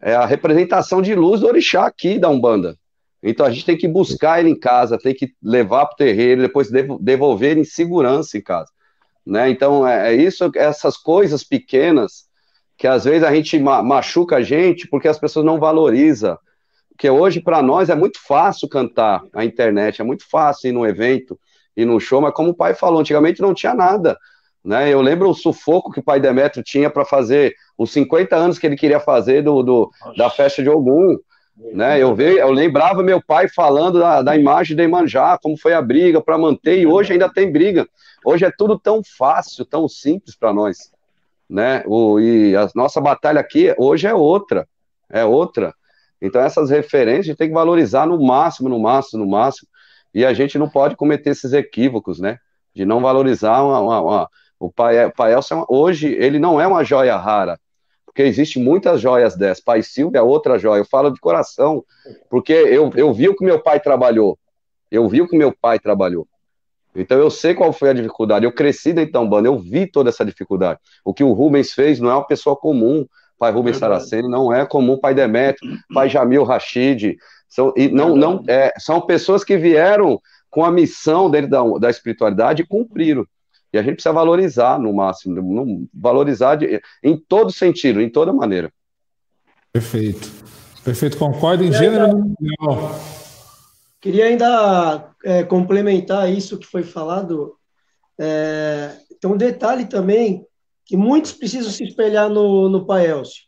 é, 0.02 0.16
a 0.16 0.26
representação 0.26 1.02
de 1.02 1.14
luz 1.14 1.42
do 1.42 1.48
orixá 1.48 1.86
aqui 1.86 2.18
da 2.18 2.30
Umbanda. 2.30 2.76
Então 3.22 3.46
a 3.46 3.52
gente 3.52 3.66
tem 3.66 3.78
que 3.78 3.88
buscar 3.88 4.40
ele 4.40 4.50
em 4.50 4.60
casa, 4.60 4.98
tem 4.98 5.14
que 5.14 5.34
levar 5.42 5.86
para 5.88 5.94
o 5.94 5.98
terreiro, 5.98 6.42
depois 6.42 6.70
devolver 7.00 7.58
em 7.58 7.64
segurança 7.64 8.38
em 8.38 8.42
casa. 8.42 8.72
Né? 9.26 9.50
Então 9.50 9.88
é, 9.88 10.14
é 10.14 10.16
isso, 10.16 10.50
essas 10.56 10.96
coisas 10.98 11.44
pequenas 11.44 12.27
que 12.78 12.86
às 12.88 13.06
vezes 13.06 13.24
a 13.24 13.34
gente 13.34 13.60
machuca 13.60 14.38
a 14.38 14.42
gente 14.42 14.88
porque 14.88 15.08
as 15.08 15.18
pessoas 15.18 15.46
não 15.46 15.60
valorizam. 15.60 16.38
Porque 16.92 17.10
hoje, 17.10 17.42
para 17.42 17.62
nós, 17.62 17.90
é 17.90 17.96
muito 17.96 18.20
fácil 18.26 18.68
cantar 18.70 19.24
na 19.34 19.44
internet, 19.44 20.02
é 20.02 20.04
muito 20.04 20.28
fácil 20.30 20.70
ir 20.70 20.72
num 20.72 20.86
evento, 20.86 21.40
ir 21.76 21.86
num 21.86 22.00
show, 22.00 22.22
mas 22.22 22.34
como 22.34 22.50
o 22.50 22.56
pai 22.56 22.74
falou, 22.74 23.00
antigamente 23.00 23.42
não 23.42 23.54
tinha 23.54 23.74
nada. 23.74 24.18
Né? 24.64 24.92
Eu 24.92 25.02
lembro 25.02 25.30
o 25.30 25.34
sufoco 25.34 25.92
que 25.92 26.00
o 26.00 26.04
pai 26.04 26.20
Demetrio 26.20 26.64
tinha 26.64 26.90
para 26.90 27.06
fazer 27.06 27.54
os 27.78 27.92
50 27.92 28.36
anos 28.36 28.60
que 28.60 28.66
ele 28.66 28.76
queria 28.76 29.00
fazer 29.00 29.44
do, 29.44 29.62
do 29.64 29.92
da 30.16 30.30
festa 30.30 30.62
de 30.62 30.70
Ogum. 30.70 31.18
Né? 31.74 32.02
Eu, 32.02 32.16
ve, 32.16 32.38
eu 32.38 32.52
lembrava 32.52 33.02
meu 33.02 33.22
pai 33.24 33.48
falando 33.48 34.00
da, 34.00 34.22
da 34.22 34.36
imagem 34.36 34.76
de 34.76 34.84
Imanjá, 34.84 35.40
como 35.42 35.58
foi 35.58 35.74
a 35.74 35.82
briga 35.82 36.22
para 36.22 36.38
manter, 36.38 36.80
e 36.80 36.88
hoje 36.88 37.14
ainda 37.14 37.32
tem 37.32 37.52
briga. 37.52 37.88
Hoje 38.26 38.46
é 38.46 38.52
tudo 38.56 38.78
tão 38.78 39.02
fácil, 39.18 39.66
tão 39.66 39.88
simples 39.88 40.36
para 40.36 40.54
nós 40.54 40.92
né? 41.50 41.84
O, 41.86 42.20
e 42.20 42.56
a 42.56 42.70
nossa 42.76 43.00
batalha 43.00 43.40
aqui 43.40 43.74
hoje 43.78 44.08
é 44.08 44.14
outra, 44.14 44.68
é 45.10 45.24
outra. 45.24 45.74
Então 46.22 46.42
essas 46.42 46.70
referências 46.70 47.26
a 47.26 47.28
gente 47.30 47.38
tem 47.38 47.48
que 47.48 47.54
valorizar 47.54 48.06
no 48.06 48.22
máximo, 48.22 48.70
no 48.70 48.80
máximo, 48.80 49.24
no 49.24 49.30
máximo. 49.30 49.70
E 50.14 50.26
a 50.26 50.34
gente 50.34 50.58
não 50.58 50.70
pode 50.70 50.96
cometer 50.96 51.32
esses 51.32 51.54
equívocos, 51.54 52.20
né? 52.20 52.38
De 52.74 52.86
não 52.86 53.02
valorizar 53.02 53.62
uma, 53.64 53.80
uma, 53.80 54.02
uma 54.02 54.30
o 54.60 54.72
Pai, 54.72 55.12
Pai 55.12 55.34
Elcio, 55.34 55.66
hoje 55.70 56.08
ele 56.08 56.40
não 56.40 56.60
é 56.60 56.66
uma 56.66 56.84
joia 56.84 57.16
rara, 57.16 57.60
porque 58.06 58.24
existe 58.24 58.58
muitas 58.60 59.00
joias 59.00 59.36
dessas. 59.36 59.64
Pai 59.64 59.84
Silvio 59.84 60.18
é 60.18 60.22
outra 60.22 60.58
joia. 60.58 60.80
Eu 60.80 60.86
falo 60.86 61.12
de 61.12 61.20
coração, 61.20 61.84
porque 62.30 62.54
eu, 62.54 62.92
eu 62.96 63.14
vi 63.14 63.30
o 63.30 63.36
que 63.36 63.46
meu 63.46 63.62
pai 63.62 63.80
trabalhou. 63.80 64.38
Eu 64.90 65.08
vi 65.08 65.22
o 65.22 65.28
que 65.28 65.38
meu 65.38 65.54
pai 65.54 65.78
trabalhou. 65.78 66.28
Então 66.98 67.18
eu 67.18 67.30
sei 67.30 67.54
qual 67.54 67.72
foi 67.72 67.90
a 67.90 67.94
dificuldade. 67.94 68.46
Eu 68.46 68.52
cresci 68.52 68.92
dentro 68.92 69.14
da 69.14 69.20
Umbanda, 69.20 69.48
eu 69.48 69.58
vi 69.60 69.86
toda 69.86 70.10
essa 70.10 70.26
dificuldade. 70.26 70.80
O 71.06 71.14
que 71.14 71.24
o 71.24 71.32
Rubens 71.32 71.74
fez 71.74 72.00
não 72.00 72.10
é 72.10 72.14
uma 72.14 72.26
pessoa 72.26 72.56
comum. 72.56 73.06
Pai 73.38 73.52
Rubens 73.52 73.78
Saraceni 73.78 74.28
não 74.28 74.52
é 74.52 74.66
comum. 74.66 74.98
Pai 74.98 75.14
Demetrio, 75.14 75.78
pai 75.94 76.10
Jamil 76.10 76.44
Rachid. 76.44 77.18
São, 77.48 77.72
e 77.78 77.88
não, 77.88 78.16
não, 78.16 78.44
é, 78.48 78.74
são 78.78 79.00
pessoas 79.00 79.44
que 79.44 79.58
vieram 79.58 80.20
com 80.50 80.66
a 80.66 80.72
missão 80.72 81.30
dele 81.30 81.48
da, 81.48 81.64
da 81.80 81.90
espiritualidade 81.90 82.64
e 82.64 82.68
cumpriram. 82.68 83.26
E 83.72 83.78
a 83.78 83.84
gente 83.84 83.96
precisa 83.96 84.14
valorizar 84.14 84.80
no 84.80 84.92
máximo, 84.94 85.88
valorizar 85.94 86.56
de, 86.56 86.82
em 87.04 87.18
todo 87.18 87.52
sentido, 87.52 88.02
em 88.02 88.10
toda 88.10 88.34
maneira. 88.34 88.72
Perfeito. 89.72 90.32
Perfeito, 90.84 91.18
concordo 91.18 91.64
em 91.64 91.72
gênero 91.72 92.34
Queria 94.00 94.26
ainda 94.26 95.10
é, 95.24 95.44
complementar 95.44 96.32
isso 96.32 96.58
que 96.58 96.66
foi 96.66 96.84
falado. 96.84 97.56
É, 98.20 98.98
tem 99.20 99.30
um 99.30 99.38
detalhe 99.38 99.86
também 99.86 100.46
que 100.86 100.96
muitos 100.96 101.34
precisam 101.34 101.72
se 101.72 101.84
espelhar 101.84 102.30
no, 102.30 102.70
no 102.70 102.86
Pai 102.86 103.10
Elcio. 103.10 103.44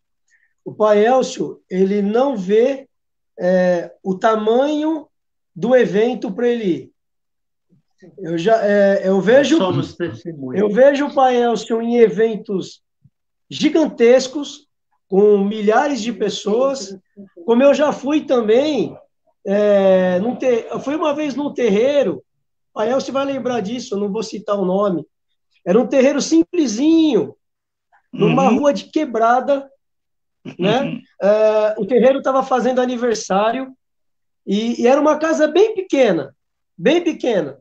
O 0.63 0.73
Pai 0.73 1.05
Elcio, 1.05 1.61
ele 1.69 2.01
não 2.01 2.35
vê 2.35 2.87
é, 3.39 3.91
o 4.03 4.15
tamanho 4.15 5.07
do 5.55 5.75
evento 5.75 6.31
para 6.31 6.47
ele 6.47 6.63
ir. 6.63 6.91
Eu 8.17 8.37
já 8.37 8.65
é, 8.65 9.07
eu 9.07 9.19
vejo 9.19 9.57
eu 10.53 10.69
vejo 10.69 11.07
o 11.07 11.13
Pai 11.13 11.35
Elcio 11.35 11.81
em 11.81 11.97
eventos 11.97 12.81
gigantescos 13.49 14.67
com 15.07 15.39
milhares 15.39 16.01
de 16.01 16.13
pessoas, 16.13 16.95
como 17.45 17.63
eu 17.63 17.73
já 17.73 17.91
fui 17.91 18.21
também 18.21 18.95
é, 19.51 20.19
num 20.19 20.35
ter... 20.35 20.69
Foi 20.81 20.95
uma 20.95 21.11
vez 21.11 21.33
num 21.33 21.51
terreiro, 21.51 22.23
a 22.77 22.85
Elcio 22.85 23.11
vai 23.11 23.25
lembrar 23.25 23.61
disso, 23.61 23.95
eu 23.95 23.99
não 23.99 24.11
vou 24.11 24.21
citar 24.21 24.55
o 24.55 24.63
nome. 24.63 25.03
Era 25.65 25.79
um 25.79 25.87
terreiro 25.87 26.21
simplesinho, 26.21 27.35
numa 28.13 28.49
uhum. 28.49 28.59
rua 28.59 28.73
de 28.73 28.85
quebrada, 28.85 29.67
né? 30.57 30.83
Uhum. 30.83 31.01
É, 31.21 31.75
o 31.79 31.85
terreiro 31.85 32.19
estava 32.19 32.43
fazendo 32.43 32.79
aniversário 32.79 33.75
e, 34.45 34.83
e, 34.83 34.87
era 34.87 35.01
uma 35.01 35.17
casa 35.17 35.47
bem 35.47 35.73
pequena, 35.73 36.35
bem 36.77 37.03
pequena. 37.03 37.57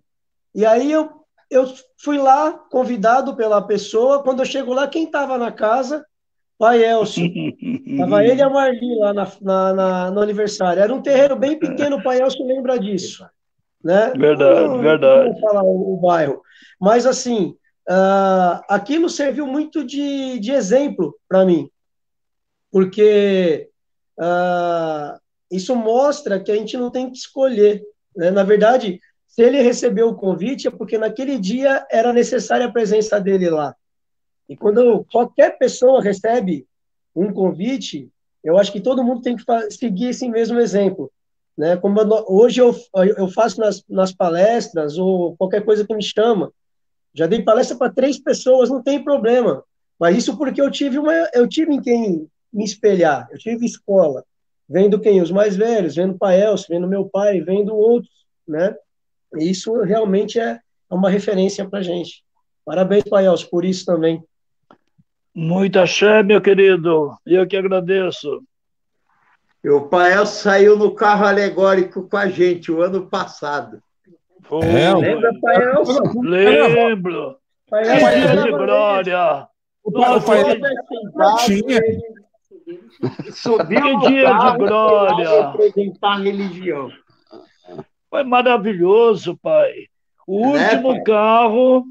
E 0.55 0.67
aí 0.67 0.93
eu, 0.93 1.11
eu 1.51 1.73
fui 2.03 2.19
lá, 2.19 2.53
convidado 2.53 3.35
pela 3.35 3.63
pessoa. 3.63 4.23
Quando 4.23 4.41
eu 4.41 4.47
chego 4.47 4.75
lá, 4.75 4.87
quem 4.87 5.05
estava 5.05 5.39
na 5.39 5.51
casa 5.51 6.05
Pai 6.59 6.83
Elcio. 6.85 7.25
Tava 7.99 8.25
ele 8.25 8.41
e 8.41 8.43
a 8.43 8.51
Marli 8.51 8.99
lá 8.99 9.15
na, 9.15 9.33
na, 9.41 9.73
na, 9.73 10.11
no 10.11 10.21
aniversário. 10.21 10.83
Era 10.83 10.93
um 10.93 11.01
terreiro 11.01 11.37
bem 11.37 11.59
pequeno, 11.59 11.97
o 11.97 12.03
Pai 12.03 12.21
Elcio 12.21 12.45
lembra 12.45 12.79
disso. 12.79 13.25
Né? 13.83 14.13
Verdade, 14.17 14.61
não, 14.61 14.81
verdade. 14.81 15.31
Não 15.31 15.41
falar 15.41 15.63
o, 15.63 15.95
o, 15.95 15.97
bairro. 15.97 16.43
Mas, 16.81 17.07
assim, 17.07 17.55
uh, 17.89 18.61
aquilo 18.69 19.09
serviu 19.09 19.47
muito 19.47 19.85
de, 19.85 20.41
de 20.41 20.51
exemplo 20.51 21.15
para 21.29 21.45
mim. 21.45 21.71
Porque 22.73 23.71
uh, 24.19 25.19
isso 25.51 25.77
mostra 25.77 26.41
que 26.41 26.51
a 26.51 26.57
gente 26.57 26.77
não 26.77 26.91
tem 26.91 27.09
que 27.09 27.17
escolher. 27.17 27.83
Né? 28.17 28.33
Na 28.33 28.43
verdade, 28.43 29.01
se 29.29 29.43
ele 29.43 29.63
recebeu 29.63 30.09
o 30.09 30.17
convite, 30.17 30.67
é 30.67 30.71
porque 30.71 30.99
naquele 30.99 31.39
dia 31.39 31.87
era 31.89 32.13
necessária 32.13 32.67
a 32.67 32.73
presença 32.73 33.21
dele 33.21 33.49
lá. 33.49 33.77
E 34.49 34.57
quando 34.57 35.05
qualquer 35.13 35.59
pessoa 35.59 36.03
recebe 36.03 36.67
um 37.15 37.33
convite, 37.33 38.11
eu 38.43 38.57
acho 38.57 38.73
que 38.73 38.81
todo 38.81 39.05
mundo 39.05 39.21
tem 39.21 39.37
que 39.37 39.45
seguir 39.71 40.09
esse 40.09 40.29
mesmo 40.29 40.59
exemplo. 40.59 41.11
né? 41.57 41.77
Como 41.77 42.01
hoje 42.29 42.61
eu, 42.61 42.75
eu 43.17 43.29
faço 43.29 43.61
nas, 43.61 43.85
nas 43.89 44.13
palestras 44.13 44.97
ou 44.97 45.37
qualquer 45.37 45.65
coisa 45.65 45.87
que 45.87 45.95
me 45.95 46.03
chama, 46.03 46.53
já 47.13 47.27
dei 47.27 47.43
palestra 47.43 47.77
para 47.77 47.93
três 47.93 48.19
pessoas, 48.19 48.71
não 48.71 48.83
tem 48.83 49.03
problema. 49.03 49.65
Mas 49.99 50.17
isso 50.17 50.37
porque 50.39 50.61
eu 50.61 50.71
tive 50.71 50.99
uma, 50.99 51.13
eu 51.35 51.49
tive 51.49 51.75
em 51.75 51.83
quem 51.83 52.29
me 52.53 52.65
espelhar, 52.65 53.29
eu 53.33 53.39
tive 53.39 53.67
escola, 53.67 54.25
vendo 54.69 55.01
quem 55.01 55.21
os 55.21 55.31
mais 55.31 55.57
velhos, 55.57 55.97
vendo 55.97 56.15
o 56.15 56.19
pai 56.19 56.41
Elcio, 56.41 56.69
vendo 56.71 56.87
meu 56.87 57.07
pai, 57.07 57.41
vendo 57.41 57.75
outros, 57.75 58.13
né? 58.47 58.75
E 59.37 59.51
isso 59.51 59.73
realmente 59.83 60.39
é 60.39 60.61
uma 60.91 61.11
referência 61.11 61.69
para 61.69 61.83
gente. 61.83 62.25
Parabéns, 62.65 63.05
pai 63.05 63.27
Elcio, 63.27 63.51
por 63.51 63.65
isso 63.65 63.85
também. 63.85 64.23
Muito 65.39 65.79
axé, 65.79 66.21
meu 66.25 66.41
querido. 66.41 67.17
Eu 67.25 67.47
que 67.47 67.57
agradeço. 67.57 68.43
O 69.65 69.83
Pael 69.83 70.27
saiu 70.27 70.77
no 70.77 70.93
carro 70.93 71.27
alegórico 71.27 72.09
com 72.09 72.17
a 72.17 72.29
gente 72.29 72.73
o 72.73 72.83
ano 72.83 73.07
passado. 73.07 73.81
Foi. 74.43 74.67
É, 74.67 74.93
Lembra, 74.93 75.31
Pael? 75.41 75.83
Lembro. 76.21 77.37
Pael, 77.71 77.85
que 77.85 78.21
dia 78.21 78.43
de 78.43 78.51
glória. 78.51 79.49
O 79.85 79.93
Pael 79.93 80.61
tinha. 81.47 81.81
Subiu 83.33 84.01
que 84.01 84.09
dia 84.09 84.33
de 84.33 84.57
glória. 84.59 85.51
Representar 85.53 86.15
a 86.15 86.19
religião. 86.19 86.91
Foi 88.11 88.25
maravilhoso, 88.25 89.39
pai. 89.41 89.73
O 90.27 90.53
né, 90.55 90.65
último 90.65 90.95
pai? 90.95 91.03
carro 91.05 91.85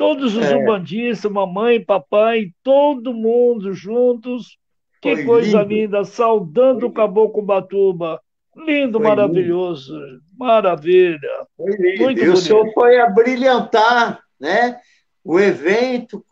Todos 0.00 0.34
os 0.34 0.46
é. 0.46 0.56
umbandistas, 0.56 1.30
mamãe, 1.30 1.84
papai, 1.84 2.54
todo 2.62 3.12
mundo 3.12 3.74
juntos. 3.74 4.56
Que 4.98 5.14
Foi 5.14 5.24
coisa 5.26 5.60
lindo. 5.60 5.74
linda, 5.74 6.04
saudando 6.06 6.80
Foi 6.80 6.88
o 6.88 6.92
Caboclo 6.92 7.42
Batuba. 7.42 8.18
Lindo, 8.56 8.98
foi 8.98 9.08
maravilhoso. 9.08 9.94
Lindo. 9.94 10.22
Maravilha. 10.38 11.46
Foi 11.54 11.72
lindo. 11.72 12.02
Muito 12.02 12.18
e 12.18 12.24
bonito. 12.24 12.32
o 12.32 12.36
senhor 12.38 12.72
foi 12.72 12.98
a 12.98 13.10
brilhantar 13.10 14.22
né, 14.40 14.80
o 15.22 15.38
evento 15.38 16.24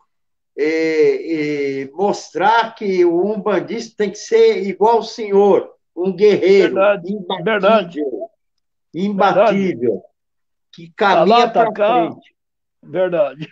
e, 0.57 1.85
e, 1.91 1.91
mostrar 1.93 2.73
que 2.73 3.05
o 3.05 3.23
umbandista 3.23 3.93
tem 3.97 4.09
que 4.09 4.17
ser 4.17 4.65
igual 4.65 4.97
o 4.97 5.03
senhor, 5.03 5.71
um 5.95 6.11
guerreiro. 6.11 6.73
Verdade. 6.73 7.13
Imbatível. 7.13 7.43
Verdade. 7.43 8.01
Imbatível. 8.95 10.01
Que 10.71 10.91
caminha 10.95 11.47
tá 11.47 11.71
para 11.71 12.09
frente. 12.09 12.38
Verdade. 12.83 13.47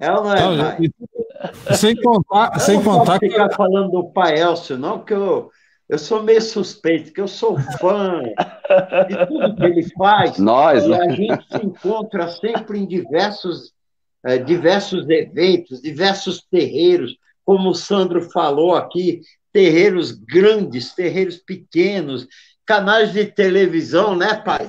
É 0.00 0.10
ou 0.10 0.24
não 0.24 0.34
é, 0.34 0.56
não? 0.56 1.74
Sem 1.76 1.94
contar, 1.96 2.58
sem 2.58 2.82
contar 2.82 3.18
que. 3.18 3.28
ficar 3.28 3.50
falando 3.50 3.90
do 3.90 4.04
pai 4.10 4.40
Elcio, 4.40 4.76
não, 4.78 4.98
porque 4.98 5.14
eu, 5.14 5.50
eu 5.88 5.98
sou 5.98 6.22
meio 6.22 6.40
suspeito, 6.40 7.12
que 7.12 7.20
eu 7.20 7.28
sou 7.28 7.58
fã 7.78 8.22
de 8.22 9.26
tudo 9.26 9.56
que 9.56 9.64
ele 9.64 9.82
faz. 9.96 10.38
Nós, 10.38 10.84
e 10.84 10.88
né? 10.88 10.98
a 11.00 11.10
gente 11.10 11.46
se 11.48 11.64
encontra 11.64 12.28
sempre 12.28 12.78
em 12.78 12.86
diversos, 12.86 13.72
é, 14.24 14.38
diversos 14.38 15.08
eventos, 15.08 15.80
diversos 15.80 16.42
terreiros, 16.50 17.16
como 17.44 17.70
o 17.70 17.74
Sandro 17.74 18.22
falou 18.30 18.74
aqui, 18.74 19.20
terreiros 19.52 20.12
grandes, 20.12 20.94
terreiros 20.94 21.36
pequenos, 21.36 22.26
canais 22.66 23.12
de 23.12 23.26
televisão, 23.26 24.16
né, 24.16 24.34
pai? 24.34 24.66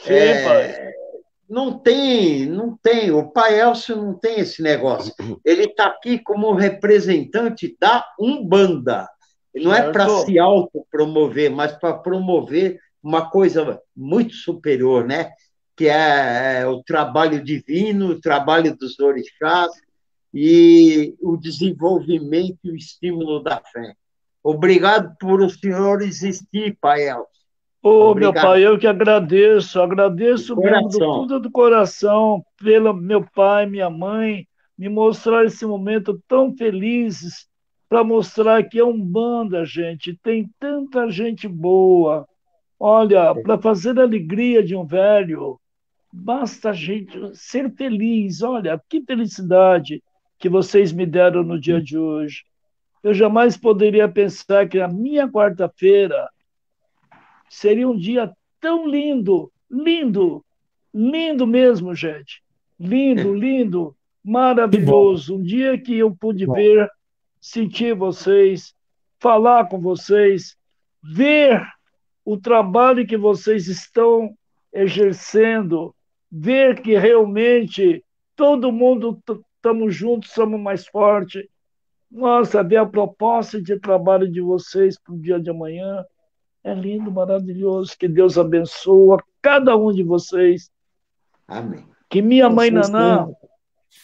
Sim, 0.00 0.12
é, 0.12 0.44
pai 0.44 0.88
não 1.48 1.78
tem, 1.78 2.46
não 2.46 2.76
tem. 2.76 3.10
O 3.10 3.30
pai 3.30 3.58
Elcio 3.58 3.96
não 3.96 4.14
tem 4.14 4.40
esse 4.40 4.62
negócio. 4.62 5.14
Ele 5.44 5.64
está 5.64 5.86
aqui 5.86 6.18
como 6.18 6.52
representante 6.52 7.76
da 7.80 8.04
Umbanda. 8.20 9.08
Não 9.54 9.74
é 9.74 9.90
para 9.90 10.08
se 10.24 10.38
autopromover, 10.38 11.50
mas 11.50 11.72
para 11.72 11.94
promover 11.94 12.78
uma 13.02 13.30
coisa 13.30 13.80
muito 13.96 14.34
superior, 14.34 15.06
né? 15.06 15.32
Que 15.74 15.88
é, 15.88 16.60
é 16.60 16.66
o 16.66 16.82
trabalho 16.82 17.42
divino, 17.42 18.08
o 18.08 18.20
trabalho 18.20 18.76
dos 18.76 18.98
orixás 18.98 19.70
e 20.34 21.16
o 21.20 21.36
desenvolvimento 21.36 22.58
e 22.64 22.70
o 22.70 22.76
estímulo 22.76 23.42
da 23.42 23.60
fé. 23.72 23.94
Obrigado 24.42 25.16
por 25.18 25.40
o 25.40 25.48
senhor 25.48 26.02
existir, 26.02 26.76
Pai 26.80 27.08
Elcio. 27.08 27.37
Ô, 27.88 28.14
meu 28.14 28.34
pai, 28.34 28.66
eu 28.66 28.78
que 28.78 28.86
agradeço, 28.86 29.80
agradeço 29.80 30.54
mesmo 30.54 30.88
do 30.88 30.98
fundo 30.98 31.40
do 31.40 31.50
coração 31.50 32.44
pelo 32.62 32.92
meu 32.92 33.24
pai, 33.34 33.64
minha 33.64 33.88
mãe, 33.88 34.46
me 34.76 34.90
mostrar 34.90 35.46
esse 35.46 35.64
momento 35.64 36.22
tão 36.28 36.54
felizes 36.54 37.48
para 37.88 38.04
mostrar 38.04 38.62
que 38.64 38.78
é 38.78 38.84
um 38.84 39.00
banda, 39.00 39.64
gente, 39.64 40.14
tem 40.22 40.50
tanta 40.60 41.10
gente 41.10 41.48
boa. 41.48 42.28
Olha, 42.78 43.34
para 43.34 43.56
fazer 43.56 43.98
a 43.98 44.02
alegria 44.02 44.62
de 44.62 44.76
um 44.76 44.84
velho, 44.84 45.58
basta 46.12 46.68
a 46.70 46.74
gente 46.74 47.18
ser 47.34 47.72
feliz. 47.74 48.42
Olha, 48.42 48.78
que 48.86 49.02
felicidade 49.02 50.02
que 50.38 50.50
vocês 50.50 50.92
me 50.92 51.06
deram 51.06 51.42
no 51.42 51.58
dia 51.58 51.80
de 51.80 51.96
hoje. 51.96 52.44
Eu 53.02 53.14
jamais 53.14 53.56
poderia 53.56 54.06
pensar 54.08 54.68
que 54.68 54.78
a 54.78 54.86
minha 54.86 55.26
quarta-feira 55.26 56.28
Seria 57.48 57.88
um 57.88 57.96
dia 57.96 58.32
tão 58.60 58.86
lindo, 58.86 59.50
lindo, 59.70 60.44
lindo 60.92 61.46
mesmo, 61.46 61.94
gente. 61.94 62.42
Lindo, 62.78 63.34
lindo, 63.34 63.96
maravilhoso. 64.24 65.36
Um 65.36 65.42
dia 65.42 65.78
que 65.78 65.96
eu 65.96 66.14
pude 66.14 66.46
ver, 66.46 66.88
sentir 67.40 67.94
vocês, 67.94 68.74
falar 69.18 69.68
com 69.68 69.80
vocês, 69.80 70.56
ver 71.02 71.62
o 72.24 72.36
trabalho 72.36 73.06
que 73.06 73.16
vocês 73.16 73.68
estão 73.68 74.34
exercendo, 74.72 75.94
ver 76.30 76.82
que 76.82 76.96
realmente 76.96 78.04
todo 78.36 78.70
mundo 78.70 79.20
estamos 79.56 79.94
juntos, 79.94 80.30
somos 80.30 80.60
mais 80.60 80.86
fortes. 80.86 81.44
Nossa, 82.10 82.62
ver 82.62 82.76
a 82.76 82.86
proposta 82.86 83.60
de 83.60 83.78
trabalho 83.78 84.30
de 84.30 84.40
vocês 84.40 84.98
para 84.98 85.14
o 85.14 85.18
dia 85.18 85.40
de 85.40 85.50
amanhã. 85.50 86.04
É 86.68 86.74
lindo, 86.74 87.10
maravilhoso. 87.10 87.96
Que 87.98 88.06
Deus 88.06 88.36
abençoe 88.36 89.18
cada 89.40 89.74
um 89.74 89.90
de 89.90 90.02
vocês. 90.02 90.70
Amém. 91.46 91.82
Que 92.10 92.20
minha 92.20 92.50
mãe 92.50 92.70
Nanã 92.70 93.26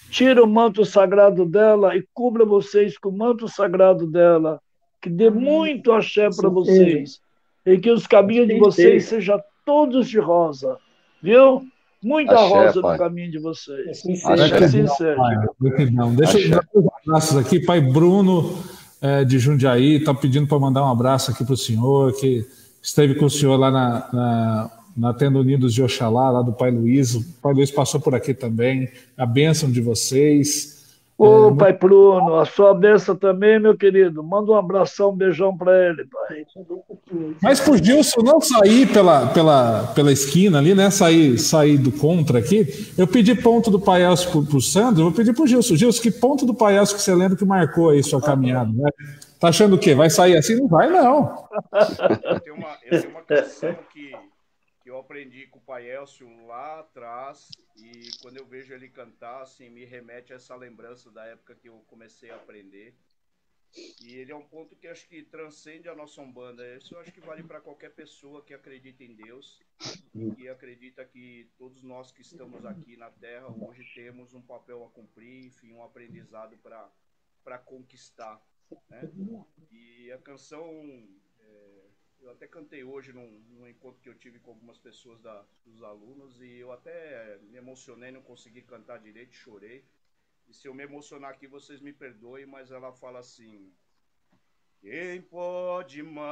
tire 0.09 0.41
o 0.41 0.47
manto 0.47 0.83
sagrado 0.83 1.45
dela 1.45 1.95
e 1.95 2.03
cubra 2.15 2.43
vocês 2.43 2.97
com 2.97 3.11
o 3.11 3.19
manto 3.19 3.47
sagrado 3.49 4.07
dela. 4.07 4.63
Que 4.99 5.11
dê 5.11 5.29
muito 5.29 5.93
axé 5.93 6.31
para 6.35 6.49
vocês. 6.49 7.21
E 7.67 7.77
que 7.77 7.91
os 7.91 8.07
caminhos 8.07 8.49
de 8.49 8.59
vocês 8.59 9.05
sejam 9.05 9.39
todos 9.67 10.09
de 10.09 10.19
rosa. 10.19 10.79
Viu? 11.23 11.63
Muita 12.03 12.33
axé, 12.33 12.49
rosa 12.49 12.81
pai. 12.81 12.93
no 12.93 12.99
caminho 12.99 13.31
de 13.31 13.39
vocês. 13.41 13.89
Assim 13.91 14.17
seja. 14.17 14.65
Assim 14.65 14.87
seja. 14.87 15.17
Deixa 16.17 16.39
eu 16.39 16.51
dar 16.51 16.67
os 16.73 16.87
abraços 17.03 17.37
aqui, 17.37 17.61
pai 17.61 17.83
Bruno 17.83 18.55
é, 19.05 19.23
de 19.23 19.39
Jundiaí, 19.39 19.97
está 19.97 20.15
pedindo 20.15 20.47
para 20.47 20.59
mandar 20.59 20.83
um 20.83 20.91
abraço 20.91 21.31
aqui 21.31 21.45
para 21.45 21.53
o 21.53 21.59
senhor, 21.59 22.15
que 22.15 22.43
esteve 22.81 23.15
com 23.17 23.27
o 23.27 23.31
senhor 23.31 23.59
lá 23.59 23.71
na, 23.71 24.09
na, 24.11 24.71
na 24.97 25.13
Tenda 25.13 25.39
Unidos 25.39 25.75
de 25.75 25.83
Oxalá, 25.83 26.31
lá 26.31 26.41
do 26.41 26.55
Pai 26.55 26.71
Luiz. 26.71 27.15
O 27.15 27.23
Pai 27.43 27.53
Luiz 27.53 27.71
passou 27.71 28.01
por 28.01 28.15
aqui 28.15 28.33
também. 28.33 28.89
A 29.15 29.27
bênção 29.27 29.71
de 29.71 29.83
vocês. 29.83 30.74
Ô, 31.17 31.49
é, 31.49 31.55
Pai 31.55 31.73
Bruno, 31.73 32.37
a 32.37 32.45
sua 32.45 32.75
benção 32.75 33.15
também, 33.15 33.61
meu 33.61 33.77
querido. 33.77 34.23
Manda 34.23 34.51
um 34.51 34.57
abração, 34.57 35.11
um 35.11 35.17
beijão 35.17 35.57
para 35.57 35.89
ele, 35.89 36.05
Pai. 36.07 36.45
Mas 37.41 37.61
pro 37.61 37.77
Gilson 37.77 38.21
não 38.23 38.41
sair 38.41 38.93
pela, 38.93 39.29
pela, 39.29 39.93
pela 39.95 40.11
esquina 40.11 40.59
ali, 40.59 40.75
né? 40.75 40.91
Sair, 40.91 41.39
sair 41.39 41.79
do 41.79 41.93
contra 41.93 42.41
aqui, 42.41 42.93
eu 42.99 43.07
pedi 43.07 43.33
ponto 43.35 43.71
do 43.71 43.79
Pai 43.79 44.03
Elcio 44.03 44.31
pro, 44.31 44.45
pro 44.45 44.61
Sandro, 44.61 45.03
eu 45.03 45.05
vou 45.07 45.15
pedir 45.15 45.33
pro 45.33 45.47
Gilson. 45.47 45.77
Gilson, 45.77 46.03
que 46.03 46.11
ponto 46.11 46.45
do 46.45 46.55
Pai 46.55 46.77
Elcio 46.77 46.97
que 46.97 47.03
você 47.03 47.15
lembra 47.15 47.39
que 47.39 47.45
marcou 47.45 47.91
aí 47.91 48.03
sua 48.03 48.21
caminhada, 48.21 48.73
né? 48.73 48.91
Tá 49.39 49.49
achando 49.49 49.77
o 49.77 49.79
quê? 49.79 49.95
Vai 49.95 50.11
sair 50.11 50.37
assim? 50.37 50.57
Não 50.57 50.67
vai, 50.67 50.91
não. 50.91 51.47
Eu 52.25 52.41
tenho 52.41 52.57
uma, 52.57 52.77
eu 52.85 53.01
tenho 53.01 53.13
uma 53.13 53.23
canção 53.23 53.77
que 53.93 54.11
eu 54.85 54.99
aprendi 54.99 55.47
com 55.47 55.59
o 55.59 55.63
Pai 55.63 55.89
Elcio 55.89 56.27
lá 56.49 56.81
atrás 56.81 57.49
e 57.85 58.11
quando 58.23 58.39
eu 58.39 58.47
vejo 58.47 58.73
ele 58.73 58.89
cantar, 58.89 59.43
assim, 59.43 59.69
me 59.69 59.85
remete 59.85 60.33
a 60.33 60.37
essa 60.37 60.57
lembrança 60.57 61.11
da 61.11 61.27
época 61.27 61.55
que 61.55 61.69
eu 61.69 61.85
comecei 61.87 62.31
a 62.31 62.37
aprender. 62.37 62.97
E 64.01 64.15
ele 64.15 64.31
é 64.31 64.37
um 64.37 64.47
ponto 64.47 64.77
que 64.77 64.87
acho 64.87 65.07
que 65.09 65.23
transcende 65.23 65.89
a 65.89 65.95
nossa 65.95 66.21
Umbanda. 66.23 66.65
Isso 66.77 66.95
eu 66.95 67.01
acho 67.01 67.13
que 67.13 67.21
vale 67.21 67.43
para 67.43 67.61
qualquer 67.61 67.93
pessoa 67.93 68.43
que 68.43 68.55
acredita 68.55 69.03
em 69.03 69.15
Deus 69.15 69.61
e 70.39 70.49
acredita 70.49 71.05
que 71.05 71.51
todos 71.59 71.83
nós 71.83 72.13
que 72.13 72.23
estamos 72.23 72.65
aqui 72.65 72.97
na 72.97 73.11
Terra 73.11 73.49
hoje 73.49 73.85
temos 73.95 74.33
um 74.33 74.41
papel 74.41 74.85
a 74.85 74.91
cumprir, 74.91 75.47
enfim, 75.47 75.73
um 75.73 75.83
aprendizado 75.83 76.57
para 77.43 77.59
conquistar. 77.59 78.41
Né? 78.89 79.11
E 79.73 80.13
a 80.13 80.19
canção 80.19 80.65
eu 82.25 82.33
até 82.33 82.47
cantei 82.47 82.83
hoje 82.83 83.13
num, 83.13 83.39
num, 83.51 83.69
encontro 83.69 84.01
que 84.01 84.09
eu 84.09 84.15
tive 84.15 84.39
com 84.39 84.53
algumas 84.53 84.79
pessoas 84.79 85.21
da, 85.21 85.45
dos 85.65 85.83
alunos 85.83 86.41
e 86.41 86.59
eu 86.59 86.73
até 86.73 87.39
me 87.51 87.59
emocionei, 87.59 88.11
não 88.11 88.23
consegui 88.23 88.63
cantar 88.63 88.99
direito, 88.99 89.35
chorei. 89.35 89.85
E 90.49 90.55
se 90.55 90.67
eu 90.67 90.75
me 90.75 90.83
emocionar 90.83 91.33
aqui, 91.33 91.47
vocês 91.47 91.81
me 91.81 91.93
perdoem, 91.93 92.47
mas 92.47 92.71
ela 92.71 92.93
fala 92.93 93.19
assim: 93.19 93.71
Quem 94.81 95.21
pode 95.23 96.03
mais 96.03 96.25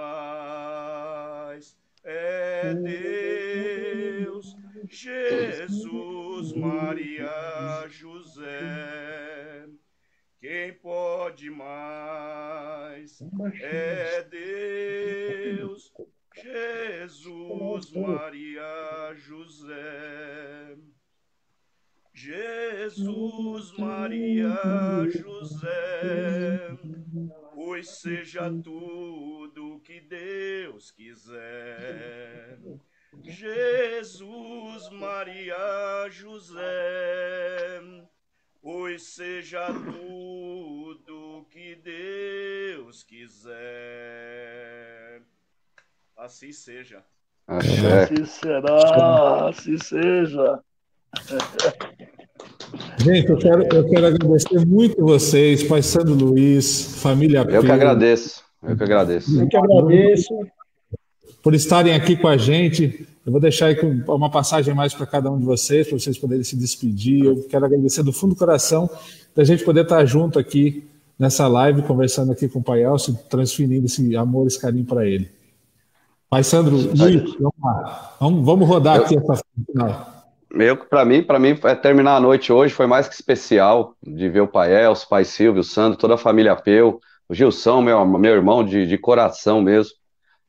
é 2.04 2.74
Deus, 2.74 4.56
Jesus, 4.88 6.52
Maria, 6.54 7.86
José. 7.88 9.68
Quem 10.42 10.74
pode 10.74 11.48
mais? 11.50 13.22
É 13.60 14.24
Deus, 14.24 15.92
Jesus, 16.34 17.92
Maria, 17.92 19.14
José. 19.14 20.76
Jesus, 22.12 23.78
Maria, 23.78 24.58
José, 25.10 26.76
pois 27.54 27.88
seja 27.88 28.50
tudo 28.50 29.80
que 29.84 30.00
Deus 30.00 30.90
quiser. 30.90 32.58
Jesus, 33.22 34.90
Maria, 34.90 36.08
José, 36.10 37.80
pois 38.62 39.02
seja 39.02 39.66
tudo 39.66 41.44
que 41.50 41.74
Deus 41.82 43.02
quiser. 43.02 43.52
Assim 46.16 46.52
seja. 46.52 47.02
Axé. 47.48 48.04
Assim 48.04 48.24
será, 48.24 49.48
assim 49.48 49.76
seja. 49.78 50.60
Gente, 52.98 53.28
eu 53.28 53.36
quero, 53.38 53.62
eu 53.74 53.90
quero 53.90 54.06
agradecer 54.06 54.64
muito 54.64 55.04
vocês, 55.04 55.64
Pai 55.64 55.82
Sandro 55.82 56.14
Luiz, 56.14 57.02
família 57.02 57.40
Eu 57.40 57.62
que 57.62 57.70
agradeço. 57.70 58.44
Eu 58.62 58.76
que 58.76 58.84
agradeço. 58.84 59.40
Eu 59.40 59.48
que 59.48 59.56
agradeço. 59.56 60.32
Por 61.42 61.54
estarem 61.54 61.94
aqui 61.94 62.16
com 62.16 62.28
a 62.28 62.36
gente. 62.36 63.06
Eu 63.24 63.32
vou 63.32 63.40
deixar 63.40 63.66
aí 63.66 63.76
uma 64.08 64.30
passagem 64.30 64.74
mais 64.74 64.94
para 64.94 65.06
cada 65.06 65.30
um 65.30 65.38
de 65.38 65.44
vocês, 65.44 65.88
para 65.88 65.98
vocês 65.98 66.18
poderem 66.18 66.44
se 66.44 66.56
despedir. 66.56 67.24
Eu 67.24 67.42
quero 67.48 67.64
agradecer 67.64 68.02
do 68.02 68.12
fundo 68.12 68.34
do 68.34 68.38
coração 68.38 68.88
da 69.34 69.44
gente 69.44 69.64
poder 69.64 69.82
estar 69.82 70.04
junto 70.04 70.38
aqui 70.38 70.84
nessa 71.18 71.46
live, 71.48 71.82
conversando 71.82 72.32
aqui 72.32 72.48
com 72.48 72.58
o 72.58 72.62
Pai 72.62 72.82
Elcio, 72.82 73.18
transferindo 73.28 73.86
esse 73.86 74.16
amor, 74.16 74.46
esse 74.46 74.60
carinho 74.60 74.84
para 74.84 75.06
ele. 75.06 75.30
Pai 76.28 76.42
Sandro, 76.42 76.76
Luiz, 76.76 77.34
vamos 77.34 77.54
lá. 77.62 78.16
Vamos, 78.20 78.44
vamos 78.44 78.68
rodar 78.68 78.96
Eu- 78.96 79.02
aqui 79.04 79.16
essa 79.16 79.42
final. 79.66 80.12
Eu, 80.54 80.76
para 80.76 81.04
mim, 81.04 81.22
para 81.22 81.38
mim, 81.38 81.58
é 81.64 81.74
terminar 81.74 82.16
a 82.16 82.20
noite 82.20 82.52
hoje 82.52 82.74
foi 82.74 82.86
mais 82.86 83.08
que 83.08 83.14
especial 83.14 83.94
de 84.06 84.28
ver 84.28 84.40
o 84.40 84.48
pai 84.48 84.74
Elcio, 84.74 85.06
o 85.06 85.08
pai 85.08 85.24
Silvio, 85.24 85.60
o 85.60 85.64
Sandro, 85.64 85.98
toda 85.98 86.14
a 86.14 86.18
família 86.18 86.54
Peu, 86.54 87.00
o 87.26 87.34
Gilson, 87.34 87.80
meu, 87.80 88.04
meu 88.06 88.34
irmão 88.34 88.62
de, 88.62 88.86
de 88.86 88.98
coração 88.98 89.62
mesmo. 89.62 89.92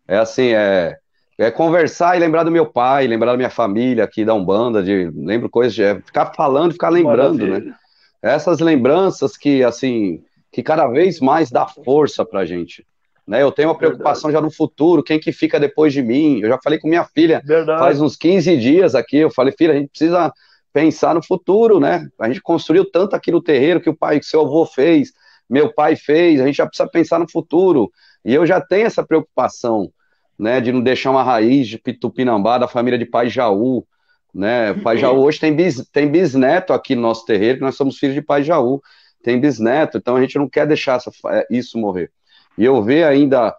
É 0.07 0.17
assim, 0.17 0.49
é, 0.49 0.97
é 1.37 1.51
conversar 1.51 2.15
e 2.15 2.19
lembrar 2.19 2.43
do 2.43 2.51
meu 2.51 2.65
pai, 2.65 3.07
lembrar 3.07 3.31
da 3.31 3.37
minha 3.37 3.49
família 3.49 4.03
aqui 4.03 4.25
da 4.25 4.33
Umbanda, 4.33 4.83
de 4.83 5.11
lembro 5.15 5.49
coisas, 5.49 5.73
de, 5.73 5.83
é 5.83 5.95
ficar 6.01 6.33
falando 6.33 6.71
e 6.71 6.73
ficar 6.73 6.89
lembrando, 6.89 7.45
né? 7.45 7.51
Maravilha. 7.51 7.75
Essas 8.21 8.59
lembranças 8.59 9.35
que, 9.35 9.63
assim, 9.63 10.23
que 10.51 10.63
cada 10.63 10.87
vez 10.87 11.19
mais 11.19 11.51
dá 11.51 11.67
força 11.67 12.25
pra 12.25 12.45
gente. 12.45 12.85
Né? 13.27 13.41
Eu 13.41 13.51
tenho 13.51 13.69
uma 13.69 13.77
preocupação 13.77 14.31
já 14.31 14.39
no 14.39 14.51
futuro, 14.51 15.03
quem 15.03 15.19
que 15.19 15.31
fica 15.31 15.59
depois 15.59 15.91
de 15.91 16.01
mim? 16.01 16.39
Eu 16.41 16.49
já 16.49 16.59
falei 16.61 16.79
com 16.79 16.87
minha 16.87 17.05
filha 17.05 17.41
Verdade. 17.43 17.79
faz 17.79 17.99
uns 17.99 18.15
15 18.15 18.57
dias 18.57 18.95
aqui, 18.95 19.17
eu 19.17 19.31
falei, 19.31 19.53
filha, 19.57 19.73
a 19.73 19.77
gente 19.77 19.89
precisa 19.89 20.31
pensar 20.71 21.15
no 21.15 21.23
futuro, 21.23 21.79
né? 21.79 22.07
A 22.19 22.27
gente 22.27 22.41
construiu 22.41 22.89
tanto 22.89 23.15
aqui 23.15 23.31
no 23.31 23.41
terreiro 23.41 23.79
que 23.79 23.89
o 23.89 23.95
pai, 23.95 24.19
que 24.19 24.25
seu 24.25 24.41
avô 24.41 24.65
fez, 24.65 25.11
meu 25.49 25.73
pai 25.73 25.95
fez, 25.95 26.41
a 26.41 26.45
gente 26.45 26.55
já 26.55 26.65
precisa 26.65 26.89
pensar 26.89 27.19
no 27.19 27.29
futuro. 27.29 27.91
E 28.23 28.33
eu 28.33 28.45
já 28.45 28.61
tenho 28.61 28.85
essa 28.85 29.05
preocupação, 29.05 29.91
né, 30.37 30.61
de 30.61 30.71
não 30.71 30.81
deixar 30.81 31.11
uma 31.11 31.23
raiz 31.23 31.67
de 31.67 31.77
Tupinambá, 31.77 32.57
da 32.57 32.67
família 32.67 32.97
de 32.97 33.05
pai 33.05 33.29
Jaú, 33.29 33.85
né? 34.33 34.71
O 34.71 34.81
pai 34.81 34.97
Jaú 34.97 35.21
hoje 35.21 35.39
tem, 35.39 35.55
bis, 35.55 35.87
tem 35.91 36.07
bisneto 36.09 36.73
aqui 36.73 36.95
no 36.95 37.03
nosso 37.03 37.25
terreiro, 37.25 37.61
nós 37.61 37.75
somos 37.75 37.97
filhos 37.97 38.15
de 38.15 38.21
pai 38.21 38.43
Jaú, 38.43 38.81
tem 39.23 39.39
bisneto, 39.39 39.97
então 39.97 40.15
a 40.15 40.21
gente 40.21 40.37
não 40.37 40.49
quer 40.49 40.65
deixar 40.65 40.95
essa, 40.95 41.11
é, 41.27 41.45
isso 41.51 41.77
morrer. 41.77 42.11
E 42.57 42.65
eu 42.65 42.81
ver 42.81 43.03
ainda 43.03 43.55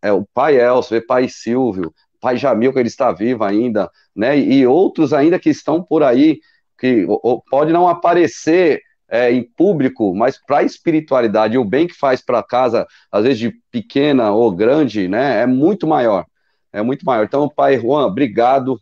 é, 0.00 0.12
o 0.12 0.24
pai 0.32 0.60
Elcio, 0.60 0.90
ver 0.90 1.06
pai 1.06 1.28
Silvio, 1.28 1.92
pai 2.20 2.36
Jamil, 2.36 2.72
que 2.72 2.78
ele 2.78 2.88
está 2.88 3.12
vivo 3.12 3.44
ainda, 3.44 3.90
né? 4.14 4.38
E 4.38 4.66
outros 4.66 5.12
ainda 5.12 5.38
que 5.38 5.50
estão 5.50 5.82
por 5.82 6.02
aí, 6.02 6.40
que 6.78 7.06
pode 7.50 7.72
não 7.72 7.88
aparecer 7.88 8.80
é, 9.08 9.30
em 9.32 9.42
público, 9.42 10.14
mas 10.14 10.38
para 10.44 10.58
a 10.58 10.62
espiritualidade, 10.62 11.54
e 11.54 11.58
o 11.58 11.64
bem 11.64 11.86
que 11.86 11.94
faz 11.94 12.20
para 12.20 12.42
casa, 12.42 12.86
às 13.10 13.22
vezes 13.24 13.38
de 13.38 13.54
pequena 13.70 14.32
ou 14.32 14.50
grande, 14.50 15.08
né? 15.08 15.42
É 15.42 15.46
muito 15.46 15.86
maior. 15.86 16.24
É 16.72 16.82
muito 16.82 17.04
maior. 17.04 17.24
Então, 17.24 17.48
pai 17.48 17.78
Juan, 17.78 18.06
obrigado 18.06 18.80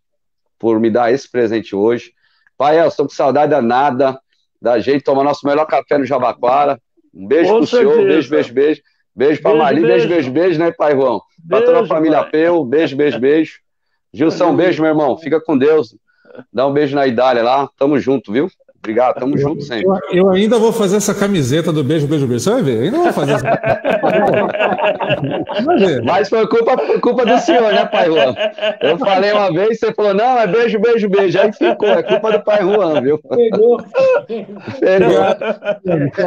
por 0.58 0.80
me 0.80 0.90
dar 0.90 1.12
esse 1.12 1.30
presente 1.30 1.74
hoje. 1.74 2.12
Pai 2.56 2.76
Elcio, 2.76 2.88
estou 2.88 3.06
com 3.06 3.12
saudade 3.12 3.50
danada 3.50 4.18
da 4.60 4.78
gente 4.78 5.02
tomar 5.02 5.24
nosso 5.24 5.46
melhor 5.46 5.66
café 5.66 5.98
no 5.98 6.06
Jabaquara. 6.06 6.80
Um 7.12 7.26
beijo 7.26 7.50
Com 7.50 7.58
pro 7.58 7.66
senhor, 7.66 8.06
beijo, 8.06 8.30
beijo, 8.30 8.54
beijo. 8.54 8.82
Beijo 9.14 9.42
pra 9.42 9.50
Beijo, 9.50 9.62
Marli, 9.62 9.82
beijo, 9.82 10.08
beijo. 10.08 10.30
beijo, 10.30 10.58
né, 10.58 10.72
pai 10.72 10.92
João? 10.92 11.20
Pra 11.46 11.60
toda 11.60 11.80
a 11.80 11.86
família 11.86 12.22
pai. 12.22 12.30
Peu, 12.30 12.64
beijo, 12.64 12.96
beijo, 12.96 13.20
beijo. 13.20 13.60
Gilson, 14.14 14.54
beijo, 14.56 14.80
meu 14.80 14.90
irmão. 14.90 15.18
Fica 15.18 15.40
com 15.40 15.58
Deus. 15.58 15.94
Dá 16.50 16.66
um 16.66 16.72
beijo 16.72 16.94
na 16.94 17.06
Idália 17.06 17.42
lá. 17.42 17.68
Tamo 17.76 17.98
junto, 17.98 18.32
viu? 18.32 18.48
Obrigado, 18.82 19.14
tamo 19.14 19.38
junto 19.38 19.62
sempre. 19.62 19.86
Eu, 19.86 20.00
eu 20.12 20.30
ainda 20.30 20.58
vou 20.58 20.72
fazer 20.72 20.96
essa 20.96 21.14
camiseta 21.14 21.72
do 21.72 21.84
beijo, 21.84 22.08
beijo, 22.08 22.26
beijo. 22.26 22.42
Você 22.42 22.50
vai 22.50 22.62
ver, 22.64 22.78
eu 22.78 22.82
ainda 22.82 22.98
vou 22.98 23.12
fazer 23.12 23.34
essa. 23.34 23.60
Mas 26.04 26.28
foi 26.28 26.48
culpa, 26.48 26.76
culpa 26.98 27.24
do 27.24 27.38
senhor, 27.38 27.72
né, 27.72 27.84
pai 27.84 28.06
Juan? 28.06 28.34
Eu 28.80 28.98
falei 28.98 29.30
uma 29.30 29.52
vez, 29.52 29.78
você 29.78 29.94
falou, 29.94 30.12
não, 30.14 30.36
é 30.36 30.48
beijo, 30.48 30.80
beijo, 30.80 31.08
beijo. 31.08 31.40
Aí 31.40 31.52
ficou, 31.52 31.90
é 31.90 32.02
culpa 32.02 32.32
do 32.32 32.40
pai 32.42 32.62
Juan, 32.62 33.00
viu? 33.00 33.18
Pegou. 33.18 33.80
Pegou. 34.80 35.12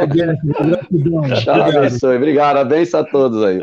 Gratidão. 0.08 1.20
Obrigado. 1.20 1.76
abençoe. 1.76 2.16
Obrigado, 2.16 2.56
abençoe 2.56 3.00
a 3.00 3.04
todos 3.04 3.44
aí. 3.44 3.60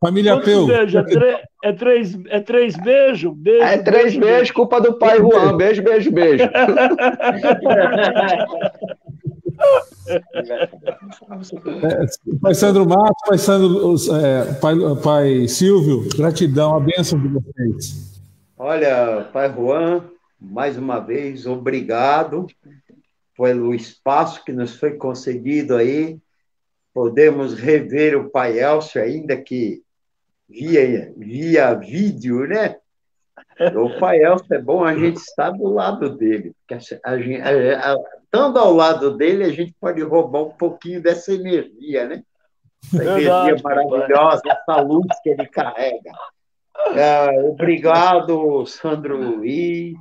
Família 0.00 0.34
Quantos 0.34 0.44
Peu, 0.52 0.66
beijos? 0.66 0.94
É, 0.94 1.02
tre- 1.02 1.42
é 1.64 1.72
três, 1.72 2.18
é 2.28 2.40
três 2.40 2.76
beijos? 2.76 3.34
Beijo, 3.36 3.62
É 3.64 3.78
três 3.78 4.04
beijo, 4.14 4.20
beijos, 4.20 4.50
culpa 4.52 4.80
do 4.80 4.94
pai 4.98 5.18
Juan. 5.18 5.56
Beijo, 5.56 5.82
beijo, 5.82 6.12
beijo. 6.12 6.44
É, 11.82 12.36
pai 12.40 12.54
Sandro 12.54 12.86
Matos, 12.86 13.22
pai 13.26 13.38
Sandro, 13.38 13.94
é, 14.16 14.54
pai, 14.54 14.74
pai 15.02 15.48
Silvio, 15.48 16.08
gratidão, 16.16 16.76
a 16.76 16.80
bênção 16.80 17.18
de 17.20 17.28
vocês. 17.28 18.22
Olha, 18.56 19.28
Pai 19.32 19.52
Juan, 19.52 20.02
mais 20.40 20.76
uma 20.76 20.98
vez, 20.98 21.46
obrigado 21.46 22.46
pelo 23.36 23.72
espaço 23.74 24.44
que 24.44 24.52
nos 24.52 24.74
foi 24.74 24.92
concedido 24.92 25.76
aí. 25.76 26.18
Podemos 26.92 27.54
rever 27.54 28.16
o 28.18 28.28
Pai 28.30 28.58
Elcio, 28.58 29.00
ainda 29.00 29.36
que 29.36 29.82
via, 30.48 31.12
via 31.16 31.74
vídeo, 31.74 32.46
né? 32.46 32.76
O 33.74 33.98
Pai 33.98 34.18
Elcio 34.22 34.54
é 34.54 34.58
bom 34.60 34.84
a 34.84 34.94
gente 34.94 35.16
estar 35.16 35.50
do 35.50 35.64
lado 35.68 36.16
dele, 36.16 36.52
porque 36.60 36.74
a 37.04 37.18
gente, 37.18 37.40
a- 37.42 37.92
a- 37.92 37.96
estando 38.24 38.58
ao 38.58 38.72
lado 38.72 39.16
dele, 39.16 39.44
a 39.44 39.50
gente 39.52 39.74
pode 39.80 40.00
roubar 40.02 40.42
um 40.42 40.50
pouquinho 40.50 41.02
dessa 41.02 41.32
energia, 41.32 42.06
né? 42.06 42.22
Essa 42.84 42.98
Verdade, 42.98 43.24
energia 43.26 43.62
maravilhosa, 43.62 44.42
essa 44.46 44.80
luz 44.80 45.06
que 45.22 45.30
ele 45.30 45.46
carrega. 45.46 46.12
É, 46.94 47.42
obrigado, 47.42 48.64
Sandro 48.66 49.16
Luiz, 49.16 49.96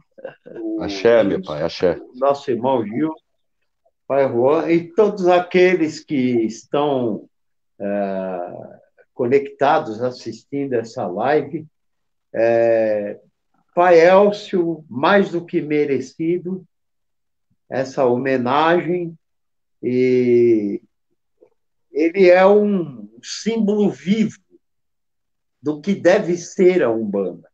o 0.62 0.82
Axé, 0.84 1.24
meu 1.24 1.42
pai, 1.42 1.64
axé. 1.64 2.00
nosso 2.16 2.50
irmão 2.52 2.86
Gil, 2.86 3.12
Pai 4.08 4.28
Juan, 4.30 4.70
e 4.70 4.84
todos 4.94 5.28
aqueles 5.28 6.00
que 6.04 6.46
estão 6.46 7.26
é, 7.80 8.77
conectados 9.18 10.00
assistindo 10.04 10.74
essa 10.74 11.08
live. 11.08 11.66
É, 12.32 13.20
Pai 13.74 14.00
Elcio, 14.00 14.86
mais 14.88 15.32
do 15.32 15.44
que 15.44 15.60
merecido, 15.60 16.64
essa 17.68 18.06
homenagem, 18.06 19.18
e 19.82 20.82
ele 21.92 22.30
é 22.30 22.46
um 22.46 23.10
símbolo 23.22 23.90
vivo 23.90 24.38
do 25.62 25.82
que 25.82 25.96
deve 25.96 26.38
ser 26.38 26.84
a 26.84 26.92
Umbanda. 26.92 27.50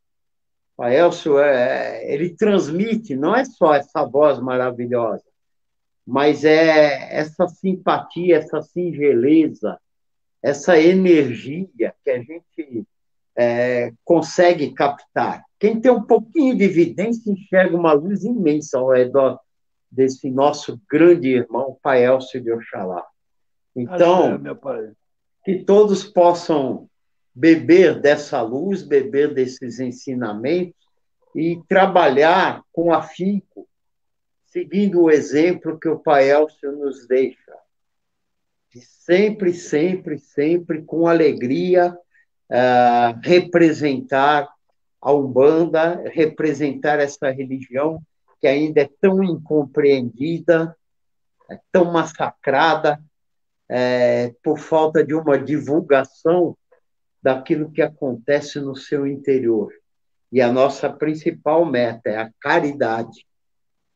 O 0.77 0.84
Elcio, 0.84 1.40
é, 1.40 2.14
ele 2.14 2.35
transmite, 2.35 3.15
não 3.15 3.34
é 3.34 3.45
só 3.45 3.73
essa 3.73 4.03
voz 4.03 4.38
maravilhosa, 4.40 5.23
mas 6.06 6.44
é 6.44 7.15
essa 7.15 7.48
simpatia, 7.48 8.38
essa 8.38 8.61
singeleza, 8.61 9.80
essa 10.44 10.78
energia 10.78 11.70
que 12.03 12.10
a 12.11 12.18
gente 12.18 12.86
é, 13.36 13.94
consegue 14.03 14.74
captar. 14.74 15.44
Quem 15.57 15.80
tem 15.80 15.90
um 15.90 16.03
pouquinho 16.03 16.56
de 16.56 16.65
evidência 16.65 17.32
enxerga 17.32 17.78
uma 17.78 17.94
luz 17.94 18.26
imensa 18.26 18.78
ao 18.78 18.91
redor 18.91 19.40
desse 19.90 20.30
nosso 20.30 20.82
grande 20.90 21.30
irmão, 21.30 21.78
Pai 21.82 22.06
Elcio 22.06 22.41
de 22.41 22.52
Oxalá. 22.52 23.06
Então, 23.76 24.40
que 25.45 25.64
todos 25.64 26.03
possam 26.03 26.90
beber 27.34 27.99
dessa 27.99 28.41
luz, 28.41 28.84
beber 28.84 29.34
desses 29.34 29.80
ensinamentos 29.80 30.84
e 31.36 31.60
trabalhar 31.68 32.61
com 32.72 32.94
afinco, 32.94 33.68
seguindo 34.45 35.03
o 35.03 35.10
exemplo 35.10 35.80
que 35.80 35.88
o 35.88 35.99
Pai 35.99 36.30
Elcio 36.30 36.72
nos 36.74 37.07
deixa. 37.07 37.53
Sempre, 38.82 39.54
sempre, 39.54 40.18
sempre, 40.18 40.82
com 40.82 41.08
alegria, 41.08 41.94
uh, 42.50 43.20
representar 43.22 44.50
a 45.02 45.12
Umbanda, 45.12 46.04
representar 46.14 47.00
essa 47.00 47.30
religião 47.30 48.02
que 48.40 48.48
ainda 48.48 48.82
é 48.82 48.90
tão 49.00 49.24
incompreendida, 49.24 50.76
é 51.50 51.60
tão 51.72 51.91
massacrada, 51.91 53.02
é, 53.70 54.34
por 54.44 54.60
falta 54.60 55.04
de 55.04 55.14
uma 55.14 55.38
divulgação 55.38 56.58
daquilo 57.22 57.72
que 57.72 57.82
acontece 57.82 58.60
no 58.60 58.76
seu 58.76 59.08
interior. 59.08 59.72
E 60.32 60.41
a 60.41 60.52
nossa 60.52 60.90
principal 60.91 61.66
meta 61.66 62.10
é 62.10 62.18
a 62.18 62.30
caridade. 62.40 63.26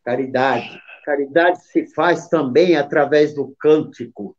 Caridade. 0.04 0.82
Caridade 1.04 1.64
se 1.66 1.88
faz 1.94 2.28
também 2.28 2.76
através 2.76 3.34
do 3.34 3.54
cântico, 3.60 4.36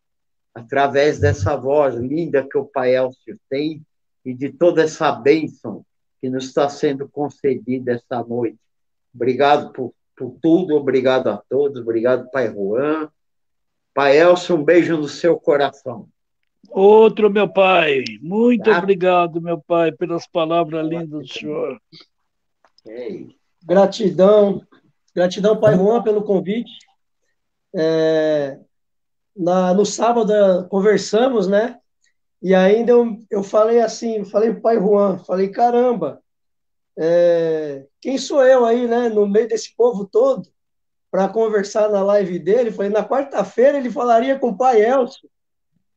através 0.59 1.19
dessa 1.19 1.57
voz 1.57 1.95
linda 1.95 2.47
que 2.47 2.59
o 2.59 2.65
Pai 2.65 2.97
Elcio 2.97 3.39
tem 3.49 3.83
e 4.25 4.35
de 4.35 4.51
toda 4.51 4.83
essa 4.83 5.13
bênção 5.13 5.85
que 6.21 6.29
nos 6.29 6.47
está 6.47 6.69
sendo 6.69 7.09
concedida 7.09 7.93
esta 7.93 8.23
noite. 8.25 8.59
Obrigado 9.15 9.73
por, 9.73 9.95
por 10.17 10.37
tudo, 10.43 10.75
obrigado 10.75 11.29
a 11.29 11.37
todos, 11.49 11.81
obrigado, 11.81 12.31
Pai 12.31 12.53
Juan. 12.53 13.09
Pai 13.95 14.19
Elcio, 14.19 14.57
um 14.57 14.65
beijo 14.65 14.97
no 14.97 15.09
seu 15.09 15.39
coração. 15.39 16.09
Outro, 16.69 17.31
meu 17.31 17.49
pai. 17.49 18.05
Muito 18.21 18.65
tá. 18.65 18.79
obrigado, 18.79 19.41
meu 19.41 19.61
pai, 19.61 19.93
pelas 19.93 20.27
palavras 20.27 20.87
lindas 20.87 21.09
do 21.09 21.27
senhor. 21.27 21.81
Gratidão. 23.65 24.63
Gratidão, 25.15 25.59
pai 25.59 25.77
Juan, 25.77 26.03
pelo 26.03 26.23
convite. 26.23 26.73
É, 27.75 28.59
na, 29.39 29.73
no 29.73 29.87
sábado 29.87 30.33
conversamos, 30.69 31.47
né? 31.47 31.79
E 32.43 32.55
ainda 32.55 32.93
eu, 32.93 33.19
eu 33.31 33.43
falei 33.43 33.81
assim, 33.81 34.25
falei 34.25 34.51
para 34.51 34.59
o 34.59 34.63
pai 34.63 34.77
Juan, 34.77 35.19
falei, 35.19 35.49
caramba, 35.49 36.23
é, 36.99 37.87
quem 38.01 38.19
sou 38.19 38.45
eu 38.45 38.65
aí, 38.65 38.89
né, 38.89 39.09
no 39.09 39.27
meio 39.27 39.49
desse 39.49 39.75
povo 39.77 40.05
todo, 40.05 40.49
para 41.11 41.29
conversar 41.29 41.89
na 41.89 42.03
live 42.03 42.39
dele? 42.39 42.73
Falei, 42.73 42.91
na 42.91 43.07
quarta-feira 43.07 43.79
ele 43.79 43.91
falaria 43.91 44.39
com 44.39 44.49
o 44.49 44.57
pai 44.57 44.83
Elcio. 44.83 45.31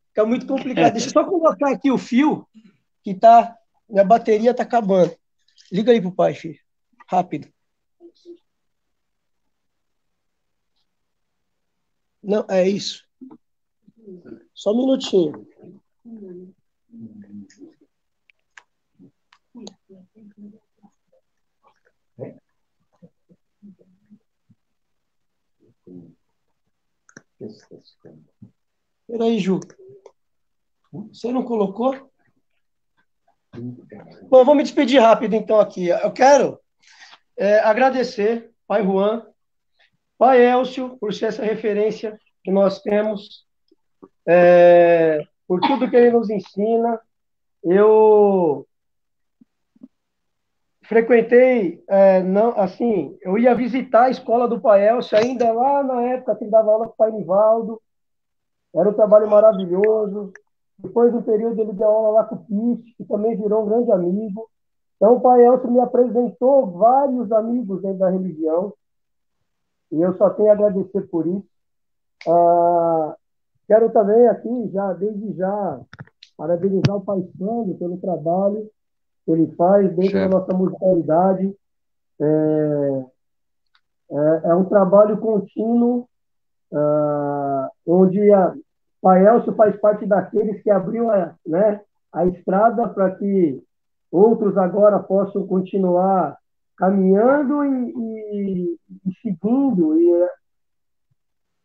Fica 0.08 0.24
muito 0.24 0.46
complicado. 0.46 0.92
Deixa 0.92 1.08
eu 1.08 1.12
só 1.12 1.24
colocar 1.24 1.70
aqui 1.70 1.90
o 1.90 1.98
fio, 1.98 2.46
que 3.02 3.14
tá. 3.14 3.56
Minha 3.88 4.04
bateria 4.04 4.54
tá 4.54 4.62
acabando. 4.62 5.14
Liga 5.70 5.92
aí 5.92 6.00
pro 6.00 6.12
pai, 6.12 6.34
filho. 6.34 6.58
Rápido. 7.08 7.48
Não, 12.22 12.46
é 12.48 12.68
isso. 12.68 13.04
Só 14.54 14.72
um 14.72 14.78
minutinho. 14.78 15.46
Peraí, 29.06 29.38
Ju. 29.38 29.60
Você 30.92 31.32
não 31.32 31.42
colocou? 31.42 32.10
Bom, 34.28 34.44
vou 34.44 34.54
me 34.54 34.62
despedir 34.62 35.00
rápido 35.00 35.34
então 35.34 35.60
aqui. 35.60 35.88
Eu 35.88 36.12
quero 36.12 36.58
é, 37.36 37.58
agradecer, 37.60 38.50
Pai 38.66 38.82
Juan, 38.82 39.26
Pai 40.16 40.44
Elcio, 40.44 40.96
por 40.98 41.12
ser 41.12 41.26
essa 41.26 41.42
referência 41.44 42.18
que 42.42 42.50
nós 42.50 42.80
temos, 42.80 43.46
é, 44.26 45.24
por 45.46 45.60
tudo 45.60 45.88
que 45.88 45.96
ele 45.96 46.10
nos 46.10 46.30
ensina. 46.30 47.00
Eu 47.62 48.66
frequentei, 50.82 51.82
é, 51.88 52.22
não, 52.22 52.50
assim, 52.58 53.16
eu 53.22 53.38
ia 53.38 53.54
visitar 53.54 54.04
a 54.04 54.10
escola 54.10 54.48
do 54.48 54.60
Pai 54.60 54.86
Elcio 54.86 55.16
ainda 55.16 55.52
lá 55.52 55.82
na 55.82 56.02
época 56.02 56.36
que 56.36 56.44
ele 56.44 56.50
dava 56.50 56.70
aula 56.70 56.86
com 56.86 56.92
o 56.92 56.96
Pai 56.96 57.10
Nivaldo. 57.10 57.80
Era 58.74 58.88
um 58.88 58.94
trabalho 58.94 59.28
maravilhoso. 59.28 60.32
Depois 60.78 61.12
do 61.12 61.22
período 61.22 61.60
ele 61.60 61.72
deu 61.72 61.86
aula 61.86 62.20
lá 62.20 62.24
com 62.24 62.34
o 62.34 62.38
Pete, 62.38 62.94
que 62.96 63.04
também 63.04 63.36
virou 63.36 63.62
um 63.62 63.68
grande 63.68 63.92
amigo. 63.92 64.48
Então 64.96 65.14
o 65.16 65.20
Pai 65.20 65.44
Elcio 65.44 65.70
me 65.70 65.80
apresentou 65.80 66.70
vários 66.72 67.30
amigos 67.32 67.80
dentro 67.82 67.98
da 67.98 68.10
religião. 68.10 68.72
E 69.90 70.00
eu 70.00 70.16
só 70.16 70.30
tenho 70.30 70.50
a 70.50 70.52
agradecer 70.52 71.02
por 71.02 71.26
isso. 71.26 71.46
Ah, 72.26 73.16
quero 73.72 73.88
também 73.88 74.28
aqui, 74.28 74.70
já 74.70 74.92
desde 74.92 75.32
já, 75.32 75.80
parabenizar 76.36 76.94
o 76.94 77.00
Pai 77.00 77.22
Sandro 77.38 77.74
pelo 77.78 77.96
trabalho 77.96 78.68
que 79.24 79.32
ele 79.32 79.46
faz 79.56 79.90
dentro 79.96 80.18
da 80.18 80.28
nossa 80.28 80.52
musicalidade. 80.54 81.56
É, 82.20 83.04
é, 84.10 84.40
é 84.50 84.54
um 84.54 84.66
trabalho 84.66 85.16
contínuo, 85.16 86.06
ah, 86.70 87.70
onde 87.86 88.30
a, 88.30 88.54
Pai 89.00 89.26
Elcio 89.26 89.54
faz 89.54 89.74
parte 89.80 90.04
daqueles 90.04 90.62
que 90.62 90.70
abriu 90.70 91.10
a, 91.10 91.34
né, 91.46 91.80
a 92.12 92.26
estrada 92.26 92.88
para 92.90 93.12
que 93.16 93.62
outros 94.10 94.54
agora 94.58 94.98
possam 94.98 95.46
continuar 95.46 96.36
caminhando 96.76 97.64
e, 97.64 97.90
e, 97.96 98.78
e 99.06 99.14
seguindo. 99.22 99.98
E, 99.98 100.12
é, 100.12 100.28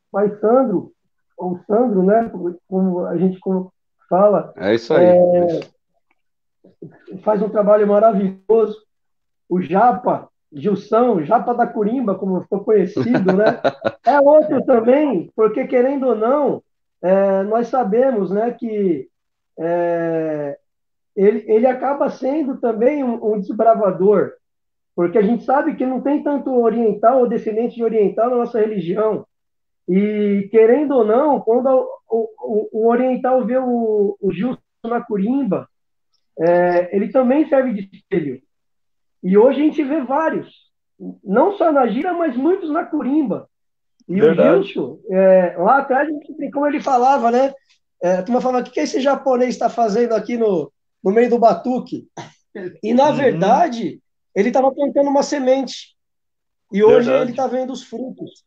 Pai 0.10 0.40
Sandro, 0.40 0.94
ou 1.38 1.59
Sandro, 1.68 2.03
né, 2.03 2.31
como 2.68 3.05
a 3.05 3.18
gente 3.18 3.39
fala. 4.09 4.53
É 4.57 4.73
isso 4.73 4.93
aí. 4.93 5.05
É, 5.05 5.59
faz 7.23 7.41
um 7.41 7.49
trabalho 7.49 7.88
maravilhoso. 7.88 8.85
O 9.49 9.61
Japa, 9.61 10.27
Gilson, 10.51 11.23
Japa 11.23 11.53
da 11.53 11.68
Curimba, 11.68 12.15
como 12.15 12.41
ficou 12.41 12.64
conhecido, 12.64 13.34
né? 13.34 13.61
É 14.05 14.22
outro 14.22 14.64
também, 14.64 15.30
porque 15.35 15.68
querendo 15.68 16.07
ou 16.07 16.15
não, 16.15 16.64
é, 17.01 17.43
nós 17.43 17.68
sabemos 17.68 18.31
né, 18.31 18.51
que 18.51 19.09
é, 19.59 20.57
ele, 21.14 21.43
ele 21.47 21.68
acaba 21.68 22.09
sendo 22.09 22.57
também 22.57 23.03
um, 23.03 23.34
um, 23.34 23.39
desbravador, 23.39 24.31
porque 24.95 25.18
a 25.18 25.22
gente 25.22 25.43
sabe 25.43 25.76
que 25.76 25.85
não 25.85 25.99
tem 25.99 26.23
tanto 26.23 26.57
oriental 26.57 27.19
ou 27.19 27.27
descendente 27.27 27.76
de 27.76 27.84
oriental 27.84 28.30
na 28.30 28.38
nossa 28.38 28.59
religião. 28.59 29.26
E, 29.88 30.47
querendo 30.51 30.95
ou 30.95 31.05
não, 31.05 31.39
quando 31.39 31.68
o, 32.09 32.30
o, 32.39 32.69
o 32.73 32.88
oriental 32.89 33.45
vê 33.45 33.57
o, 33.57 34.18
o 34.19 34.31
Gilson 34.31 34.59
na 34.84 35.01
Curimba, 35.01 35.68
é, 36.39 36.95
ele 36.95 37.09
também 37.09 37.47
serve 37.47 37.73
de 37.73 37.89
espelho. 37.95 38.41
E 39.23 39.38
hoje 39.38 39.61
a 39.61 39.64
gente 39.64 39.84
vê 39.84 40.01
vários, 40.01 40.53
não 41.23 41.57
só 41.57 41.72
na 41.72 41.88
gira, 41.88 42.14
mas 42.14 42.35
muitos 42.35 42.69
na 42.69 42.84
Curimba. 42.85 43.49
E 44.07 44.19
Verdade. 44.19 44.59
o 44.59 44.64
Gilson, 44.64 44.99
é, 45.09 45.55
lá 45.57 45.80
atrás, 45.80 46.09
como 46.53 46.68
ele 46.68 46.81
falava, 46.81 47.31
né? 47.31 47.53
É, 48.01 48.18
a 48.18 48.23
turma 48.23 48.41
falava, 48.41 48.68
o 48.68 48.72
que 48.72 48.80
esse 48.80 49.01
japonês 49.01 49.49
está 49.49 49.69
fazendo 49.69 50.14
aqui 50.14 50.38
no, 50.38 50.72
no 51.03 51.11
meio 51.11 51.30
do 51.30 51.39
batuque? 51.39 52.07
E, 52.84 52.93
na 52.93 53.09
uhum. 53.09 53.15
verdade, 53.15 54.01
ele 54.35 54.49
estava 54.49 54.72
plantando 54.72 55.09
uma 55.09 55.23
semente. 55.23 55.95
E 56.72 56.84
hoje 56.84 57.07
Verdade. 57.07 57.23
ele 57.23 57.31
está 57.31 57.47
vendo 57.47 57.72
os 57.72 57.84
frutos. 57.84 58.43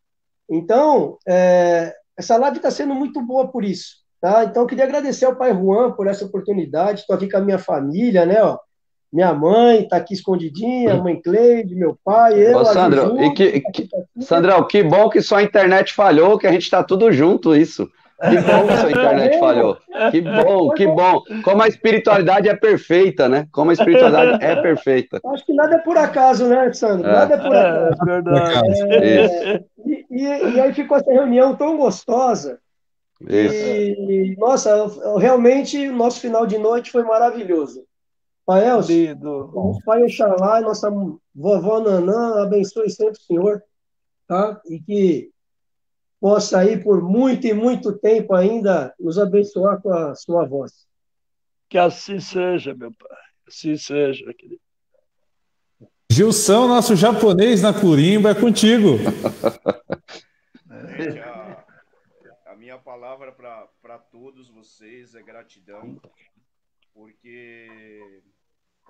Então, 0.51 1.17
é, 1.25 1.93
essa 2.17 2.35
live 2.37 2.57
está 2.57 2.69
sendo 2.69 2.93
muito 2.93 3.21
boa 3.21 3.47
por 3.47 3.63
isso. 3.63 4.01
Tá? 4.19 4.43
Então, 4.43 4.63
eu 4.63 4.67
queria 4.67 4.83
agradecer 4.83 5.25
ao 5.25 5.35
pai 5.35 5.53
Juan 5.53 5.93
por 5.93 6.07
essa 6.07 6.25
oportunidade. 6.25 6.99
Estou 6.99 7.15
aqui 7.15 7.29
com 7.29 7.37
a 7.37 7.41
minha 7.41 7.57
família, 7.57 8.25
né? 8.25 8.43
Ó, 8.43 8.59
minha 9.11 9.33
mãe 9.33 9.83
está 9.83 9.97
aqui 9.97 10.13
escondidinha, 10.13 10.93
a 10.93 10.97
mãe 10.97 11.19
Cleide, 11.19 11.75
meu 11.75 11.97
pai, 12.03 12.39
eu. 12.39 12.57
Ô, 12.57 12.65
Sandro, 12.65 13.21
e 13.21 13.33
que, 13.33 13.59
que, 13.59 13.89
Sandrão, 14.19 14.65
que 14.67 14.83
bom 14.83 15.09
que 15.09 15.21
sua 15.21 15.41
internet 15.41 15.93
falhou, 15.93 16.37
que 16.37 16.47
a 16.47 16.51
gente 16.51 16.63
está 16.63 16.83
tudo 16.83 17.11
junto, 17.11 17.55
isso. 17.55 17.89
Que 18.29 18.37
bom 18.37 18.67
que 18.67 18.77
sua 18.77 18.91
internet 18.91 19.39
falhou. 19.39 19.77
Que 20.11 20.21
bom, 20.21 20.69
que 20.69 20.87
bom. 20.87 21.23
Como 21.43 21.63
a 21.63 21.67
espiritualidade 21.67 22.47
é 22.47 22.55
perfeita, 22.55 23.27
né? 23.27 23.47
Como 23.51 23.71
a 23.71 23.73
espiritualidade 23.73 24.43
é 24.43 24.61
perfeita. 24.61 25.19
Acho 25.25 25.45
que 25.45 25.53
nada 25.53 25.75
é 25.75 25.79
por 25.79 25.97
acaso, 25.97 26.47
né, 26.47 26.71
Sandro? 26.73 27.09
É. 27.09 27.13
Nada 27.13 27.33
é 27.33 27.37
por 27.37 27.55
acaso. 27.55 28.01
É 28.01 28.05
verdade. 28.05 28.81
É, 28.91 29.63
e, 29.85 30.05
e, 30.09 30.23
e, 30.55 30.59
aí 30.59 30.73
ficou 30.73 30.97
essa 30.97 31.11
reunião 31.11 31.55
tão 31.55 31.77
gostosa. 31.77 32.59
Isso. 33.21 33.55
E, 33.55 34.35
nossa, 34.37 34.87
realmente, 35.17 35.87
o 35.87 35.95
nosso 35.95 36.19
final 36.19 36.45
de 36.45 36.57
noite 36.57 36.91
foi 36.91 37.03
maravilhoso. 37.03 37.83
Pai 38.45 38.67
Elcio, 38.67 39.17
o 39.23 39.77
Pai 39.85 40.03
Oxalá, 40.03 40.61
nossa 40.61 40.91
vovó 41.33 41.79
Nanã, 41.79 42.41
abençoe 42.41 42.89
sempre 42.89 43.13
o 43.13 43.21
Senhor, 43.21 43.63
tá? 44.27 44.59
E 44.67 44.79
que 44.79 45.31
possa 46.21 46.59
aí 46.59 46.81
por 46.81 47.01
muito 47.01 47.47
e 47.47 47.53
muito 47.53 47.97
tempo 47.97 48.35
ainda 48.35 48.93
nos 48.99 49.17
abençoar 49.17 49.81
com 49.81 49.91
a 49.91 50.13
sua 50.13 50.45
voz. 50.45 50.87
Que 51.67 51.79
assim 51.79 52.19
seja, 52.19 52.75
meu 52.75 52.91
pai. 52.93 53.17
Assim 53.47 53.75
seja, 53.75 54.31
querido. 54.35 54.61
Gilson, 56.11 56.67
nosso 56.67 56.95
japonês 56.95 57.63
na 57.63 57.73
Curimba, 57.73 58.29
é 58.29 58.35
contigo. 58.35 58.97
Gente, 60.97 61.19
a, 61.19 61.65
a 62.47 62.55
minha 62.55 62.77
palavra 62.77 63.31
para 63.31 63.97
todos 63.97 64.49
vocês 64.49 65.15
é 65.15 65.23
gratidão, 65.23 65.99
porque 66.93 68.21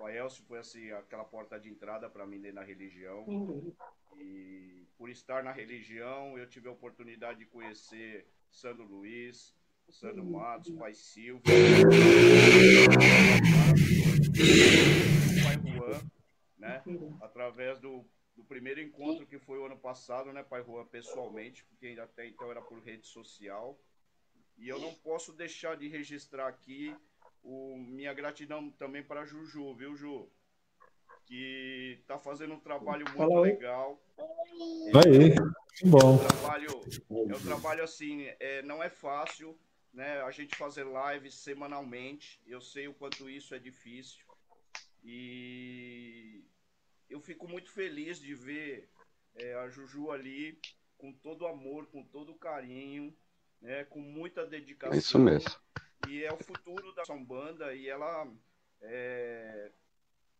o 0.02 0.08
Elcio 0.08 0.44
foi 0.44 0.58
assim, 0.58 0.90
aquela 0.90 1.24
porta 1.24 1.60
de 1.60 1.68
entrada 1.70 2.10
para 2.10 2.26
mim 2.26 2.38
na 2.50 2.62
religião. 2.62 3.24
E 4.18 4.84
por 4.98 5.08
estar 5.08 5.44
na 5.44 5.52
religião, 5.52 6.36
eu 6.36 6.48
tive 6.48 6.68
a 6.68 6.72
oportunidade 6.72 7.38
de 7.38 7.46
conhecer 7.46 8.26
Sandro 8.50 8.84
Luiz, 8.84 9.54
Sandro 9.88 10.24
Matos, 10.24 10.70
Pai 10.72 10.92
Silva, 10.92 11.42
Pai 15.44 15.56
Juan, 15.72 16.00
né? 16.58 16.82
Através 17.20 17.78
do, 17.78 18.04
do 18.34 18.42
primeiro 18.42 18.80
encontro 18.80 19.24
que 19.24 19.38
foi 19.38 19.58
o 19.58 19.66
ano 19.66 19.78
passado, 19.78 20.32
né, 20.32 20.42
Pai 20.42 20.64
Juan, 20.64 20.84
pessoalmente, 20.86 21.64
porque 21.64 21.96
até 22.00 22.26
então 22.26 22.50
era 22.50 22.60
por 22.60 22.80
rede 22.80 23.06
social. 23.06 23.78
E 24.58 24.68
eu 24.68 24.80
não 24.80 24.92
posso 24.94 25.32
deixar 25.32 25.76
de 25.76 25.86
registrar 25.86 26.48
aqui 26.48 26.92
o, 27.42 27.76
minha 27.76 28.12
gratidão 28.14 28.70
também 28.70 29.02
para 29.02 29.24
Juju, 29.24 29.74
viu, 29.74 29.96
Ju? 29.96 30.28
Que 31.26 31.98
está 32.00 32.18
fazendo 32.18 32.54
um 32.54 32.60
trabalho 32.60 33.04
muito 33.04 33.16
Fala 33.16 33.40
legal. 33.40 34.02
Aí, 34.18 35.34
bom. 35.84 35.98
É 35.98 36.24
um 36.24 36.26
trabalho, 36.26 36.80
é 37.10 37.36
um 37.36 37.42
trabalho 37.42 37.84
assim, 37.84 38.26
é, 38.38 38.62
não 38.62 38.82
é 38.82 38.88
fácil, 38.88 39.58
né? 39.92 40.20
A 40.22 40.30
gente 40.30 40.56
fazer 40.56 40.84
lives 40.84 41.34
semanalmente. 41.34 42.40
Eu 42.46 42.60
sei 42.60 42.88
o 42.88 42.94
quanto 42.94 43.28
isso 43.28 43.54
é 43.54 43.58
difícil. 43.58 44.24
E 45.04 46.44
eu 47.08 47.20
fico 47.20 47.48
muito 47.48 47.70
feliz 47.70 48.20
de 48.20 48.34
ver 48.34 48.88
é, 49.34 49.54
a 49.54 49.68
Juju 49.68 50.10
ali 50.10 50.58
com 50.98 51.12
todo 51.12 51.46
amor, 51.46 51.86
com 51.86 52.04
todo 52.04 52.34
carinho, 52.34 53.14
né? 53.60 53.84
Com 53.84 54.00
muita 54.00 54.46
dedicação. 54.46 54.94
É 54.94 54.98
isso 54.98 55.18
mesmo. 55.18 55.50
E 56.08 56.24
é 56.24 56.32
o 56.32 56.42
futuro 56.42 56.92
da 56.94 57.04
Sambanda 57.04 57.74
e 57.74 57.88
ela 57.88 58.30
é, 58.80 59.70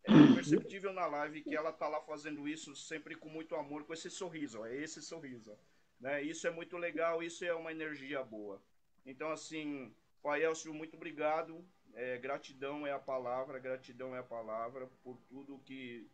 é 0.03 0.11
perceptível 0.35 0.93
na 0.93 1.05
live 1.05 1.41
que 1.41 1.55
ela 1.55 1.71
tá 1.71 1.87
lá 1.87 2.01
fazendo 2.01 2.47
isso 2.47 2.75
sempre 2.75 3.15
com 3.15 3.29
muito 3.29 3.55
amor, 3.55 3.83
com 3.85 3.93
esse 3.93 4.09
sorriso, 4.09 4.65
é 4.65 4.75
esse 4.75 5.01
sorriso, 5.01 5.57
né? 5.99 6.21
Isso 6.21 6.45
é 6.47 6.51
muito 6.51 6.77
legal, 6.77 7.23
isso 7.23 7.45
é 7.45 7.53
uma 7.53 7.71
energia 7.71 8.23
boa. 8.23 8.61
Então, 9.05 9.31
assim, 9.31 9.93
Pai 10.21 10.43
Elcio, 10.43 10.73
muito 10.73 10.95
obrigado. 10.95 11.65
É, 11.93 12.17
gratidão 12.17 12.87
é 12.87 12.91
a 12.91 12.99
palavra, 12.99 13.59
gratidão 13.59 14.15
é 14.15 14.19
a 14.19 14.23
palavra 14.23 14.87
por 15.03 15.17
tudo 15.29 15.59
que 15.59 16.09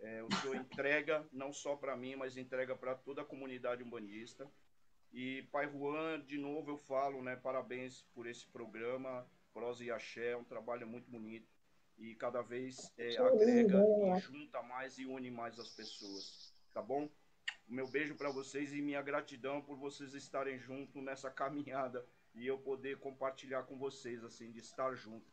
é, 0.00 0.22
o 0.22 0.34
senhor 0.36 0.56
entrega, 0.56 1.26
não 1.32 1.52
só 1.52 1.76
para 1.76 1.96
mim, 1.96 2.16
mas 2.16 2.36
entrega 2.36 2.74
para 2.74 2.94
toda 2.94 3.22
a 3.22 3.24
comunidade 3.24 3.82
umbandista. 3.82 4.50
E 5.12 5.42
Pai 5.52 5.68
Juan, 5.68 6.20
de 6.20 6.38
novo 6.38 6.70
eu 6.70 6.78
falo, 6.78 7.22
né, 7.22 7.36
parabéns 7.36 8.02
por 8.14 8.26
esse 8.26 8.46
programa, 8.46 9.26
Prosa 9.52 9.84
e 9.84 9.90
Axé, 9.90 10.30
é 10.30 10.36
um 10.36 10.44
trabalho 10.44 10.86
muito 10.86 11.10
bonito 11.10 11.46
e 11.98 12.14
cada 12.14 12.40
vez 12.40 12.90
é, 12.96 13.16
agrega 13.18 13.78
e 13.78 14.20
junta 14.20 14.62
mais 14.62 14.98
e 14.98 15.04
une 15.04 15.30
mais 15.30 15.58
as 15.58 15.68
pessoas, 15.68 16.52
tá 16.72 16.80
bom? 16.80 17.10
O 17.68 17.72
meu 17.74 17.86
beijo 17.86 18.14
para 18.14 18.30
vocês 18.30 18.72
e 18.72 18.80
minha 18.80 19.02
gratidão 19.02 19.60
por 19.60 19.76
vocês 19.76 20.14
estarem 20.14 20.58
junto 20.58 21.00
nessa 21.00 21.30
caminhada 21.30 22.04
e 22.34 22.46
eu 22.46 22.58
poder 22.58 22.98
compartilhar 22.98 23.64
com 23.64 23.76
vocês, 23.76 24.24
assim, 24.24 24.50
de 24.50 24.60
estar 24.60 24.94
junto. 24.94 25.30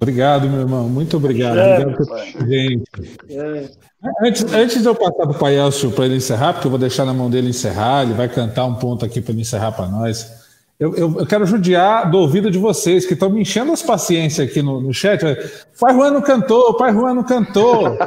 Obrigado, 0.00 0.48
meu 0.48 0.60
irmão. 0.60 0.88
Muito 0.88 1.16
obrigado. 1.16 1.58
É, 1.58 1.80
obrigado 1.80 2.46
gente. 2.46 2.84
Antes, 4.22 4.44
antes 4.52 4.82
de 4.82 4.88
eu 4.88 4.94
passar 4.94 5.26
para 5.26 5.30
o 5.30 5.38
Pai 5.38 5.56
Elcio 5.56 5.90
para 5.90 6.06
ele 6.06 6.16
encerrar, 6.16 6.52
porque 6.52 6.68
eu 6.68 6.70
vou 6.70 6.78
deixar 6.78 7.04
na 7.04 7.12
mão 7.12 7.28
dele 7.28 7.50
encerrar, 7.50 8.04
ele 8.04 8.14
vai 8.14 8.28
cantar 8.28 8.64
um 8.64 8.74
ponto 8.74 9.04
aqui 9.04 9.20
para 9.20 9.32
ele 9.32 9.40
encerrar 9.40 9.72
para 9.72 9.88
nós. 9.88 10.46
Eu, 10.78 10.94
eu, 10.94 11.18
eu, 11.18 11.26
quero 11.26 11.44
judiar 11.44 12.08
do 12.08 12.18
ouvido 12.18 12.52
de 12.52 12.58
vocês 12.58 13.04
que 13.04 13.14
estão 13.14 13.28
me 13.28 13.40
enchendo 13.40 13.72
as 13.72 13.82
paciências 13.82 14.48
aqui 14.48 14.62
no, 14.62 14.80
no 14.80 14.94
chat. 14.94 15.20
Pai 15.80 15.92
Juan 15.92 16.12
não 16.12 16.22
cantou, 16.22 16.76
Pai 16.76 16.92
Juan 16.92 17.14
não 17.14 17.24
cantou. 17.24 17.96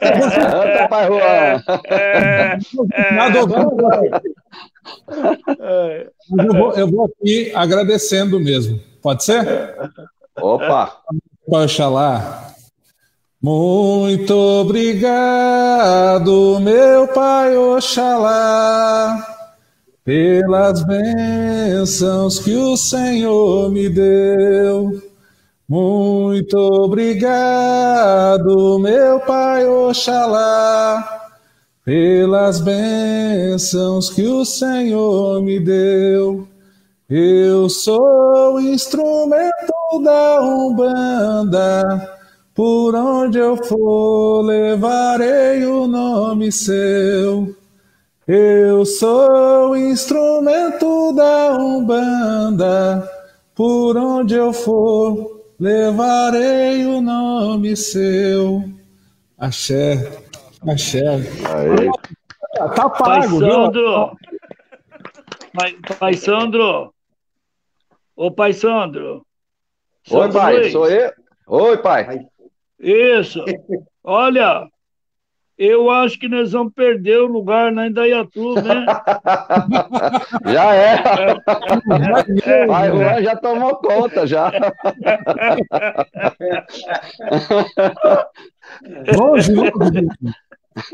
Canta, 0.00 0.88
Pai 0.90 1.06
Juan. 1.06 1.62
É, 5.60 6.08
eu, 6.36 6.52
vou, 6.52 6.72
eu 6.72 6.90
vou 6.90 7.04
aqui 7.04 7.52
agradecendo 7.54 8.40
mesmo. 8.40 8.80
Pode 9.00 9.22
ser? 9.22 9.46
Opa! 10.36 11.00
Oxalá. 11.46 12.54
Muito 13.40 14.34
obrigado, 14.34 15.08
meu 16.60 17.06
Pai 17.08 17.54
Oxalá, 17.56 19.22
pelas 20.02 20.82
bênçãos 20.82 22.38
que 22.38 22.56
o 22.56 22.74
Senhor 22.74 23.70
me 23.70 23.90
deu. 23.90 25.02
Muito 25.68 26.56
obrigado, 26.56 27.18
meu 28.78 29.20
Pai 29.20 29.66
Oxalá, 29.66 31.30
pelas 31.84 32.60
bênçãos 32.60 34.08
que 34.08 34.26
o 34.26 34.44
Senhor 34.46 35.42
me 35.42 35.60
deu. 35.60 36.48
Eu 37.10 37.68
sou 37.68 38.58
instrumento 38.58 40.00
da 40.02 40.40
Umbanda, 40.40 42.16
por 42.54 42.94
onde 42.94 43.38
eu 43.38 43.58
for 43.58 44.40
levarei 44.40 45.66
o 45.66 45.86
nome 45.86 46.50
seu. 46.50 47.54
Eu 48.26 48.86
sou 48.86 49.76
instrumento 49.76 51.12
da 51.12 51.58
Umbanda, 51.58 53.06
por 53.54 53.98
onde 53.98 54.34
eu 54.34 54.50
for 54.54 55.42
levarei 55.60 56.86
o 56.86 57.02
nome 57.02 57.76
seu. 57.76 58.64
Axé, 59.36 60.10
axé. 60.66 61.06
Aí. 61.06 61.90
Tá 62.74 62.88
pago, 62.88 62.94
Pai 62.98 63.28
Sandro, 63.28 64.16
Pai, 65.52 65.76
pai 65.98 66.14
Sandro, 66.14 66.93
ô 68.16 68.30
Pai 68.30 68.52
Sandro. 68.52 69.24
Oi, 70.10 70.32
pai, 70.32 70.58
Luiz. 70.58 70.72
sou 70.72 70.88
eu. 70.88 71.10
Oi, 71.46 71.78
pai. 71.78 72.26
Isso. 72.78 73.42
Olha, 74.02 74.68
eu 75.56 75.88
acho 75.90 76.18
que 76.18 76.28
nós 76.28 76.52
vamos 76.52 76.74
perder 76.74 77.20
o 77.20 77.26
lugar 77.26 77.72
na 77.72 77.86
Indaiatu, 77.86 78.54
né? 78.54 78.84
Já 80.52 80.74
é. 80.74 80.96
Pai 82.66 82.90
Juan 82.90 83.22
já 83.22 83.36
tomou 83.36 83.76
conta, 83.76 84.26
já. 84.26 84.50
Longe, 89.16 89.52
longe. 89.52 90.08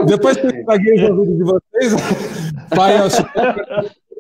Depois 0.06 0.36
que 0.36 0.46
eu 0.46 0.50
estraguei 0.50 0.94
os 0.94 1.10
ouvidos 1.10 1.36
de 1.38 1.44
vocês, 1.44 1.94
pai, 2.76 2.98
Elcio, 2.98 3.24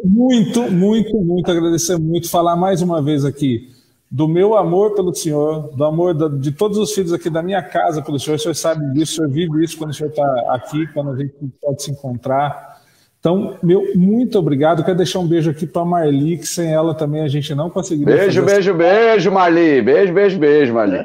muito, 0.04 0.70
muito, 0.70 1.16
muito 1.18 1.50
agradecer 1.50 1.98
muito, 1.98 2.28
falar 2.30 2.56
mais 2.56 2.82
uma 2.82 3.02
vez 3.02 3.24
aqui 3.24 3.68
do 4.10 4.26
meu 4.26 4.56
amor 4.56 4.94
pelo 4.94 5.14
Senhor, 5.14 5.70
do 5.76 5.84
amor 5.84 6.14
da- 6.14 6.28
de 6.28 6.50
todos 6.50 6.78
os 6.78 6.92
filhos 6.92 7.12
aqui 7.12 7.30
da 7.30 7.42
minha 7.42 7.62
casa 7.62 8.02
pelo 8.02 8.18
Senhor. 8.18 8.36
O 8.36 8.38
Senhor 8.38 8.54
sabe 8.54 8.84
disso, 8.92 9.12
o 9.12 9.16
Senhor 9.16 9.30
vive 9.30 9.64
isso 9.64 9.78
quando 9.78 9.90
o 9.90 9.94
Senhor 9.94 10.10
está 10.10 10.54
aqui, 10.54 10.86
quando 10.92 11.10
a 11.12 11.16
gente 11.16 11.32
pode 11.62 11.82
se 11.82 11.92
encontrar. 11.92 12.80
Então, 13.20 13.56
meu 13.62 13.84
muito 13.94 14.38
obrigado. 14.38 14.82
Quero 14.82 14.96
deixar 14.96 15.18
um 15.20 15.26
beijo 15.28 15.50
aqui 15.50 15.66
para 15.66 15.84
Marli, 15.84 16.38
que 16.38 16.46
sem 16.46 16.72
ela 16.72 16.94
também 16.94 17.22
a 17.22 17.28
gente 17.28 17.54
não 17.54 17.68
conseguiria. 17.70 18.16
Beijo, 18.16 18.40
fazer 18.42 18.54
beijo, 18.54 18.74
beijo, 18.74 19.30
Marli. 19.30 19.82
Beijo, 19.82 20.12
beijo, 20.12 20.38
beijo, 20.38 20.74
Marli. 20.74 21.04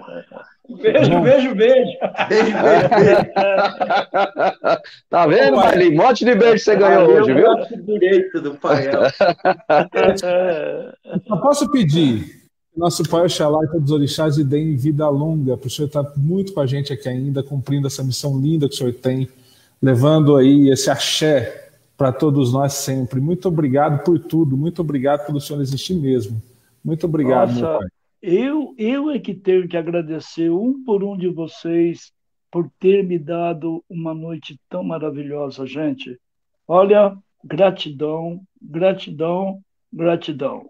Beijo, 0.70 1.22
beijo, 1.22 1.56
beijo. 1.56 1.92
Beijo, 2.30 2.58
beijo, 2.64 2.90
beijo. 2.90 3.26
Tá 5.10 5.28
vendo, 5.28 5.58
Marli? 5.58 5.90
Um 5.90 5.98
monte 6.04 6.24
de 6.26 6.36
beijo 6.36 6.64
você 6.64 6.76
ganhou 6.76 7.08
Valeu, 7.08 7.24
hoje, 7.24 7.34
viu? 7.34 7.48
direito 7.86 8.42
do 8.42 8.56
pai. 8.56 8.86
Só 11.28 11.38
posso 11.38 11.72
pedir 11.72 12.24
que 12.74 12.80
nosso 12.80 13.04
Pai 13.04 13.26
Oxalá 13.26 13.64
e 13.64 13.68
todos 13.68 13.86
os 13.86 13.92
orixás 13.92 14.38
lhe 14.38 14.44
deem 14.44 14.76
vida 14.76 15.08
longa, 15.08 15.56
para 15.56 15.68
o 15.68 15.70
Senhor 15.70 15.88
estar 15.88 16.04
muito 16.18 16.54
com 16.54 16.60
a 16.60 16.66
gente 16.66 16.92
aqui 16.92 17.08
ainda, 17.08 17.42
cumprindo 17.42 17.88
essa 17.88 18.04
missão 18.04 18.38
linda 18.40 18.68
que 18.68 18.76
o 18.76 18.78
Senhor 18.78 18.94
tem, 18.94 19.30
levando 19.82 20.36
aí 20.36 20.70
esse 20.70 20.90
axé 20.90 21.70
para 21.98 22.12
todos 22.12 22.52
nós 22.52 22.74
sempre. 22.74 23.22
Muito 23.22 23.48
obrigado 23.48 24.04
por 24.04 24.20
tudo, 24.20 24.58
muito 24.58 24.82
obrigado 24.82 25.26
pelo 25.26 25.40
Senhor 25.40 25.62
existir 25.62 25.96
mesmo. 25.96 26.42
Muito 26.84 27.06
obrigado, 27.06 27.54
meu 27.54 27.62
Nossa, 27.62 27.80
Pai. 27.80 27.88
Eu, 28.26 28.74
eu 28.78 29.12
é 29.12 29.20
que 29.20 29.36
tenho 29.36 29.68
que 29.68 29.78
agradecer 29.78 30.50
um 30.50 30.84
por 30.84 31.04
um 31.04 31.16
de 31.16 31.28
vocês 31.30 32.12
por 32.50 32.72
ter 32.80 33.04
me 33.04 33.20
dado 33.20 33.84
uma 33.88 34.14
noite 34.14 34.60
tão 34.68 34.84
maravilhosa, 34.84 35.68
gente. 35.68 36.20
Olha, 36.68 37.16
gratidão, 37.44 38.42
gratidão, 38.60 39.62
gratidão. 39.94 40.68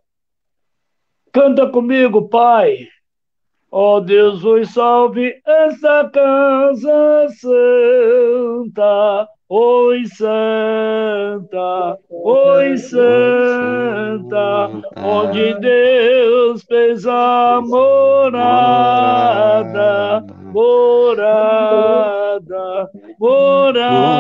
Canta 1.32 1.70
comigo, 1.70 2.28
pai. 2.28 2.90
Ó 3.72 4.00
Deus, 4.00 4.42
vos 4.42 4.70
salve 4.72 5.42
esta 5.46 6.10
casa 6.10 7.28
santa, 7.30 9.28
oi 9.48 10.06
santa, 10.08 12.00
oi 12.10 12.78
santa, 12.78 14.72
onde 14.98 15.54
Deus 15.60 16.64
fez 16.64 17.06
a 17.06 17.62
morada, 17.64 18.34
morada, 20.52 21.30
morada, 23.20 24.16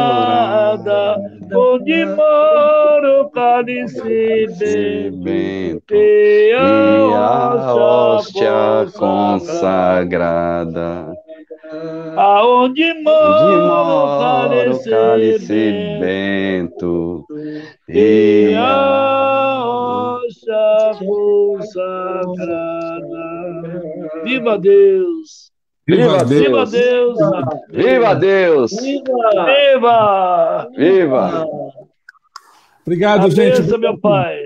onde 1.56 2.06
mora 2.06 3.22
o 3.22 3.30
cálice 3.31 4.45
bento 5.23 5.95
e 5.95 6.52
a 7.15 7.73
hóstia 7.73 8.85
consagrada. 8.95 10.06
Aonde 12.17 12.93
mora 13.01 14.71
o 14.71 14.83
cálice 14.83 15.97
bento 15.99 17.25
e 17.89 18.53
a 18.57 19.63
hóstia 19.65 20.55
consagrada. 20.99 22.55
Viva 24.23 24.57
Deus! 24.57 25.51
Viva 25.87 26.23
Deus! 26.25 26.41
Viva 26.41 26.65
Deus! 26.65 27.19
Viva 27.69 28.15
Deus! 28.15 28.71
Viva! 29.45 30.67
Viva! 30.75 31.47
Obrigado, 32.85 33.25
a 33.25 33.29
gente. 33.29 33.61
Benção, 33.61 33.79
meu 33.79 33.99
pai. 33.99 34.45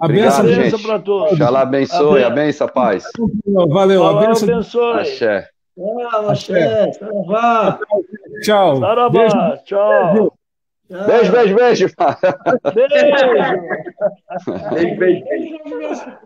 A 0.00 0.04
Obrigado, 0.04 0.44
benção, 0.44 0.62
gente. 0.70 0.82
para 0.82 0.98
todos. 0.98 1.32
Oxalá 1.32 1.60
abençoe, 1.62 2.24
a 2.24 2.30
benção, 2.30 2.68
paz. 2.68 3.04
Valeu, 3.68 4.06
a 4.06 4.20
benção. 4.26 4.48
abençoe. 4.48 5.00
Axé. 5.00 5.48
Ah, 5.80 6.32
axé, 6.32 6.92
saravá. 6.92 7.78
Tchau. 8.42 8.80
Saravá, 8.80 9.56
tchau. 9.64 10.32
Beijo, 10.90 11.32
beijo, 11.32 11.54
beijo. 11.56 11.86
Beijo. 12.74 12.96
Beijo, 14.70 14.96
beijo. 14.98 14.98
Beijo, 14.98 14.98
beijo. 15.78 16.18